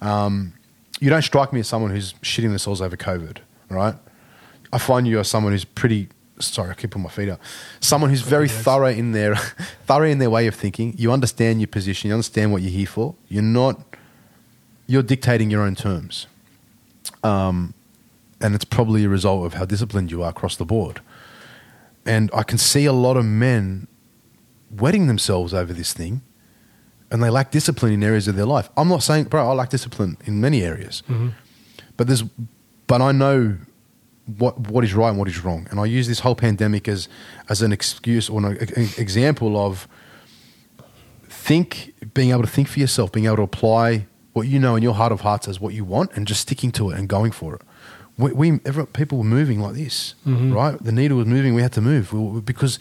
Um, 0.00 0.52
you 1.00 1.10
don't 1.10 1.22
strike 1.22 1.52
me 1.52 1.60
as 1.60 1.68
someone 1.68 1.90
who's 1.90 2.14
shitting 2.14 2.48
themselves 2.48 2.80
over 2.80 2.96
COVID, 2.96 3.38
right? 3.68 3.94
I 4.72 4.78
find 4.78 5.06
you 5.06 5.18
are 5.20 5.24
someone 5.24 5.52
who's 5.52 5.64
pretty. 5.64 6.08
Sorry, 6.38 6.70
I 6.70 6.74
keep 6.74 6.90
putting 6.90 7.04
my 7.04 7.08
feet 7.08 7.28
up. 7.28 7.40
Someone 7.80 8.10
who's 8.10 8.20
very 8.20 8.48
thorough 8.48 8.88
in 8.88 9.12
their 9.12 9.36
thorough 9.86 10.08
in 10.08 10.18
their 10.18 10.28
way 10.28 10.46
of 10.46 10.54
thinking. 10.54 10.94
You 10.98 11.12
understand 11.12 11.60
your 11.60 11.68
position. 11.68 12.08
You 12.08 12.14
understand 12.14 12.52
what 12.52 12.62
you're 12.62 12.72
here 12.72 12.86
for. 12.86 13.14
You're 13.28 13.42
not. 13.42 13.80
You're 14.86 15.02
dictating 15.02 15.50
your 15.50 15.62
own 15.62 15.74
terms, 15.74 16.26
um, 17.22 17.74
and 18.40 18.54
it's 18.54 18.64
probably 18.64 19.04
a 19.04 19.08
result 19.08 19.46
of 19.46 19.54
how 19.54 19.64
disciplined 19.64 20.10
you 20.10 20.22
are 20.22 20.30
across 20.30 20.56
the 20.56 20.64
board. 20.64 21.00
And 22.06 22.30
I 22.32 22.42
can 22.42 22.58
see 22.58 22.84
a 22.84 22.92
lot 22.92 23.16
of 23.16 23.24
men 23.24 23.88
wetting 24.70 25.06
themselves 25.06 25.52
over 25.52 25.72
this 25.72 25.92
thing 25.92 26.22
and 27.10 27.22
they 27.22 27.30
lack 27.30 27.50
discipline 27.50 27.92
in 27.92 28.02
areas 28.02 28.28
of 28.28 28.36
their 28.36 28.46
life. 28.46 28.68
I'm 28.76 28.88
not 28.88 29.02
saying, 29.02 29.24
bro, 29.24 29.48
I 29.48 29.52
lack 29.52 29.70
discipline 29.70 30.16
in 30.24 30.40
many 30.40 30.62
areas, 30.62 31.02
mm-hmm. 31.08 31.28
but 31.96 32.06
there's, 32.06 32.22
but 32.86 33.00
I 33.00 33.12
know 33.12 33.56
what 34.38 34.58
what 34.58 34.82
is 34.82 34.92
right 34.92 35.10
and 35.10 35.18
what 35.18 35.28
is 35.28 35.44
wrong. 35.44 35.68
And 35.70 35.78
I 35.78 35.84
use 35.84 36.08
this 36.08 36.20
whole 36.20 36.34
pandemic 36.34 36.88
as 36.88 37.08
as 37.48 37.62
an 37.62 37.72
excuse 37.72 38.28
or 38.28 38.44
an, 38.44 38.56
an 38.56 38.88
example 38.98 39.56
of 39.56 39.86
think 41.28 41.94
being 42.12 42.30
able 42.30 42.42
to 42.42 42.48
think 42.48 42.68
for 42.68 42.80
yourself, 42.80 43.12
being 43.12 43.26
able 43.26 43.36
to 43.36 43.42
apply 43.42 44.06
what 44.32 44.48
you 44.48 44.58
know 44.58 44.76
in 44.76 44.82
your 44.82 44.94
heart 44.94 45.12
of 45.12 45.20
hearts 45.20 45.48
as 45.48 45.60
what 45.60 45.74
you 45.74 45.84
want, 45.84 46.10
and 46.14 46.26
just 46.26 46.40
sticking 46.40 46.72
to 46.72 46.90
it 46.90 46.98
and 46.98 47.08
going 47.08 47.30
for 47.30 47.54
it. 47.54 47.62
We, 48.18 48.32
we 48.32 48.60
everyone, 48.64 48.86
people 48.92 49.18
were 49.18 49.24
moving 49.24 49.60
like 49.60 49.74
this, 49.74 50.14
mm-hmm. 50.26 50.52
right? 50.52 50.82
The 50.82 50.92
needle 50.92 51.18
was 51.18 51.26
moving. 51.26 51.54
We 51.54 51.62
had 51.62 51.72
to 51.72 51.80
move 51.80 52.12
we, 52.12 52.20
we- 52.20 52.40
because 52.40 52.78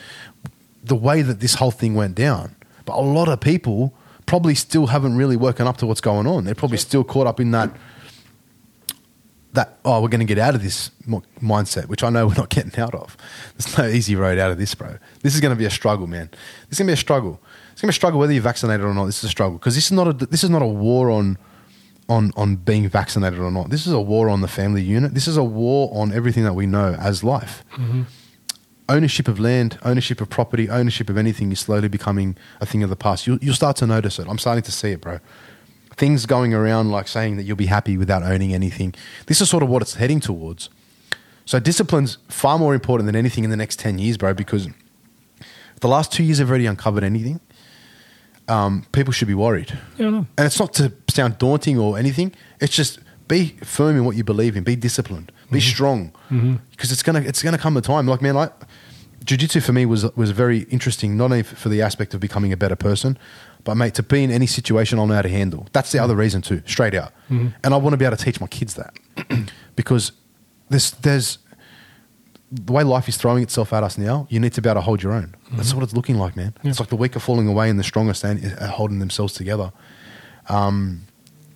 the 0.84 0.96
way 0.96 1.22
that 1.22 1.40
this 1.40 1.56
whole 1.56 1.72
thing 1.72 1.96
went 1.96 2.16
down. 2.16 2.56
But 2.86 2.96
a 2.96 3.02
lot 3.02 3.28
of 3.28 3.42
people 3.42 3.94
probably 4.26 4.56
still 4.56 4.88
haven't 4.88 5.16
really 5.18 5.36
woken 5.36 5.68
up 5.68 5.78
to 5.78 5.88
what's 5.88 6.02
going 6.02 6.28
on. 6.28 6.46
They're 6.46 6.56
probably 6.56 6.78
still 6.78 7.04
caught 7.04 7.28
up 7.28 7.40
in 7.40 7.52
that 7.52 7.76
that 9.54 9.80
oh 9.86 10.02
we're 10.02 10.10
going 10.10 10.20
to 10.20 10.26
get 10.26 10.38
out 10.38 10.54
of 10.54 10.62
this 10.62 10.92
mindset, 11.42 11.88
which 11.88 12.04
I 12.04 12.10
know 12.10 12.28
we're 12.28 12.36
not 12.36 12.50
getting 12.50 12.80
out 12.80 12.94
of. 12.94 13.18
There's 13.58 13.78
no 13.78 13.88
easy 13.88 14.16
road 14.16 14.38
out 14.38 14.52
of 14.52 14.58
this, 14.58 14.76
bro. 14.76 14.98
This 15.22 15.34
is 15.34 15.42
going 15.42 15.54
to 15.54 15.58
be 15.58 15.66
a 15.66 15.70
struggle, 15.70 16.08
man. 16.08 16.30
This 16.70 16.74
is 16.74 16.80
going 16.80 16.88
to 16.88 16.92
be 16.92 16.94
a 16.94 16.98
struggle. 16.98 17.42
It's 17.72 17.82
going 17.82 17.88
to 17.88 17.94
be 17.94 17.96
a 17.96 18.00
struggle 18.00 18.20
whether 18.20 18.34
you're 18.34 18.42
vaccinated 18.42 18.86
or 18.86 18.94
not. 18.94 19.06
This 19.06 19.20
is 19.20 19.26
a 19.26 19.30
struggle 19.30 19.58
because 19.58 19.76
this 19.76 19.86
is 19.86 19.92
not 19.92 20.08
a 20.08 20.14
this 20.14 20.44
is 20.44 20.50
not 20.50 20.62
a 20.62 20.68
war 20.68 21.10
on 21.10 21.38
on 22.08 22.32
on 22.36 22.56
being 22.58 22.88
vaccinated 22.88 23.40
or 23.40 23.52
not. 23.52 23.70
This 23.70 23.88
is 23.88 23.94
a 23.94 24.02
war 24.02 24.30
on 24.30 24.42
the 24.42 24.48
family 24.48 24.82
unit. 24.82 25.14
This 25.14 25.28
is 25.28 25.38
a 25.38 25.44
war 25.44 25.90
on 25.94 26.14
everything 26.14 26.44
that 26.44 26.54
we 26.54 26.66
know 26.66 26.96
as 27.00 27.24
life. 27.24 27.64
Mm-hmm. 27.74 28.04
Ownership 28.88 29.28
of 29.28 29.40
land, 29.40 29.80
ownership 29.84 30.22
of 30.22 30.30
property, 30.30 30.70
ownership 30.70 31.10
of 31.10 31.18
anything 31.18 31.52
is 31.52 31.60
slowly 31.60 31.88
becoming 31.88 32.38
a 32.62 32.68
thing 32.68 32.84
of 32.84 32.92
the 32.92 32.96
past. 32.96 33.26
You'll, 33.26 33.40
you'll 33.40 33.56
start 33.56 33.78
to 33.78 33.88
notice 33.88 34.20
it. 34.20 34.28
I'm 34.30 34.38
starting 34.38 34.64
to 34.64 34.72
see 34.72 34.92
it, 34.92 35.02
bro 35.02 35.20
things 35.98 36.26
going 36.26 36.54
around 36.54 36.92
like 36.92 37.08
saying 37.08 37.38
that 37.38 37.44
you'll 37.44 37.56
be 37.56 37.68
happy 37.68 37.98
without 37.98 38.24
owning 38.24 38.54
anything. 38.54 38.94
This 39.28 39.42
is 39.42 39.50
sort 39.50 39.64
of 39.64 39.70
what 39.70 39.82
it's 39.82 39.96
heading 39.96 40.20
towards. 40.20 40.70
So 41.46 41.60
discipline's 41.60 42.18
far 42.28 42.58
more 42.58 42.74
important 42.74 43.06
than 43.06 43.16
anything 43.16 43.44
in 43.44 43.50
the 43.50 43.58
next 43.58 43.80
10 43.80 44.00
years, 44.00 44.18
bro, 44.18 44.34
because 44.34 44.68
the 45.82 45.88
last 45.88 46.12
two 46.12 46.24
years 46.24 46.40
have 46.40 46.50
already 46.50 46.66
uncovered 46.66 47.04
anything, 47.04 47.40
um, 48.48 48.86
people 48.92 49.14
should 49.14 49.28
be 49.28 49.34
worried. 49.34 49.78
Yeah. 49.98 50.08
And 50.08 50.28
it's 50.40 50.60
not 50.60 50.74
to 50.76 50.92
sound 51.10 51.38
daunting 51.38 51.78
or 51.78 51.98
anything. 51.98 52.34
It's 52.60 52.76
just 52.76 53.00
be 53.28 53.58
firm 53.64 53.96
in 53.98 54.06
what 54.06 54.16
you 54.16 54.24
believe 54.24 54.56
in. 54.56 54.64
Be 54.64 54.76
disciplined. 54.76 55.32
Be 55.52 55.60
strong. 55.60 56.12
Because 56.72 56.92
it's 56.92 57.04
gonna 57.04 57.22
it's 57.22 57.42
gonna 57.42 57.58
come 57.58 57.78
a 57.78 57.82
time. 57.82 58.08
Like 58.08 58.22
man, 58.22 58.36
like 58.36 58.52
jiu-jitsu 59.24 59.62
for 59.62 59.74
me 59.74 59.86
was 59.86 60.04
was 60.16 60.32
very 60.32 60.60
interesting. 60.64 61.18
Not 61.18 61.26
only 61.26 61.44
for 61.44 61.70
the 61.70 61.82
aspect 61.82 62.14
of 62.14 62.20
becoming 62.20 62.52
a 62.54 62.58
better 62.58 62.76
person, 62.76 63.18
but 63.64 63.76
mate, 63.76 63.96
to 63.96 64.04
be 64.04 64.24
in 64.24 64.32
any 64.32 64.48
situation 64.48 65.00
I'll 65.00 65.08
know 65.08 65.16
how 65.16 65.22
to 65.24 65.30
handle. 65.30 65.68
That's 65.72 65.92
the 65.92 66.00
other 66.00 66.16
reason 66.16 66.42
too. 66.42 66.62
Straight 66.66 66.94
out. 66.94 67.14
And 67.30 67.74
I 67.74 67.78
want 67.78 67.94
to 67.94 67.98
be 67.98 68.06
able 68.06 68.18
to 68.18 68.24
teach 68.24 68.40
my 68.40 68.48
kids 68.48 68.76
that 68.76 68.94
because 69.76 70.12
there's 70.70 70.92
there's 70.92 71.40
the 72.56 72.72
way 72.72 72.84
life 72.84 73.08
is 73.08 73.18
throwing 73.18 73.44
itself 73.44 73.74
at 73.74 73.84
us 73.84 73.98
now, 73.98 74.28
you 74.30 74.40
need 74.40 74.54
to 74.54 74.62
be 74.62 74.70
able 74.70 74.80
to 74.80 74.82
hold 74.82 75.04
your 75.04 75.14
own. 75.14 75.36
That's 75.52 75.70
mm-hmm. 75.70 75.78
what 75.78 75.84
it's 75.84 75.94
looking 75.94 76.18
like, 76.18 76.36
man. 76.36 76.54
It's 76.64 76.80
like 76.80 76.90
the 76.90 76.96
weak 76.96 77.16
are 77.16 77.20
falling 77.20 77.48
away 77.48 77.70
and 77.70 77.78
the 77.80 77.84
strong 77.84 78.10
are, 78.10 78.14
stand, 78.14 78.44
are 78.60 78.68
holding 78.68 79.00
themselves 79.00 79.34
together. 79.34 79.72
Um, 80.50 81.02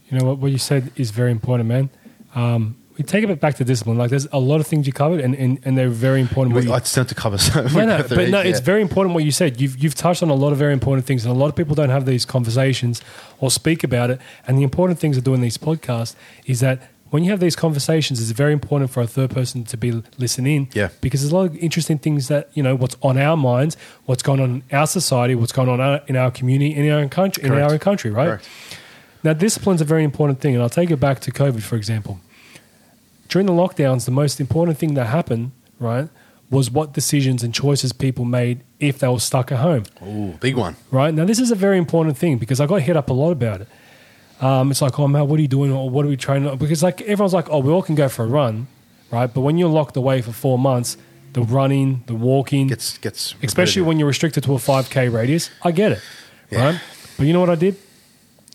you 0.09 0.17
know 0.17 0.25
what? 0.25 0.39
What 0.39 0.51
you 0.51 0.57
said 0.57 0.91
is 0.95 1.11
very 1.11 1.31
important, 1.31 1.69
man. 1.69 1.89
Um, 2.35 2.75
we 2.97 3.03
take 3.03 3.23
it 3.23 3.39
back 3.39 3.55
to 3.55 3.63
discipline. 3.63 3.97
Like, 3.97 4.09
there's 4.09 4.27
a 4.33 4.39
lot 4.39 4.59
of 4.59 4.67
things 4.67 4.85
you 4.85 4.91
covered, 4.91 5.21
and, 5.21 5.33
and, 5.33 5.57
and 5.63 5.77
they're 5.77 5.89
very 5.89 6.19
important. 6.19 6.53
We, 6.53 6.63
you- 6.63 6.73
I 6.73 6.79
tend 6.79 7.07
to 7.07 7.15
cover 7.15 7.37
so 7.37 7.65
no, 7.67 7.85
no, 7.85 8.03
but 8.09 8.27
no, 8.27 8.41
it's 8.41 8.59
very 8.59 8.81
important 8.81 9.15
what 9.15 9.23
you 9.23 9.31
said. 9.31 9.61
You've 9.61 9.77
you've 9.77 9.95
touched 9.95 10.21
on 10.21 10.29
a 10.29 10.33
lot 10.33 10.51
of 10.51 10.57
very 10.57 10.73
important 10.73 11.07
things, 11.07 11.23
and 11.23 11.33
a 11.33 11.37
lot 11.37 11.47
of 11.47 11.55
people 11.55 11.75
don't 11.75 11.91
have 11.91 12.05
these 12.05 12.25
conversations 12.25 13.01
or 13.39 13.49
speak 13.51 13.85
about 13.85 14.09
it. 14.09 14.19
And 14.45 14.57
the 14.57 14.63
important 14.63 14.99
things 14.99 15.15
of 15.15 15.23
doing 15.23 15.39
these 15.39 15.57
podcasts 15.57 16.15
is 16.45 16.59
that 16.59 16.89
when 17.09 17.23
you 17.23 17.31
have 17.31 17.39
these 17.39 17.55
conversations, 17.55 18.21
it's 18.21 18.31
very 18.31 18.53
important 18.53 18.91
for 18.91 19.01
a 19.01 19.07
third 19.07 19.31
person 19.31 19.63
to 19.65 19.77
be 19.77 20.03
listening. 20.17 20.69
Yeah. 20.73 20.89
because 21.01 21.21
there's 21.21 21.31
a 21.31 21.35
lot 21.35 21.45
of 21.47 21.55
interesting 21.57 21.97
things 21.97 22.27
that 22.27 22.49
you 22.53 22.63
know 22.63 22.75
what's 22.75 22.95
on 23.01 23.17
our 23.17 23.35
minds, 23.37 23.77
what's 24.05 24.23
going 24.23 24.39
on 24.39 24.49
in 24.49 24.63
our 24.75 24.87
society, 24.87 25.35
what's 25.35 25.51
going 25.51 25.69
on 25.69 26.01
in 26.07 26.15
our 26.15 26.31
community, 26.31 26.75
in 26.75 26.89
our 26.91 26.99
own 26.99 27.09
country, 27.09 27.43
in 27.43 27.51
our 27.51 27.71
own 27.71 27.79
country, 27.79 28.11
right? 28.11 28.27
Correct. 28.27 28.49
Now, 29.23 29.33
discipline's 29.33 29.81
a 29.81 29.85
very 29.85 30.03
important 30.03 30.39
thing, 30.39 30.53
and 30.53 30.63
I'll 30.63 30.69
take 30.69 30.91
it 30.91 30.97
back 30.97 31.19
to 31.21 31.31
COVID, 31.31 31.61
for 31.61 31.75
example. 31.75 32.19
During 33.27 33.47
the 33.47 33.53
lockdowns, 33.53 34.05
the 34.05 34.11
most 34.11 34.39
important 34.39 34.77
thing 34.77 34.93
that 34.93 35.05
happened, 35.07 35.51
right, 35.77 36.07
was 36.49 36.71
what 36.71 36.93
decisions 36.93 37.43
and 37.43 37.53
choices 37.53 37.91
people 37.93 38.25
made 38.25 38.61
if 38.79 38.99
they 38.99 39.07
were 39.07 39.19
stuck 39.19 39.51
at 39.51 39.59
home, 39.59 39.83
Ooh, 40.01 40.37
big 40.39 40.55
one. 40.55 40.75
right? 40.89 41.13
Now, 41.13 41.25
this 41.25 41.39
is 41.39 41.51
a 41.51 41.55
very 41.55 41.77
important 41.77 42.17
thing 42.17 42.37
because 42.37 42.59
I 42.59 42.65
got 42.65 42.81
hit 42.81 42.95
up 42.97 43.09
a 43.09 43.13
lot 43.13 43.31
about 43.31 43.61
it. 43.61 43.67
Um, 44.41 44.71
it's 44.71 44.81
like, 44.81 44.97
oh, 44.99 45.07
man, 45.07 45.27
what 45.27 45.37
are 45.39 45.41
you 45.41 45.47
doing? 45.49 45.71
Or 45.71 45.89
what 45.89 46.05
are 46.05 46.07
we 46.09 46.15
training? 46.17 46.49
On? 46.49 46.57
Because, 46.57 46.81
like, 46.81 47.01
everyone's 47.01 47.33
like, 47.33 47.49
oh, 47.49 47.59
we 47.59 47.71
all 47.71 47.81
can 47.81 47.95
go 47.95 48.07
for 48.07 48.23
a 48.23 48.27
run, 48.27 48.67
right? 49.11 49.31
But 49.33 49.41
when 49.41 49.57
you're 49.57 49.69
locked 49.69 49.97
away 49.97 50.21
for 50.21 50.31
four 50.31 50.57
months, 50.57 50.97
the 51.33 51.41
running, 51.41 52.03
the 52.07 52.15
walking, 52.15 52.67
Gets 52.67 52.97
gets 52.97 53.33
especially 53.43 53.81
repetitive. 53.81 53.85
when 53.85 53.99
you're 53.99 54.07
restricted 54.07 54.43
to 54.45 54.53
a 54.53 54.57
5k 54.57 55.13
radius 55.13 55.51
i 55.63 55.69
get 55.71 55.91
it 55.91 56.01
Yeah. 56.49 56.65
right 56.71 56.81
but 57.17 57.27
you 57.27 57.33
know 57.33 57.39
what 57.39 57.51
i 57.51 57.55
did 57.55 57.75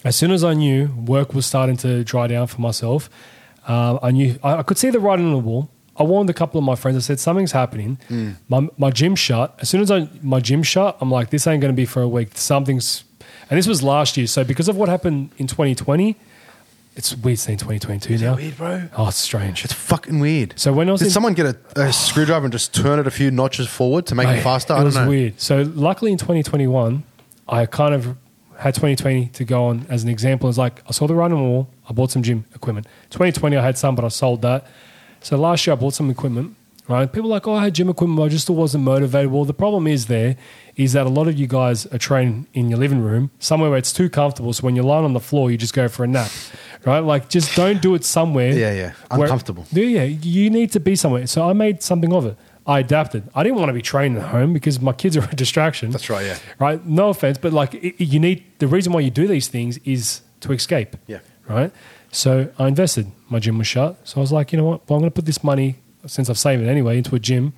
as 0.04 0.16
soon 0.16 0.32
as 0.32 0.42
i 0.42 0.54
knew 0.54 0.88
work 1.06 1.34
was 1.34 1.46
starting 1.46 1.76
to 1.78 2.02
dry 2.02 2.26
down 2.26 2.48
for 2.48 2.60
myself 2.60 3.08
uh, 3.68 4.00
i 4.02 4.10
knew 4.10 4.36
I, 4.42 4.56
I 4.56 4.62
could 4.64 4.76
see 4.76 4.90
the 4.90 4.98
writing 4.98 5.24
on 5.26 5.30
the 5.32 5.38
wall 5.38 5.70
i 5.96 6.02
warned 6.02 6.28
a 6.30 6.34
couple 6.34 6.58
of 6.58 6.64
my 6.64 6.74
friends 6.74 6.96
i 6.96 7.00
said 7.00 7.20
something's 7.20 7.52
happening 7.52 7.96
Mm. 8.10 8.34
my, 8.48 8.68
my 8.76 8.90
gym 8.90 9.14
shut 9.14 9.54
as 9.60 9.68
soon 9.68 9.80
as 9.80 9.92
I, 9.92 10.08
my 10.20 10.40
gym 10.40 10.64
shut 10.64 10.96
i'm 11.00 11.12
like 11.12 11.30
this 11.30 11.46
ain't 11.46 11.60
going 11.60 11.72
to 11.72 11.76
be 11.76 11.86
for 11.86 12.02
a 12.02 12.08
week 12.08 12.30
something's 12.36 13.04
and 13.50 13.58
this 13.58 13.66
was 13.66 13.82
last 13.82 14.16
year 14.16 14.26
so 14.26 14.44
because 14.44 14.68
of 14.68 14.76
what 14.76 14.88
happened 14.88 15.30
in 15.38 15.46
2020 15.46 16.16
it's 16.96 17.16
weird 17.16 17.38
seeing 17.38 17.58
2022 17.58 18.18
now 18.24 18.36
weird, 18.36 18.56
bro? 18.56 18.88
oh 18.96 19.08
it's 19.08 19.16
strange 19.18 19.64
It's 19.64 19.72
fucking 19.74 20.20
weird. 20.20 20.54
so 20.56 20.72
when 20.72 20.88
i 20.88 20.92
was 20.92 21.00
Did 21.00 21.06
in 21.06 21.10
someone 21.12 21.34
get 21.34 21.46
a, 21.46 21.56
a 21.80 21.92
screwdriver 21.92 22.44
and 22.46 22.52
just 22.52 22.74
turn 22.74 22.98
it 22.98 23.06
a 23.06 23.10
few 23.10 23.30
notches 23.30 23.66
forward 23.68 24.06
to 24.06 24.14
make 24.14 24.28
Mate, 24.28 24.38
it 24.38 24.42
faster? 24.42 24.72
It 24.74 24.76
don't 24.76 24.84
was 24.86 24.94
know. 24.96 25.08
weird. 25.08 25.40
So 25.40 25.62
luckily 25.74 26.12
in 26.12 26.18
2021, 26.18 27.02
I 27.48 27.66
kind 27.66 27.94
of 27.94 28.16
had 28.58 28.74
2020 28.74 29.26
to 29.28 29.44
go 29.44 29.64
on 29.64 29.86
as 29.90 30.04
an 30.04 30.08
example. 30.08 30.48
It's 30.48 30.56
like 30.58 30.82
I 30.88 30.92
saw 30.92 31.06
the 31.08 31.14
running 31.16 31.40
wall, 31.40 31.68
I 31.88 31.92
bought 31.92 32.12
some 32.12 32.22
gym 32.22 32.44
equipment. 32.54 32.86
2020 33.10 33.56
I 33.56 33.62
had 33.62 33.76
some, 33.76 33.96
but 33.96 34.04
I 34.04 34.08
sold 34.08 34.42
that. 34.42 34.66
So 35.20 35.36
last 35.36 35.66
year 35.66 35.74
I 35.74 35.76
bought 35.76 35.94
some 35.94 36.08
equipment. 36.10 36.54
Right? 36.86 37.10
People 37.10 37.30
are 37.30 37.36
like, 37.36 37.46
oh, 37.48 37.54
I 37.54 37.64
had 37.64 37.74
gym 37.74 37.88
equipment, 37.88 38.18
but 38.18 38.24
I 38.24 38.28
just 38.28 38.44
still 38.44 38.56
wasn't 38.56 38.84
motivated. 38.84 39.30
Well, 39.32 39.46
the 39.46 39.54
problem 39.54 39.86
is 39.86 40.06
there 40.06 40.36
is 40.76 40.92
that 40.92 41.06
a 41.06 41.08
lot 41.08 41.28
of 41.28 41.38
you 41.38 41.46
guys 41.46 41.86
are 41.86 41.98
training 41.98 42.46
in 42.52 42.68
your 42.68 42.78
living 42.78 43.00
room, 43.00 43.30
somewhere 43.38 43.70
where 43.70 43.78
it's 43.78 43.92
too 43.92 44.10
comfortable. 44.10 44.52
So 44.52 44.62
when 44.64 44.76
you're 44.76 44.84
lying 44.84 45.04
on 45.06 45.14
the 45.14 45.20
floor, 45.20 45.50
you 45.50 45.56
just 45.56 45.72
go 45.72 45.88
for 45.88 46.04
a 46.04 46.06
nap. 46.06 46.30
Right? 46.84 46.98
Like 46.98 47.30
just 47.30 47.56
don't 47.56 47.80
do 47.80 47.94
it 47.94 48.04
somewhere. 48.04 48.52
Yeah, 48.52 48.72
yeah. 48.74 48.92
where- 49.08 49.22
Uncomfortable. 49.22 49.64
yeah, 49.72 50.02
yeah. 50.02 50.02
You 50.04 50.50
need 50.50 50.72
to 50.72 50.80
be 50.80 50.94
somewhere. 50.94 51.26
So 51.26 51.48
I 51.48 51.54
made 51.54 51.82
something 51.82 52.12
of 52.12 52.26
it. 52.26 52.36
I 52.66 52.80
adapted. 52.80 53.24
I 53.34 53.42
didn't 53.42 53.58
want 53.58 53.68
to 53.70 53.74
be 53.74 53.82
training 53.82 54.18
at 54.18 54.28
home 54.28 54.52
because 54.52 54.80
my 54.80 54.92
kids 54.92 55.16
are 55.16 55.24
a 55.24 55.34
distraction. 55.34 55.90
That's 55.90 56.10
right, 56.10 56.24
yeah. 56.26 56.38
Right. 56.58 56.84
No 56.84 57.08
offense, 57.08 57.38
but 57.38 57.52
like 57.54 57.74
it, 57.74 57.98
you 58.02 58.18
need 58.18 58.44
the 58.58 58.66
reason 58.66 58.92
why 58.92 59.00
you 59.00 59.10
do 59.10 59.26
these 59.26 59.48
things 59.48 59.78
is 59.84 60.20
to 60.40 60.52
escape. 60.52 60.96
Yeah. 61.06 61.20
Right. 61.48 61.72
So 62.10 62.50
I 62.58 62.68
invested. 62.68 63.10
My 63.28 63.38
gym 63.38 63.56
was 63.58 63.66
shut. 63.66 63.96
So 64.06 64.18
I 64.18 64.20
was 64.20 64.32
like, 64.32 64.52
you 64.52 64.58
know 64.58 64.64
what? 64.64 64.88
Well, 64.88 64.96
I'm 64.96 65.02
going 65.02 65.10
to 65.10 65.14
put 65.14 65.24
this 65.26 65.42
money 65.44 65.76
since 66.06 66.28
I've 66.30 66.38
saved 66.38 66.62
it 66.62 66.68
anyway 66.68 66.98
into 66.98 67.14
a 67.14 67.18
gym. 67.18 67.52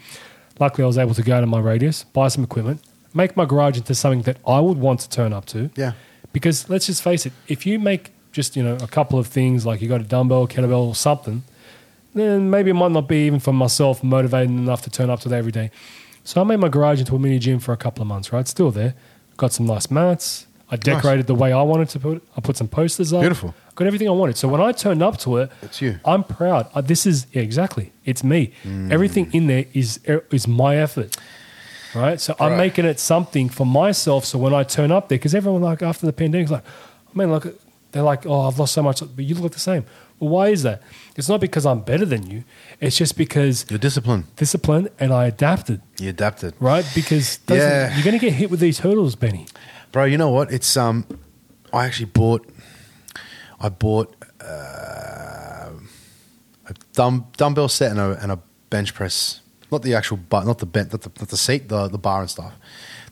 Luckily, 0.58 0.84
I 0.84 0.86
was 0.86 0.98
able 0.98 1.14
to 1.14 1.22
go 1.22 1.40
to 1.40 1.46
my 1.46 1.60
radius, 1.60 2.04
buy 2.04 2.28
some 2.28 2.44
equipment, 2.44 2.80
make 3.14 3.36
my 3.36 3.44
garage 3.44 3.76
into 3.76 3.94
something 3.94 4.22
that 4.22 4.38
I 4.46 4.60
would 4.60 4.78
want 4.78 5.00
to 5.00 5.08
turn 5.08 5.32
up 5.32 5.44
to. 5.46 5.70
Yeah. 5.76 5.92
Because 6.32 6.68
let's 6.68 6.86
just 6.86 7.02
face 7.02 7.26
it, 7.26 7.32
if 7.48 7.66
you 7.66 7.78
make 7.78 8.12
just 8.32 8.56
you 8.56 8.62
know 8.62 8.76
a 8.76 8.86
couple 8.86 9.18
of 9.18 9.26
things 9.26 9.64
like 9.64 9.80
you 9.80 9.88
got 9.88 10.00
a 10.00 10.04
dumbbell, 10.04 10.46
kettlebell, 10.46 10.86
or 10.86 10.94
something, 10.94 11.42
then 12.14 12.50
maybe 12.50 12.70
it 12.70 12.74
might 12.74 12.92
not 12.92 13.08
be 13.08 13.26
even 13.26 13.40
for 13.40 13.52
myself 13.52 14.04
motivated 14.04 14.50
enough 14.50 14.82
to 14.82 14.90
turn 14.90 15.10
up 15.10 15.20
to 15.20 15.28
that 15.28 15.36
every 15.36 15.52
day. 15.52 15.70
So 16.24 16.40
I 16.40 16.44
made 16.44 16.58
my 16.58 16.68
garage 16.68 16.98
into 16.98 17.14
a 17.14 17.18
mini 17.18 17.38
gym 17.38 17.58
for 17.58 17.72
a 17.72 17.76
couple 17.76 18.02
of 18.02 18.08
months. 18.08 18.32
Right, 18.32 18.46
still 18.48 18.70
there. 18.70 18.94
Got 19.36 19.52
some 19.52 19.66
nice 19.66 19.90
mats. 19.90 20.46
I 20.70 20.76
decorated 20.76 21.26
the 21.26 21.34
way 21.34 21.52
I 21.52 21.62
wanted 21.62 21.88
to 21.90 22.00
put 22.00 22.16
it. 22.18 22.22
I 22.36 22.40
put 22.40 22.56
some 22.56 22.68
posters 22.68 23.12
up. 23.12 23.20
Beautiful. 23.20 23.54
Got 23.76 23.86
everything 23.86 24.08
I 24.08 24.12
wanted. 24.12 24.36
So 24.36 24.48
when 24.48 24.60
I 24.60 24.72
turned 24.72 25.02
up 25.02 25.18
to 25.18 25.36
it, 25.36 25.50
It's 25.62 25.80
you. 25.82 26.00
I'm 26.04 26.24
proud. 26.24 26.68
Uh, 26.74 26.80
this 26.80 27.06
is 27.06 27.26
yeah, 27.32 27.42
exactly. 27.42 27.92
It's 28.04 28.24
me. 28.24 28.52
Everything 28.90 29.30
in 29.32 29.46
there 29.46 29.66
is 29.74 30.00
er, 30.08 30.24
is 30.32 30.48
my 30.48 30.76
effort. 30.76 31.16
Right. 31.94 32.20
So 32.20 32.34
I'm 32.40 32.56
making 32.56 32.84
it 32.86 32.98
something 33.00 33.48
for 33.50 33.64
myself. 33.66 34.24
So 34.24 34.38
when 34.38 34.52
I 34.54 34.64
turn 34.64 34.90
up 34.90 35.08
there, 35.08 35.18
because 35.18 35.34
everyone 35.34 35.62
like 35.62 35.82
after 35.82 36.04
the 36.06 36.12
pandemic, 36.12 36.50
like, 36.50 36.64
I 37.14 37.18
mean, 37.18 37.30
look, 37.30 37.46
they're 37.92 38.02
like, 38.02 38.26
oh, 38.26 38.48
I've 38.48 38.58
lost 38.58 38.72
so 38.74 38.82
much, 38.82 39.00
but 39.00 39.24
you 39.24 39.34
look 39.34 39.52
the 39.52 39.60
same. 39.60 39.84
Well, 40.18 40.30
why 40.30 40.48
is 40.48 40.62
that? 40.62 40.82
It's 41.16 41.28
not 41.28 41.40
because 41.40 41.64
I'm 41.66 41.80
better 41.80 42.04
than 42.06 42.26
you. 42.30 42.44
It's 42.80 42.96
just 42.96 43.16
because 43.16 43.66
You're 43.70 43.78
disciplined. 43.78 44.24
discipline 44.36 44.88
and 44.98 45.12
I 45.12 45.26
adapted. 45.26 45.80
You 45.98 46.08
adapted. 46.10 46.54
Right. 46.60 46.84
Because 46.94 47.38
Yeah. 47.48 47.94
you're 47.94 48.04
going 48.04 48.18
to 48.18 48.24
get 48.26 48.32
hit 48.34 48.50
with 48.50 48.60
these 48.60 48.78
hurdles, 48.80 49.14
Benny. 49.16 49.46
Bro, 49.92 50.04
you 50.06 50.16
know 50.18 50.30
what? 50.30 50.50
It's 50.50 50.76
um 50.76 51.04
I 51.72 51.84
actually 51.86 52.06
bought 52.12 52.46
I 53.60 53.68
bought 53.68 54.14
uh, 54.40 55.70
a 56.68 56.74
dumb, 56.92 57.26
dumbbell 57.36 57.68
set 57.68 57.90
and 57.90 58.00
a, 58.00 58.18
and 58.22 58.32
a 58.32 58.38
bench 58.70 58.94
press. 58.94 59.40
Not 59.72 59.82
the 59.82 59.94
actual 59.94 60.18
but 60.18 60.44
not 60.46 60.58
the 60.58 60.66
bent 60.66 60.92
not 60.92 61.02
the, 61.02 61.10
not 61.18 61.28
the 61.28 61.36
seat, 61.36 61.68
the 61.68 61.88
the 61.88 61.98
bar 61.98 62.20
and 62.20 62.30
stuff. 62.30 62.52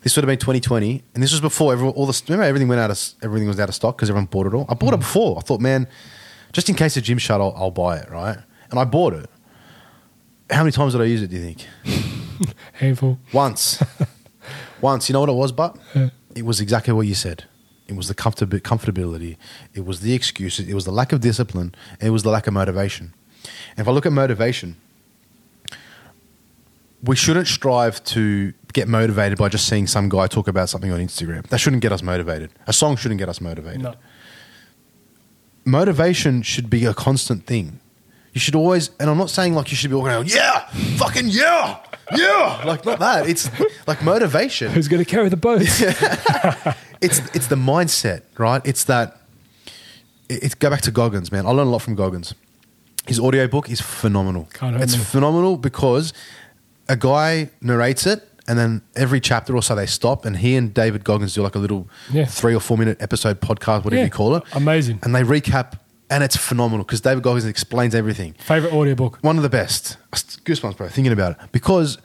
This 0.01 0.15
would 0.15 0.23
have 0.23 0.27
been 0.27 0.37
2020, 0.39 1.03
and 1.15 1.23
this 1.23 1.31
was 1.31 1.41
before 1.41 1.75
all 1.83 2.05
the 2.05 2.21
remember 2.27 2.43
everything 2.45 2.67
went 2.67 2.79
out 2.79 2.91
of 2.91 2.99
everything 3.23 3.47
was 3.47 3.59
out 3.59 3.69
of 3.69 3.75
stock 3.75 3.97
because 3.97 4.09
everyone 4.09 4.27
bought 4.27 4.45
it 4.47 4.53
all. 4.53 4.65
I 4.69 4.75
bought 4.75 4.93
it 4.93 4.99
before. 4.99 5.37
I 5.37 5.41
thought, 5.41 5.59
man, 5.61 5.87
just 6.53 6.69
in 6.69 6.75
case 6.75 6.93
the 6.95 7.01
gym 7.01 7.17
shut, 7.17 7.41
I'll, 7.41 7.53
I'll 7.57 7.71
buy 7.71 7.97
it, 7.97 8.09
right? 8.09 8.37
And 8.69 8.79
I 8.79 8.85
bought 8.85 9.13
it. 9.13 9.29
How 10.49 10.59
many 10.61 10.71
times 10.71 10.93
did 10.93 11.01
I 11.01 11.05
use 11.05 11.23
it? 11.23 11.27
Do 11.31 11.37
you 11.37 11.41
think? 11.43 11.65
Handful. 12.73 13.17
Once. 13.33 13.83
Once. 14.81 15.09
You 15.09 15.13
know 15.13 15.21
what 15.21 15.29
it 15.29 15.33
was, 15.33 15.51
but 15.51 15.75
Yeah. 15.95 16.09
it 16.35 16.45
was 16.45 16.61
exactly 16.61 16.93
what 16.93 17.07
you 17.07 17.15
said. 17.15 17.45
It 17.87 17.95
was 17.95 18.07
the 18.07 18.15
comfortab- 18.15 18.61
comfortability. 18.61 19.37
It 19.73 19.85
was 19.85 19.99
the 19.99 20.13
excuses. 20.13 20.67
It 20.67 20.73
was 20.73 20.85
the 20.85 20.91
lack 20.91 21.11
of 21.11 21.21
discipline. 21.21 21.75
And 21.99 22.07
it 22.07 22.11
was 22.11 22.23
the 22.23 22.31
lack 22.31 22.47
of 22.47 22.53
motivation. 22.53 23.13
And 23.77 23.79
if 23.79 23.87
I 23.87 23.91
look 23.91 24.05
at 24.05 24.11
motivation, 24.11 24.77
we 27.03 27.15
shouldn't 27.15 27.47
strive 27.47 28.03
to 28.05 28.53
get 28.73 28.87
motivated 28.87 29.37
by 29.37 29.49
just 29.49 29.67
seeing 29.67 29.85
some 29.87 30.09
guy 30.09 30.27
talk 30.27 30.47
about 30.47 30.69
something 30.69 30.91
on 30.91 30.99
Instagram. 30.99 31.45
That 31.47 31.59
shouldn't 31.59 31.81
get 31.81 31.91
us 31.91 32.01
motivated. 32.01 32.51
A 32.65 32.73
song 32.73 32.95
shouldn't 32.95 33.19
get 33.19 33.29
us 33.29 33.39
motivated. 33.39 33.83
No. 33.83 33.93
Motivation 35.63 36.41
should 36.41 36.69
be 36.69 36.85
a 36.85 36.93
constant 36.93 37.45
thing. 37.45 37.79
You 38.33 38.39
should 38.39 38.55
always, 38.55 38.89
and 38.99 39.09
I'm 39.09 39.17
not 39.17 39.29
saying 39.29 39.55
like 39.55 39.71
you 39.71 39.77
should 39.77 39.89
be 39.89 39.95
walking 39.95 40.11
around, 40.11 40.29
yeah, 40.29 40.67
fucking 40.97 41.29
yeah, 41.29 41.79
yeah, 42.13 42.61
like 42.65 42.85
not 42.85 42.99
that. 42.99 43.29
It's 43.29 43.49
like 43.87 44.03
motivation. 44.03 44.71
Who's 44.73 44.89
going 44.89 45.03
to 45.03 45.09
carry 45.09 45.29
the 45.29 45.37
boat? 45.37 45.61
it's 47.01 47.19
it's 47.35 47.47
the 47.47 47.55
mindset, 47.55 48.21
right? 48.37 48.61
It's 48.65 48.83
that. 48.85 49.17
It's 50.29 50.55
go 50.55 50.69
back 50.69 50.81
to 50.81 50.91
Goggins, 50.91 51.31
man. 51.31 51.45
I 51.45 51.49
learned 51.51 51.67
a 51.67 51.71
lot 51.71 51.81
from 51.81 51.95
Goggins. 51.95 52.33
His 53.07 53.19
audiobook 53.19 53.69
is 53.69 53.79
phenomenal. 53.81 54.47
It's 54.61 54.97
me. 54.97 55.03
phenomenal 55.03 55.57
because 55.57 56.13
a 56.89 56.95
guy 56.97 57.51
narrates 57.61 58.07
it, 58.07 58.27
and 58.47 58.57
then 58.57 58.81
every 58.95 59.19
chapter 59.19 59.55
or 59.55 59.61
so 59.61 59.75
they 59.75 59.85
stop, 59.85 60.25
and 60.25 60.37
he 60.37 60.55
and 60.55 60.73
David 60.73 61.03
Goggins 61.03 61.35
do 61.35 61.43
like 61.43 61.53
a 61.55 61.59
little 61.59 61.87
Yeah. 62.11 62.25
three 62.25 62.55
or 62.55 62.59
four 62.59 62.77
minute 62.77 62.97
episode 62.99 63.39
podcast, 63.39 63.83
whatever 63.83 63.97
Yeah. 63.97 64.05
you 64.05 64.09
call 64.09 64.35
it. 64.35 64.43
Amazing. 64.53 64.99
And 65.03 65.13
they 65.13 65.21
recap, 65.21 65.73
and 66.09 66.23
it's 66.23 66.35
phenomenal 66.35 66.83
because 66.83 67.01
David 67.01 67.23
Goggins 67.23 67.45
explains 67.45 67.93
everything. 67.93 68.33
Favorite 68.39 68.73
audiobook. 68.73 69.19
One 69.21 69.37
of 69.37 69.43
the 69.43 69.49
best. 69.49 69.97
Goosebumps, 70.11 70.77
bro, 70.77 70.87
thinking 70.87 71.13
about 71.13 71.33
it. 71.33 71.37
Because 71.51 71.99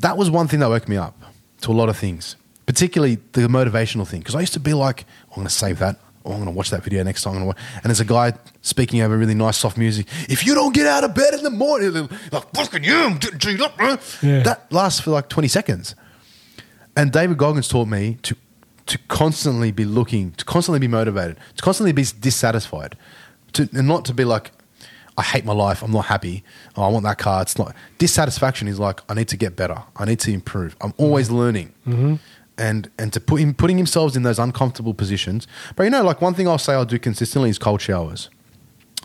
that 0.00 0.16
was 0.16 0.30
one 0.30 0.48
thing 0.48 0.60
that 0.60 0.70
woke 0.70 0.88
me 0.88 0.96
up 0.96 1.22
to 1.60 1.70
a 1.70 1.74
lot 1.74 1.90
of 1.90 1.96
things, 1.98 2.36
particularly 2.66 3.18
the 3.32 3.42
motivational 3.42 4.06
thing. 4.06 4.20
Because 4.20 4.34
I 4.34 4.40
used 4.40 4.54
to 4.54 4.60
be 4.60 4.74
like, 4.74 5.04
oh, 5.28 5.32
I'm 5.32 5.36
going 5.36 5.46
to 5.48 5.52
save 5.52 5.78
that. 5.78 5.96
Oh, 6.24 6.30
I'm 6.30 6.36
going 6.36 6.46
to 6.46 6.52
watch 6.52 6.70
that 6.70 6.82
video 6.82 7.02
next 7.02 7.22
time. 7.22 7.34
I'm 7.34 7.40
gonna 7.40 7.46
wa-" 7.48 7.54
And 7.74 7.84
there's 7.84 8.00
a 8.00 8.04
guy 8.04 8.32
speaking 8.62 9.02
over 9.02 9.16
really 9.16 9.34
nice, 9.34 9.58
soft 9.58 9.76
music. 9.76 10.06
If 10.28 10.46
you 10.46 10.54
don't 10.54 10.74
get 10.74 10.86
out 10.86 11.04
of 11.04 11.14
bed 11.14 11.34
in 11.34 11.42
the 11.42 11.50
morning, 11.50 12.08
like, 12.32 12.54
fucking 12.54 12.82
you, 12.82 12.96
I'm 12.96 13.18
getting 13.18 13.38
G'd 13.38 13.60
up. 13.60 13.78
Yeah. 14.22 14.42
That 14.42 14.72
lasts 14.72 15.00
for 15.00 15.10
like 15.10 15.28
20 15.28 15.48
seconds. 15.48 15.94
And 16.96 17.12
David 17.12 17.36
Goggins 17.38 17.68
taught 17.68 17.88
me 17.88 18.18
to 18.22 18.36
to 18.86 18.98
constantly 19.08 19.70
be 19.70 19.84
looking, 19.84 20.32
to 20.32 20.44
constantly 20.44 20.78
be 20.78 20.88
motivated, 20.88 21.38
to 21.56 21.62
constantly 21.62 21.92
be 21.92 22.04
dissatisfied, 22.20 22.96
to 23.54 23.68
and 23.72 23.88
not 23.88 24.04
to 24.06 24.14
be 24.14 24.24
like, 24.24 24.52
I 25.16 25.22
hate 25.22 25.44
my 25.44 25.52
life, 25.52 25.82
I'm 25.82 25.92
not 25.92 26.06
happy, 26.06 26.44
oh, 26.76 26.82
I 26.82 26.88
want 26.88 27.04
that 27.04 27.18
car. 27.18 27.42
It's 27.42 27.56
not 27.56 27.74
dissatisfaction 27.98 28.68
is 28.68 28.78
like 28.78 29.00
I 29.08 29.14
need 29.14 29.28
to 29.28 29.36
get 29.36 29.56
better, 29.56 29.82
I 29.96 30.04
need 30.04 30.20
to 30.20 30.32
improve. 30.32 30.76
I'm 30.80 30.92
always 30.96 31.28
mm-hmm. 31.28 31.36
learning, 31.36 31.74
mm-hmm. 31.86 32.14
And 32.58 32.90
and 32.98 33.12
to 33.12 33.20
put 33.20 33.40
him 33.40 33.54
putting 33.54 33.76
themselves 33.76 34.16
in 34.16 34.22
those 34.22 34.38
uncomfortable 34.38 34.94
positions. 34.94 35.46
But 35.76 35.84
you 35.84 35.90
know, 35.90 36.02
like 36.02 36.20
one 36.20 36.34
thing 36.34 36.48
I'll 36.48 36.58
say 36.58 36.74
I'll 36.74 36.84
do 36.84 36.98
consistently 36.98 37.50
is 37.50 37.58
cold 37.58 37.80
showers. 37.80 38.30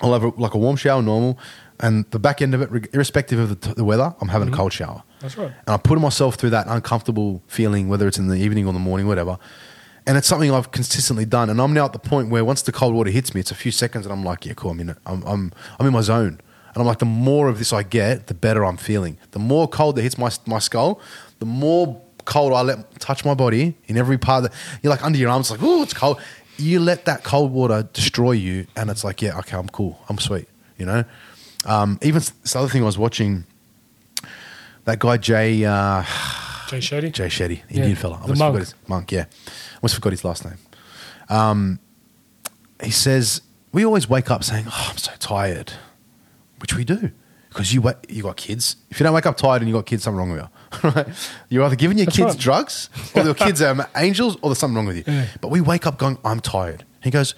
I'll 0.02 0.14
have 0.14 0.24
a, 0.24 0.30
like 0.30 0.54
a 0.54 0.58
warm 0.58 0.78
shower, 0.78 1.02
normal, 1.02 1.38
and 1.80 2.06
the 2.12 2.20
back 2.20 2.42
end 2.42 2.54
of 2.54 2.62
it, 2.62 2.90
irrespective 2.94 3.40
of 3.40 3.50
the, 3.50 3.56
t- 3.56 3.74
the 3.74 3.84
weather, 3.84 4.14
I'm 4.22 4.30
having 4.30 4.48
a 4.48 4.52
mm-hmm. 4.52 4.60
cold 4.60 4.74
shower. 4.74 5.04
That's 5.20 5.38
right. 5.38 5.52
And 5.68 5.70
I 5.70 5.78
put 5.78 6.00
myself 6.00 6.36
through 6.36 6.52
that 6.52 6.68
uncomfortable 6.68 7.42
feeling, 7.48 7.90
whether 7.90 8.08
it's 8.08 8.18
in 8.18 8.28
the 8.28 8.38
evening 8.38 8.66
or 8.66 8.74
the 8.74 8.80
morning, 8.80 9.08
whatever. 9.08 9.38
And 10.08 10.18
it's 10.18 10.28
something 10.28 10.52
I've 10.52 10.72
consistently 10.72 11.26
done. 11.26 11.50
And 11.50 11.62
I'm 11.62 11.74
now 11.74 11.86
at 11.86 11.94
the 11.94 12.00
point 12.00 12.30
where 12.30 12.44
once 12.44 12.62
the 12.62 12.72
cold 12.72 12.94
water 12.94 13.12
hits 13.12 13.34
me, 13.34 13.42
it's 13.42 13.52
a 13.52 13.56
few 13.56 13.72
seconds, 13.72 14.06
and 14.06 14.14
I'm 14.14 14.24
like, 14.24 14.46
yeah, 14.46 14.54
cool. 14.54 14.72
I'm 14.72 14.80
in 14.80 14.90
it. 14.90 14.98
I'm, 15.06 15.22
I'm, 15.24 15.52
I'm 15.80 15.86
in 15.86 15.94
my 15.94 16.02
zone. 16.02 16.40
And 16.74 16.78
I'm 16.78 16.86
like, 16.86 17.00
the 17.00 17.06
more 17.06 17.48
of 17.48 17.58
this 17.58 17.74
I 17.74 17.84
get, 17.84 18.28
the 18.28 18.34
better 18.34 18.66
I'm 18.66 18.78
feeling. 18.78 19.18
The 19.32 19.40
more 19.40 19.68
cold 19.68 19.96
that 19.98 20.02
hits 20.02 20.18
my, 20.18 20.32
my 20.46 20.60
skull, 20.60 21.02
the 21.40 21.46
more 21.46 22.02
cold 22.30 22.54
I 22.54 22.62
let 22.62 23.00
touch 23.00 23.26
my 23.26 23.34
body 23.34 23.76
in 23.88 23.98
every 23.98 24.18
part. 24.18 24.44
That 24.44 24.54
you're 24.82 24.92
like 24.92 25.04
under 25.04 25.18
your 25.20 25.30
arms, 25.30 25.52
like, 25.52 25.60
oh, 25.64 25.84
it's 25.84 25.94
cold. 25.94 26.22
You 26.58 26.80
let 26.80 27.06
that 27.06 27.24
cold 27.24 27.52
water 27.52 27.88
destroy 27.94 28.32
you, 28.34 28.68
and 28.76 28.90
it's 28.90 29.04
like, 29.04 29.22
yeah, 29.22 29.38
okay, 29.40 29.58
I'm 29.58 29.68
cool. 29.70 30.00
I'm 30.10 30.18
sweet. 30.20 30.48
You 30.78 30.86
know. 30.86 31.04
Um, 31.66 32.00
even 32.02 32.22
this 32.44 32.56
other 32.56 32.70
thing 32.70 32.84
I 32.84 32.86
was 32.86 32.98
watching, 32.98 33.46
that 34.86 35.00
guy 35.00 35.18
Jay. 35.18 35.66
Uh, 35.66 36.04
Jay 36.70 36.80
Shetty. 36.80 37.12
Jay 37.12 37.28
Shetty, 37.28 37.62
Indian 37.70 37.90
Yeah, 37.90 37.96
fella. 37.96 38.18
I 38.18 38.22
almost 38.22 38.40
monk. 38.40 38.54
forgot 38.54 38.60
his 38.60 38.76
monk. 38.88 39.12
Yeah, 39.12 39.26
I 39.48 39.76
almost 39.82 39.96
forgot 39.96 40.12
his 40.12 40.24
last 40.24 40.46
name. 40.46 40.58
Um, 41.30 41.80
he 42.84 42.92
says 42.92 43.42
we 43.72 43.86
always 43.86 44.08
wake 44.10 44.30
up 44.32 44.44
saying, 44.44 44.66
"Oh, 44.68 44.88
I'm 44.92 44.98
so 44.98 45.12
tired," 45.20 45.74
which 46.60 46.76
we 46.76 46.84
do 46.84 47.12
because 47.50 47.74
you 47.74 47.82
you 48.08 48.24
got 48.24 48.38
kids. 48.38 48.76
If 48.90 49.00
you 49.00 49.04
don't 49.04 49.14
wake 49.14 49.26
up 49.26 49.38
tired 49.38 49.62
and 49.62 49.70
you 49.70 49.76
got 49.76 49.86
kids, 49.86 50.04
something 50.04 50.18
wrong 50.18 50.32
with 50.32 50.42
you. 50.42 50.50
right? 50.84 51.08
You're 51.50 51.64
either 51.64 51.76
giving 51.76 51.98
your 51.98 52.06
That's 52.06 52.18
kids 52.18 52.30
right. 52.30 52.38
drugs 52.40 52.90
or 53.16 53.24
your 53.24 53.34
kids 53.34 53.62
are 53.62 53.90
angels 53.96 54.38
or 54.41 54.50
there's 54.50 54.60
something 54.60 54.76
wrong 54.76 54.86
with 54.86 54.98
you. 54.98 55.04
Yeah. 55.08 55.28
But 55.41 55.50
we 55.50 55.62
wake 55.62 55.88
up 55.88 55.98
going, 55.98 56.18
"I'm 56.24 56.40
tired." 56.40 56.86
He 57.02 57.10
goes, 57.10 57.34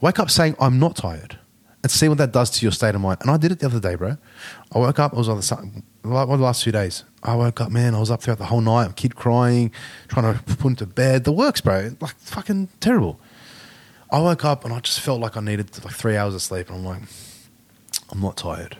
"Wake 0.00 0.18
up 0.18 0.30
saying 0.30 0.56
I'm 0.60 0.78
not 0.78 0.96
tired." 0.96 1.38
And 1.82 1.90
see 1.90 2.08
what 2.08 2.16
that 2.16 2.32
does 2.32 2.48
to 2.52 2.64
your 2.64 2.72
state 2.72 2.94
of 2.94 3.02
mind. 3.02 3.18
And 3.20 3.30
I 3.30 3.36
did 3.36 3.52
it 3.52 3.58
the 3.58 3.66
other 3.66 3.78
day, 3.78 3.94
bro. 3.94 4.16
I 4.72 4.78
woke 4.78 4.98
up. 4.98 5.12
I 5.12 5.18
was 5.18 5.28
on 5.28 5.36
the 5.36 5.42
sun, 5.42 5.82
one 6.00 6.30
of 6.30 6.38
the 6.38 6.44
last 6.44 6.62
few 6.62 6.72
days. 6.72 7.04
I 7.22 7.34
woke 7.34 7.60
up, 7.60 7.70
man. 7.70 7.94
I 7.94 8.00
was 8.00 8.10
up 8.10 8.22
throughout 8.22 8.38
the 8.38 8.46
whole 8.46 8.62
night. 8.62 8.96
Kid 8.96 9.16
crying, 9.16 9.70
trying 10.08 10.32
to 10.34 10.42
put 10.42 10.64
him 10.66 10.76
to 10.76 10.86
bed. 10.86 11.24
The 11.24 11.32
works, 11.32 11.60
bro. 11.60 11.90
Like 12.00 12.16
fucking 12.16 12.68
terrible. 12.80 13.20
I 14.10 14.18
woke 14.18 14.46
up 14.46 14.64
and 14.64 14.72
I 14.72 14.80
just 14.80 15.00
felt 15.00 15.20
like 15.20 15.36
I 15.36 15.40
needed 15.40 15.68
like 15.84 15.92
three 15.94 16.16
hours 16.16 16.34
of 16.34 16.40
sleep. 16.40 16.70
And 16.70 16.78
I'm 16.78 16.84
like, 16.86 17.02
I'm 18.10 18.20
not 18.20 18.38
tired. 18.38 18.78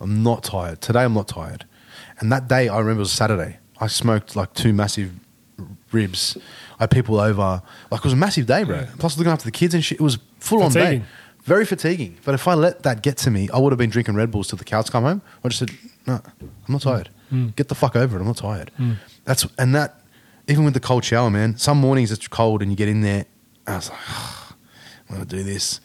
I'm 0.00 0.22
not 0.22 0.44
tired. 0.44 0.80
Today 0.80 1.02
I'm 1.02 1.14
not 1.14 1.26
tired. 1.26 1.64
And 2.20 2.30
that 2.32 2.48
day 2.48 2.68
I 2.68 2.78
remember 2.78 3.00
it 3.00 3.04
was 3.04 3.12
Saturday. 3.12 3.58
I 3.78 3.86
smoked 3.86 4.36
like 4.36 4.52
two 4.54 4.72
massive 4.72 5.12
ribs. 5.90 6.36
I 6.78 6.84
had 6.84 6.90
people 6.90 7.18
over. 7.18 7.62
Like 7.90 7.98
it 8.00 8.04
was 8.04 8.12
a 8.12 8.16
massive 8.16 8.46
day, 8.46 8.64
bro. 8.64 8.86
Plus 8.98 9.16
looking 9.16 9.32
after 9.32 9.44
the 9.44 9.50
kids 9.50 9.74
and 9.74 9.84
shit. 9.84 10.00
It 10.00 10.02
was 10.02 10.18
full 10.38 10.62
on 10.62 10.72
day. 10.72 10.80
Fatiguing. 10.80 11.06
Very 11.42 11.64
fatiguing. 11.64 12.18
But 12.24 12.34
if 12.34 12.46
I 12.46 12.54
let 12.54 12.82
that 12.82 13.02
get 13.02 13.16
to 13.18 13.30
me, 13.30 13.48
I 13.52 13.58
would 13.58 13.72
have 13.72 13.78
been 13.78 13.90
drinking 13.90 14.14
Red 14.14 14.30
Bulls 14.30 14.48
till 14.48 14.58
the 14.58 14.64
cows 14.64 14.90
come 14.90 15.04
home. 15.04 15.22
I 15.42 15.48
just 15.48 15.58
said, 15.58 15.70
no, 16.06 16.20
I'm 16.40 16.50
not 16.68 16.82
tired. 16.82 17.08
Mm. 17.32 17.56
Get 17.56 17.68
the 17.68 17.74
fuck 17.74 17.96
over 17.96 18.16
it. 18.16 18.20
I'm 18.20 18.26
not 18.26 18.36
tired. 18.36 18.70
Mm. 18.78 18.96
That's 19.24 19.46
and 19.58 19.74
that 19.74 20.02
even 20.48 20.64
with 20.64 20.74
the 20.74 20.80
cold 20.80 21.04
shower, 21.04 21.30
man. 21.30 21.56
Some 21.56 21.78
mornings 21.78 22.12
it's 22.12 22.28
cold 22.28 22.60
and 22.60 22.70
you 22.70 22.76
get 22.76 22.88
in 22.88 23.00
there. 23.00 23.24
And 23.66 23.74
I 23.74 23.76
was 23.76 23.90
like, 23.90 23.98
I'm 25.08 25.16
gonna 25.16 25.24
do 25.24 25.42
this. 25.42 25.80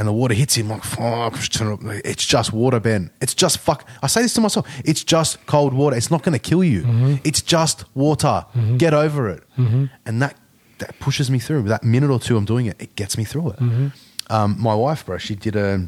And 0.00 0.08
the 0.08 0.14
water 0.14 0.32
hits 0.32 0.54
him 0.54 0.70
like, 0.70 0.82
fuck, 0.82 1.34
just 1.34 1.52
turn 1.52 1.68
it 1.68 1.74
up. 1.74 1.80
it's 2.06 2.24
just 2.24 2.54
water, 2.54 2.80
Ben. 2.80 3.10
It's 3.20 3.34
just 3.34 3.58
fuck. 3.58 3.86
I 4.02 4.06
say 4.06 4.22
this 4.22 4.32
to 4.32 4.40
myself. 4.40 4.66
It's 4.82 5.04
just 5.04 5.44
cold 5.44 5.74
water. 5.74 5.94
It's 5.94 6.10
not 6.10 6.22
going 6.22 6.32
to 6.32 6.38
kill 6.38 6.64
you. 6.64 6.84
Mm-hmm. 6.84 7.16
It's 7.22 7.42
just 7.42 7.84
water. 7.94 8.46
Mm-hmm. 8.56 8.78
Get 8.78 8.94
over 8.94 9.28
it. 9.28 9.42
Mm-hmm. 9.58 9.84
And 10.06 10.22
that 10.22 10.38
that 10.78 10.98
pushes 11.00 11.30
me 11.30 11.38
through. 11.38 11.64
That 11.64 11.84
minute 11.84 12.08
or 12.10 12.18
two 12.18 12.38
I'm 12.38 12.46
doing 12.46 12.64
it, 12.64 12.80
it 12.80 12.96
gets 12.96 13.18
me 13.18 13.24
through 13.24 13.50
it. 13.50 13.92
Um, 14.30 14.56
my 14.58 14.74
wife, 14.74 15.04
bro, 15.04 15.18
she 15.18 15.34
did 15.34 15.54
a. 15.54 15.86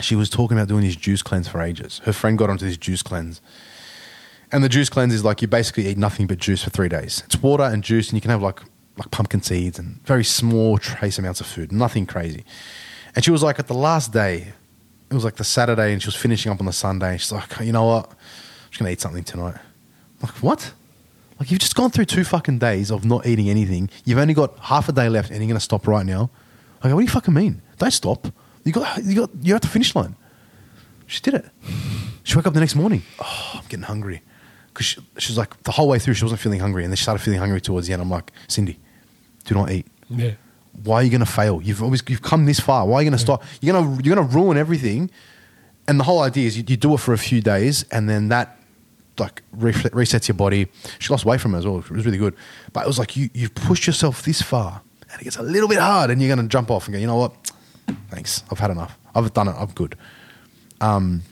She 0.00 0.14
was 0.14 0.30
talking 0.30 0.56
about 0.56 0.68
doing 0.68 0.84
this 0.84 0.94
juice 0.94 1.20
cleanse 1.20 1.48
for 1.48 1.60
ages. 1.60 2.00
Her 2.04 2.12
friend 2.12 2.38
got 2.38 2.48
onto 2.48 2.64
this 2.64 2.76
juice 2.76 3.02
cleanse. 3.02 3.40
And 4.52 4.62
the 4.62 4.68
juice 4.68 4.88
cleanse 4.88 5.12
is 5.12 5.24
like 5.24 5.42
you 5.42 5.48
basically 5.48 5.88
eat 5.88 5.98
nothing 5.98 6.28
but 6.28 6.38
juice 6.38 6.62
for 6.62 6.70
three 6.70 6.88
days. 6.88 7.24
It's 7.26 7.42
water 7.42 7.64
and 7.64 7.82
juice, 7.82 8.10
and 8.10 8.16
you 8.16 8.20
can 8.20 8.30
have 8.30 8.40
like 8.40 8.60
like 8.98 9.10
pumpkin 9.10 9.42
seeds 9.42 9.80
and 9.80 10.00
very 10.06 10.22
small 10.22 10.78
trace 10.78 11.18
amounts 11.18 11.40
of 11.40 11.48
food, 11.48 11.72
nothing 11.72 12.06
crazy. 12.06 12.44
And 13.14 13.24
she 13.24 13.30
was 13.30 13.42
like, 13.42 13.58
at 13.58 13.66
the 13.66 13.74
last 13.74 14.12
day, 14.12 14.52
it 15.10 15.14
was 15.14 15.24
like 15.24 15.36
the 15.36 15.44
Saturday, 15.44 15.92
and 15.92 16.00
she 16.00 16.08
was 16.08 16.16
finishing 16.16 16.50
up 16.50 16.60
on 16.60 16.66
the 16.66 16.72
Sunday. 16.72 17.12
And 17.12 17.20
she's 17.20 17.32
like, 17.32 17.60
you 17.60 17.72
know 17.72 17.84
what? 17.84 18.10
I'm 18.10 18.16
just 18.70 18.78
gonna 18.78 18.90
eat 18.90 19.00
something 19.00 19.24
tonight. 19.24 19.56
I'm 19.56 20.28
like 20.28 20.42
what? 20.42 20.72
Like 21.38 21.50
you've 21.50 21.60
just 21.60 21.74
gone 21.74 21.90
through 21.90 22.06
two 22.06 22.24
fucking 22.24 22.58
days 22.58 22.90
of 22.90 23.04
not 23.04 23.26
eating 23.26 23.50
anything. 23.50 23.90
You've 24.04 24.18
only 24.18 24.34
got 24.34 24.58
half 24.58 24.88
a 24.88 24.92
day 24.92 25.08
left, 25.08 25.30
and 25.30 25.40
you're 25.40 25.48
gonna 25.48 25.60
stop 25.60 25.86
right 25.86 26.06
now. 26.06 26.30
Like 26.82 26.94
what 26.94 27.00
do 27.00 27.04
you 27.04 27.10
fucking 27.10 27.34
mean? 27.34 27.60
Don't 27.78 27.90
stop. 27.90 28.28
You 28.64 28.72
got 28.72 29.04
you 29.04 29.14
got 29.14 29.30
you're 29.42 29.56
at 29.56 29.62
the 29.62 29.68
finish 29.68 29.94
line. 29.94 30.16
She 31.06 31.20
did 31.20 31.34
it. 31.34 31.44
She 32.22 32.36
woke 32.36 32.46
up 32.46 32.54
the 32.54 32.60
next 32.60 32.74
morning. 32.74 33.02
Oh, 33.20 33.50
I'm 33.54 33.64
getting 33.68 33.82
hungry. 33.82 34.22
Because 34.72 34.86
she, 34.86 35.00
she 35.18 35.30
was 35.32 35.36
like, 35.36 35.62
the 35.64 35.72
whole 35.72 35.88
way 35.88 35.98
through, 35.98 36.14
she 36.14 36.24
wasn't 36.24 36.40
feeling 36.40 36.60
hungry. 36.60 36.84
And 36.84 36.90
then 36.90 36.96
she 36.96 37.02
started 37.02 37.22
feeling 37.22 37.38
hungry 37.38 37.60
towards 37.60 37.86
the 37.86 37.92
end. 37.92 38.00
I'm 38.00 38.08
like, 38.08 38.32
Cindy, 38.48 38.78
do 39.44 39.54
not 39.54 39.70
eat. 39.70 39.86
Yeah. 40.08 40.32
Why 40.84 40.96
are 40.96 41.02
you 41.02 41.10
going 41.10 41.20
to 41.20 41.26
fail? 41.26 41.60
You've 41.62 41.82
always 41.82 42.02
you've 42.08 42.22
come 42.22 42.46
this 42.46 42.58
far. 42.60 42.86
Why 42.86 42.96
are 42.98 43.02
you 43.02 43.10
going 43.10 43.18
to 43.18 43.22
stop? 43.22 43.42
You're 43.60 43.74
going 43.74 43.98
to 43.98 44.04
you're 44.04 44.14
going 44.16 44.28
to 44.28 44.34
ruin 44.34 44.56
everything. 44.56 45.10
And 45.88 45.98
the 46.00 46.04
whole 46.04 46.20
idea 46.20 46.46
is 46.46 46.56
you, 46.56 46.64
you 46.66 46.76
do 46.76 46.94
it 46.94 46.98
for 47.00 47.12
a 47.12 47.18
few 47.18 47.40
days, 47.40 47.84
and 47.90 48.08
then 48.08 48.28
that 48.28 48.58
like 49.18 49.42
re- 49.52 49.72
resets 49.72 50.28
your 50.28 50.34
body. 50.36 50.68
She 50.98 51.10
lost 51.10 51.24
weight 51.24 51.40
from 51.40 51.54
it 51.54 51.58
as 51.58 51.66
well. 51.66 51.78
It 51.78 51.90
was 51.90 52.06
really 52.06 52.18
good. 52.18 52.34
But 52.72 52.84
it 52.84 52.86
was 52.86 52.98
like 52.98 53.16
you 53.16 53.28
you've 53.34 53.54
pushed 53.54 53.86
yourself 53.86 54.22
this 54.22 54.40
far, 54.40 54.80
and 55.10 55.20
it 55.20 55.24
gets 55.24 55.36
a 55.36 55.42
little 55.42 55.68
bit 55.68 55.78
hard, 55.78 56.10
and 56.10 56.22
you're 56.22 56.34
going 56.34 56.46
to 56.46 56.50
jump 56.50 56.70
off 56.70 56.86
and 56.86 56.94
go, 56.94 56.98
you 57.00 57.06
know 57.06 57.16
what? 57.16 57.50
Thanks. 58.10 58.42
I've 58.50 58.58
had 58.60 58.70
enough. 58.70 58.96
I've 59.14 59.32
done 59.34 59.48
it. 59.48 59.54
I'm 59.58 59.72
good. 59.72 59.96
Um, 60.80 61.22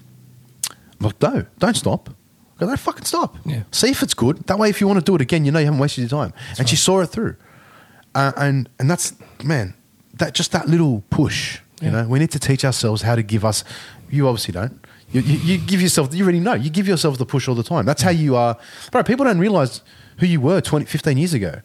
like, 1.00 1.20
no, 1.22 1.46
don't 1.58 1.76
stop. 1.76 2.10
Go, 2.58 2.66
don't 2.66 2.78
fucking 2.78 3.04
stop. 3.04 3.36
Yeah. 3.46 3.62
See 3.72 3.88
if 3.90 4.02
it's 4.02 4.14
good. 4.14 4.38
That 4.46 4.58
way, 4.58 4.68
if 4.68 4.80
you 4.80 4.86
want 4.86 4.98
to 4.98 5.04
do 5.04 5.14
it 5.14 5.20
again, 5.22 5.44
you 5.44 5.50
know 5.52 5.58
you 5.60 5.64
haven't 5.64 5.80
wasted 5.80 6.02
your 6.02 6.10
time. 6.10 6.34
and 6.58 6.68
she 6.68 6.76
saw 6.76 7.00
it 7.00 7.06
through. 7.06 7.36
Uh, 8.15 8.32
and 8.37 8.69
and 8.78 8.91
that's 8.91 9.15
man, 9.45 9.74
that 10.15 10.35
just 10.35 10.53
that 10.53 10.69
little 10.69 11.03
push. 11.11 11.59
You 11.81 11.87
Yeah. 11.89 12.03
know, 12.03 12.09
we 12.09 12.19
need 12.19 12.31
to 12.32 12.39
teach 12.39 12.65
ourselves 12.65 13.03
how 13.03 13.15
to 13.15 13.23
give 13.23 13.45
us. 13.45 13.65
You 14.11 14.27
obviously 14.28 14.53
don't. 14.53 14.85
You, 15.12 15.23
you, 15.23 15.39
you 15.39 15.59
give 15.59 15.81
yourself, 15.81 16.15
you 16.15 16.23
already 16.23 16.39
know, 16.41 16.55
you 16.55 16.70
give 16.70 16.87
yourself 16.87 17.19
the 17.19 17.27
push 17.27 17.49
all 17.49 17.55
the 17.57 17.62
time. 17.65 17.85
That's 17.85 18.03
how 18.03 18.11
you 18.11 18.37
are. 18.37 18.57
Bro, 18.93 19.03
people 19.05 19.24
don't 19.24 19.39
realize 19.41 19.82
who 20.19 20.27
you 20.27 20.41
were 20.41 20.61
20, 20.61 20.85
15 20.87 21.16
years 21.19 21.32
ago. 21.35 21.61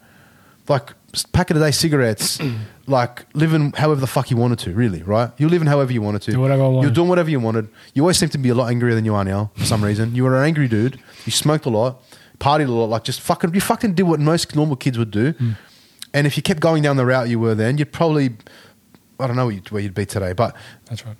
Like, 0.68 0.94
packet 1.32 1.56
a 1.56 1.60
day 1.60 1.70
cigarettes, 1.70 2.40
like 2.88 3.24
living 3.34 3.72
however 3.72 4.00
the 4.00 4.06
fuck 4.08 4.30
you 4.32 4.36
wanted 4.36 4.58
to, 4.60 4.72
really, 4.72 5.02
right? 5.04 5.30
You're 5.38 5.50
living 5.50 5.68
however 5.68 5.92
you 5.92 6.02
wanted 6.02 6.22
to. 6.22 6.32
Do 6.32 6.40
whatever 6.40 6.62
I 6.64 6.68
wanted. 6.68 6.82
You're 6.86 6.94
doing 6.94 7.08
whatever 7.08 7.30
you 7.30 7.38
wanted. 7.38 7.68
You 7.94 8.02
always 8.02 8.18
seem 8.18 8.30
to 8.30 8.38
be 8.38 8.48
a 8.48 8.54
lot 8.54 8.70
angrier 8.70 8.94
than 8.96 9.04
you 9.04 9.14
are 9.14 9.24
now 9.24 9.52
for 9.54 9.64
some 9.64 9.84
reason. 9.84 10.14
You 10.16 10.24
were 10.24 10.36
an 10.36 10.44
angry 10.44 10.66
dude. 10.66 10.98
You 11.24 11.30
smoked 11.30 11.66
a 11.66 11.70
lot, 11.70 12.02
partied 12.40 12.66
a 12.66 12.72
lot, 12.72 12.86
like 12.88 13.04
just 13.04 13.20
fucking, 13.20 13.54
you 13.54 13.60
fucking 13.60 13.94
did 13.94 14.04
what 14.04 14.18
most 14.18 14.56
normal 14.56 14.74
kids 14.76 14.98
would 14.98 15.12
do. 15.12 15.32
Hmm. 15.32 15.50
And 16.16 16.26
if 16.26 16.38
you 16.38 16.42
kept 16.42 16.60
going 16.60 16.82
down 16.82 16.96
the 16.96 17.04
route 17.04 17.28
you 17.28 17.38
were 17.38 17.54
then, 17.54 17.76
you'd 17.76 17.92
probably, 17.92 18.30
I 19.20 19.26
don't 19.26 19.36
know 19.36 19.50
where 19.50 19.82
you'd 19.82 19.92
be 19.92 20.06
today, 20.06 20.32
but 20.32 20.56
That's 20.86 21.04
right. 21.04 21.16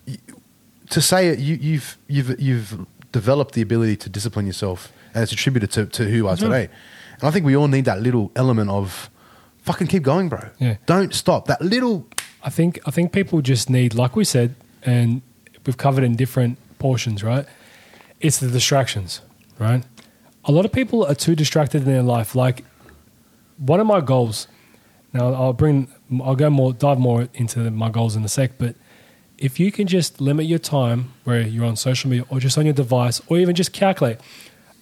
to 0.88 1.00
say 1.02 1.28
it, 1.28 1.38
you, 1.38 1.56
you've 1.56 1.98
you've 2.08 2.40
you've 2.40 2.86
developed 3.12 3.54
the 3.54 3.60
ability 3.60 3.96
to 3.96 4.08
discipline 4.08 4.46
yourself, 4.46 4.90
and 5.12 5.22
it's 5.22 5.32
attributed 5.32 5.70
to, 5.72 5.84
to 5.84 6.04
who 6.04 6.16
you 6.16 6.26
are 6.28 6.30
That's 6.34 6.48
right. 6.48 6.62
today. 6.62 6.74
And 7.20 7.24
I 7.24 7.30
think 7.30 7.44
we 7.44 7.54
all 7.54 7.68
need 7.68 7.84
that 7.84 8.00
little 8.00 8.32
element 8.36 8.70
of 8.70 9.10
fucking 9.58 9.86
keep 9.88 10.02
going, 10.02 10.30
bro. 10.30 10.48
Yeah. 10.58 10.76
Don't 10.86 11.12
stop. 11.12 11.46
That 11.46 11.60
little 11.60 12.06
I 12.42 12.48
think 12.48 12.80
I 12.86 12.90
think 12.90 13.12
people 13.12 13.42
just 13.42 13.68
need, 13.68 13.92
like 13.92 14.16
we 14.16 14.24
said, 14.24 14.54
and 14.82 15.20
we've 15.66 15.76
covered 15.76 16.04
in 16.04 16.16
different 16.16 16.56
portions, 16.78 17.22
right? 17.22 17.44
It's 18.20 18.38
the 18.38 18.48
distractions, 18.48 19.20
right? 19.58 19.84
A 20.46 20.52
lot 20.52 20.64
of 20.64 20.72
people 20.72 21.04
are 21.04 21.14
too 21.14 21.34
distracted 21.34 21.82
in 21.82 21.88
their 21.88 22.02
life. 22.02 22.34
Like 22.34 22.64
one 23.58 23.78
of 23.78 23.86
my 23.86 24.00
goals. 24.00 24.48
Now 25.12 25.32
I'll 25.32 25.52
bring, 25.52 25.88
I'll 26.22 26.36
go 26.36 26.50
more, 26.50 26.72
dive 26.72 26.98
more 26.98 27.28
into 27.34 27.70
my 27.70 27.90
goals 27.90 28.16
in 28.16 28.24
a 28.24 28.28
sec. 28.28 28.52
But 28.58 28.74
if 29.38 29.58
you 29.60 29.70
can 29.72 29.86
just 29.86 30.20
limit 30.20 30.46
your 30.46 30.58
time 30.58 31.12
where 31.24 31.40
you're 31.40 31.64
on 31.64 31.76
social 31.76 32.10
media 32.10 32.24
or 32.28 32.40
just 32.40 32.56
on 32.58 32.64
your 32.66 32.74
device, 32.74 33.20
or 33.28 33.38
even 33.38 33.54
just 33.54 33.72
calculate. 33.72 34.18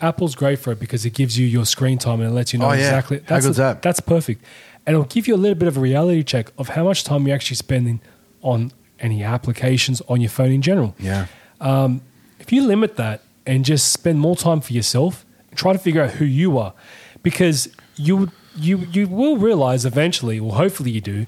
Apple's 0.00 0.34
great 0.34 0.58
for 0.58 0.72
it 0.72 0.80
because 0.80 1.06
it 1.06 1.14
gives 1.14 1.38
you 1.38 1.46
your 1.46 1.64
screen 1.64 1.98
time 1.98 2.20
and 2.20 2.28
it 2.28 2.32
lets 2.32 2.52
you 2.52 2.58
know 2.58 2.66
Oh, 2.66 2.72
yeah. 2.72 2.78
exactly. 2.78 3.18
How 3.20 3.24
That's 3.28 3.46
good's 3.46 3.56
that? 3.58 3.80
that's 3.80 4.00
perfect. 4.00 4.44
And 4.84 4.94
it'll 4.94 5.06
give 5.06 5.28
you 5.28 5.34
a 5.34 5.38
little 5.38 5.54
bit 5.54 5.68
of 5.68 5.76
a 5.76 5.80
reality 5.80 6.24
check 6.24 6.50
of 6.58 6.70
how 6.70 6.82
much 6.84 7.04
time 7.04 7.26
you're 7.28 7.34
actually 7.34 7.56
spending 7.56 8.00
on 8.42 8.72
any 8.98 9.22
applications 9.22 10.02
on 10.08 10.20
your 10.20 10.30
phone 10.30 10.50
in 10.50 10.62
general. 10.62 10.94
yeah. 10.98 11.26
Um, 11.60 12.02
if 12.40 12.52
you 12.52 12.66
limit 12.66 12.96
that 12.96 13.22
and 13.46 13.64
just 13.64 13.92
spend 13.92 14.18
more 14.20 14.34
time 14.36 14.60
for 14.60 14.72
yourself, 14.72 15.24
try 15.54 15.72
to 15.72 15.78
figure 15.78 16.02
out 16.02 16.10
who 16.10 16.24
you 16.24 16.58
are, 16.58 16.74
because 17.22 17.68
you 17.96 18.30
you 18.56 18.78
you 18.92 19.06
will 19.08 19.36
realize 19.36 19.84
eventually, 19.84 20.38
or 20.38 20.54
hopefully 20.54 20.90
you 20.90 21.00
do, 21.00 21.26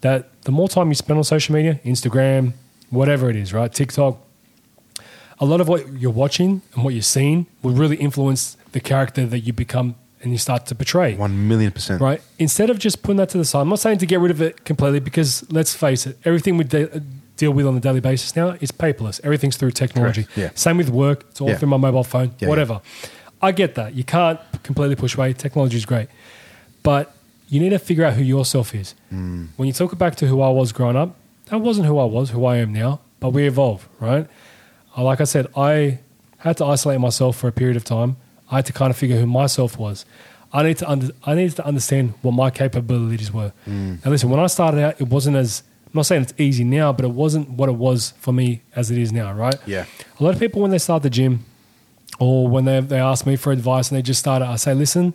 that 0.00 0.28
the 0.42 0.52
more 0.52 0.68
time 0.68 0.88
you 0.88 0.94
spend 0.94 1.18
on 1.18 1.24
social 1.24 1.54
media, 1.54 1.80
Instagram, 1.84 2.52
whatever 2.90 3.28
it 3.30 3.36
is, 3.36 3.52
right, 3.52 3.72
TikTok, 3.72 4.18
a 5.40 5.44
lot 5.44 5.60
of 5.60 5.68
what 5.68 5.92
you're 6.00 6.10
watching 6.10 6.62
and 6.74 6.84
what 6.84 6.94
you're 6.94 7.02
seeing 7.02 7.46
will 7.62 7.72
really 7.74 7.96
influence 7.96 8.56
the 8.72 8.80
character 8.80 9.26
that 9.26 9.40
you 9.40 9.52
become 9.52 9.94
and 10.20 10.32
you 10.32 10.38
start 10.38 10.66
to 10.66 10.74
portray 10.74 11.14
One 11.16 11.46
million 11.48 11.70
percent. 11.70 12.00
right? 12.00 12.20
Instead 12.40 12.70
of 12.70 12.78
just 12.80 13.02
putting 13.02 13.18
that 13.18 13.28
to 13.30 13.38
the 13.38 13.44
side, 13.44 13.60
I'm 13.60 13.68
not 13.68 13.78
saying 13.78 13.98
to 13.98 14.06
get 14.06 14.18
rid 14.18 14.32
of 14.32 14.42
it 14.42 14.64
completely 14.64 14.98
because 15.00 15.44
let's 15.52 15.74
face 15.74 16.06
it, 16.08 16.18
everything 16.24 16.56
we 16.56 16.64
de- 16.64 17.00
deal 17.36 17.52
with 17.52 17.66
on 17.66 17.76
a 17.76 17.80
daily 17.80 18.00
basis 18.00 18.34
now 18.34 18.56
is 18.60 18.72
paperless. 18.72 19.20
Everything's 19.22 19.56
through 19.56 19.70
technology. 19.70 20.24
Correct, 20.24 20.38
yeah. 20.38 20.50
Same 20.56 20.76
with 20.76 20.90
work; 20.90 21.24
it's 21.30 21.40
all 21.40 21.48
Yeah. 21.48 21.56
through 21.58 21.68
my 21.68 21.76
mobile 21.76 22.02
phone. 22.02 22.32
Yeah, 22.40 22.48
whatever. 22.48 22.80
I 23.40 23.52
get 23.52 23.76
that. 23.76 23.94
You 23.94 24.02
can't 24.02 24.40
completely 24.64 24.96
push 24.96 25.14
away. 25.16 25.32
Technology 25.34 25.76
is 25.76 25.86
great, 25.86 26.08
but 26.88 27.12
you 27.50 27.60
need 27.60 27.74
to 27.78 27.78
figure 27.78 28.02
out 28.06 28.14
who 28.14 28.22
yourself 28.22 28.74
is. 28.74 28.94
Mm. 29.12 29.48
When 29.58 29.66
you 29.66 29.74
talk 29.74 29.98
back 29.98 30.16
to 30.20 30.26
who 30.26 30.40
I 30.40 30.48
was 30.48 30.72
growing 30.72 30.96
up, 30.96 31.10
that 31.50 31.58
wasn't 31.58 31.86
who 31.86 31.98
I 31.98 32.06
was, 32.06 32.30
who 32.30 32.46
I 32.46 32.56
am 32.64 32.72
now. 32.72 33.00
But 33.20 33.30
we 33.36 33.46
evolve, 33.46 33.86
right? 34.00 34.26
Uh, 34.96 35.02
Like 35.02 35.20
I 35.20 35.24
said, 35.24 35.48
I 35.54 35.98
had 36.38 36.56
to 36.56 36.64
isolate 36.64 36.98
myself 36.98 37.36
for 37.36 37.46
a 37.46 37.52
period 37.52 37.76
of 37.76 37.84
time. 37.84 38.16
I 38.50 38.56
had 38.56 38.66
to 38.66 38.72
kind 38.72 38.90
of 38.90 38.96
figure 38.96 39.18
who 39.20 39.26
myself 39.26 39.78
was. 39.78 40.06
I 40.50 40.62
need 40.62 40.78
to 40.78 40.88
under, 40.88 41.08
I 41.26 41.34
needed 41.34 41.56
to 41.56 41.66
understand 41.66 42.14
what 42.22 42.32
my 42.32 42.48
capabilities 42.48 43.30
were. 43.34 43.52
Mm. 43.66 44.02
Now, 44.02 44.10
listen, 44.10 44.30
when 44.30 44.40
I 44.40 44.46
started 44.46 44.80
out, 44.82 44.98
it 44.98 45.08
wasn't 45.08 45.36
as 45.36 45.62
I'm 45.88 45.92
not 45.98 46.06
saying 46.06 46.22
it's 46.22 46.34
easy 46.38 46.64
now, 46.64 46.94
but 46.94 47.04
it 47.04 47.12
wasn't 47.12 47.50
what 47.50 47.68
it 47.68 47.76
was 47.76 48.14
for 48.18 48.32
me 48.32 48.62
as 48.74 48.90
it 48.90 48.96
is 48.96 49.12
now, 49.12 49.34
right? 49.34 49.58
Yeah. 49.66 49.84
A 50.18 50.24
lot 50.24 50.32
of 50.32 50.40
people 50.40 50.62
when 50.62 50.70
they 50.70 50.78
start 50.78 51.02
the 51.02 51.10
gym, 51.10 51.44
or 52.18 52.48
when 52.48 52.64
they 52.64 52.80
they 52.80 52.98
ask 53.12 53.26
me 53.26 53.36
for 53.36 53.52
advice 53.52 53.90
and 53.90 53.98
they 53.98 54.02
just 54.02 54.20
start 54.20 54.40
I 54.40 54.56
say, 54.56 54.72
listen, 54.72 55.12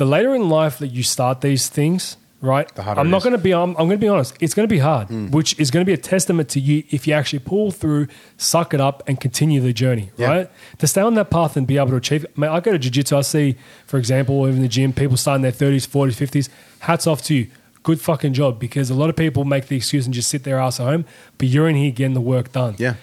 the 0.00 0.06
later 0.16 0.34
in 0.34 0.48
life 0.48 0.78
that 0.82 0.88
you 0.88 1.02
start 1.02 1.40
these 1.42 1.68
things, 1.68 2.16
right? 2.40 2.66
The 2.74 2.82
harder 2.82 3.00
I'm 3.00 3.10
not 3.10 3.22
going 3.22 3.32
to 3.40 3.44
be. 3.48 3.52
I'm, 3.52 3.70
I'm 3.78 3.86
going 3.88 4.00
to 4.00 4.06
be 4.08 4.08
honest. 4.08 4.34
It's 4.40 4.54
going 4.54 4.66
to 4.68 4.74
be 4.78 4.78
hard, 4.90 5.08
Hmm. 5.08 5.30
which 5.30 5.50
is 5.62 5.70
going 5.70 5.84
to 5.84 5.90
be 5.92 5.92
a 5.92 6.02
testament 6.14 6.48
to 6.54 6.60
you 6.68 6.82
if 6.90 7.06
you 7.06 7.12
actually 7.20 7.40
pull 7.40 7.70
through, 7.70 8.08
suck 8.38 8.72
it 8.74 8.80
up, 8.80 9.02
and 9.06 9.20
continue 9.20 9.60
the 9.60 9.72
journey, 9.82 10.06
Yeah. 10.16 10.26
right? 10.32 10.50
To 10.78 10.86
stay 10.86 11.02
on 11.02 11.14
that 11.14 11.28
path 11.30 11.56
and 11.58 11.66
be 11.66 11.76
able 11.76 11.90
to 11.90 11.96
achieve. 12.04 12.24
I, 12.36 12.40
mean, 12.40 12.50
I 12.50 12.60
go 12.60 12.72
to 12.72 12.78
jiu-jitsu. 12.78 13.16
I 13.16 13.20
see, 13.20 13.56
for 13.86 13.98
example, 13.98 14.48
even 14.48 14.62
the 14.62 14.68
gym, 14.68 14.92
people 14.92 15.16
starting 15.16 15.42
their 15.42 15.52
30s, 15.52 15.86
40s, 15.86 16.16
50s. 16.26 16.48
Hats 16.80 17.06
off 17.06 17.20
to 17.28 17.34
you. 17.34 17.46
Good 17.82 18.00
fucking 18.00 18.32
job 18.34 18.58
because 18.58 18.90
a 18.90 18.94
lot 18.94 19.08
of 19.10 19.16
people 19.16 19.44
make 19.44 19.68
the 19.68 19.76
excuse 19.76 20.04
and 20.06 20.14
just 20.14 20.28
sit 20.30 20.44
their 20.44 20.58
ass 20.58 20.80
at 20.80 20.84
home, 20.86 21.04
but 21.38 21.48
you're 21.48 21.68
in 21.68 21.76
here 21.76 21.90
getting 21.90 22.14
the 22.14 22.20
work 22.34 22.52
done. 22.52 22.74
Yeah. 22.78 22.94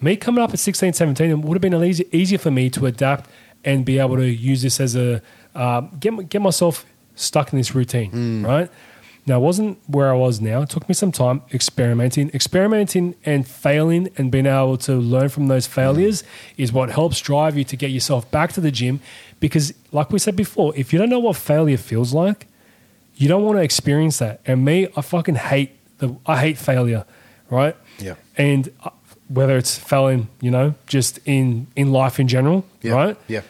Me 0.00 0.14
coming 0.16 0.42
up 0.44 0.52
at 0.52 0.58
16, 0.58 0.92
17, 0.92 1.30
it 1.30 1.38
would 1.38 1.54
have 1.54 1.62
been 1.62 1.74
easy, 1.82 2.04
easier 2.12 2.38
for 2.38 2.50
me 2.50 2.68
to 2.70 2.84
adapt 2.86 3.30
and 3.64 3.84
be 3.84 3.98
able 3.98 4.16
to 4.16 4.26
use 4.26 4.60
this 4.62 4.78
as 4.78 4.94
a 4.94 5.22
uh, 5.56 5.80
get 6.00 6.28
get 6.28 6.42
myself 6.42 6.84
stuck 7.14 7.52
in 7.52 7.58
this 7.58 7.74
routine, 7.74 8.44
right? 8.44 8.70
Now, 9.28 9.38
it 9.38 9.42
wasn't 9.42 9.78
where 9.88 10.08
I 10.08 10.16
was 10.16 10.40
now. 10.40 10.62
It 10.62 10.70
took 10.70 10.88
me 10.88 10.94
some 10.94 11.10
time 11.10 11.42
experimenting, 11.52 12.30
experimenting 12.32 13.16
and 13.24 13.44
failing, 13.44 14.08
and 14.16 14.30
being 14.30 14.46
able 14.46 14.76
to 14.78 14.92
learn 14.94 15.30
from 15.30 15.48
those 15.48 15.66
failures 15.66 16.22
is 16.56 16.72
what 16.72 16.90
helps 16.90 17.20
drive 17.20 17.58
you 17.58 17.64
to 17.64 17.76
get 17.76 17.90
yourself 17.90 18.30
back 18.30 18.52
to 18.52 18.60
the 18.60 18.70
gym. 18.70 19.00
Because, 19.40 19.74
like 19.90 20.12
we 20.12 20.20
said 20.20 20.36
before, 20.36 20.72
if 20.76 20.92
you 20.92 20.98
don't 21.00 21.08
know 21.10 21.18
what 21.18 21.34
failure 21.36 21.76
feels 21.76 22.14
like, 22.14 22.46
you 23.16 23.26
don't 23.26 23.42
want 23.42 23.58
to 23.58 23.62
experience 23.62 24.18
that. 24.18 24.40
And 24.46 24.64
me, 24.64 24.86
I 24.96 25.00
fucking 25.00 25.34
hate 25.36 25.70
the 25.98 26.14
I 26.24 26.38
hate 26.38 26.56
failure, 26.58 27.04
right? 27.50 27.74
Yeah. 27.98 28.14
And 28.36 28.68
uh, 28.84 28.90
whether 29.28 29.56
it's 29.56 29.76
failing, 29.76 30.28
you 30.40 30.52
know, 30.52 30.74
just 30.86 31.18
in 31.24 31.66
in 31.74 31.90
life 31.90 32.20
in 32.20 32.28
general, 32.28 32.64
Yeah. 32.82 32.92
right? 32.94 33.16
Yeah. 33.26 33.40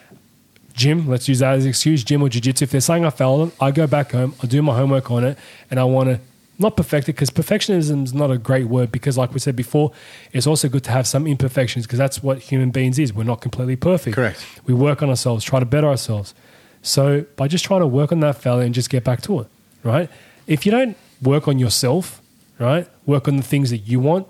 Gym, 0.77 1.07
let's 1.09 1.27
use 1.27 1.39
that 1.39 1.55
as 1.55 1.63
an 1.65 1.69
excuse. 1.69 2.03
Gym 2.03 2.21
or 2.21 2.29
jiu-jitsu. 2.29 2.63
If 2.63 2.71
they're 2.71 2.81
saying 2.81 3.03
I 3.03 3.09
failed, 3.09 3.41
on, 3.41 3.51
I 3.59 3.71
go 3.71 3.87
back 3.87 4.11
home, 4.11 4.35
I 4.41 4.45
do 4.45 4.61
my 4.61 4.77
homework 4.77 5.09
on 5.11 5.25
it, 5.25 5.37
and 5.69 5.79
I 5.79 5.83
want 5.83 6.09
to 6.09 6.19
not 6.59 6.77
perfect 6.77 7.09
it 7.09 7.13
because 7.13 7.29
perfectionism 7.29 8.03
is 8.03 8.13
not 8.13 8.31
a 8.31 8.37
great 8.37 8.65
word 8.65 8.91
because, 8.91 9.17
like 9.17 9.33
we 9.33 9.39
said 9.39 9.55
before, 9.55 9.91
it's 10.33 10.47
also 10.47 10.69
good 10.69 10.83
to 10.85 10.91
have 10.91 11.05
some 11.05 11.27
imperfections 11.27 11.85
because 11.85 11.99
that's 11.99 12.23
what 12.23 12.39
human 12.39 12.71
beings 12.71 12.97
is. 12.97 13.11
We're 13.11 13.23
not 13.23 13.41
completely 13.41 13.75
perfect. 13.75 14.15
Correct. 14.15 14.45
We 14.65 14.73
work 14.73 15.03
on 15.03 15.09
ourselves, 15.09 15.43
try 15.43 15.59
to 15.59 15.65
better 15.65 15.87
ourselves. 15.87 16.33
So 16.81 17.25
by 17.35 17.47
just 17.47 17.65
trying 17.65 17.81
to 17.81 17.87
work 17.87 18.11
on 18.11 18.21
that 18.21 18.41
failure 18.41 18.63
and 18.63 18.73
just 18.73 18.89
get 18.89 19.03
back 19.03 19.21
to 19.23 19.41
it, 19.41 19.47
right? 19.83 20.09
If 20.45 20.65
you 20.65 20.71
don't 20.71 20.95
work 21.21 21.47
on 21.47 21.59
yourself, 21.59 22.21
right, 22.59 22.87
work 23.05 23.27
on 23.27 23.37
the 23.37 23.43
things 23.43 23.69
that 23.69 23.79
you 23.79 23.99
want. 23.99 24.27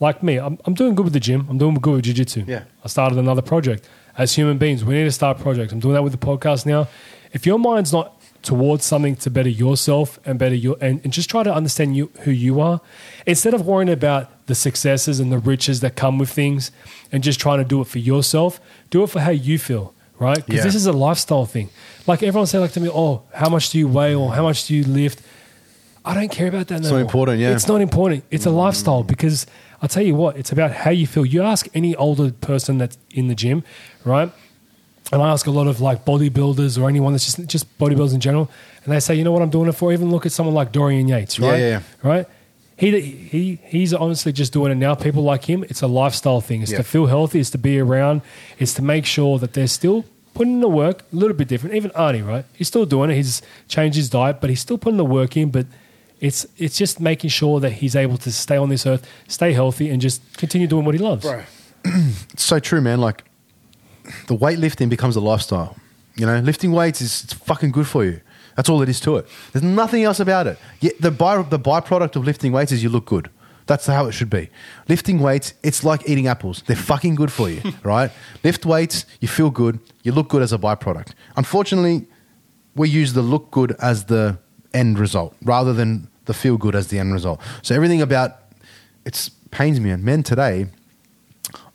Like 0.00 0.22
me, 0.22 0.38
I'm, 0.38 0.58
I'm 0.64 0.74
doing 0.74 0.94
good 0.94 1.04
with 1.04 1.12
the 1.12 1.20
gym. 1.20 1.46
I'm 1.48 1.58
doing 1.58 1.74
good 1.74 1.94
with 1.94 2.04
jiu-jitsu. 2.04 2.44
Yeah. 2.46 2.64
I 2.84 2.88
started 2.88 3.18
another 3.18 3.42
project. 3.42 3.88
As 4.20 4.34
human 4.34 4.58
beings, 4.58 4.84
we 4.84 4.92
need 4.92 5.04
to 5.04 5.12
start 5.12 5.38
projects. 5.38 5.72
I'm 5.72 5.80
doing 5.80 5.94
that 5.94 6.02
with 6.02 6.12
the 6.12 6.18
podcast 6.18 6.66
now. 6.66 6.88
If 7.32 7.46
your 7.46 7.58
mind's 7.58 7.90
not 7.90 8.20
towards 8.42 8.84
something 8.84 9.16
to 9.16 9.30
better 9.30 9.48
yourself 9.48 10.18
and 10.26 10.38
better 10.38 10.54
your 10.54 10.76
and, 10.78 11.00
and 11.04 11.10
just 11.10 11.30
try 11.30 11.42
to 11.42 11.50
understand 11.50 11.96
you 11.96 12.10
who 12.24 12.30
you 12.30 12.60
are, 12.60 12.82
instead 13.26 13.54
of 13.54 13.64
worrying 13.64 13.88
about 13.88 14.28
the 14.46 14.54
successes 14.54 15.20
and 15.20 15.32
the 15.32 15.38
riches 15.38 15.80
that 15.80 15.96
come 15.96 16.18
with 16.18 16.28
things 16.28 16.70
and 17.10 17.22
just 17.22 17.40
trying 17.40 17.60
to 17.60 17.64
do 17.64 17.80
it 17.80 17.86
for 17.86 17.98
yourself, 17.98 18.60
do 18.90 19.02
it 19.02 19.06
for 19.06 19.20
how 19.20 19.30
you 19.30 19.58
feel, 19.58 19.94
right? 20.18 20.44
Because 20.44 20.56
Yeah. 20.56 20.64
this 20.64 20.74
is 20.74 20.84
a 20.84 20.92
lifestyle 20.92 21.46
thing. 21.46 21.70
Like 22.06 22.22
everyone 22.22 22.46
say 22.46 22.58
like 22.58 22.72
to 22.72 22.80
me, 22.80 22.90
Oh, 22.92 23.22
how 23.32 23.48
much 23.48 23.70
do 23.70 23.78
you 23.78 23.88
weigh 23.88 24.14
or 24.14 24.34
how 24.34 24.42
much 24.42 24.66
do 24.66 24.74
you 24.74 24.84
lift? 24.84 25.22
I 26.04 26.12
don't 26.12 26.30
care 26.30 26.48
about 26.48 26.68
that. 26.68 26.80
It's 26.80 26.84
no 26.84 26.90
not 26.90 26.96
more. 26.96 27.00
important, 27.00 27.40
yeah. 27.40 27.54
It's 27.54 27.68
not 27.68 27.80
important. 27.80 28.24
It's 28.30 28.44
a 28.44 28.50
lifestyle 28.50 29.02
mm. 29.02 29.06
because 29.06 29.46
I'll 29.82 29.88
tell 29.88 30.02
you 30.02 30.14
what, 30.14 30.36
it's 30.36 30.52
about 30.52 30.72
how 30.72 30.90
you 30.90 31.06
feel. 31.06 31.24
You 31.24 31.42
ask 31.42 31.66
any 31.74 31.96
older 31.96 32.32
person 32.32 32.78
that's 32.78 32.98
in 33.10 33.28
the 33.28 33.34
gym, 33.34 33.64
right? 34.04 34.30
And 35.12 35.22
I 35.22 35.30
ask 35.32 35.46
a 35.46 35.50
lot 35.50 35.66
of 35.66 35.80
like 35.80 36.04
bodybuilders 36.04 36.80
or 36.80 36.88
anyone 36.88 37.12
that's 37.12 37.24
just 37.24 37.46
just 37.48 37.78
bodybuilders 37.78 38.14
in 38.14 38.20
general, 38.20 38.50
and 38.84 38.92
they 38.92 39.00
say, 39.00 39.14
you 39.14 39.24
know 39.24 39.32
what 39.32 39.42
I'm 39.42 39.50
doing 39.50 39.68
it 39.68 39.72
for. 39.72 39.92
Even 39.92 40.10
look 40.10 40.26
at 40.26 40.32
someone 40.32 40.54
like 40.54 40.70
Dorian 40.72 41.08
Yates, 41.08 41.40
right? 41.40 41.58
yeah, 41.58 41.68
yeah. 41.68 41.82
Right. 42.02 42.26
He 42.76 43.00
he 43.00 43.58
he's 43.64 43.92
honestly 43.92 44.32
just 44.32 44.52
doing 44.52 44.70
it 44.70 44.76
now. 44.76 44.94
People 44.94 45.22
like 45.22 45.44
him, 45.44 45.64
it's 45.64 45.82
a 45.82 45.86
lifestyle 45.86 46.40
thing. 46.40 46.62
It's 46.62 46.70
Yeah. 46.72 46.78
to 46.78 46.84
feel 46.84 47.06
healthy. 47.06 47.40
It's 47.40 47.50
to 47.50 47.58
be 47.58 47.78
around. 47.78 48.22
It's 48.58 48.72
to 48.74 48.82
make 48.82 49.04
sure 49.04 49.38
that 49.38 49.52
they're 49.54 49.66
still 49.66 50.04
putting 50.34 50.54
in 50.54 50.60
the 50.60 50.68
work. 50.68 51.02
A 51.12 51.16
little 51.16 51.36
bit 51.36 51.48
different. 51.48 51.74
Even 51.74 51.90
Arnie, 51.90 52.26
right? 52.26 52.44
He's 52.54 52.68
still 52.68 52.86
doing 52.86 53.10
it. 53.10 53.16
He's 53.16 53.42
changed 53.68 53.96
his 53.96 54.08
diet, 54.08 54.40
but 54.40 54.48
he's 54.50 54.60
still 54.60 54.78
putting 54.78 54.96
the 54.98 55.04
work 55.04 55.36
in. 55.36 55.50
But 55.50 55.66
it's 56.20 56.46
it's 56.58 56.76
just 56.76 57.00
making 57.00 57.30
sure 57.30 57.60
that 57.60 57.70
he's 57.72 57.96
able 57.96 58.18
to 58.18 58.30
stay 58.30 58.56
on 58.56 58.68
this 58.68 58.86
earth, 58.86 59.06
stay 59.26 59.52
healthy, 59.52 59.90
and 59.90 60.00
just 60.00 60.36
continue 60.36 60.66
doing 60.66 60.84
what 60.84 60.94
he 60.94 61.00
loves. 61.00 61.24
It's 62.34 62.42
so 62.44 62.58
true, 62.58 62.82
man. 62.82 63.00
Like 63.00 63.24
the 64.26 64.36
weightlifting 64.36 64.90
becomes 64.90 65.16
a 65.16 65.20
lifestyle. 65.20 65.76
You 66.16 66.26
know, 66.26 66.38
lifting 66.40 66.72
weights 66.72 67.00
is 67.00 67.24
it's 67.24 67.32
fucking 67.32 67.70
good 67.72 67.86
for 67.86 68.04
you. 68.04 68.20
That's 68.54 68.68
all 68.68 68.82
it 68.82 68.88
is 68.90 69.00
to 69.00 69.16
it. 69.16 69.26
There's 69.52 69.62
nothing 69.62 70.04
else 70.04 70.20
about 70.20 70.46
it. 70.46 70.58
Yet 70.80 71.00
the 71.00 71.10
by, 71.10 71.40
the 71.40 71.58
byproduct 71.58 72.16
of 72.16 72.24
lifting 72.26 72.52
weights 72.52 72.72
is 72.72 72.82
you 72.82 72.90
look 72.90 73.06
good. 73.06 73.30
That's 73.64 73.86
how 73.86 74.06
it 74.06 74.12
should 74.12 74.28
be. 74.28 74.50
Lifting 74.88 75.20
weights, 75.20 75.54
it's 75.62 75.82
like 75.84 76.06
eating 76.06 76.26
apples. 76.26 76.62
They're 76.66 76.76
fucking 76.76 77.14
good 77.14 77.32
for 77.32 77.48
you, 77.48 77.62
right? 77.82 78.10
Lift 78.44 78.66
weights, 78.66 79.06
you 79.20 79.28
feel 79.28 79.48
good, 79.48 79.78
you 80.02 80.12
look 80.12 80.28
good 80.28 80.42
as 80.42 80.52
a 80.52 80.58
byproduct. 80.58 81.14
Unfortunately, 81.36 82.06
we 82.74 82.90
use 82.90 83.14
the 83.14 83.22
look 83.22 83.50
good 83.50 83.74
as 83.80 84.04
the 84.04 84.38
end 84.74 84.98
result 84.98 85.34
rather 85.42 85.72
than 85.72 86.09
the 86.26 86.34
feel 86.34 86.56
good 86.56 86.74
as 86.74 86.88
the 86.88 86.98
end 86.98 87.12
result. 87.12 87.40
So 87.62 87.74
everything 87.74 88.02
about 88.02 88.36
it 89.04 89.30
pains 89.50 89.80
me 89.80 89.90
and 89.90 90.04
men 90.04 90.22
today 90.22 90.66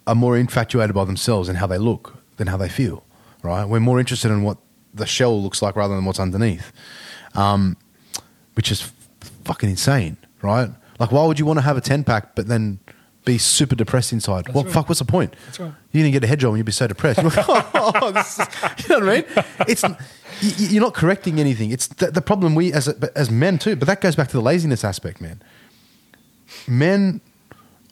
are 0.08 0.16
more 0.16 0.38
infatuated 0.38 0.96
by 0.96 1.04
themselves 1.06 1.50
and 1.50 1.58
how 1.58 1.68
they 1.68 1.78
look 1.78 2.16
than 2.38 2.48
how 2.48 2.58
they 2.58 2.70
feel, 2.70 3.04
right? 3.42 3.66
We're 3.66 3.80
more 3.80 4.00
interested 4.00 4.32
in 4.32 4.44
what 4.44 4.58
the 4.94 5.06
shell 5.06 5.42
looks 5.42 5.62
like 5.62 5.76
rather 5.76 5.96
than 5.96 6.06
what's 6.06 6.20
underneath, 6.20 6.72
um, 7.34 7.76
which 8.54 8.72
is 8.72 8.82
f- 8.82 9.32
fucking 9.44 9.70
insane, 9.70 10.18
right? 10.42 10.70
Like, 11.00 11.12
why 11.12 11.26
would 11.26 11.40
you 11.40 11.46
want 11.46 11.58
to 11.58 11.64
have 11.64 11.76
a 11.76 11.82
10 11.82 12.04
pack 12.04 12.36
but 12.36 12.48
then 12.48 12.80
be 13.26 13.38
super 13.38 13.76
depressed 13.76 14.14
inside? 14.14 14.48
What 14.50 14.66
right. 14.66 14.74
fuck, 14.74 14.88
what's 14.88 15.00
the 15.00 15.06
point? 15.06 15.36
That's 15.46 15.60
right. 15.60 15.74
You 15.92 16.04
didn't 16.04 16.14
get 16.14 16.24
a 16.24 16.28
head 16.28 16.40
job 16.40 16.52
and 16.52 16.60
you'd 16.60 16.66
be 16.66 16.72
so 16.72 16.88
depressed. 16.88 17.22
You're 17.22 17.32
like, 17.32 17.46
oh, 17.48 18.14
is, 18.16 18.40
you 18.80 19.00
know 19.00 19.06
what 19.06 19.10
I 19.10 19.16
mean? 19.16 19.46
It's, 19.68 19.84
you, 20.42 20.68
you're 20.68 20.84
not 20.84 20.94
correcting 20.94 21.40
anything. 21.40 21.72
It's 21.72 21.88
the, 21.88 22.12
the 22.12 22.22
problem 22.22 22.56
we, 22.56 22.72
as, 22.72 22.88
a, 22.88 23.12
as 23.18 23.30
men 23.30 23.58
too, 23.58 23.76
but 23.76 23.88
that 23.88 24.02
goes 24.02 24.16
back 24.16 24.28
to 24.30 24.38
the 24.38 24.42
laziness 24.44 24.84
aspect, 24.84 25.20
man. 25.20 25.42
Men, 26.68 27.22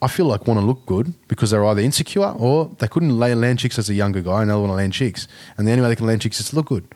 I 0.00 0.08
feel 0.08 0.26
like 0.26 0.46
want 0.46 0.60
to 0.60 0.66
look 0.66 0.86
good 0.86 1.14
because 1.28 1.50
they're 1.50 1.64
either 1.64 1.80
insecure 1.80 2.30
or 2.30 2.70
they 2.78 2.88
couldn't 2.88 3.18
lay 3.18 3.34
land 3.34 3.58
chicks 3.58 3.78
as 3.78 3.90
a 3.90 3.94
younger 3.94 4.20
guy 4.20 4.42
and 4.42 4.50
they 4.50 4.54
want 4.54 4.68
to 4.68 4.74
land 4.74 4.92
chicks. 4.92 5.26
And 5.56 5.66
the 5.66 5.72
only 5.72 5.82
way 5.82 5.88
they 5.88 5.96
can 5.96 6.06
land 6.06 6.22
chicks 6.22 6.40
is 6.40 6.50
to 6.50 6.56
look 6.56 6.66
good. 6.66 6.86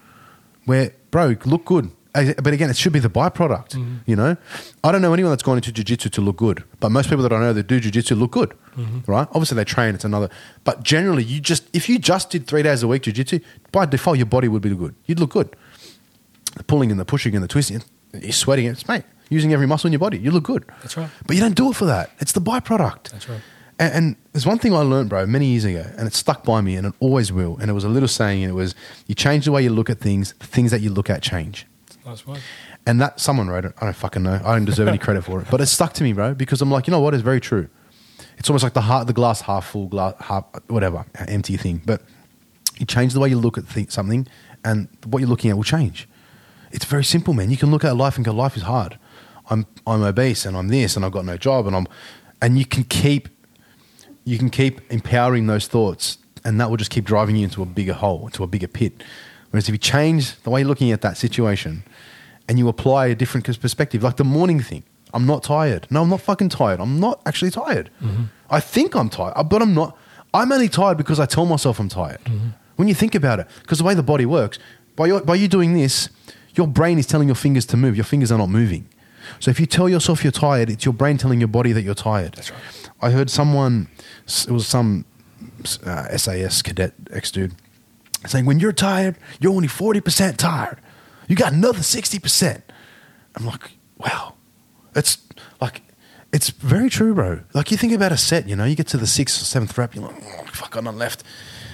Where, 0.65 0.93
bro, 1.11 1.37
look 1.45 1.65
good. 1.65 1.91
But 2.13 2.49
again, 2.49 2.71
it 2.71 2.77
should 2.77 2.93
be 2.93 2.99
the 2.99 3.11
byproduct, 3.11 3.71
mm-hmm. 3.71 3.97
you 4.07 4.17
know? 4.17 4.37
I 4.83 4.91
don't 4.91 5.03
know 5.03 5.13
anyone 5.13 5.31
that's 5.31 5.43
gone 5.43 5.57
into 5.57 5.71
jiu-jitsu 5.71 6.09
to 6.09 6.21
look 6.21 6.37
good, 6.37 6.65
but 6.81 6.91
most 6.91 7.09
people 7.09 7.23
that 7.23 7.33
I 7.33 7.39
know 7.39 7.53
that 7.53 7.67
do 7.67 7.79
jiu-jitsu 7.79 8.15
look 8.17 8.33
good, 8.33 8.55
mm-hmm. 8.77 9.01
right? 9.11 9.29
Obviously 9.29 9.57
they 9.57 9.65
train, 9.65 9.95
it's 9.95 10.05
another, 10.05 10.29
but 10.65 10.83
generally 10.83 11.23
you 11.23 11.41
just, 11.41 11.69
if 11.73 11.89
you 11.89 11.99
just 11.99 12.31
did 12.31 12.47
three 12.47 12.63
days 12.63 12.83
a 12.83 12.89
week 12.89 13.03
jiu-jitsu, 13.03 13.41
by 13.71 13.87
default 13.87 14.17
your 14.17 14.27
body 14.27 14.49
would 14.49 14.63
be 14.63 14.75
good. 14.75 14.95
You'd 15.07 15.21
look 15.21 15.31
good. 15.31 15.55
The 16.57 16.65
pulling 16.65 16.91
and 16.91 16.99
the 16.99 17.05
pushing 17.05 17.35
and 17.35 17.45
the 17.45 17.49
twisting, 17.49 17.85
you're 18.13 18.33
sweating, 18.33 18.67
it's 18.67 18.89
mate, 18.89 19.05
using 19.29 19.53
every 19.53 19.67
muscle 19.67 19.87
in 19.87 19.93
your 19.93 20.01
body, 20.01 20.19
you 20.19 20.33
look 20.33 20.45
good. 20.45 20.65
That's 20.83 20.97
right. 20.97 21.11
But 21.27 21.37
you 21.37 21.43
don't 21.43 21.55
do 21.55 21.71
it 21.71 21.77
for 21.77 21.85
that. 21.85 22.11
It's 22.19 22.33
the 22.33 22.41
byproduct. 22.41 23.11
That's 23.11 23.29
right. 23.29 23.43
And, 23.79 23.95
and 23.95 24.17
there's 24.33 24.47
one 24.47 24.59
thing 24.59 24.75
I 24.75 24.81
learned, 24.81 25.09
bro, 25.09 25.25
many 25.27 25.47
years 25.47 25.65
ago, 25.65 25.87
and 25.97 26.09
it 26.09 26.15
stuck 26.15 26.43
by 26.43 26.61
me, 26.63 26.75
and 26.75 26.89
it 26.89 26.95
always 26.99 27.31
will. 27.31 27.57
And 27.59 27.71
it 27.71 27.75
was 27.75 27.85
a 27.85 27.89
little 27.89 28.09
saying, 28.09 28.43
and 28.43 28.51
it 28.51 28.55
was, 28.55 28.75
"You 29.07 29.15
change 29.15 29.45
the 29.45 29.53
way 29.53 29.63
you 29.63 29.71
look 29.71 29.89
at 29.89 30.01
things. 30.01 30.35
The 30.41 30.47
things 30.47 30.73
that 30.73 30.81
you 30.81 30.91
look 30.91 31.09
at 31.09 31.23
change." 31.23 31.65
And 32.87 33.01
that 33.01 33.21
someone 33.21 33.49
wrote 33.49 33.65
it. 33.65 33.73
I 33.81 33.85
don't 33.85 33.97
fucking 33.97 34.23
know. 34.23 34.41
I 34.45 34.55
don't 34.55 34.65
deserve 34.65 34.89
any 34.89 34.99
credit 34.99 35.25
for 35.25 35.41
it, 35.41 35.49
but 35.51 35.61
it 35.61 35.67
stuck 35.67 35.93
to 35.95 36.03
me, 36.03 36.13
bro, 36.13 36.35
because 36.35 36.63
I'm 36.63 36.71
like, 36.71 36.87
you 36.87 36.91
know 36.91 37.01
what? 37.01 37.15
It's 37.15 37.23
very 37.23 37.41
true. 37.41 37.69
It's 38.39 38.49
almost 38.49 38.63
like 38.63 38.75
the 38.75 38.83
heart, 38.83 39.07
the 39.07 39.13
glass 39.13 39.41
half 39.43 39.67
full, 39.67 39.87
glass 39.87 40.15
half 40.21 40.45
whatever, 40.69 41.05
empty 41.27 41.57
thing. 41.57 41.83
But 41.85 42.03
you 42.79 42.87
change 42.87 43.13
the 43.13 43.21
way 43.21 43.29
you 43.29 43.39
look 43.39 43.59
at 43.59 43.69
th- 43.69 43.91
something, 43.91 44.27
and 44.65 44.89
what 45.05 45.19
you're 45.19 45.29
looking 45.29 45.51
at 45.51 45.57
will 45.57 45.65
change. 45.65 46.09
It's 46.71 46.85
very 46.85 47.05
simple, 47.05 47.35
man. 47.35 47.51
You 47.51 47.57
can 47.57 47.71
look 47.71 47.85
at 47.85 47.97
life 47.97 48.17
and 48.17 48.25
go, 48.25 48.33
life 48.33 48.57
is 48.57 48.63
hard. 48.63 48.99
I'm 49.51 49.67
I'm 49.87 50.03
obese 50.03 50.45
and 50.45 50.57
I'm 50.57 50.69
this 50.69 50.95
and 50.95 51.05
I've 51.05 51.13
got 51.13 51.25
no 51.25 51.37
job 51.37 51.67
and 51.67 51.75
I'm, 51.75 51.87
and 52.43 52.59
you 52.59 52.67
can 52.67 52.85
keep, 52.85 53.29
you 54.25 54.39
can 54.39 54.51
keep 54.51 54.81
empowering 54.93 55.47
those 55.47 55.67
thoughts, 55.67 56.19
and 56.45 56.61
that 56.61 56.71
will 56.71 56.77
just 56.77 56.91
keep 56.91 57.05
driving 57.05 57.37
you 57.37 57.45
into 57.45 57.63
a 57.63 57.67
bigger 57.67 57.95
hole, 57.95 58.27
into 58.27 58.45
a 58.45 58.47
bigger 58.47 58.69
pit. 58.69 59.03
Whereas 59.51 59.69
if 59.69 59.73
you 59.73 59.79
change 59.79 60.41
the 60.43 60.51
way 60.51 60.61
you're 60.61 60.69
looking 60.69 60.93
at 60.93 61.01
that 61.01 61.17
situation, 61.17 61.83
and 62.49 62.59
you 62.59 62.69
apply 62.69 63.07
a 63.07 63.15
different 63.15 63.45
perspective, 63.61 64.03
like 64.03 64.17
the 64.17 64.25
morning 64.25 64.61
thing. 64.61 64.83
I'm 65.15 65.27
not 65.27 65.43
tired. 65.43 65.87
No, 65.91 66.03
I'm 66.03 66.11
not 66.11 66.21
fucking 66.21 66.51
tired. 66.51 66.81
I'm 66.81 67.01
not 67.01 67.21
actually 67.27 67.51
tired. 67.51 67.91
Mm-hmm. 68.03 68.25
I 68.51 68.61
think 68.61 68.95
I'm 68.95 69.09
tired, 69.09 69.35
uh, 69.37 69.43
but 69.43 69.63
I'm 69.63 69.75
not. 69.75 69.97
I'm 70.35 70.53
only 70.53 70.69
tired 70.69 70.99
because 70.99 71.19
I 71.19 71.27
tell 71.27 71.47
myself 71.47 71.81
I'm 71.81 71.89
tired. 71.89 72.23
Mm-hmm. 72.25 72.49
When 72.77 72.89
you 72.89 72.95
think 72.95 73.15
about 73.15 73.41
it, 73.41 73.47
because 73.63 73.79
the 73.79 73.85
way 73.85 73.95
the 73.95 74.03
body 74.03 74.27
works, 74.27 74.59
by, 74.97 75.07
your, 75.07 75.23
by 75.23 75.35
you 75.35 75.49
doing 75.49 75.73
this, 75.73 76.11
your 76.55 76.67
brain 76.67 76.99
is 76.99 77.07
telling 77.07 77.29
your 77.29 77.35
fingers 77.35 77.65
to 77.67 77.77
move. 77.77 77.97
Your 77.97 78.05
fingers 78.05 78.31
are 78.31 78.39
not 78.39 78.51
moving. 78.51 78.89
So 79.41 79.51
if 79.51 79.59
you 79.61 79.67
tell 79.67 79.89
yourself 79.89 80.23
you're 80.23 80.31
tired, 80.31 80.71
it's 80.71 80.85
your 80.85 80.95
brain 80.95 81.17
telling 81.17 81.41
your 81.41 81.49
body 81.49 81.73
that 81.73 81.83
you're 81.83 81.95
tired. 81.95 82.35
That's 82.35 82.51
right. 82.51 82.91
I 83.01 83.11
heard 83.11 83.31
someone, 83.31 83.89
it 84.27 84.51
was 84.51 84.67
some 84.67 85.05
uh, 85.85 86.17
SAS 86.17 86.63
cadet 86.63 86.95
ex 87.11 87.31
dude, 87.31 87.55
saying, 88.27 88.45
when 88.45 88.59
you're 88.59 88.73
tired, 88.73 89.17
you're 89.41 89.53
only 89.53 89.69
40% 89.69 90.37
tired. 90.37 90.79
You 91.29 91.37
got 91.37 91.53
another 91.53 91.79
60%. 91.79 92.63
I'm 93.37 93.47
like, 93.47 93.73
wow. 93.99 94.35
It's 94.95 95.19
like, 95.61 95.83
it's 96.33 96.51
very 96.51 96.91
true, 96.91 97.15
bro. 97.15 97.41
Like, 97.55 97.71
you 97.71 97.77
think 97.77 97.93
about 97.93 98.13
a 98.13 98.17
set, 98.17 98.49
you 98.49 98.57
know, 98.57 98.65
you 98.65 98.75
get 98.75 98.89
to 98.89 98.97
the 98.97 99.07
sixth 99.07 99.41
or 99.41 99.45
seventh 99.45 99.77
rep, 99.79 99.95
you're 99.95 100.05
like, 100.05 100.17
oh, 100.21 100.45
fuck, 100.53 100.73
got 100.73 100.85
nothing 100.85 100.99
left. 100.99 101.23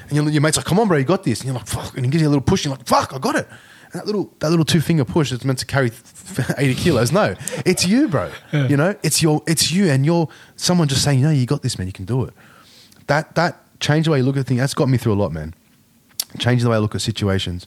And 0.08 0.12
your, 0.12 0.28
your 0.28 0.42
mate's 0.42 0.56
like, 0.56 0.66
come 0.66 0.78
on, 0.78 0.88
bro, 0.88 0.98
you 0.98 1.04
got 1.04 1.24
this. 1.24 1.40
And 1.40 1.46
you're 1.46 1.54
like, 1.54 1.66
fuck. 1.66 1.96
And 1.96 2.04
he 2.04 2.10
gives 2.10 2.22
you 2.22 2.28
a 2.28 2.30
little 2.30 2.42
push, 2.42 2.64
and 2.64 2.70
you're 2.70 2.76
like, 2.76 2.86
fuck, 2.86 3.14
I 3.14 3.18
got 3.18 3.36
it. 3.36 3.48
And 3.92 4.00
that 4.00 4.06
little, 4.06 4.32
that 4.40 4.50
little 4.50 4.64
two 4.64 4.80
finger 4.80 5.04
push 5.04 5.30
that's 5.30 5.44
meant 5.44 5.60
to 5.60 5.66
carry 5.66 5.90
80 6.58 6.74
kilos. 6.74 7.12
No, 7.12 7.34
it's 7.64 7.86
you, 7.86 8.08
bro. 8.08 8.30
You 8.52 8.76
know, 8.76 8.94
it's 9.02 9.22
your, 9.22 9.42
it's 9.46 9.70
you, 9.72 9.88
and 9.88 10.04
you're 10.04 10.28
someone 10.56 10.88
just 10.88 11.02
saying, 11.02 11.22
no, 11.22 11.30
you 11.30 11.46
got 11.46 11.62
this, 11.62 11.78
man, 11.78 11.86
you 11.86 11.92
can 11.92 12.04
do 12.04 12.24
it. 12.24 12.34
That, 13.06 13.34
that 13.36 13.60
changed 13.80 14.06
the 14.06 14.12
way 14.12 14.18
you 14.18 14.24
look 14.24 14.36
at 14.36 14.46
things. 14.46 14.60
That's 14.60 14.74
got 14.74 14.88
me 14.88 14.98
through 14.98 15.12
a 15.12 15.20
lot, 15.20 15.32
man. 15.32 15.54
Changed 16.38 16.64
the 16.64 16.70
way 16.70 16.76
I 16.76 16.80
look 16.80 16.94
at 16.94 17.00
situations. 17.00 17.66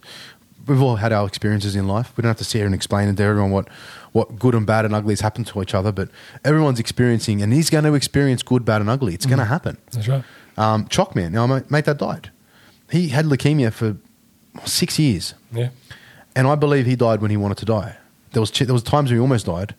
We've 0.67 0.81
all 0.81 0.97
had 0.97 1.13
our 1.13 1.25
experiences 1.27 1.75
in 1.75 1.87
life. 1.87 2.11
We 2.17 2.21
don't 2.21 2.29
have 2.29 2.37
to 2.37 2.43
sit 2.43 2.57
here 2.59 2.65
and 2.65 2.75
explain 2.75 3.13
to 3.15 3.23
everyone 3.23 3.51
what, 3.51 3.69
what 4.11 4.37
good 4.37 4.53
and 4.53 4.65
bad 4.65 4.85
and 4.85 4.93
ugly 4.93 5.13
has 5.13 5.21
happened 5.21 5.47
to 5.47 5.61
each 5.61 5.73
other, 5.73 5.91
but 5.91 6.09
everyone's 6.43 6.79
experiencing, 6.79 7.41
and 7.41 7.53
he's 7.53 7.69
going 7.69 7.83
to 7.85 7.93
experience 7.93 8.43
good, 8.43 8.65
bad, 8.65 8.81
and 8.81 8.89
ugly. 8.89 9.13
It's 9.13 9.25
going 9.25 9.39
to 9.39 9.45
happen. 9.45 9.77
That's 9.91 10.07
right. 10.07 10.23
Um, 10.57 10.87
Chalk 10.89 11.15
man, 11.15 11.31
now 11.31 11.47
my 11.47 11.63
mate 11.69 11.85
that 11.85 11.97
died. 11.99 12.31
He 12.91 13.09
had 13.09 13.25
leukemia 13.25 13.71
for 13.71 13.97
six 14.65 14.97
years, 14.99 15.33
Yeah. 15.53 15.69
and 16.35 16.47
I 16.47 16.55
believe 16.55 16.85
he 16.85 16.95
died 16.95 17.21
when 17.21 17.31
he 17.31 17.37
wanted 17.37 17.57
to 17.59 17.65
die. 17.65 17.97
There 18.31 18.41
was 18.41 18.51
ch- 18.51 18.59
there 18.65 18.73
was 18.73 18.83
times 18.83 19.09
when 19.09 19.17
he 19.17 19.21
almost 19.21 19.45
died, 19.45 19.75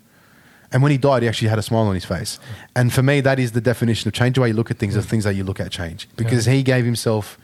and 0.72 0.82
when 0.82 0.92
he 0.92 0.98
died, 0.98 1.22
he 1.22 1.28
actually 1.28 1.48
had 1.48 1.58
a 1.58 1.62
smile 1.62 1.82
on 1.86 1.94
his 1.94 2.04
face. 2.04 2.38
And 2.76 2.92
for 2.92 3.02
me, 3.02 3.20
that 3.22 3.38
is 3.38 3.52
the 3.52 3.60
definition 3.60 4.08
of 4.08 4.14
change. 4.14 4.36
The 4.36 4.42
way 4.42 4.48
you 4.48 4.54
look 4.54 4.70
at 4.70 4.78
things, 4.78 4.94
the 4.94 5.02
things 5.02 5.24
that 5.24 5.34
you 5.34 5.42
look 5.44 5.58
at 5.60 5.70
change. 5.72 6.08
Because 6.16 6.44
he 6.46 6.62
gave 6.62 6.84
himself, 6.84 7.38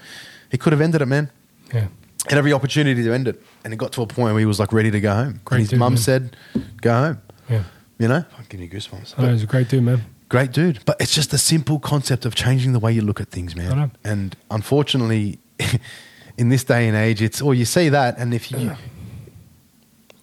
he 0.50 0.56
could 0.58 0.72
have 0.72 0.80
ended 0.80 1.02
it, 1.02 1.06
man. 1.06 1.30
Yeah. 1.72 1.88
Had 2.28 2.38
every 2.38 2.52
opportunity 2.52 3.02
to 3.04 3.12
end 3.12 3.28
it, 3.28 3.42
and 3.64 3.72
it 3.72 3.76
got 3.76 3.92
to 3.92 4.02
a 4.02 4.06
point 4.06 4.32
where 4.34 4.40
he 4.40 4.46
was 4.46 4.58
like 4.58 4.72
ready 4.72 4.90
to 4.90 5.00
go 5.00 5.14
home. 5.14 5.40
Great 5.44 5.56
and 5.56 5.60
his 5.62 5.70
dude, 5.70 5.78
mum 5.78 5.92
man. 5.94 5.98
said, 5.98 6.36
"Go 6.80 6.92
home." 6.92 7.22
Yeah. 7.50 7.64
You 7.98 8.08
know, 8.08 8.24
I'm 8.38 8.44
giving 8.48 8.64
you 8.66 8.72
goosebumps. 8.72 9.14
I 9.18 9.22
know, 9.22 9.32
he's 9.32 9.42
a 9.42 9.46
great 9.46 9.68
dude, 9.68 9.84
man. 9.84 10.02
Great 10.28 10.50
dude. 10.52 10.80
But 10.84 10.96
it's 11.00 11.14
just 11.14 11.30
the 11.30 11.38
simple 11.38 11.78
concept 11.78 12.24
of 12.24 12.34
changing 12.34 12.72
the 12.72 12.80
way 12.80 12.92
you 12.92 13.02
look 13.02 13.20
at 13.20 13.28
things, 13.28 13.54
I 13.54 13.58
man. 13.58 13.76
know. 13.78 13.90
And 14.02 14.36
unfortunately, 14.50 15.38
in 16.38 16.48
this 16.48 16.64
day 16.64 16.88
and 16.88 16.96
age, 16.96 17.22
it's, 17.22 17.40
or 17.40 17.54
you 17.54 17.64
see 17.64 17.88
that, 17.90 18.18
and 18.18 18.34
if 18.34 18.50
you, 18.50 18.72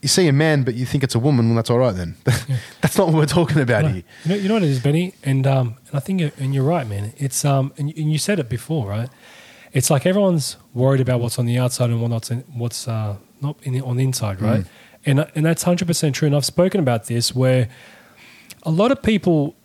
you 0.01 0.09
see 0.09 0.27
a 0.27 0.33
man, 0.33 0.63
but 0.63 0.73
you 0.73 0.85
think 0.85 1.03
it's 1.03 1.15
a 1.15 1.19
woman, 1.19 1.47
well, 1.47 1.55
that's 1.55 1.69
all 1.69 1.77
right 1.77 1.95
then. 1.95 2.15
that's 2.81 2.97
not 2.97 3.07
what 3.07 3.15
we're 3.15 3.25
talking 3.25 3.61
about 3.61 3.83
No, 3.83 3.89
here. 3.89 4.03
You 4.25 4.29
know, 4.29 4.35
you 4.35 4.47
know 4.49 4.53
what 4.55 4.63
it 4.63 4.69
is, 4.69 4.79
Benny, 4.79 5.13
and 5.23 5.45
um, 5.47 5.75
and 5.87 5.95
I 5.95 5.99
think, 5.99 6.19
you're, 6.19 6.31
and 6.37 6.53
you're 6.53 6.63
right, 6.65 6.87
man. 6.87 7.13
It's 7.17 7.45
um, 7.45 7.71
and, 7.77 7.89
and 7.95 8.11
you 8.11 8.17
said 8.17 8.39
it 8.39 8.49
before, 8.49 8.89
right? 8.89 9.09
It's 9.73 9.89
like 9.89 10.05
everyone's 10.05 10.57
worried 10.73 11.01
about 11.01 11.21
what's 11.21 11.39
on 11.39 11.45
the 11.45 11.57
outside 11.57 11.89
and 11.89 12.01
what's 12.01 12.29
in, 12.31 12.39
what's 12.53 12.87
uh, 12.87 13.15
not 13.41 13.55
in 13.63 13.73
the, 13.73 13.81
on 13.81 13.95
the 13.97 14.03
inside, 14.03 14.41
right? 14.41 14.65
And 15.05 15.25
and 15.35 15.45
that's 15.45 15.63
hundred 15.63 15.87
percent 15.87 16.15
true. 16.15 16.27
And 16.27 16.35
I've 16.35 16.45
spoken 16.45 16.79
about 16.79 17.05
this 17.05 17.33
where 17.33 17.69
a 18.63 18.69
lot 18.71 18.91
of 18.91 19.01
people, 19.01 19.55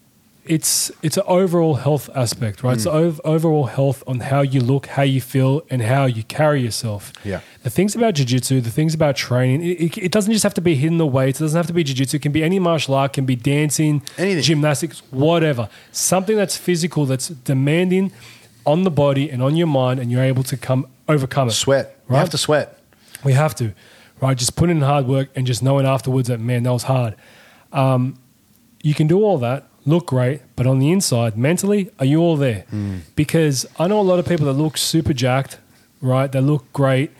it's 0.46 0.90
it's 1.02 1.16
an 1.16 1.24
overall 1.26 1.74
health 1.74 2.08
aspect, 2.14 2.62
right? 2.62 2.76
It's 2.76 2.86
ov- 2.86 3.20
overall 3.24 3.64
health 3.66 4.02
on 4.06 4.20
how 4.20 4.40
you 4.42 4.60
look, 4.60 4.86
how 4.86 5.02
you 5.02 5.20
feel, 5.20 5.62
and 5.70 5.82
how 5.82 6.06
you 6.06 6.22
carry 6.22 6.62
yourself. 6.62 7.12
Yeah. 7.24 7.40
The 7.64 7.70
things 7.70 7.96
about 7.96 8.14
jiu-jitsu, 8.14 8.60
the 8.60 8.70
things 8.70 8.94
about 8.94 9.16
training, 9.16 9.60
it, 9.62 9.80
it, 9.80 9.98
it 9.98 10.12
doesn't 10.12 10.32
just 10.32 10.44
have 10.44 10.54
to 10.54 10.60
be 10.60 10.76
hitting 10.76 10.98
the 10.98 11.06
weights. 11.06 11.40
It 11.40 11.44
doesn't 11.44 11.56
have 11.58 11.66
to 11.66 11.72
be 11.74 11.82
jiu-jitsu. 11.82 12.16
It 12.18 12.22
can 12.22 12.32
be 12.32 12.44
any 12.44 12.60
martial 12.60 12.94
art. 12.94 13.10
It 13.10 13.14
can 13.14 13.26
be 13.26 13.34
dancing, 13.36 14.02
Anything. 14.16 14.42
gymnastics, 14.44 15.00
whatever. 15.10 15.68
Something 15.90 16.36
that's 16.36 16.56
physical, 16.56 17.06
that's 17.06 17.28
demanding 17.28 18.12
on 18.66 18.82
the 18.82 18.90
body 18.90 19.30
and 19.30 19.42
on 19.42 19.56
your 19.56 19.66
mind, 19.68 20.00
and 20.00 20.10
you're 20.10 20.22
able 20.24 20.42
to 20.44 20.56
come 20.56 20.86
overcome 21.08 21.48
it. 21.48 21.52
Sweat. 21.52 21.96
You 22.08 22.14
Right. 22.14 22.18
have 22.20 22.30
to 22.30 22.38
sweat. 22.38 22.78
We 23.24 23.32
have 23.32 23.54
to, 23.56 23.72
right? 24.20 24.36
Just 24.36 24.56
put 24.56 24.68
in 24.70 24.80
hard 24.82 25.06
work 25.06 25.28
and 25.36 25.46
just 25.46 25.62
knowing 25.62 25.86
afterwards 25.86 26.28
that 26.28 26.40
man, 26.40 26.62
that 26.64 26.72
was 26.72 26.84
hard. 26.84 27.14
Um, 27.72 28.16
you 28.82 28.94
can 28.94 29.06
do 29.06 29.22
all 29.22 29.38
that, 29.38 29.64
look 29.84 30.06
great, 30.06 30.40
but 30.56 30.66
on 30.66 30.78
the 30.78 30.90
inside, 30.92 31.36
mentally, 31.36 31.90
are 31.98 32.04
you 32.06 32.20
all 32.20 32.36
there? 32.36 32.64
Because 33.14 33.66
I 33.78 33.86
know 33.88 34.00
a 34.00 34.02
lot 34.02 34.18
of 34.18 34.26
people 34.26 34.46
that 34.46 34.52
look 34.52 34.76
super 34.76 35.12
jacked, 35.12 35.58
right? 36.00 36.30
They 36.30 36.40
look 36.40 36.72
great, 36.72 37.10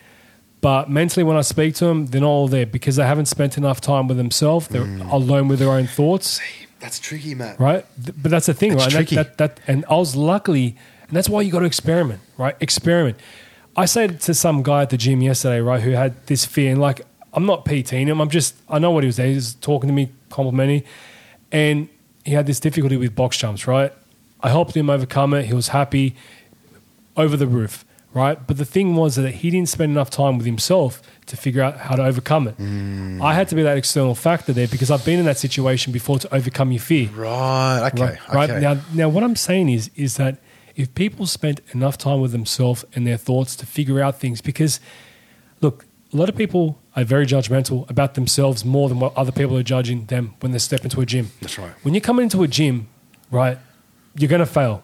but 0.60 0.89
mentally, 0.90 1.24
when 1.24 1.36
I 1.36 1.43
speak 1.43 1.74
to 1.77 1.85
them, 1.86 2.06
they're 2.06 2.20
not 2.20 2.28
all 2.28 2.48
there 2.48 2.66
because 2.66 2.97
they 2.97 3.05
haven't 3.06 3.27
spent 3.27 3.56
enough 3.59 3.81
time 3.81 4.09
with 4.09 4.16
themselves. 4.16 4.68
They're 4.68 4.82
alone 5.10 5.48
with 5.48 5.59
their 5.59 5.70
own 5.70 5.86
thoughts 5.86 6.40
That's 6.81 6.98
tricky, 6.98 7.35
Matt. 7.35 7.59
right? 7.59 7.85
But 8.23 8.31
that's 8.31 8.47
the 8.47 8.55
thing, 8.55 8.73
It's 8.73 8.82
right? 8.82 8.90
tricky. 8.93 9.16
That, 9.16 9.39
that, 9.39 9.56
that, 9.56 9.60
and 9.68 9.85
I 9.90 9.94
was 9.97 10.14
luckily, 10.16 10.77
and 11.08 11.16
that's 11.16 11.28
why 11.28 11.40
you 11.42 11.52
got 11.52 11.60
to 11.60 11.66
experiment, 11.66 12.20
right? 12.36 12.56
Experiment. 12.60 13.18
I 13.76 13.84
said 13.84 14.20
to 14.22 14.34
some 14.34 14.62
guy 14.62 14.82
at 14.82 14.90
the 14.90 14.96
gym 14.96 15.20
yesterday, 15.20 15.60
right, 15.60 15.82
who 15.82 15.90
had 15.90 16.26
this 16.26 16.44
fear, 16.44 16.72
and 16.72 16.80
like, 16.80 17.02
I'm 17.32 17.44
not 17.44 17.64
PTing 17.64 18.06
him. 18.06 18.20
I'm 18.20 18.30
just, 18.30 18.54
I 18.68 18.78
know 18.78 18.90
what 18.90 19.02
he 19.02 19.06
was 19.06 19.16
there. 19.16 19.26
He 19.26 19.34
was 19.34 19.54
talking 19.54 19.88
to 19.88 19.94
me, 19.94 20.10
complimenting, 20.30 20.82
and 21.52 21.88
he 22.24 22.32
had 22.32 22.46
this 22.46 22.58
difficulty 22.58 22.96
with 22.96 23.14
box 23.14 23.36
jumps, 23.36 23.66
right? 23.66 23.92
I 24.40 24.48
helped 24.48 24.76
him 24.76 24.88
overcome 24.90 25.34
it. 25.34 25.46
He 25.46 25.54
was 25.54 25.68
happy, 25.68 26.16
over 27.16 27.36
the 27.36 27.46
roof, 27.46 27.84
right? 28.12 28.46
But 28.46 28.58
the 28.58 28.64
thing 28.64 28.94
was 28.94 29.16
that 29.16 29.30
he 29.36 29.50
didn't 29.50 29.68
spend 29.68 29.92
enough 29.92 30.10
time 30.10 30.36
with 30.36 30.46
himself 30.46 31.02
to 31.26 31.36
figure 31.36 31.62
out 31.62 31.78
how 31.78 31.96
to 31.96 32.04
overcome 32.04 32.48
it. 32.48 32.58
Mm. 32.58 33.22
I 33.22 33.34
had 33.34 33.48
to 33.48 33.54
be 33.54 33.62
that 33.62 33.76
external 33.76 34.14
factor 34.14 34.52
there 34.52 34.68
because 34.68 34.90
I've 34.90 35.04
been 35.04 35.18
in 35.18 35.24
that 35.24 35.38
situation 35.38 35.92
before 35.92 36.18
to 36.20 36.34
overcome 36.34 36.72
your 36.72 36.80
fear. 36.80 37.08
Right. 37.08 37.90
Okay. 37.92 38.18
Right, 38.32 38.50
okay. 38.50 38.60
now, 38.60 38.80
now 38.92 39.08
what 39.08 39.24
I'm 39.24 39.36
saying 39.36 39.70
is, 39.70 39.90
is 39.96 40.16
that 40.18 40.38
if 40.77 40.94
people 40.94 41.27
spent 41.27 41.61
enough 41.73 41.97
time 41.98 42.20
with 42.20 42.32
themselves 42.32 42.85
and 42.94 43.07
their 43.07 43.16
thoughts 43.16 43.57
to 43.57 43.66
figure 43.66 44.01
out 44.01 44.20
things, 44.20 44.40
because 44.40 44.78
look, 45.61 45.85
a 46.12 46.16
lot 46.16 46.28
of 46.28 46.36
people 46.36 46.78
are 46.94 47.05
very 47.05 47.27
judgmental 47.27 47.89
about 47.90 48.15
themselves 48.15 48.65
more 48.65 48.89
than 48.89 49.01
what 49.01 49.15
other 49.16 49.32
people 49.32 49.57
are 49.57 49.62
judging 49.62 50.07
them 50.07 50.35
when 50.40 50.53
they 50.53 50.59
step 50.59 50.85
into 50.85 51.01
a 51.01 51.07
gym. 51.07 51.31
That's 51.40 51.59
right. 51.59 51.73
When 51.82 51.94
you 51.94 52.01
come 52.01 52.19
into 52.20 52.43
a 52.43 52.48
gym, 52.48 52.89
right, 53.31 53.59
you're 54.16 54.28
going 54.28 54.40
to 54.40 54.47
fail. 54.47 54.82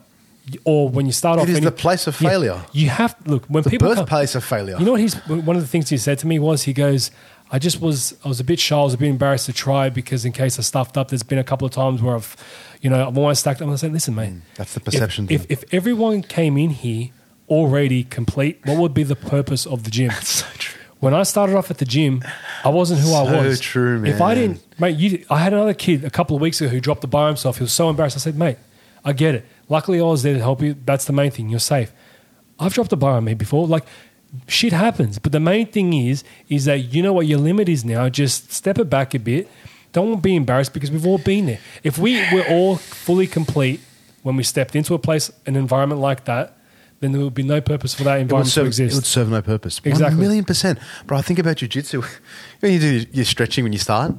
Or 0.65 0.89
when 0.89 1.05
you 1.05 1.13
start 1.13 1.39
off, 1.39 1.47
It 1.47 1.51
is 1.51 1.59
the 1.61 1.65
you- 1.65 1.71
place 1.71 2.05
of 2.05 2.15
failure. 2.17 2.61
You 2.73 2.89
have 2.89 3.15
look 3.25 3.45
when 3.45 3.63
the 3.63 3.69
people 3.69 3.87
come, 3.93 4.03
birthplace 4.03 4.35
of 4.35 4.43
failure. 4.43 4.75
you 4.77 4.85
know 4.85 4.91
what 4.91 4.99
he's 4.99 5.15
one 5.27 5.55
of 5.55 5.61
the 5.61 5.67
things 5.67 5.87
he 5.89 5.97
said 5.97 6.19
to 6.19 6.27
me 6.27 6.37
was 6.39 6.63
he 6.63 6.73
goes, 6.73 7.11
I 7.53 7.59
just 7.59 7.79
was 7.79 8.15
I 8.25 8.27
was 8.27 8.39
a 8.39 8.43
bit 8.43 8.59
shy, 8.59 8.75
I 8.77 8.83
was 8.83 8.95
a 8.95 8.97
bit 8.97 9.07
embarrassed 9.09 9.45
to 9.45 9.53
try 9.53 9.89
because 9.89 10.25
in 10.25 10.31
case 10.33 10.57
I 10.59 10.63
stuffed 10.63 10.97
up, 10.97 11.09
there's 11.09 11.23
been 11.23 11.37
a 11.37 11.43
couple 11.43 11.65
of 11.67 11.71
times 11.71 12.01
where 12.01 12.15
I've 12.15 12.35
you 12.81 12.89
know, 12.89 13.07
I've 13.07 13.17
almost 13.17 13.41
stacked 13.41 13.61
up 13.61 13.65
and 13.67 13.73
I 13.73 13.75
said, 13.77 13.93
Listen, 13.93 14.15
mate. 14.15 14.31
Mm, 14.33 14.41
that's 14.55 14.73
the 14.73 14.79
perception 14.81 15.27
If, 15.29 15.41
thing. 15.43 15.47
if 15.51 15.63
everyone 15.73 16.21
came 16.23 16.57
in 16.57 16.71
here 16.71 17.09
already 17.47 18.03
complete, 18.03 18.59
what 18.65 18.77
would 18.77 18.93
be 18.93 19.03
the 19.03 19.15
purpose 19.15 19.65
of 19.65 19.83
the 19.83 19.91
gym? 19.91 20.07
that's 20.09 20.29
so 20.29 20.47
true. 20.57 20.81
When 20.99 21.13
I 21.13 21.23
started 21.23 21.55
off 21.57 21.69
at 21.69 21.77
the 21.79 21.85
gym, 21.85 22.23
I 22.63 22.69
wasn't 22.69 23.01
who 23.01 23.13
I 23.13 23.25
So 23.25 23.43
was. 23.43 23.59
true, 23.59 24.03
If 24.05 24.21
I 24.21 24.35
didn't, 24.35 24.61
mate, 24.79 24.95
you, 24.97 25.25
I 25.29 25.39
had 25.39 25.51
another 25.53 25.73
kid 25.73 26.03
a 26.05 26.09
couple 26.09 26.35
of 26.37 26.41
weeks 26.41 26.59
ago 26.61 26.69
who 26.69 26.79
dropped 26.79 27.01
the 27.01 27.07
bar 27.07 27.27
himself. 27.27 27.57
He 27.57 27.63
was 27.63 27.73
so 27.73 27.89
embarrassed. 27.89 28.15
I 28.15 28.19
said, 28.21 28.37
mate, 28.37 28.57
I 29.03 29.11
get 29.11 29.35
it. 29.35 29.45
Luckily, 29.67 29.99
I 29.99 30.03
was 30.03 30.23
there 30.23 30.33
to 30.33 30.39
help 30.39 30.61
you. 30.61 30.75
That's 30.85 31.03
the 31.05 31.11
main 31.13 31.29
thing. 31.29 31.49
You're 31.49 31.59
safe. 31.59 31.91
I've 32.57 32.73
dropped 32.73 32.89
the 32.89 32.95
bar 32.97 33.17
on 33.17 33.25
me 33.25 33.33
before. 33.33 33.67
Like, 33.67 33.83
shit 34.47 34.73
happens. 34.73 35.19
But 35.19 35.31
the 35.31 35.39
main 35.39 35.67
thing 35.67 35.93
is, 35.93 36.23
is 36.49 36.65
that 36.65 36.93
you 36.93 37.01
know 37.01 37.13
what 37.13 37.27
your 37.27 37.39
limit 37.39 37.69
is 37.69 37.85
now. 37.85 38.09
Just 38.09 38.51
step 38.51 38.77
it 38.77 38.89
back 38.89 39.13
a 39.13 39.19
bit. 39.19 39.49
Don't 39.91 40.21
be 40.21 40.35
embarrassed 40.35 40.73
because 40.73 40.91
we've 40.91 41.05
all 41.05 41.19
been 41.19 41.45
there. 41.45 41.59
If 41.83 41.97
we 41.97 42.19
were 42.33 42.45
all 42.49 42.77
fully 42.77 43.27
complete 43.27 43.79
when 44.23 44.35
we 44.35 44.43
stepped 44.43 44.75
into 44.75 44.93
a 44.93 44.99
place, 44.99 45.31
an 45.45 45.55
environment 45.55 46.01
like 46.01 46.25
that, 46.25 46.57
then 46.99 47.11
there 47.11 47.21
would 47.21 47.33
be 47.33 47.43
no 47.43 47.59
purpose 47.59 47.93
for 47.93 48.05
that 48.05 48.21
environment 48.21 48.53
to 48.53 48.71
serve, 48.73 48.79
it 48.79 48.93
would 48.93 49.05
serve 49.05 49.29
no 49.29 49.41
purpose. 49.41 49.79
Exactly. 49.83 50.15
One 50.15 50.19
million 50.19 50.45
percent. 50.45 50.79
Bro, 51.05 51.17
I 51.17 51.21
think 51.21 51.37
about 51.37 51.57
jujitsu. 51.57 52.03
when 52.61 52.71
you 52.71 52.79
do 52.79 53.05
your 53.11 53.25
stretching 53.25 53.65
when 53.65 53.73
you 53.73 53.79
start, 53.79 54.15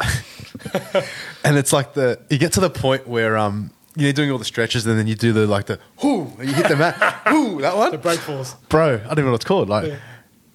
and 1.44 1.56
it's 1.56 1.72
like 1.72 1.94
the 1.94 2.18
you 2.28 2.38
get 2.38 2.52
to 2.54 2.60
the 2.60 2.70
point 2.70 3.06
where 3.06 3.38
um 3.38 3.70
you're 3.98 4.12
doing 4.12 4.30
all 4.30 4.38
the 4.38 4.44
stretches, 4.44 4.86
and 4.86 4.98
then 4.98 5.06
you 5.06 5.14
do 5.14 5.32
the 5.32 5.46
like 5.46 5.66
the 5.66 5.78
whoo, 6.02 6.32
and 6.38 6.48
you 6.48 6.54
hit 6.54 6.68
the 6.68 6.76
mat, 6.76 7.22
whoo, 7.30 7.60
that 7.60 7.76
one. 7.76 7.90
The 7.90 7.98
break 7.98 8.20
falls. 8.20 8.54
Bro, 8.68 8.94
I 8.94 8.98
don't 8.98 9.12
even 9.12 9.24
know 9.26 9.30
what 9.32 9.36
it's 9.36 9.44
called. 9.44 9.68
Like 9.68 9.92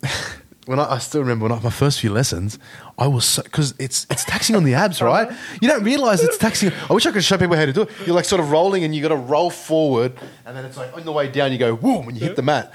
when 0.65 0.79
I, 0.79 0.93
I 0.93 0.97
still 0.99 1.21
remember 1.21 1.43
when 1.43 1.51
I, 1.51 1.59
my 1.61 1.69
first 1.69 1.99
few 1.99 2.11
lessons, 2.11 2.57
I 2.97 3.07
was 3.07 3.25
so 3.25 3.43
because 3.43 3.73
it's 3.79 4.07
it's 4.09 4.23
taxing 4.23 4.55
on 4.55 4.63
the 4.63 4.73
abs, 4.73 5.01
right? 5.01 5.31
You 5.61 5.67
don't 5.67 5.83
realize 5.83 6.23
it's 6.23 6.37
taxing. 6.37 6.71
I 6.89 6.93
wish 6.93 7.05
I 7.05 7.11
could 7.11 7.23
show 7.23 7.37
people 7.37 7.55
how 7.55 7.65
to 7.65 7.73
do 7.73 7.81
it. 7.83 7.89
You're 8.05 8.15
like 8.15 8.25
sort 8.25 8.39
of 8.41 8.51
rolling, 8.51 8.83
and 8.83 8.95
you 8.95 9.01
got 9.01 9.09
to 9.09 9.15
roll 9.15 9.49
forward, 9.49 10.13
and 10.45 10.55
then 10.55 10.65
it's 10.65 10.77
like 10.77 10.95
on 10.95 11.03
the 11.03 11.11
way 11.11 11.29
down, 11.29 11.51
you 11.51 11.57
go 11.57 11.75
boom, 11.75 12.07
and 12.07 12.17
you 12.17 12.25
hit 12.25 12.35
the 12.35 12.41
mat. 12.41 12.73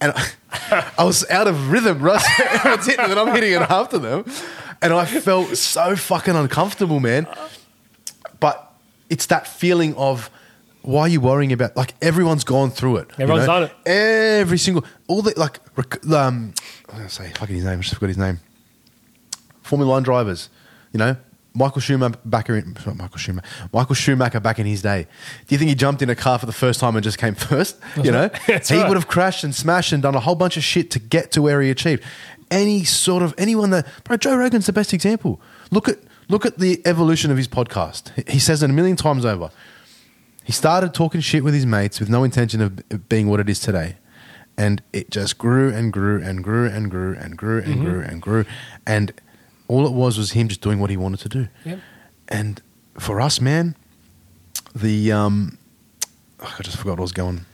And 0.00 0.12
I, 0.12 0.92
I 0.98 1.04
was 1.04 1.28
out 1.30 1.46
of 1.46 1.70
rhythm, 1.70 2.00
right? 2.00 2.22
Everyone's 2.40 2.86
hitting, 2.86 3.00
and 3.00 3.10
then 3.12 3.18
I'm 3.18 3.34
hitting 3.34 3.52
it 3.52 3.62
after 3.62 3.98
them, 3.98 4.24
and 4.80 4.92
I 4.92 5.04
felt 5.04 5.56
so 5.56 5.96
fucking 5.96 6.34
uncomfortable, 6.34 7.00
man. 7.00 7.26
It's 9.10 9.26
that 9.26 9.46
feeling 9.46 9.94
of. 9.96 10.30
Why 10.82 11.00
are 11.02 11.08
you 11.08 11.20
worrying 11.20 11.52
about? 11.52 11.76
Like 11.76 11.94
everyone's 12.00 12.44
gone 12.44 12.70
through 12.70 12.98
it. 12.98 13.08
you 13.18 13.24
Everyone's 13.24 13.46
know? 13.48 13.60
done 13.60 13.70
it. 13.84 13.88
Every 13.90 14.56
single 14.56 14.84
all 15.08 15.20
the 15.20 15.34
like 15.36 15.58
rec- 15.74 16.06
um 16.12 16.54
I 16.88 16.92
was 16.92 16.96
gonna 16.98 17.08
say 17.08 17.32
fucking 17.36 17.56
his 17.56 17.64
name, 17.64 17.80
I 17.80 17.82
just 17.82 17.94
forgot 17.94 18.06
his 18.08 18.18
name. 18.18 18.38
Formula 19.62 19.90
One 19.90 20.04
drivers, 20.04 20.48
you 20.92 20.98
know, 20.98 21.16
Michael 21.54 21.80
Schumacher, 21.80 22.18
back 22.24 22.48
in, 22.50 22.76
Michael 22.94 23.18
Schumacher, 23.18 23.46
Michael 23.72 23.94
Schumacher 23.96 24.38
back 24.38 24.58
in 24.60 24.66
his 24.66 24.82
day. 24.82 25.08
Do 25.48 25.54
you 25.54 25.58
think 25.58 25.70
he 25.70 25.74
jumped 25.74 26.02
in 26.02 26.10
a 26.10 26.14
car 26.14 26.38
for 26.38 26.46
the 26.46 26.52
first 26.52 26.78
time 26.78 26.94
and 26.94 27.02
just 27.02 27.18
came 27.18 27.34
first? 27.50 27.76
You 28.00 28.12
know, 28.12 28.30
he 28.46 28.52
right. 28.52 28.88
would 28.88 28.96
have 28.96 29.08
crashed 29.08 29.42
and 29.42 29.52
smashed 29.54 29.92
and 29.92 30.00
done 30.02 30.14
a 30.14 30.20
whole 30.20 30.36
bunch 30.36 30.56
of 30.56 30.62
shit 30.62 30.90
to 30.92 31.00
get 31.00 31.32
to 31.32 31.42
where 31.42 31.60
he 31.60 31.70
achieved. 31.70 32.04
Any 32.48 32.84
sort 32.84 33.24
of 33.24 33.34
anyone 33.38 33.70
that, 33.70 33.88
bro, 34.04 34.16
Joe 34.18 34.36
Rogan's 34.36 34.66
the 34.66 34.72
best 34.72 34.92
example. 34.92 35.40
Look 35.72 35.88
at 35.88 35.98
look 36.28 36.44
at 36.46 36.58
the 36.58 36.80
evolution 36.84 37.30
of 37.30 37.36
his 37.36 37.48
podcast. 37.48 38.10
He- 38.28 38.38
says 38.38 38.62
it 38.62 38.70
a 38.70 38.72
million 38.72 38.96
times 38.96 39.24
over. 39.24 39.50
He 40.44 40.52
started 40.52 40.94
talking 40.94 41.20
shit 41.20 41.42
with 41.42 41.54
his 41.54 41.66
mates 41.66 41.98
with 41.98 42.08
no 42.08 42.22
intention 42.24 42.60
of 42.60 43.08
being 43.08 43.28
what 43.28 43.40
it 43.40 43.48
is 43.48 43.58
today. 43.60 43.96
And 44.56 44.80
it 44.92 45.10
just 45.10 45.38
grew 45.38 45.72
and 45.72 45.92
grew 45.92 46.22
and 46.22 46.42
grew 46.42 46.68
and 46.68 46.90
grew 46.90 47.14
and 47.14 47.36
grew 47.36 47.58
and 47.60 47.80
grew 47.84 48.00
and 48.00 48.22
grew. 48.22 48.44
And 48.86 49.12
all 49.68 49.86
it 49.86 49.92
was 49.92 50.16
was 50.16 50.32
him 50.32 50.48
just 50.48 50.60
doing 50.60 50.78
what 50.78 50.88
he 50.88 50.96
wanted 50.96 51.20
to 51.20 51.28
do. 51.28 51.48
Yep. 51.64 51.80
And 52.28 52.62
for 52.98 53.20
us, 53.20 53.40
man, 53.40 53.74
the 54.74 55.12
um, 55.12 55.58
oh, 56.40 56.54
I 56.58 56.62
just 56.62 56.76
forgot 56.78 56.92
what 56.92 56.98
I 57.00 57.02
was 57.02 57.12
going. 57.12 57.44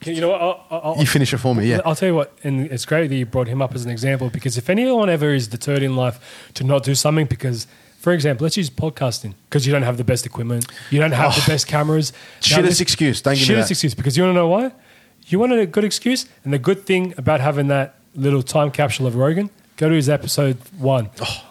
Can- 0.00 0.14
you 0.14 0.20
know 0.20 0.28
what? 0.28 0.40
I'll, 0.40 0.66
I'll, 0.70 0.96
you 0.98 1.06
finish 1.06 1.32
it 1.32 1.38
for 1.38 1.54
me, 1.54 1.66
yeah. 1.68 1.80
I'll 1.84 1.96
tell 1.96 2.08
you 2.08 2.14
what, 2.14 2.38
and 2.44 2.66
it's 2.66 2.84
great 2.84 3.08
that 3.08 3.16
you 3.16 3.26
brought 3.26 3.48
him 3.48 3.60
up 3.60 3.74
as 3.74 3.84
an 3.84 3.90
example 3.90 4.30
because 4.30 4.56
if 4.56 4.70
anyone 4.70 5.08
ever 5.10 5.34
is 5.34 5.48
deterred 5.48 5.82
in 5.82 5.96
life 5.96 6.50
to 6.54 6.62
not 6.62 6.84
do 6.84 6.94
something 6.94 7.26
because, 7.26 7.66
for 8.06 8.12
example, 8.12 8.44
let's 8.44 8.56
use 8.56 8.70
podcasting 8.70 9.34
because 9.50 9.66
you 9.66 9.72
don't 9.72 9.82
have 9.82 9.96
the 9.96 10.04
best 10.04 10.24
equipment, 10.26 10.64
you 10.92 11.00
don't 11.00 11.10
have 11.10 11.34
the 11.34 11.42
best 11.44 11.66
cameras. 11.66 12.12
Now, 12.12 12.58
Shittest 12.58 12.62
this- 12.62 12.80
excuse, 12.80 13.20
don't 13.20 13.34
give 13.34 13.48
me 13.48 13.54
shittest 13.56 13.62
that. 13.62 13.70
excuse 13.72 13.94
because 13.96 14.16
you 14.16 14.22
want 14.22 14.30
to 14.30 14.38
know 14.42 14.46
why? 14.46 14.70
You 15.26 15.40
want 15.40 15.52
a 15.54 15.66
good 15.66 15.82
excuse, 15.82 16.26
and 16.44 16.52
the 16.52 16.58
good 16.60 16.86
thing 16.86 17.14
about 17.18 17.40
having 17.40 17.66
that 17.66 17.96
little 18.14 18.44
time 18.44 18.70
capsule 18.70 19.08
of 19.08 19.16
Rogan, 19.16 19.50
go 19.76 19.88
to 19.88 19.94
his 19.96 20.08
episode 20.08 20.56
one. 20.78 21.06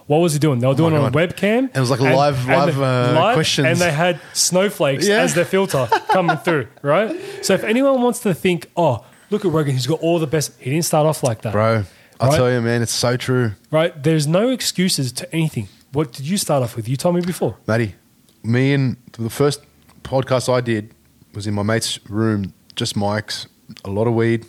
what 0.07 0.19
was 0.19 0.32
he 0.32 0.40
doing? 0.40 0.60
They 0.60 0.68
were 0.68 0.76
doing 0.76 0.94
it 0.94 0.98
on 0.98 1.07
Oh. 1.07 1.10
God. 1.10 1.30
webcam. 1.36 1.57
And 1.57 1.76
it 1.76 1.80
was 1.82 1.90
like 1.91 1.99
live- 1.99 2.48
live, 2.48 2.82
uh, 2.82 3.34
questions. 3.34 3.68
and 3.68 3.77
they 3.77 3.91
had 3.91 4.22
snowflakes 4.32 5.06
Yeah. 5.06 5.23
as 5.23 5.34
their 5.34 5.44
filter 5.44 5.90
coming 6.07 6.38
through, 6.38 6.68
right? 6.82 7.14
So 7.41 7.53
if 7.53 7.65
anyone 7.65 8.02
wants 8.02 8.19
to 8.19 8.34
think, 8.34 8.72
oh, 8.77 9.03
look 9.30 9.44
at 9.44 9.52
Rogan, 9.52 9.73
he's 9.73 9.88
got 9.88 9.99
all 9.99 10.19
the 10.19 10.26
best. 10.36 10.53
He 10.57 10.69
didn't 10.69 10.86
start 10.86 11.06
off 11.06 11.22
like 11.22 11.41
that, 11.41 11.52
Bro, 11.52 11.84
I'll 12.22 12.30
Right? 12.30 12.38
tell 12.38 12.49
you, 12.49 12.61
man, 12.61 12.82
it's 12.82 12.94
so 12.94 13.18
true. 13.18 13.52
right? 13.72 13.91
There's 14.02 14.26
no 14.26 14.48
excuses 14.52 15.11
to 15.11 15.27
anything. 15.36 15.68
What 15.95 16.11
did 16.11 16.27
you 16.27 16.38
start 16.38 16.61
off 16.61 16.76
with? 16.76 16.89
You 16.89 16.97
told 16.97 17.15
me 17.15 17.22
before. 17.22 17.55
Matty, 17.67 17.95
me 18.43 18.73
and 18.73 18.97
the 19.13 19.30
first 19.30 19.61
podcast 20.03 20.53
I 20.53 20.59
did 20.59 20.93
was 21.34 21.47
in 21.47 21.53
my 21.53 21.63
mate's 21.63 22.01
room, 22.09 22.53
just 22.76 22.95
mics, 22.95 23.47
a 23.85 23.89
lot 23.89 24.05
of 24.05 24.13
weed. 24.13 24.45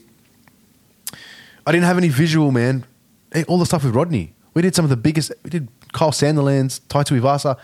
I 1.64 1.70
didn't 1.70 1.85
have 1.85 1.98
any 1.98 2.09
visual, 2.09 2.51
man. 2.51 2.85
Eh, 3.31 3.44
All 3.47 3.59
the 3.59 3.66
stuff 3.66 3.85
with 3.85 3.94
Rodney. 3.94 4.35
We 4.55 4.62
did 4.62 4.74
some 4.74 4.85
of 4.85 4.89
the 4.89 4.97
biggest. 4.97 5.31
We 5.44 5.51
did 5.51 5.68
Kyle 5.93 6.10
Sandilands, 6.10 6.81
Tai 6.89 7.05
Tuivasa. 7.05 7.56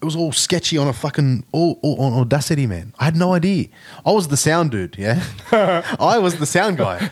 It 0.00 0.04
was 0.04 0.14
all 0.14 0.30
sketchy 0.30 0.78
on 0.78 0.86
a 0.86 0.92
fucking 0.92 1.46
all, 1.50 1.80
all 1.82 2.00
on 2.00 2.12
Audacity, 2.12 2.68
man. 2.68 2.94
I 3.00 3.06
had 3.06 3.16
no 3.16 3.32
idea. 3.34 3.66
I 4.06 4.12
was 4.12 4.28
the 4.28 4.36
sound 4.36 4.70
dude, 4.70 4.96
yeah. 4.98 5.20
I 5.98 6.18
was 6.18 6.36
the 6.38 6.46
sound 6.46 6.76
guy. 6.76 7.10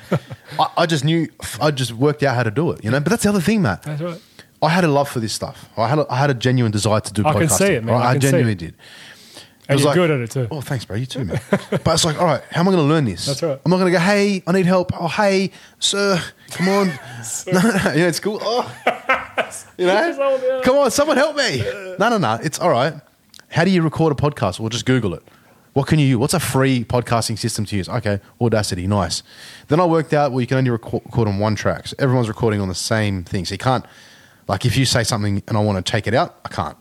I, 0.61 0.67
I 0.77 0.87
just 0.87 1.05
knew. 1.05 1.27
I 1.61 1.73
just 1.73 1.93
worked 1.93 2.23
out 2.23 2.37
how 2.37 2.45
to 2.45 2.53
do 2.53 2.71
it, 2.71 2.85
you 2.85 2.91
know. 2.93 3.01
But 3.01 3.11
that's 3.11 3.25
the 3.25 3.31
other 3.31 3.41
thing, 3.41 3.63
Matt. 3.63 3.83
That's 3.83 4.01
right. 4.01 4.21
I 4.63 4.69
had 4.69 4.85
a 4.85 4.89
love 4.89 5.09
for 5.09 5.21
this 5.21 5.33
stuff. 5.33 5.69
I 5.77 5.89
had 5.89 5.99
a, 5.99 6.07
I 6.11 6.17
had 6.17 6.31
a 6.31 6.35
genuine 6.35 6.71
desire 6.73 7.01
to 7.01 7.13
do 7.13 7.23
I 7.27 7.33
podcasting. 7.33 7.39
can 7.39 7.49
see 7.51 7.65
it, 7.75 7.85
man. 7.85 7.95
right? 7.95 8.05
I 8.05 8.11
I, 8.13 8.19
genuinely 8.19 8.55
did. 8.55 8.75
And 9.69 9.77
was 9.77 9.83
you're 9.83 9.89
like- 9.89 9.97
good 9.97 10.11
at 10.11 10.21
it 10.21 10.31
too. 10.31 10.49
Oh, 10.51 10.61
thanks, 10.61 10.85
bro. 10.85 10.97
You 10.97 11.07
too, 11.07 11.25
man. 11.25 11.41
but 11.51 11.87
it's 11.89 12.05
like, 12.05 12.19
all 12.21 12.27
right, 12.27 12.43
how 12.51 12.61
am 12.61 12.69
I 12.69 12.73
going 12.73 12.83
to 12.87 12.89
learn 12.95 13.05
this? 13.05 13.27
That's 13.27 13.43
right. 13.43 13.61
I'm 13.65 13.71
not 13.71 13.79
going 13.79 13.93
to 13.93 13.99
go, 13.99 14.03
hey, 14.05 14.43
I 14.47 14.53
need 14.53 14.67
help. 14.67 14.93
Oh, 14.99 15.09
hey, 15.09 15.51
sir, 15.79 16.21
come 16.51 16.69
on. 16.69 16.87
no, 17.53 17.61
no, 17.61 17.61
no. 17.71 17.93
You 17.93 18.01
know, 18.01 18.07
it's 18.09 18.21
cool. 18.21 18.39
Oh, 18.41 18.77
you 19.79 19.87
Just 19.87 20.21
hold 20.21 20.43
it 20.43 20.49
know, 20.49 20.61
come 20.63 20.77
on, 20.77 20.91
someone 20.91 21.17
help 21.17 21.37
me. 21.37 21.63
No, 21.99 22.09
no, 22.09 22.19
no. 22.19 22.39
It's 22.43 22.59
all 22.59 22.71
right. 22.71 22.95
How 23.51 23.65
do 23.65 23.71
you 23.71 23.83
record 23.83 24.13
a 24.13 24.17
podcast? 24.17 24.61
Well, 24.61 24.69
just 24.69 24.87
Google 24.87 25.15
it. 25.15 25.23
What 25.75 25.87
can 25.87 25.99
you 25.99 26.07
use? 26.07 26.19
What's 26.19 26.35
a 26.35 26.41
free 26.41 26.85
podcasting 26.85 27.39
system 27.39 27.65
to 27.67 27.77
use? 27.77 27.89
Okay, 27.89 28.21
Audacity, 28.41 28.87
nice. 28.87 29.23
Then 29.69 29.81
I 29.81 29.87
worked 29.87 30.13
out, 30.13 30.31
well, 30.33 30.41
you 30.43 30.47
can 30.47 30.59
only 30.59 30.71
record, 30.71 31.03
record 31.07 31.29
on 31.29 31.39
one 31.39 31.55
track. 31.55 31.89
So 31.89 31.97
everyone's 31.99 32.29
recording 32.29 32.61
on 32.61 32.69
the 32.69 32.75
same 32.75 33.25
thing. 33.25 33.47
So 33.47 33.55
you 33.55 33.59
can't, 33.59 33.85
like, 34.53 34.67
if 34.67 34.77
you 34.77 34.85
say 34.85 35.03
something 35.03 35.43
and 35.49 35.57
I 35.57 35.61
want 35.61 35.85
to 35.85 35.91
take 35.91 36.07
it 36.07 36.13
out, 36.13 36.39
I 36.45 36.51
can't. 36.51 36.77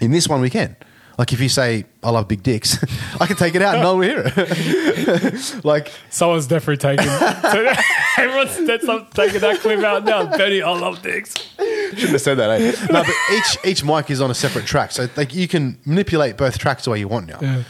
In 0.00 0.12
this 0.12 0.28
one, 0.28 0.40
we 0.40 0.48
can. 0.48 0.74
Like, 1.18 1.30
if 1.30 1.40
you 1.42 1.50
say, 1.50 1.84
I 2.02 2.08
love 2.08 2.26
big 2.26 2.42
dicks, 2.42 2.82
I 3.20 3.26
can 3.26 3.36
take 3.36 3.54
it 3.54 3.60
out 3.60 3.74
and 3.74 3.82
no 3.82 3.96
one 3.96 3.98
will 3.98 4.08
hear 4.08 4.32
it. 4.34 5.64
like, 5.64 5.92
Someone's 6.08 6.46
definitely 6.46 6.78
taking. 6.78 7.06
everyone's 8.16 8.66
that's 8.66 8.86
taking 9.12 9.40
that 9.40 9.58
clip 9.60 9.84
out 9.84 10.04
now. 10.04 10.24
Betty, 10.38 10.62
I 10.62 10.70
love 10.70 11.02
dicks. 11.02 11.34
shouldn't 11.58 11.98
have 12.12 12.20
said 12.22 12.38
that, 12.38 12.62
eh? 12.62 12.86
No, 12.90 13.02
but 13.02 13.14
each, 13.30 13.58
each 13.66 13.84
mic 13.84 14.10
is 14.10 14.22
on 14.22 14.30
a 14.30 14.34
separate 14.34 14.64
track. 14.64 14.90
So, 14.90 15.06
like, 15.18 15.34
you 15.34 15.48
can 15.48 15.78
manipulate 15.84 16.38
both 16.38 16.56
tracks 16.56 16.84
the 16.84 16.92
way 16.92 16.98
you 16.98 17.08
want 17.08 17.26
now. 17.26 17.40
Yeah. 17.42 17.64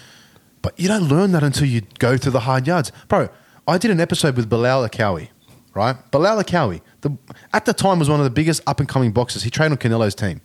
But 0.62 0.78
you 0.78 0.86
don't 0.86 1.08
learn 1.08 1.32
that 1.32 1.42
until 1.42 1.66
you 1.66 1.82
go 1.98 2.16
to 2.16 2.30
the 2.30 2.40
hard 2.40 2.68
yards. 2.68 2.92
Bro, 3.08 3.30
I 3.66 3.76
did 3.78 3.90
an 3.90 3.98
episode 3.98 4.36
with 4.36 4.48
Bilal 4.48 4.88
Akkawy, 4.88 5.30
right? 5.74 5.96
Bilal 6.12 6.44
Akkawy, 6.44 6.80
the, 7.08 7.16
at 7.52 7.64
the 7.64 7.72
time 7.72 7.98
was 7.98 8.08
one 8.08 8.20
of 8.20 8.24
the 8.24 8.30
biggest 8.30 8.62
up 8.66 8.80
and 8.80 8.88
coming 8.88 9.12
boxers. 9.12 9.42
He 9.42 9.50
trained 9.50 9.72
on 9.72 9.78
Canelo's 9.78 10.14
team. 10.14 10.40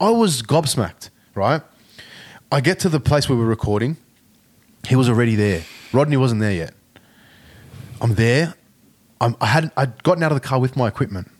I 0.00 0.10
was 0.10 0.42
gobsmacked, 0.42 1.10
right? 1.34 1.62
I 2.50 2.60
get 2.60 2.78
to 2.80 2.88
the 2.88 3.00
place 3.00 3.28
where 3.28 3.38
we're 3.38 3.44
recording. 3.44 3.96
He 4.86 4.96
was 4.96 5.08
already 5.08 5.36
there. 5.36 5.62
Rodney 5.92 6.16
wasn't 6.16 6.40
there 6.40 6.52
yet. 6.52 6.74
I'm 8.00 8.14
there. 8.14 8.54
I'm, 9.20 9.36
I 9.40 9.46
had 9.46 9.70
I'd 9.76 10.02
gotten 10.02 10.22
out 10.22 10.32
of 10.32 10.36
the 10.40 10.46
car 10.46 10.58
with 10.60 10.76
my 10.76 10.88
equipment. 10.88 11.30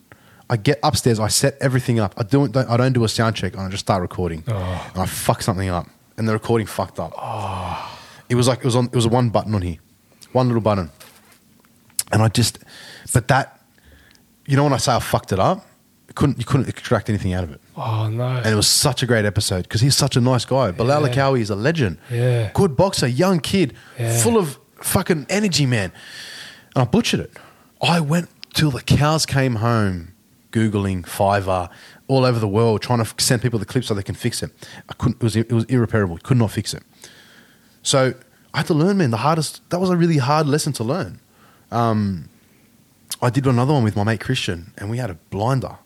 I 0.49 0.57
get 0.57 0.79
upstairs. 0.83 1.19
I 1.19 1.27
set 1.27 1.57
everything 1.59 1.99
up. 1.99 2.13
I 2.17 2.23
don't, 2.23 2.51
don't 2.51 2.69
I 2.69 2.77
don't 2.77 2.93
do 2.93 3.03
a 3.03 3.09
sound 3.09 3.35
check. 3.35 3.57
I 3.57 3.67
just 3.69 3.85
start 3.85 4.01
recording. 4.01 4.43
Oh. 4.47 4.91
And 4.93 5.03
I 5.03 5.05
fuck 5.05 5.41
something 5.41 5.67
up, 5.69 5.87
and 6.17 6.27
the 6.27 6.33
recording 6.33 6.67
fucked 6.67 6.99
up. 6.99 7.13
Oh. 7.17 7.99
It 8.29 8.35
was 8.35 8.47
like 8.47 8.59
it 8.59 8.65
was 8.65 8.75
on. 8.75 8.85
It 8.85 8.95
was 8.95 9.05
a 9.05 9.09
one 9.09 9.29
button 9.29 9.53
on 9.53 9.61
here, 9.61 9.77
one 10.31 10.47
little 10.47 10.61
button, 10.61 10.89
and 12.11 12.21
I 12.21 12.29
just. 12.29 12.59
But 13.13 13.27
that, 13.27 13.59
you 14.45 14.55
know, 14.57 14.63
when 14.63 14.73
I 14.73 14.77
say 14.77 14.93
I 14.93 14.99
fucked 14.99 15.31
it 15.31 15.39
up, 15.39 15.65
couldn't 16.15 16.37
you 16.37 16.45
couldn't 16.45 16.67
extract 16.69 17.09
anything 17.09 17.33
out 17.33 17.43
of 17.43 17.51
it. 17.51 17.61
Oh 17.75 18.07
no. 18.09 18.23
And 18.27 18.45
it 18.45 18.55
was 18.55 18.67
such 18.67 19.01
a 19.01 19.05
great 19.07 19.25
episode 19.25 19.63
because 19.63 19.81
he's 19.81 19.95
such 19.95 20.15
a 20.15 20.21
nice 20.21 20.45
guy. 20.45 20.71
Bilal 20.71 21.07
Yeah. 21.07 21.33
Is 21.33 21.49
a 21.49 21.55
legend. 21.55 21.97
Yeah. 22.11 22.51
Good 22.53 22.75
boxer, 22.75 23.07
young 23.07 23.39
kid, 23.39 23.73
Yeah. 23.99 24.17
full 24.21 24.37
of 24.37 24.59
fucking 24.81 25.25
energy, 25.29 25.65
man. 25.65 25.91
And 26.75 26.81
I 26.83 26.85
butchered 26.85 27.19
it. 27.21 27.31
I 27.81 27.99
went 27.99 28.29
till 28.53 28.69
the 28.69 28.81
cows 28.81 29.25
came 29.25 29.55
home, 29.55 30.13
Googling 30.51 31.03
Fiverr 31.03 31.69
all 32.07 32.25
over 32.25 32.37
the 32.37 32.47
world, 32.47 32.81
trying 32.81 33.03
to 33.03 33.23
send 33.23 33.41
people 33.41 33.57
the 33.57 33.65
clips 33.65 33.87
so 33.87 33.93
they 33.95 34.03
can 34.03 34.13
fix 34.15 34.43
it. 34.43 34.51
I 34.89 34.93
couldn't, 34.93 35.17
it 35.17 35.23
was, 35.23 35.35
it 35.35 35.51
was 35.51 35.63
irreparable. 35.65 36.17
Could 36.21 36.37
not 36.37 36.51
fix 36.51 36.73
it. 36.73 36.83
So 37.81 38.13
I 38.53 38.57
had 38.57 38.67
to 38.67 38.73
learn, 38.73 38.97
man. 38.97 39.09
The 39.11 39.17
hardest, 39.17 39.67
that 39.69 39.79
was 39.79 39.89
a 39.89 39.97
really 39.97 40.17
hard 40.17 40.47
lesson 40.47 40.73
to 40.73 40.83
learn. 40.83 41.19
Um, 41.71 42.29
I 43.21 43.29
did 43.29 43.45
another 43.47 43.73
one 43.73 43.83
with 43.83 43.95
my 43.95 44.03
mate 44.03 44.19
Christian, 44.19 44.73
and 44.77 44.89
we 44.89 44.97
had 44.97 45.09
a 45.09 45.15
blinder. 45.29 45.77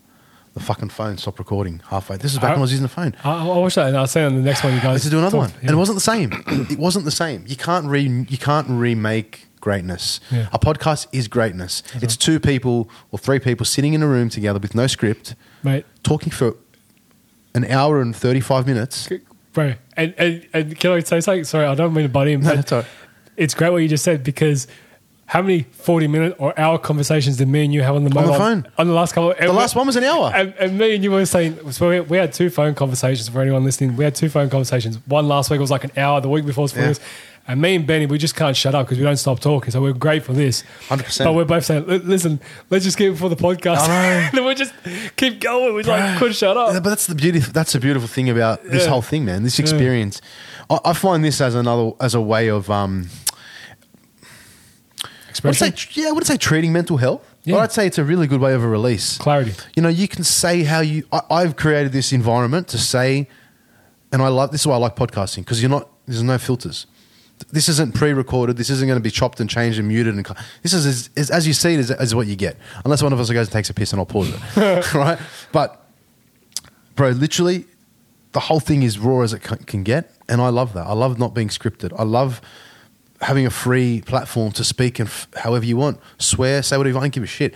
The 0.53 0.59
fucking 0.63 0.89
phone 0.89 1.17
stopped 1.19 1.37
recording 1.37 1.81
halfway. 1.89 2.17
This 2.17 2.33
is 2.33 2.39
back 2.39 2.49
when 2.51 2.57
I 2.57 2.61
was 2.61 2.71
using 2.71 2.81
the 2.83 2.89
phone. 2.89 3.15
I, 3.23 3.47
I 3.47 3.57
watched 3.59 3.75
that 3.75 3.89
and 3.89 3.97
I'll 3.97 4.07
say 4.07 4.23
on 4.23 4.33
the 4.35 4.41
next 4.41 4.63
one 4.63 4.73
you 4.73 4.79
guys. 4.79 4.93
Let's 5.05 5.09
do 5.09 5.19
another 5.19 5.37
one, 5.37 5.49
talked- 5.49 5.61
and 5.61 5.69
it 5.69 5.75
wasn't 5.75 5.97
the 5.97 6.01
same. 6.01 6.31
it 6.47 6.79
wasn't 6.79 7.05
the 7.05 7.11
same. 7.11 7.43
You 7.47 7.55
can't 7.55 7.85
re 7.85 8.01
you 8.27 8.37
can't 8.39 8.67
remake 8.67 9.45
greatness. 9.61 10.19
Yeah. 10.31 10.47
A 10.51 10.57
podcast 10.57 11.07
is 11.11 11.27
greatness. 11.27 11.83
It's 12.01 12.17
two 12.17 12.39
people 12.39 12.89
or 13.11 13.19
three 13.19 13.37
people 13.37 13.67
sitting 13.67 13.93
in 13.93 14.01
a 14.01 14.07
room 14.07 14.29
together 14.29 14.57
with 14.57 14.73
no 14.73 14.87
script, 14.87 15.35
mate. 15.61 15.85
talking 16.01 16.31
for 16.31 16.55
an 17.53 17.65
hour 17.65 18.01
and 18.01 18.15
thirty 18.15 18.39
five 18.39 18.65
minutes. 18.65 19.07
Bro, 19.53 19.75
and, 19.95 20.15
and, 20.17 20.47
and 20.53 20.79
can 20.79 20.91
I 20.91 20.99
say 21.01 21.19
something? 21.19 21.43
Sorry, 21.43 21.67
I 21.67 21.75
don't 21.75 21.93
mean 21.93 22.03
to 22.05 22.09
butt 22.09 22.27
in, 22.27 22.41
No, 22.41 22.49
but 22.49 22.55
that's 22.55 22.71
right. 22.71 22.85
it's 23.35 23.53
great 23.53 23.71
what 23.71 23.77
you 23.83 23.87
just 23.87 24.03
said 24.03 24.23
because 24.23 24.65
how 25.27 25.41
many 25.41 25.63
40 25.63 26.07
minute 26.07 26.35
or 26.39 26.57
hour 26.57 26.77
conversations 26.77 27.35
did 27.37 27.49
me 27.49 27.65
and 27.65 27.73
you 27.73 27.83
have 27.83 27.95
on 27.95 28.05
the 28.05 28.09
the 28.09 28.15
phone. 28.15 28.65
On 28.77 28.87
the 28.87 28.93
last 28.93 29.13
couple. 29.13 29.33
The 29.37 29.51
last 29.51 29.75
one 29.75 29.85
was 29.85 29.97
an 29.97 30.05
hour. 30.05 30.31
And, 30.33 30.53
and 30.57 30.77
me 30.77 30.95
and 30.95 31.03
you 31.03 31.11
were 31.11 31.25
saying, 31.25 31.71
so 31.71 31.89
we, 31.89 31.99
we 31.99 32.17
had 32.17 32.31
two 32.31 32.49
phone 32.49 32.73
conversations 32.75 33.27
for 33.27 33.41
anyone 33.41 33.65
listening. 33.65 33.97
We 33.97 34.05
had 34.05 34.15
two 34.15 34.29
phone 34.29 34.49
conversations. 34.49 34.97
One 35.05 35.27
last 35.27 35.51
week 35.51 35.59
was 35.59 35.69
like 35.69 35.83
an 35.83 35.91
hour, 35.97 36.21
the 36.21 36.29
week 36.29 36.45
before 36.45 36.63
was 36.63 36.71
40 36.71 36.87
Yeah. 36.87 36.93
And 37.49 37.61
me 37.61 37.75
and 37.75 37.87
Benny, 37.87 38.05
we 38.05 38.17
just 38.17 38.35
can't 38.35 38.55
shut 38.57 38.75
up 38.75 38.85
because 38.85 38.97
we 38.97 39.05
don't 39.05 39.15
stop 39.17 39.39
talking. 39.39 39.71
So 39.71 39.81
we're 39.81 39.93
great 39.93 40.23
for 40.23 40.33
this. 40.33 40.63
100%. 40.89 41.23
But 41.23 41.33
we're 41.33 41.45
both 41.45 41.63
saying, 41.63 41.85
listen, 41.87 42.41
let's 42.69 42.83
just 42.83 42.97
keep 42.97 43.13
it 43.13 43.17
for 43.17 43.29
the 43.29 43.37
podcast. 43.37 43.87
I 43.87 44.29
know. 44.33 44.43
we 44.47 44.53
just 44.55 44.73
keep 45.15 45.39
going. 45.39 45.73
We 45.73 45.83
like 45.83 46.17
couldn't 46.19 46.35
shut 46.35 46.57
up. 46.57 46.73
Yeah, 46.73 46.79
but 46.81 46.89
that's 46.89 47.07
the 47.07 47.15
beauty. 47.15 47.39
That's 47.39 47.71
the 47.71 47.79
beautiful 47.79 48.07
thing 48.09 48.29
about 48.29 48.63
this 48.63 48.83
Yeah. 48.83 48.89
whole 48.89 49.01
thing, 49.01 49.23
man. 49.23 49.43
This 49.43 49.59
experience. 49.59 50.21
I, 50.69 50.79
I 50.85 50.93
find 50.93 51.23
this 51.23 51.39
as 51.39 51.55
another 51.55 51.91
as 52.01 52.15
a 52.15 52.21
way 52.21 52.49
of 52.49 52.69
um, 52.69 53.07
I 55.43 55.47
would 55.49 55.55
say, 55.55 55.73
yeah, 55.93 56.09
I 56.09 56.11
would 56.11 56.25
say 56.25 56.37
treating 56.37 56.73
mental 56.73 56.97
health. 56.97 57.23
Yeah. 57.43 57.55
But 57.55 57.61
I'd 57.61 57.71
say 57.71 57.87
it's 57.87 57.97
a 57.97 58.03
really 58.03 58.27
good 58.27 58.41
way 58.41 58.53
of 58.53 58.63
a 58.63 58.67
release. 58.67 59.17
Clarity. 59.17 59.53
You 59.75 59.83
know, 59.83 59.89
you 59.89 60.07
can 60.07 60.23
say 60.23 60.63
how 60.63 60.81
you. 60.81 61.05
I, 61.11 61.21
I've 61.29 61.55
created 61.55 61.91
this 61.91 62.11
environment 62.11 62.67
to 62.69 62.77
say, 62.77 63.29
and 64.11 64.21
I 64.21 64.27
love 64.27 64.51
this 64.51 64.61
is 64.61 64.67
why 64.67 64.75
I 64.75 64.77
like 64.77 64.95
podcasting 64.95 65.37
because 65.37 65.61
you're 65.61 65.69
not. 65.69 65.89
There's 66.05 66.23
no 66.23 66.37
filters. 66.37 66.87
This 67.51 67.69
isn't 67.69 67.93
pre-recorded. 67.93 68.57
This 68.57 68.69
isn't 68.69 68.87
going 68.87 68.99
to 68.99 69.03
be 69.03 69.11
chopped 69.11 69.39
and 69.39 69.49
changed 69.49 69.77
and 69.77 69.87
muted. 69.87 70.15
And 70.15 70.25
this 70.63 70.73
is 70.73 70.85
as, 70.85 71.09
as, 71.15 71.29
as 71.29 71.47
you 71.47 71.53
see 71.53 71.75
it 71.75 71.79
is, 71.79 71.91
is 71.91 72.15
what 72.15 72.25
you 72.25 72.35
get. 72.35 72.57
Unless 72.83 73.03
one 73.03 73.13
of 73.13 73.19
us 73.19 73.29
goes 73.29 73.47
and 73.47 73.53
takes 73.53 73.69
a 73.69 73.75
piss 73.75 73.93
and 73.93 73.99
I'll 73.99 74.07
pause 74.07 74.33
it, 74.33 74.93
right? 74.95 75.19
But 75.51 75.85
bro, 76.95 77.09
literally, 77.09 77.65
the 78.31 78.39
whole 78.39 78.59
thing 78.59 78.83
is 78.83 78.99
raw 78.99 79.21
as 79.21 79.33
it 79.33 79.39
can 79.41 79.83
get, 79.83 80.11
and 80.27 80.41
I 80.41 80.49
love 80.49 80.73
that. 80.73 80.87
I 80.87 80.93
love 80.93 81.19
not 81.19 81.33
being 81.33 81.49
scripted. 81.49 81.93
I 81.97 82.03
love 82.03 82.41
having 83.21 83.45
a 83.45 83.49
free 83.49 84.01
platform 84.05 84.51
to 84.53 84.63
speak 84.63 84.99
and 84.99 85.07
f- 85.07 85.27
however 85.35 85.65
you 85.65 85.77
want, 85.77 85.99
swear, 86.19 86.61
say 86.61 86.77
whatever 86.77 86.89
you 86.89 86.95
want, 86.95 87.03
I 87.03 87.07
don't 87.07 87.13
give 87.15 87.23
a 87.23 87.27
shit. 87.27 87.53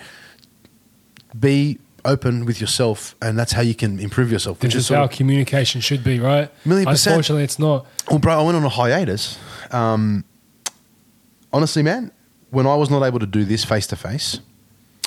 Be 1.39 1.79
open 2.03 2.45
with 2.45 2.59
yourself, 2.59 3.15
and 3.21 3.37
that's 3.37 3.51
how 3.51 3.61
you 3.61 3.75
can 3.75 3.99
improve 3.99 4.31
yourself. 4.31 4.59
This 4.59 4.69
Which 4.69 4.75
is 4.75 4.83
is 4.85 4.95
how 4.95 5.07
communication 5.07 5.81
should 5.81 6.03
be, 6.03 6.19
right? 6.19 6.49
Million 6.65 6.87
percent. 6.87 7.13
Unfortunately, 7.13 7.43
it's 7.43 7.59
not. 7.59 7.85
well, 8.09 8.19
bro, 8.19 8.39
I 8.39 8.43
went 8.43 8.57
on 8.57 8.63
a 8.63 8.69
hiatus. 8.69 9.37
Um, 9.71 10.25
honestly, 11.53 11.83
man, 11.83 12.11
when 12.49 12.67
I 12.67 12.75
was 12.75 12.89
not 12.89 13.03
able 13.03 13.19
to 13.19 13.25
do 13.25 13.45
this 13.45 13.63
face 13.63 13.87
to 13.87 13.95
face, 13.95 14.39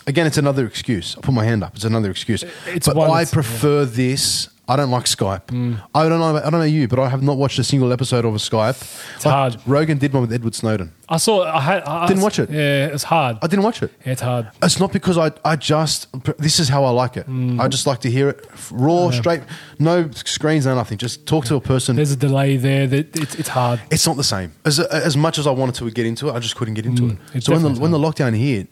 again, 0.06 0.26
it's 0.26 0.38
another 0.38 0.66
excuse. 0.66 1.16
I 1.18 1.20
put 1.20 1.34
my 1.34 1.44
hand 1.44 1.62
up. 1.64 1.74
It's 1.74 1.84
another 1.84 2.10
excuse. 2.10 2.44
It's 2.66 2.86
but 2.88 3.10
I 3.10 3.24
prefer 3.24 3.84
this. 3.84 4.48
I 4.66 4.76
don't 4.76 4.90
like 4.90 5.04
Skype. 5.04 5.46
Mm. 5.48 5.78
I 5.94 6.08
don't 6.08 6.18
know. 6.20 6.36
I 6.38 6.42
don't 6.48 6.52
know 6.60 6.62
you, 6.62 6.88
but 6.88 6.98
I 6.98 7.08
have 7.10 7.22
not 7.22 7.36
watched 7.36 7.58
a 7.58 7.64
single 7.64 7.92
episode 7.92 8.24
of 8.24 8.34
a 8.34 8.38
Skype. 8.38 8.80
It's 9.16 9.24
hard. 9.24 9.56
Rogan 9.66 9.98
did 9.98 10.12
one 10.14 10.22
with 10.22 10.32
Edward 10.32 10.54
Snowden. 10.54 10.90
I 11.08 11.18
saw. 11.18 11.44
I 11.44 11.60
had. 11.60 11.82
I, 11.82 12.06
Didn't 12.06 12.22
watch 12.22 12.38
it. 12.38 12.48
Yeah, 12.50 12.86
it's 12.86 13.02
hard. 13.04 13.36
I 13.42 13.46
didn't 13.46 13.62
watch 13.64 13.82
it. 13.82 13.92
Yeah, 14.06 14.12
it's 14.12 14.22
hard. 14.22 14.50
It's 14.62 14.80
not 14.80 14.90
because 14.90 15.18
I, 15.18 15.32
I 15.44 15.56
just, 15.56 16.08
this 16.38 16.58
is 16.58 16.70
how 16.70 16.84
I 16.84 16.90
like 16.90 17.18
it. 17.18 17.26
Mm. 17.28 17.60
I 17.60 17.68
just 17.68 17.86
like 17.86 18.00
to 18.00 18.10
hear 18.10 18.30
it 18.30 18.46
raw, 18.70 19.10
straight, 19.10 19.42
no 19.78 20.10
screens, 20.12 20.64
no 20.64 20.74
nothing. 20.74 20.96
Just 20.96 21.26
talk 21.26 21.44
to 21.46 21.56
a 21.56 21.60
person. 21.60 21.96
There's 21.96 22.12
a 22.12 22.16
delay 22.16 22.56
there. 22.56 22.86
That 22.86 23.14
it's, 23.16 23.34
it's 23.34 23.48
hard. 23.50 23.82
It's 23.90 24.06
not 24.06 24.16
the 24.16 24.24
same. 24.24 24.52
As, 24.64 24.80
as 24.80 25.14
much 25.16 25.36
as 25.38 25.46
I 25.46 25.50
wanted 25.50 25.74
to 25.74 25.90
get 25.90 26.06
into 26.06 26.28
it, 26.30 26.32
I 26.32 26.38
just 26.38 26.56
couldn't 26.56 26.74
get 26.74 26.86
into 26.86 27.02
Mm, 27.02 27.10
it. 27.12 27.18
it's 27.34 27.46
So 27.46 27.52
when 27.52 27.62
the, 27.62 27.68
definitely 27.68 27.82
when 27.82 27.90
the 27.90 27.98
lockdown 28.08 28.34
hit, 28.34 28.68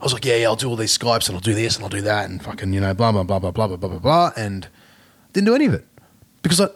I 0.00 0.04
was 0.04 0.12
like, 0.12 0.24
yeah, 0.24 0.36
yeah, 0.36 0.46
I'll 0.48 0.56
do 0.56 0.68
all 0.68 0.76
these 0.76 0.96
Skypes 0.98 1.28
and 1.28 1.36
I'll 1.36 1.40
do 1.40 1.54
this 1.54 1.76
and 1.76 1.84
I'll 1.84 1.88
do 1.90 2.00
that 2.02 2.28
and 2.28 2.42
fucking, 2.42 2.72
you 2.72 2.80
know, 2.80 2.92
blah, 2.94 3.12
blah, 3.12 3.22
blah, 3.22 3.38
blah, 3.38 3.50
blah, 3.52 3.66
blah, 3.68 3.76
blah, 3.76 3.88
blah, 3.88 3.98
blah. 3.98 4.32
And 4.36 4.66
didn't 5.38 5.46
do 5.46 5.54
any 5.54 5.66
of 5.66 5.74
it 5.74 5.84
because 6.42 6.60
I, 6.60 6.68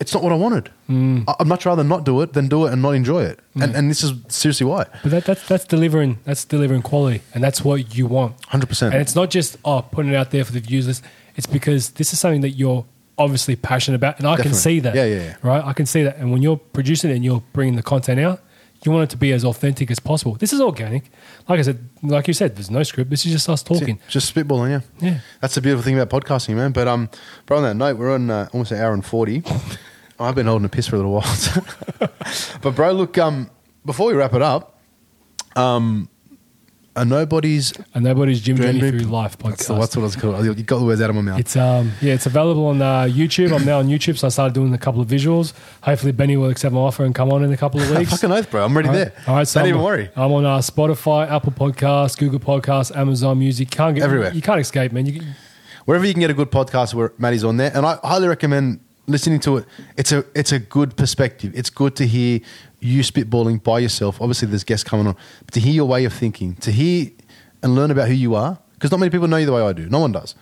it's 0.00 0.14
not 0.14 0.22
what 0.22 0.32
I 0.32 0.36
wanted. 0.36 0.70
Mm. 0.88 1.24
I, 1.26 1.34
I'd 1.40 1.46
much 1.46 1.66
rather 1.66 1.82
not 1.82 2.04
do 2.04 2.20
it 2.22 2.32
than 2.32 2.48
do 2.48 2.66
it 2.66 2.72
and 2.72 2.80
not 2.82 2.90
enjoy 2.90 3.24
it. 3.24 3.40
And, 3.54 3.74
and 3.74 3.90
this 3.90 4.02
is 4.02 4.12
seriously 4.28 4.66
why. 4.66 4.86
But 5.02 5.10
that, 5.10 5.24
that's 5.24 5.48
that's 5.48 5.64
delivering. 5.64 6.18
That's 6.24 6.44
delivering 6.44 6.82
quality, 6.82 7.22
and 7.34 7.42
that's 7.42 7.64
what 7.64 7.96
you 7.96 8.06
want. 8.06 8.40
100%. 8.42 8.92
And 8.92 8.96
it's 8.96 9.14
not 9.14 9.30
just 9.30 9.56
oh 9.64 9.82
putting 9.82 10.12
it 10.12 10.16
out 10.16 10.30
there 10.30 10.44
for 10.44 10.52
the 10.52 10.60
views 10.60 10.86
list. 10.86 11.04
It's 11.36 11.46
because 11.46 11.90
this 11.90 12.12
is 12.12 12.20
something 12.20 12.42
that 12.42 12.50
you're 12.50 12.84
obviously 13.18 13.56
passionate 13.56 13.96
about, 13.96 14.18
and 14.18 14.28
I 14.28 14.36
can 14.36 14.54
see 14.54 14.80
that. 14.80 14.94
Yeah, 14.94 15.04
yeah, 15.04 15.22
yeah. 15.22 15.36
Right, 15.42 15.64
I 15.64 15.72
can 15.72 15.86
see 15.86 16.04
that. 16.04 16.16
And 16.18 16.32
when 16.32 16.42
you're 16.42 16.56
producing 16.56 17.10
it 17.10 17.14
and 17.14 17.24
you're 17.24 17.42
bringing 17.52 17.76
the 17.76 17.82
content 17.82 18.20
out, 18.20 18.40
you 18.84 18.92
want 18.92 19.04
it 19.04 19.10
to 19.10 19.16
be 19.16 19.32
as 19.32 19.44
authentic 19.44 19.90
as 19.90 19.98
possible. 19.98 20.34
This 20.34 20.52
is 20.52 20.60
organic. 20.60 21.10
Like 21.48 21.58
I 21.58 21.62
said, 21.62 21.88
like 22.02 22.28
you 22.28 22.34
said, 22.34 22.56
there's 22.56 22.70
no 22.70 22.82
script. 22.82 23.10
This 23.10 23.24
is 23.24 23.32
just 23.32 23.48
us 23.48 23.62
talking. 23.62 23.98
Just 24.08 24.34
spitballing, 24.34 24.70
yeah. 24.70 25.08
Yeah. 25.08 25.20
That's 25.40 25.54
the 25.54 25.60
beautiful 25.60 25.82
thing 25.82 25.98
about 25.98 26.22
podcasting, 26.22 26.56
man. 26.56 26.72
But 26.72 26.88
um, 26.88 27.08
bro, 27.46 27.58
on 27.58 27.62
that 27.64 27.74
note, 27.74 27.96
we're 27.96 28.14
on 28.14 28.30
uh, 28.30 28.48
almost 28.52 28.72
an 28.72 28.78
hour 28.78 28.92
and 28.92 29.04
forty. 29.04 29.42
I've 30.20 30.34
been 30.34 30.46
holding 30.46 30.66
a 30.66 30.68
piss 30.68 30.86
for 30.86 30.96
a 30.96 30.98
little 30.98 31.12
while. 31.12 31.36
but 32.62 32.74
bro, 32.76 32.92
look, 32.92 33.18
um, 33.18 33.50
before 33.84 34.06
we 34.06 34.14
wrap 34.14 34.32
it 34.34 34.42
up, 34.42 34.78
um, 35.56 36.08
a 36.96 37.04
nobody's 37.04 37.72
And 37.94 38.04
nobody's 38.04 38.40
Gym 38.40 38.56
Dream 38.56 38.78
Journey 38.78 38.98
Through 38.98 39.10
Life 39.10 39.38
podcast. 39.38 39.48
That's, 39.50 39.66
the, 39.66 39.74
that's 39.74 39.96
what 39.96 40.02
I 40.02 40.04
was 40.04 40.16
called. 40.16 40.44
You 40.44 40.54
got 40.62 40.78
the 40.78 40.84
words 40.84 41.00
out 41.00 41.10
of 41.10 41.16
my 41.16 41.22
mouth. 41.22 41.40
It's 41.40 41.56
um 41.56 41.92
yeah, 42.00 42.14
it's 42.14 42.26
available 42.26 42.66
on 42.66 42.80
uh, 42.80 43.02
YouTube. 43.02 43.52
I'm 43.54 43.64
now 43.64 43.78
on 43.78 43.88
YouTube, 43.88 44.18
so 44.18 44.26
I 44.26 44.30
started 44.30 44.54
doing 44.54 44.72
a 44.74 44.78
couple 44.78 45.00
of 45.00 45.08
visuals. 45.08 45.52
Hopefully, 45.82 46.12
Benny 46.12 46.36
will 46.36 46.50
accept 46.50 46.72
my 46.74 46.80
offer 46.80 47.04
and 47.04 47.14
come 47.14 47.32
on 47.32 47.42
in 47.42 47.52
a 47.52 47.56
couple 47.56 47.80
of 47.80 47.90
weeks. 47.96 48.10
Fucking 48.10 48.32
oath, 48.32 48.50
bro. 48.50 48.64
I'm 48.64 48.76
ready 48.76 48.88
All 48.88 48.94
right. 48.94 49.12
there. 49.14 49.24
All 49.26 49.36
right, 49.36 49.48
so 49.48 49.60
Don't 49.60 49.68
I'm, 49.68 49.74
even 49.74 49.82
worry. 49.82 50.10
I'm 50.16 50.32
on 50.32 50.44
uh, 50.44 50.58
Spotify, 50.58 51.30
Apple 51.30 51.52
Podcasts, 51.52 52.16
Google 52.16 52.40
Podcasts, 52.40 52.94
Amazon 52.96 53.38
Music. 53.38 53.70
Can't 53.70 53.94
get 53.94 54.04
Everywhere. 54.04 54.32
You 54.32 54.42
can't 54.42 54.60
escape, 54.60 54.92
man. 54.92 55.06
You, 55.06 55.22
Wherever 55.84 56.06
you 56.06 56.14
can 56.14 56.20
get 56.20 56.30
a 56.30 56.34
good 56.34 56.50
podcast, 56.50 56.94
where 56.94 57.12
Matty's 57.18 57.44
on 57.44 57.58
there, 57.58 57.70
and 57.74 57.84
I 57.84 57.98
highly 58.02 58.26
recommend 58.28 58.80
listening 59.06 59.40
to 59.40 59.58
it. 59.58 59.66
It's 59.96 60.12
a 60.12 60.24
it's 60.34 60.52
a 60.52 60.58
good 60.58 60.96
perspective. 60.96 61.52
It's 61.54 61.70
good 61.70 61.96
to 61.96 62.06
hear 62.06 62.40
you 62.84 63.00
spitballing 63.02 63.62
by 63.62 63.78
yourself. 63.78 64.20
Obviously, 64.20 64.46
there's 64.48 64.64
guests 64.64 64.84
coming 64.88 65.06
on, 65.06 65.16
but 65.44 65.54
to 65.54 65.60
hear 65.60 65.72
your 65.72 65.86
way 65.86 66.04
of 66.04 66.12
thinking, 66.12 66.54
to 66.56 66.70
hear 66.70 67.10
and 67.62 67.74
learn 67.74 67.90
about 67.90 68.08
who 68.08 68.14
you 68.14 68.34
are, 68.34 68.58
because 68.74 68.90
not 68.90 69.00
many 69.00 69.10
people 69.10 69.26
know 69.26 69.38
you 69.38 69.46
the 69.46 69.52
way 69.52 69.62
I 69.62 69.72
do. 69.72 69.88
No 69.88 70.00
one 70.00 70.12
does, 70.12 70.34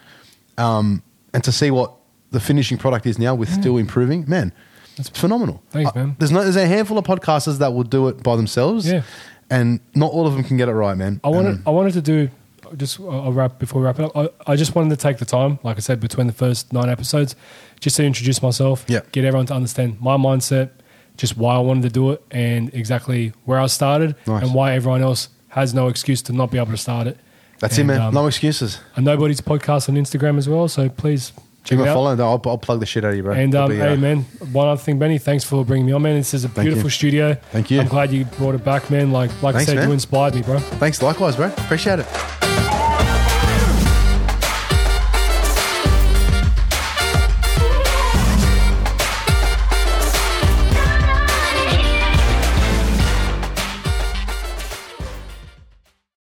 um, 0.59 1.03
and 1.33 1.43
to 1.45 1.53
see 1.53 1.71
what 1.71 1.93
the 2.31 2.41
finishing 2.41 2.79
product 2.79 3.07
is 3.07 3.19
now 3.19 3.35
with 3.35 3.49
still 3.53 3.77
improving, 3.79 4.25
man, 4.29 4.53
it's 4.97 5.09
phenomenal. 5.09 5.63
Thanks, 5.71 5.95
man. 5.95 6.17
there's 6.19 6.33
no 6.33 6.43
there's 6.43 6.57
a 6.57 6.67
handful 6.67 6.99
of 6.99 7.05
podcasters 7.05 7.59
that 7.59 7.73
will 7.73 7.85
do 7.85 8.09
it 8.09 8.23
by 8.23 8.37
themselves, 8.37 8.91
Yeah. 8.91 9.03
and 9.51 9.81
not 9.95 10.11
all 10.13 10.27
of 10.27 10.35
them 10.35 10.43
can 10.45 10.57
get 10.57 10.69
it 10.69 10.73
right, 10.73 10.97
man. 10.97 11.21
I 11.25 11.29
wanted 11.29 11.55
Um, 11.57 11.63
I 11.67 11.71
wanted 11.71 11.93
to 11.95 12.03
do 12.03 12.29
just 12.77 12.99
I'll 13.01 13.33
wrap 13.33 13.59
before 13.59 13.81
we 13.83 13.87
wrap 13.87 13.99
it 14.01 14.05
up. 14.07 14.17
I, 14.17 14.53
I 14.53 14.57
just 14.57 14.75
wanted 14.75 14.91
to 14.91 14.97
take 14.97 15.19
the 15.19 15.27
time, 15.27 15.59
like 15.63 15.77
I 15.77 15.81
said, 15.81 16.01
between 16.01 16.27
the 16.27 16.33
first 16.33 16.73
nine 16.73 16.89
episodes, 16.89 17.37
just 17.81 17.97
to 17.97 18.05
introduce 18.05 18.43
myself, 18.43 18.85
Yeah. 18.89 19.01
get 19.13 19.25
everyone 19.27 19.45
to 19.47 19.55
understand 19.55 20.01
my 20.01 20.17
mindset, 20.17 20.71
just 21.17 21.37
why 21.37 21.55
I 21.55 21.59
wanted 21.59 21.83
to 21.83 21.91
do 21.91 22.11
it, 22.13 22.23
and 22.31 22.73
exactly 22.75 23.33
where 23.45 23.61
I 23.61 23.67
started, 23.67 24.17
Nice. 24.27 24.43
and 24.43 24.55
why 24.55 24.73
everyone 24.75 25.03
else 25.03 25.29
has 25.49 25.75
no 25.75 25.89
excuse 25.89 26.23
to 26.23 26.33
not 26.33 26.51
be 26.51 26.59
able 26.59 26.71
to 26.73 26.77
start 26.77 27.07
it. 27.07 27.19
that's 27.61 27.77
it, 27.77 27.83
And, 27.83 27.89
man. 27.89 28.01
um, 28.01 28.15
no 28.15 28.27
excuses. 28.27 28.81
a 28.97 29.01
nobody's 29.01 29.41
podcast 29.41 29.89
on 29.89 29.95
Instagram 29.97 30.39
as 30.39 30.49
well. 30.49 30.67
So 30.69 30.89
please 30.89 31.33
Check 31.65 31.77
Give 31.77 31.81
it 31.81 31.83
me 31.85 31.89
a 31.91 31.95
follow. 31.95 32.11
I'll, 32.17 32.43
I'll 32.47 32.59
plug 32.59 32.81
the 32.81 32.87
shit 32.87 33.05
out 33.05 33.11
of 33.13 33.17
you, 33.17 33.23
bro. 33.23 33.35
And 33.35 33.55
um, 33.55 33.71
be, 33.71 33.77
hey, 33.77 33.93
uh, 33.93 33.97
man, 33.97 34.23
one 34.51 34.67
other 34.67 34.81
thing, 34.81 34.99
Benny, 34.99 35.19
thanks 35.19 35.45
for 35.45 35.65
bringing 35.65 35.87
me 35.87 35.93
on, 35.93 36.03
man. 36.03 36.17
This 36.17 36.35
is 36.35 36.45
a 36.45 36.49
beautiful 36.49 36.91
studio. 36.91 37.35
Thank 37.53 37.71
you. 37.71 37.81
I'm 37.81 37.87
glad 37.87 38.11
you 38.13 38.25
brought 38.25 38.57
it 38.57 38.65
back, 38.65 38.91
man. 38.91 39.13
Like, 39.13 39.31
like 39.45 39.55
Thanks, 39.55 39.71
I 39.71 39.75
said, 39.75 39.77
man. 39.77 39.89
you 39.89 39.95
inspired 39.95 40.35
me, 40.35 40.43
bro. 40.43 40.59
Thanks, 40.59 41.01
likewise, 41.03 41.37
bro. 41.37 41.47
Appreciate 41.47 42.01
it. 42.01 42.62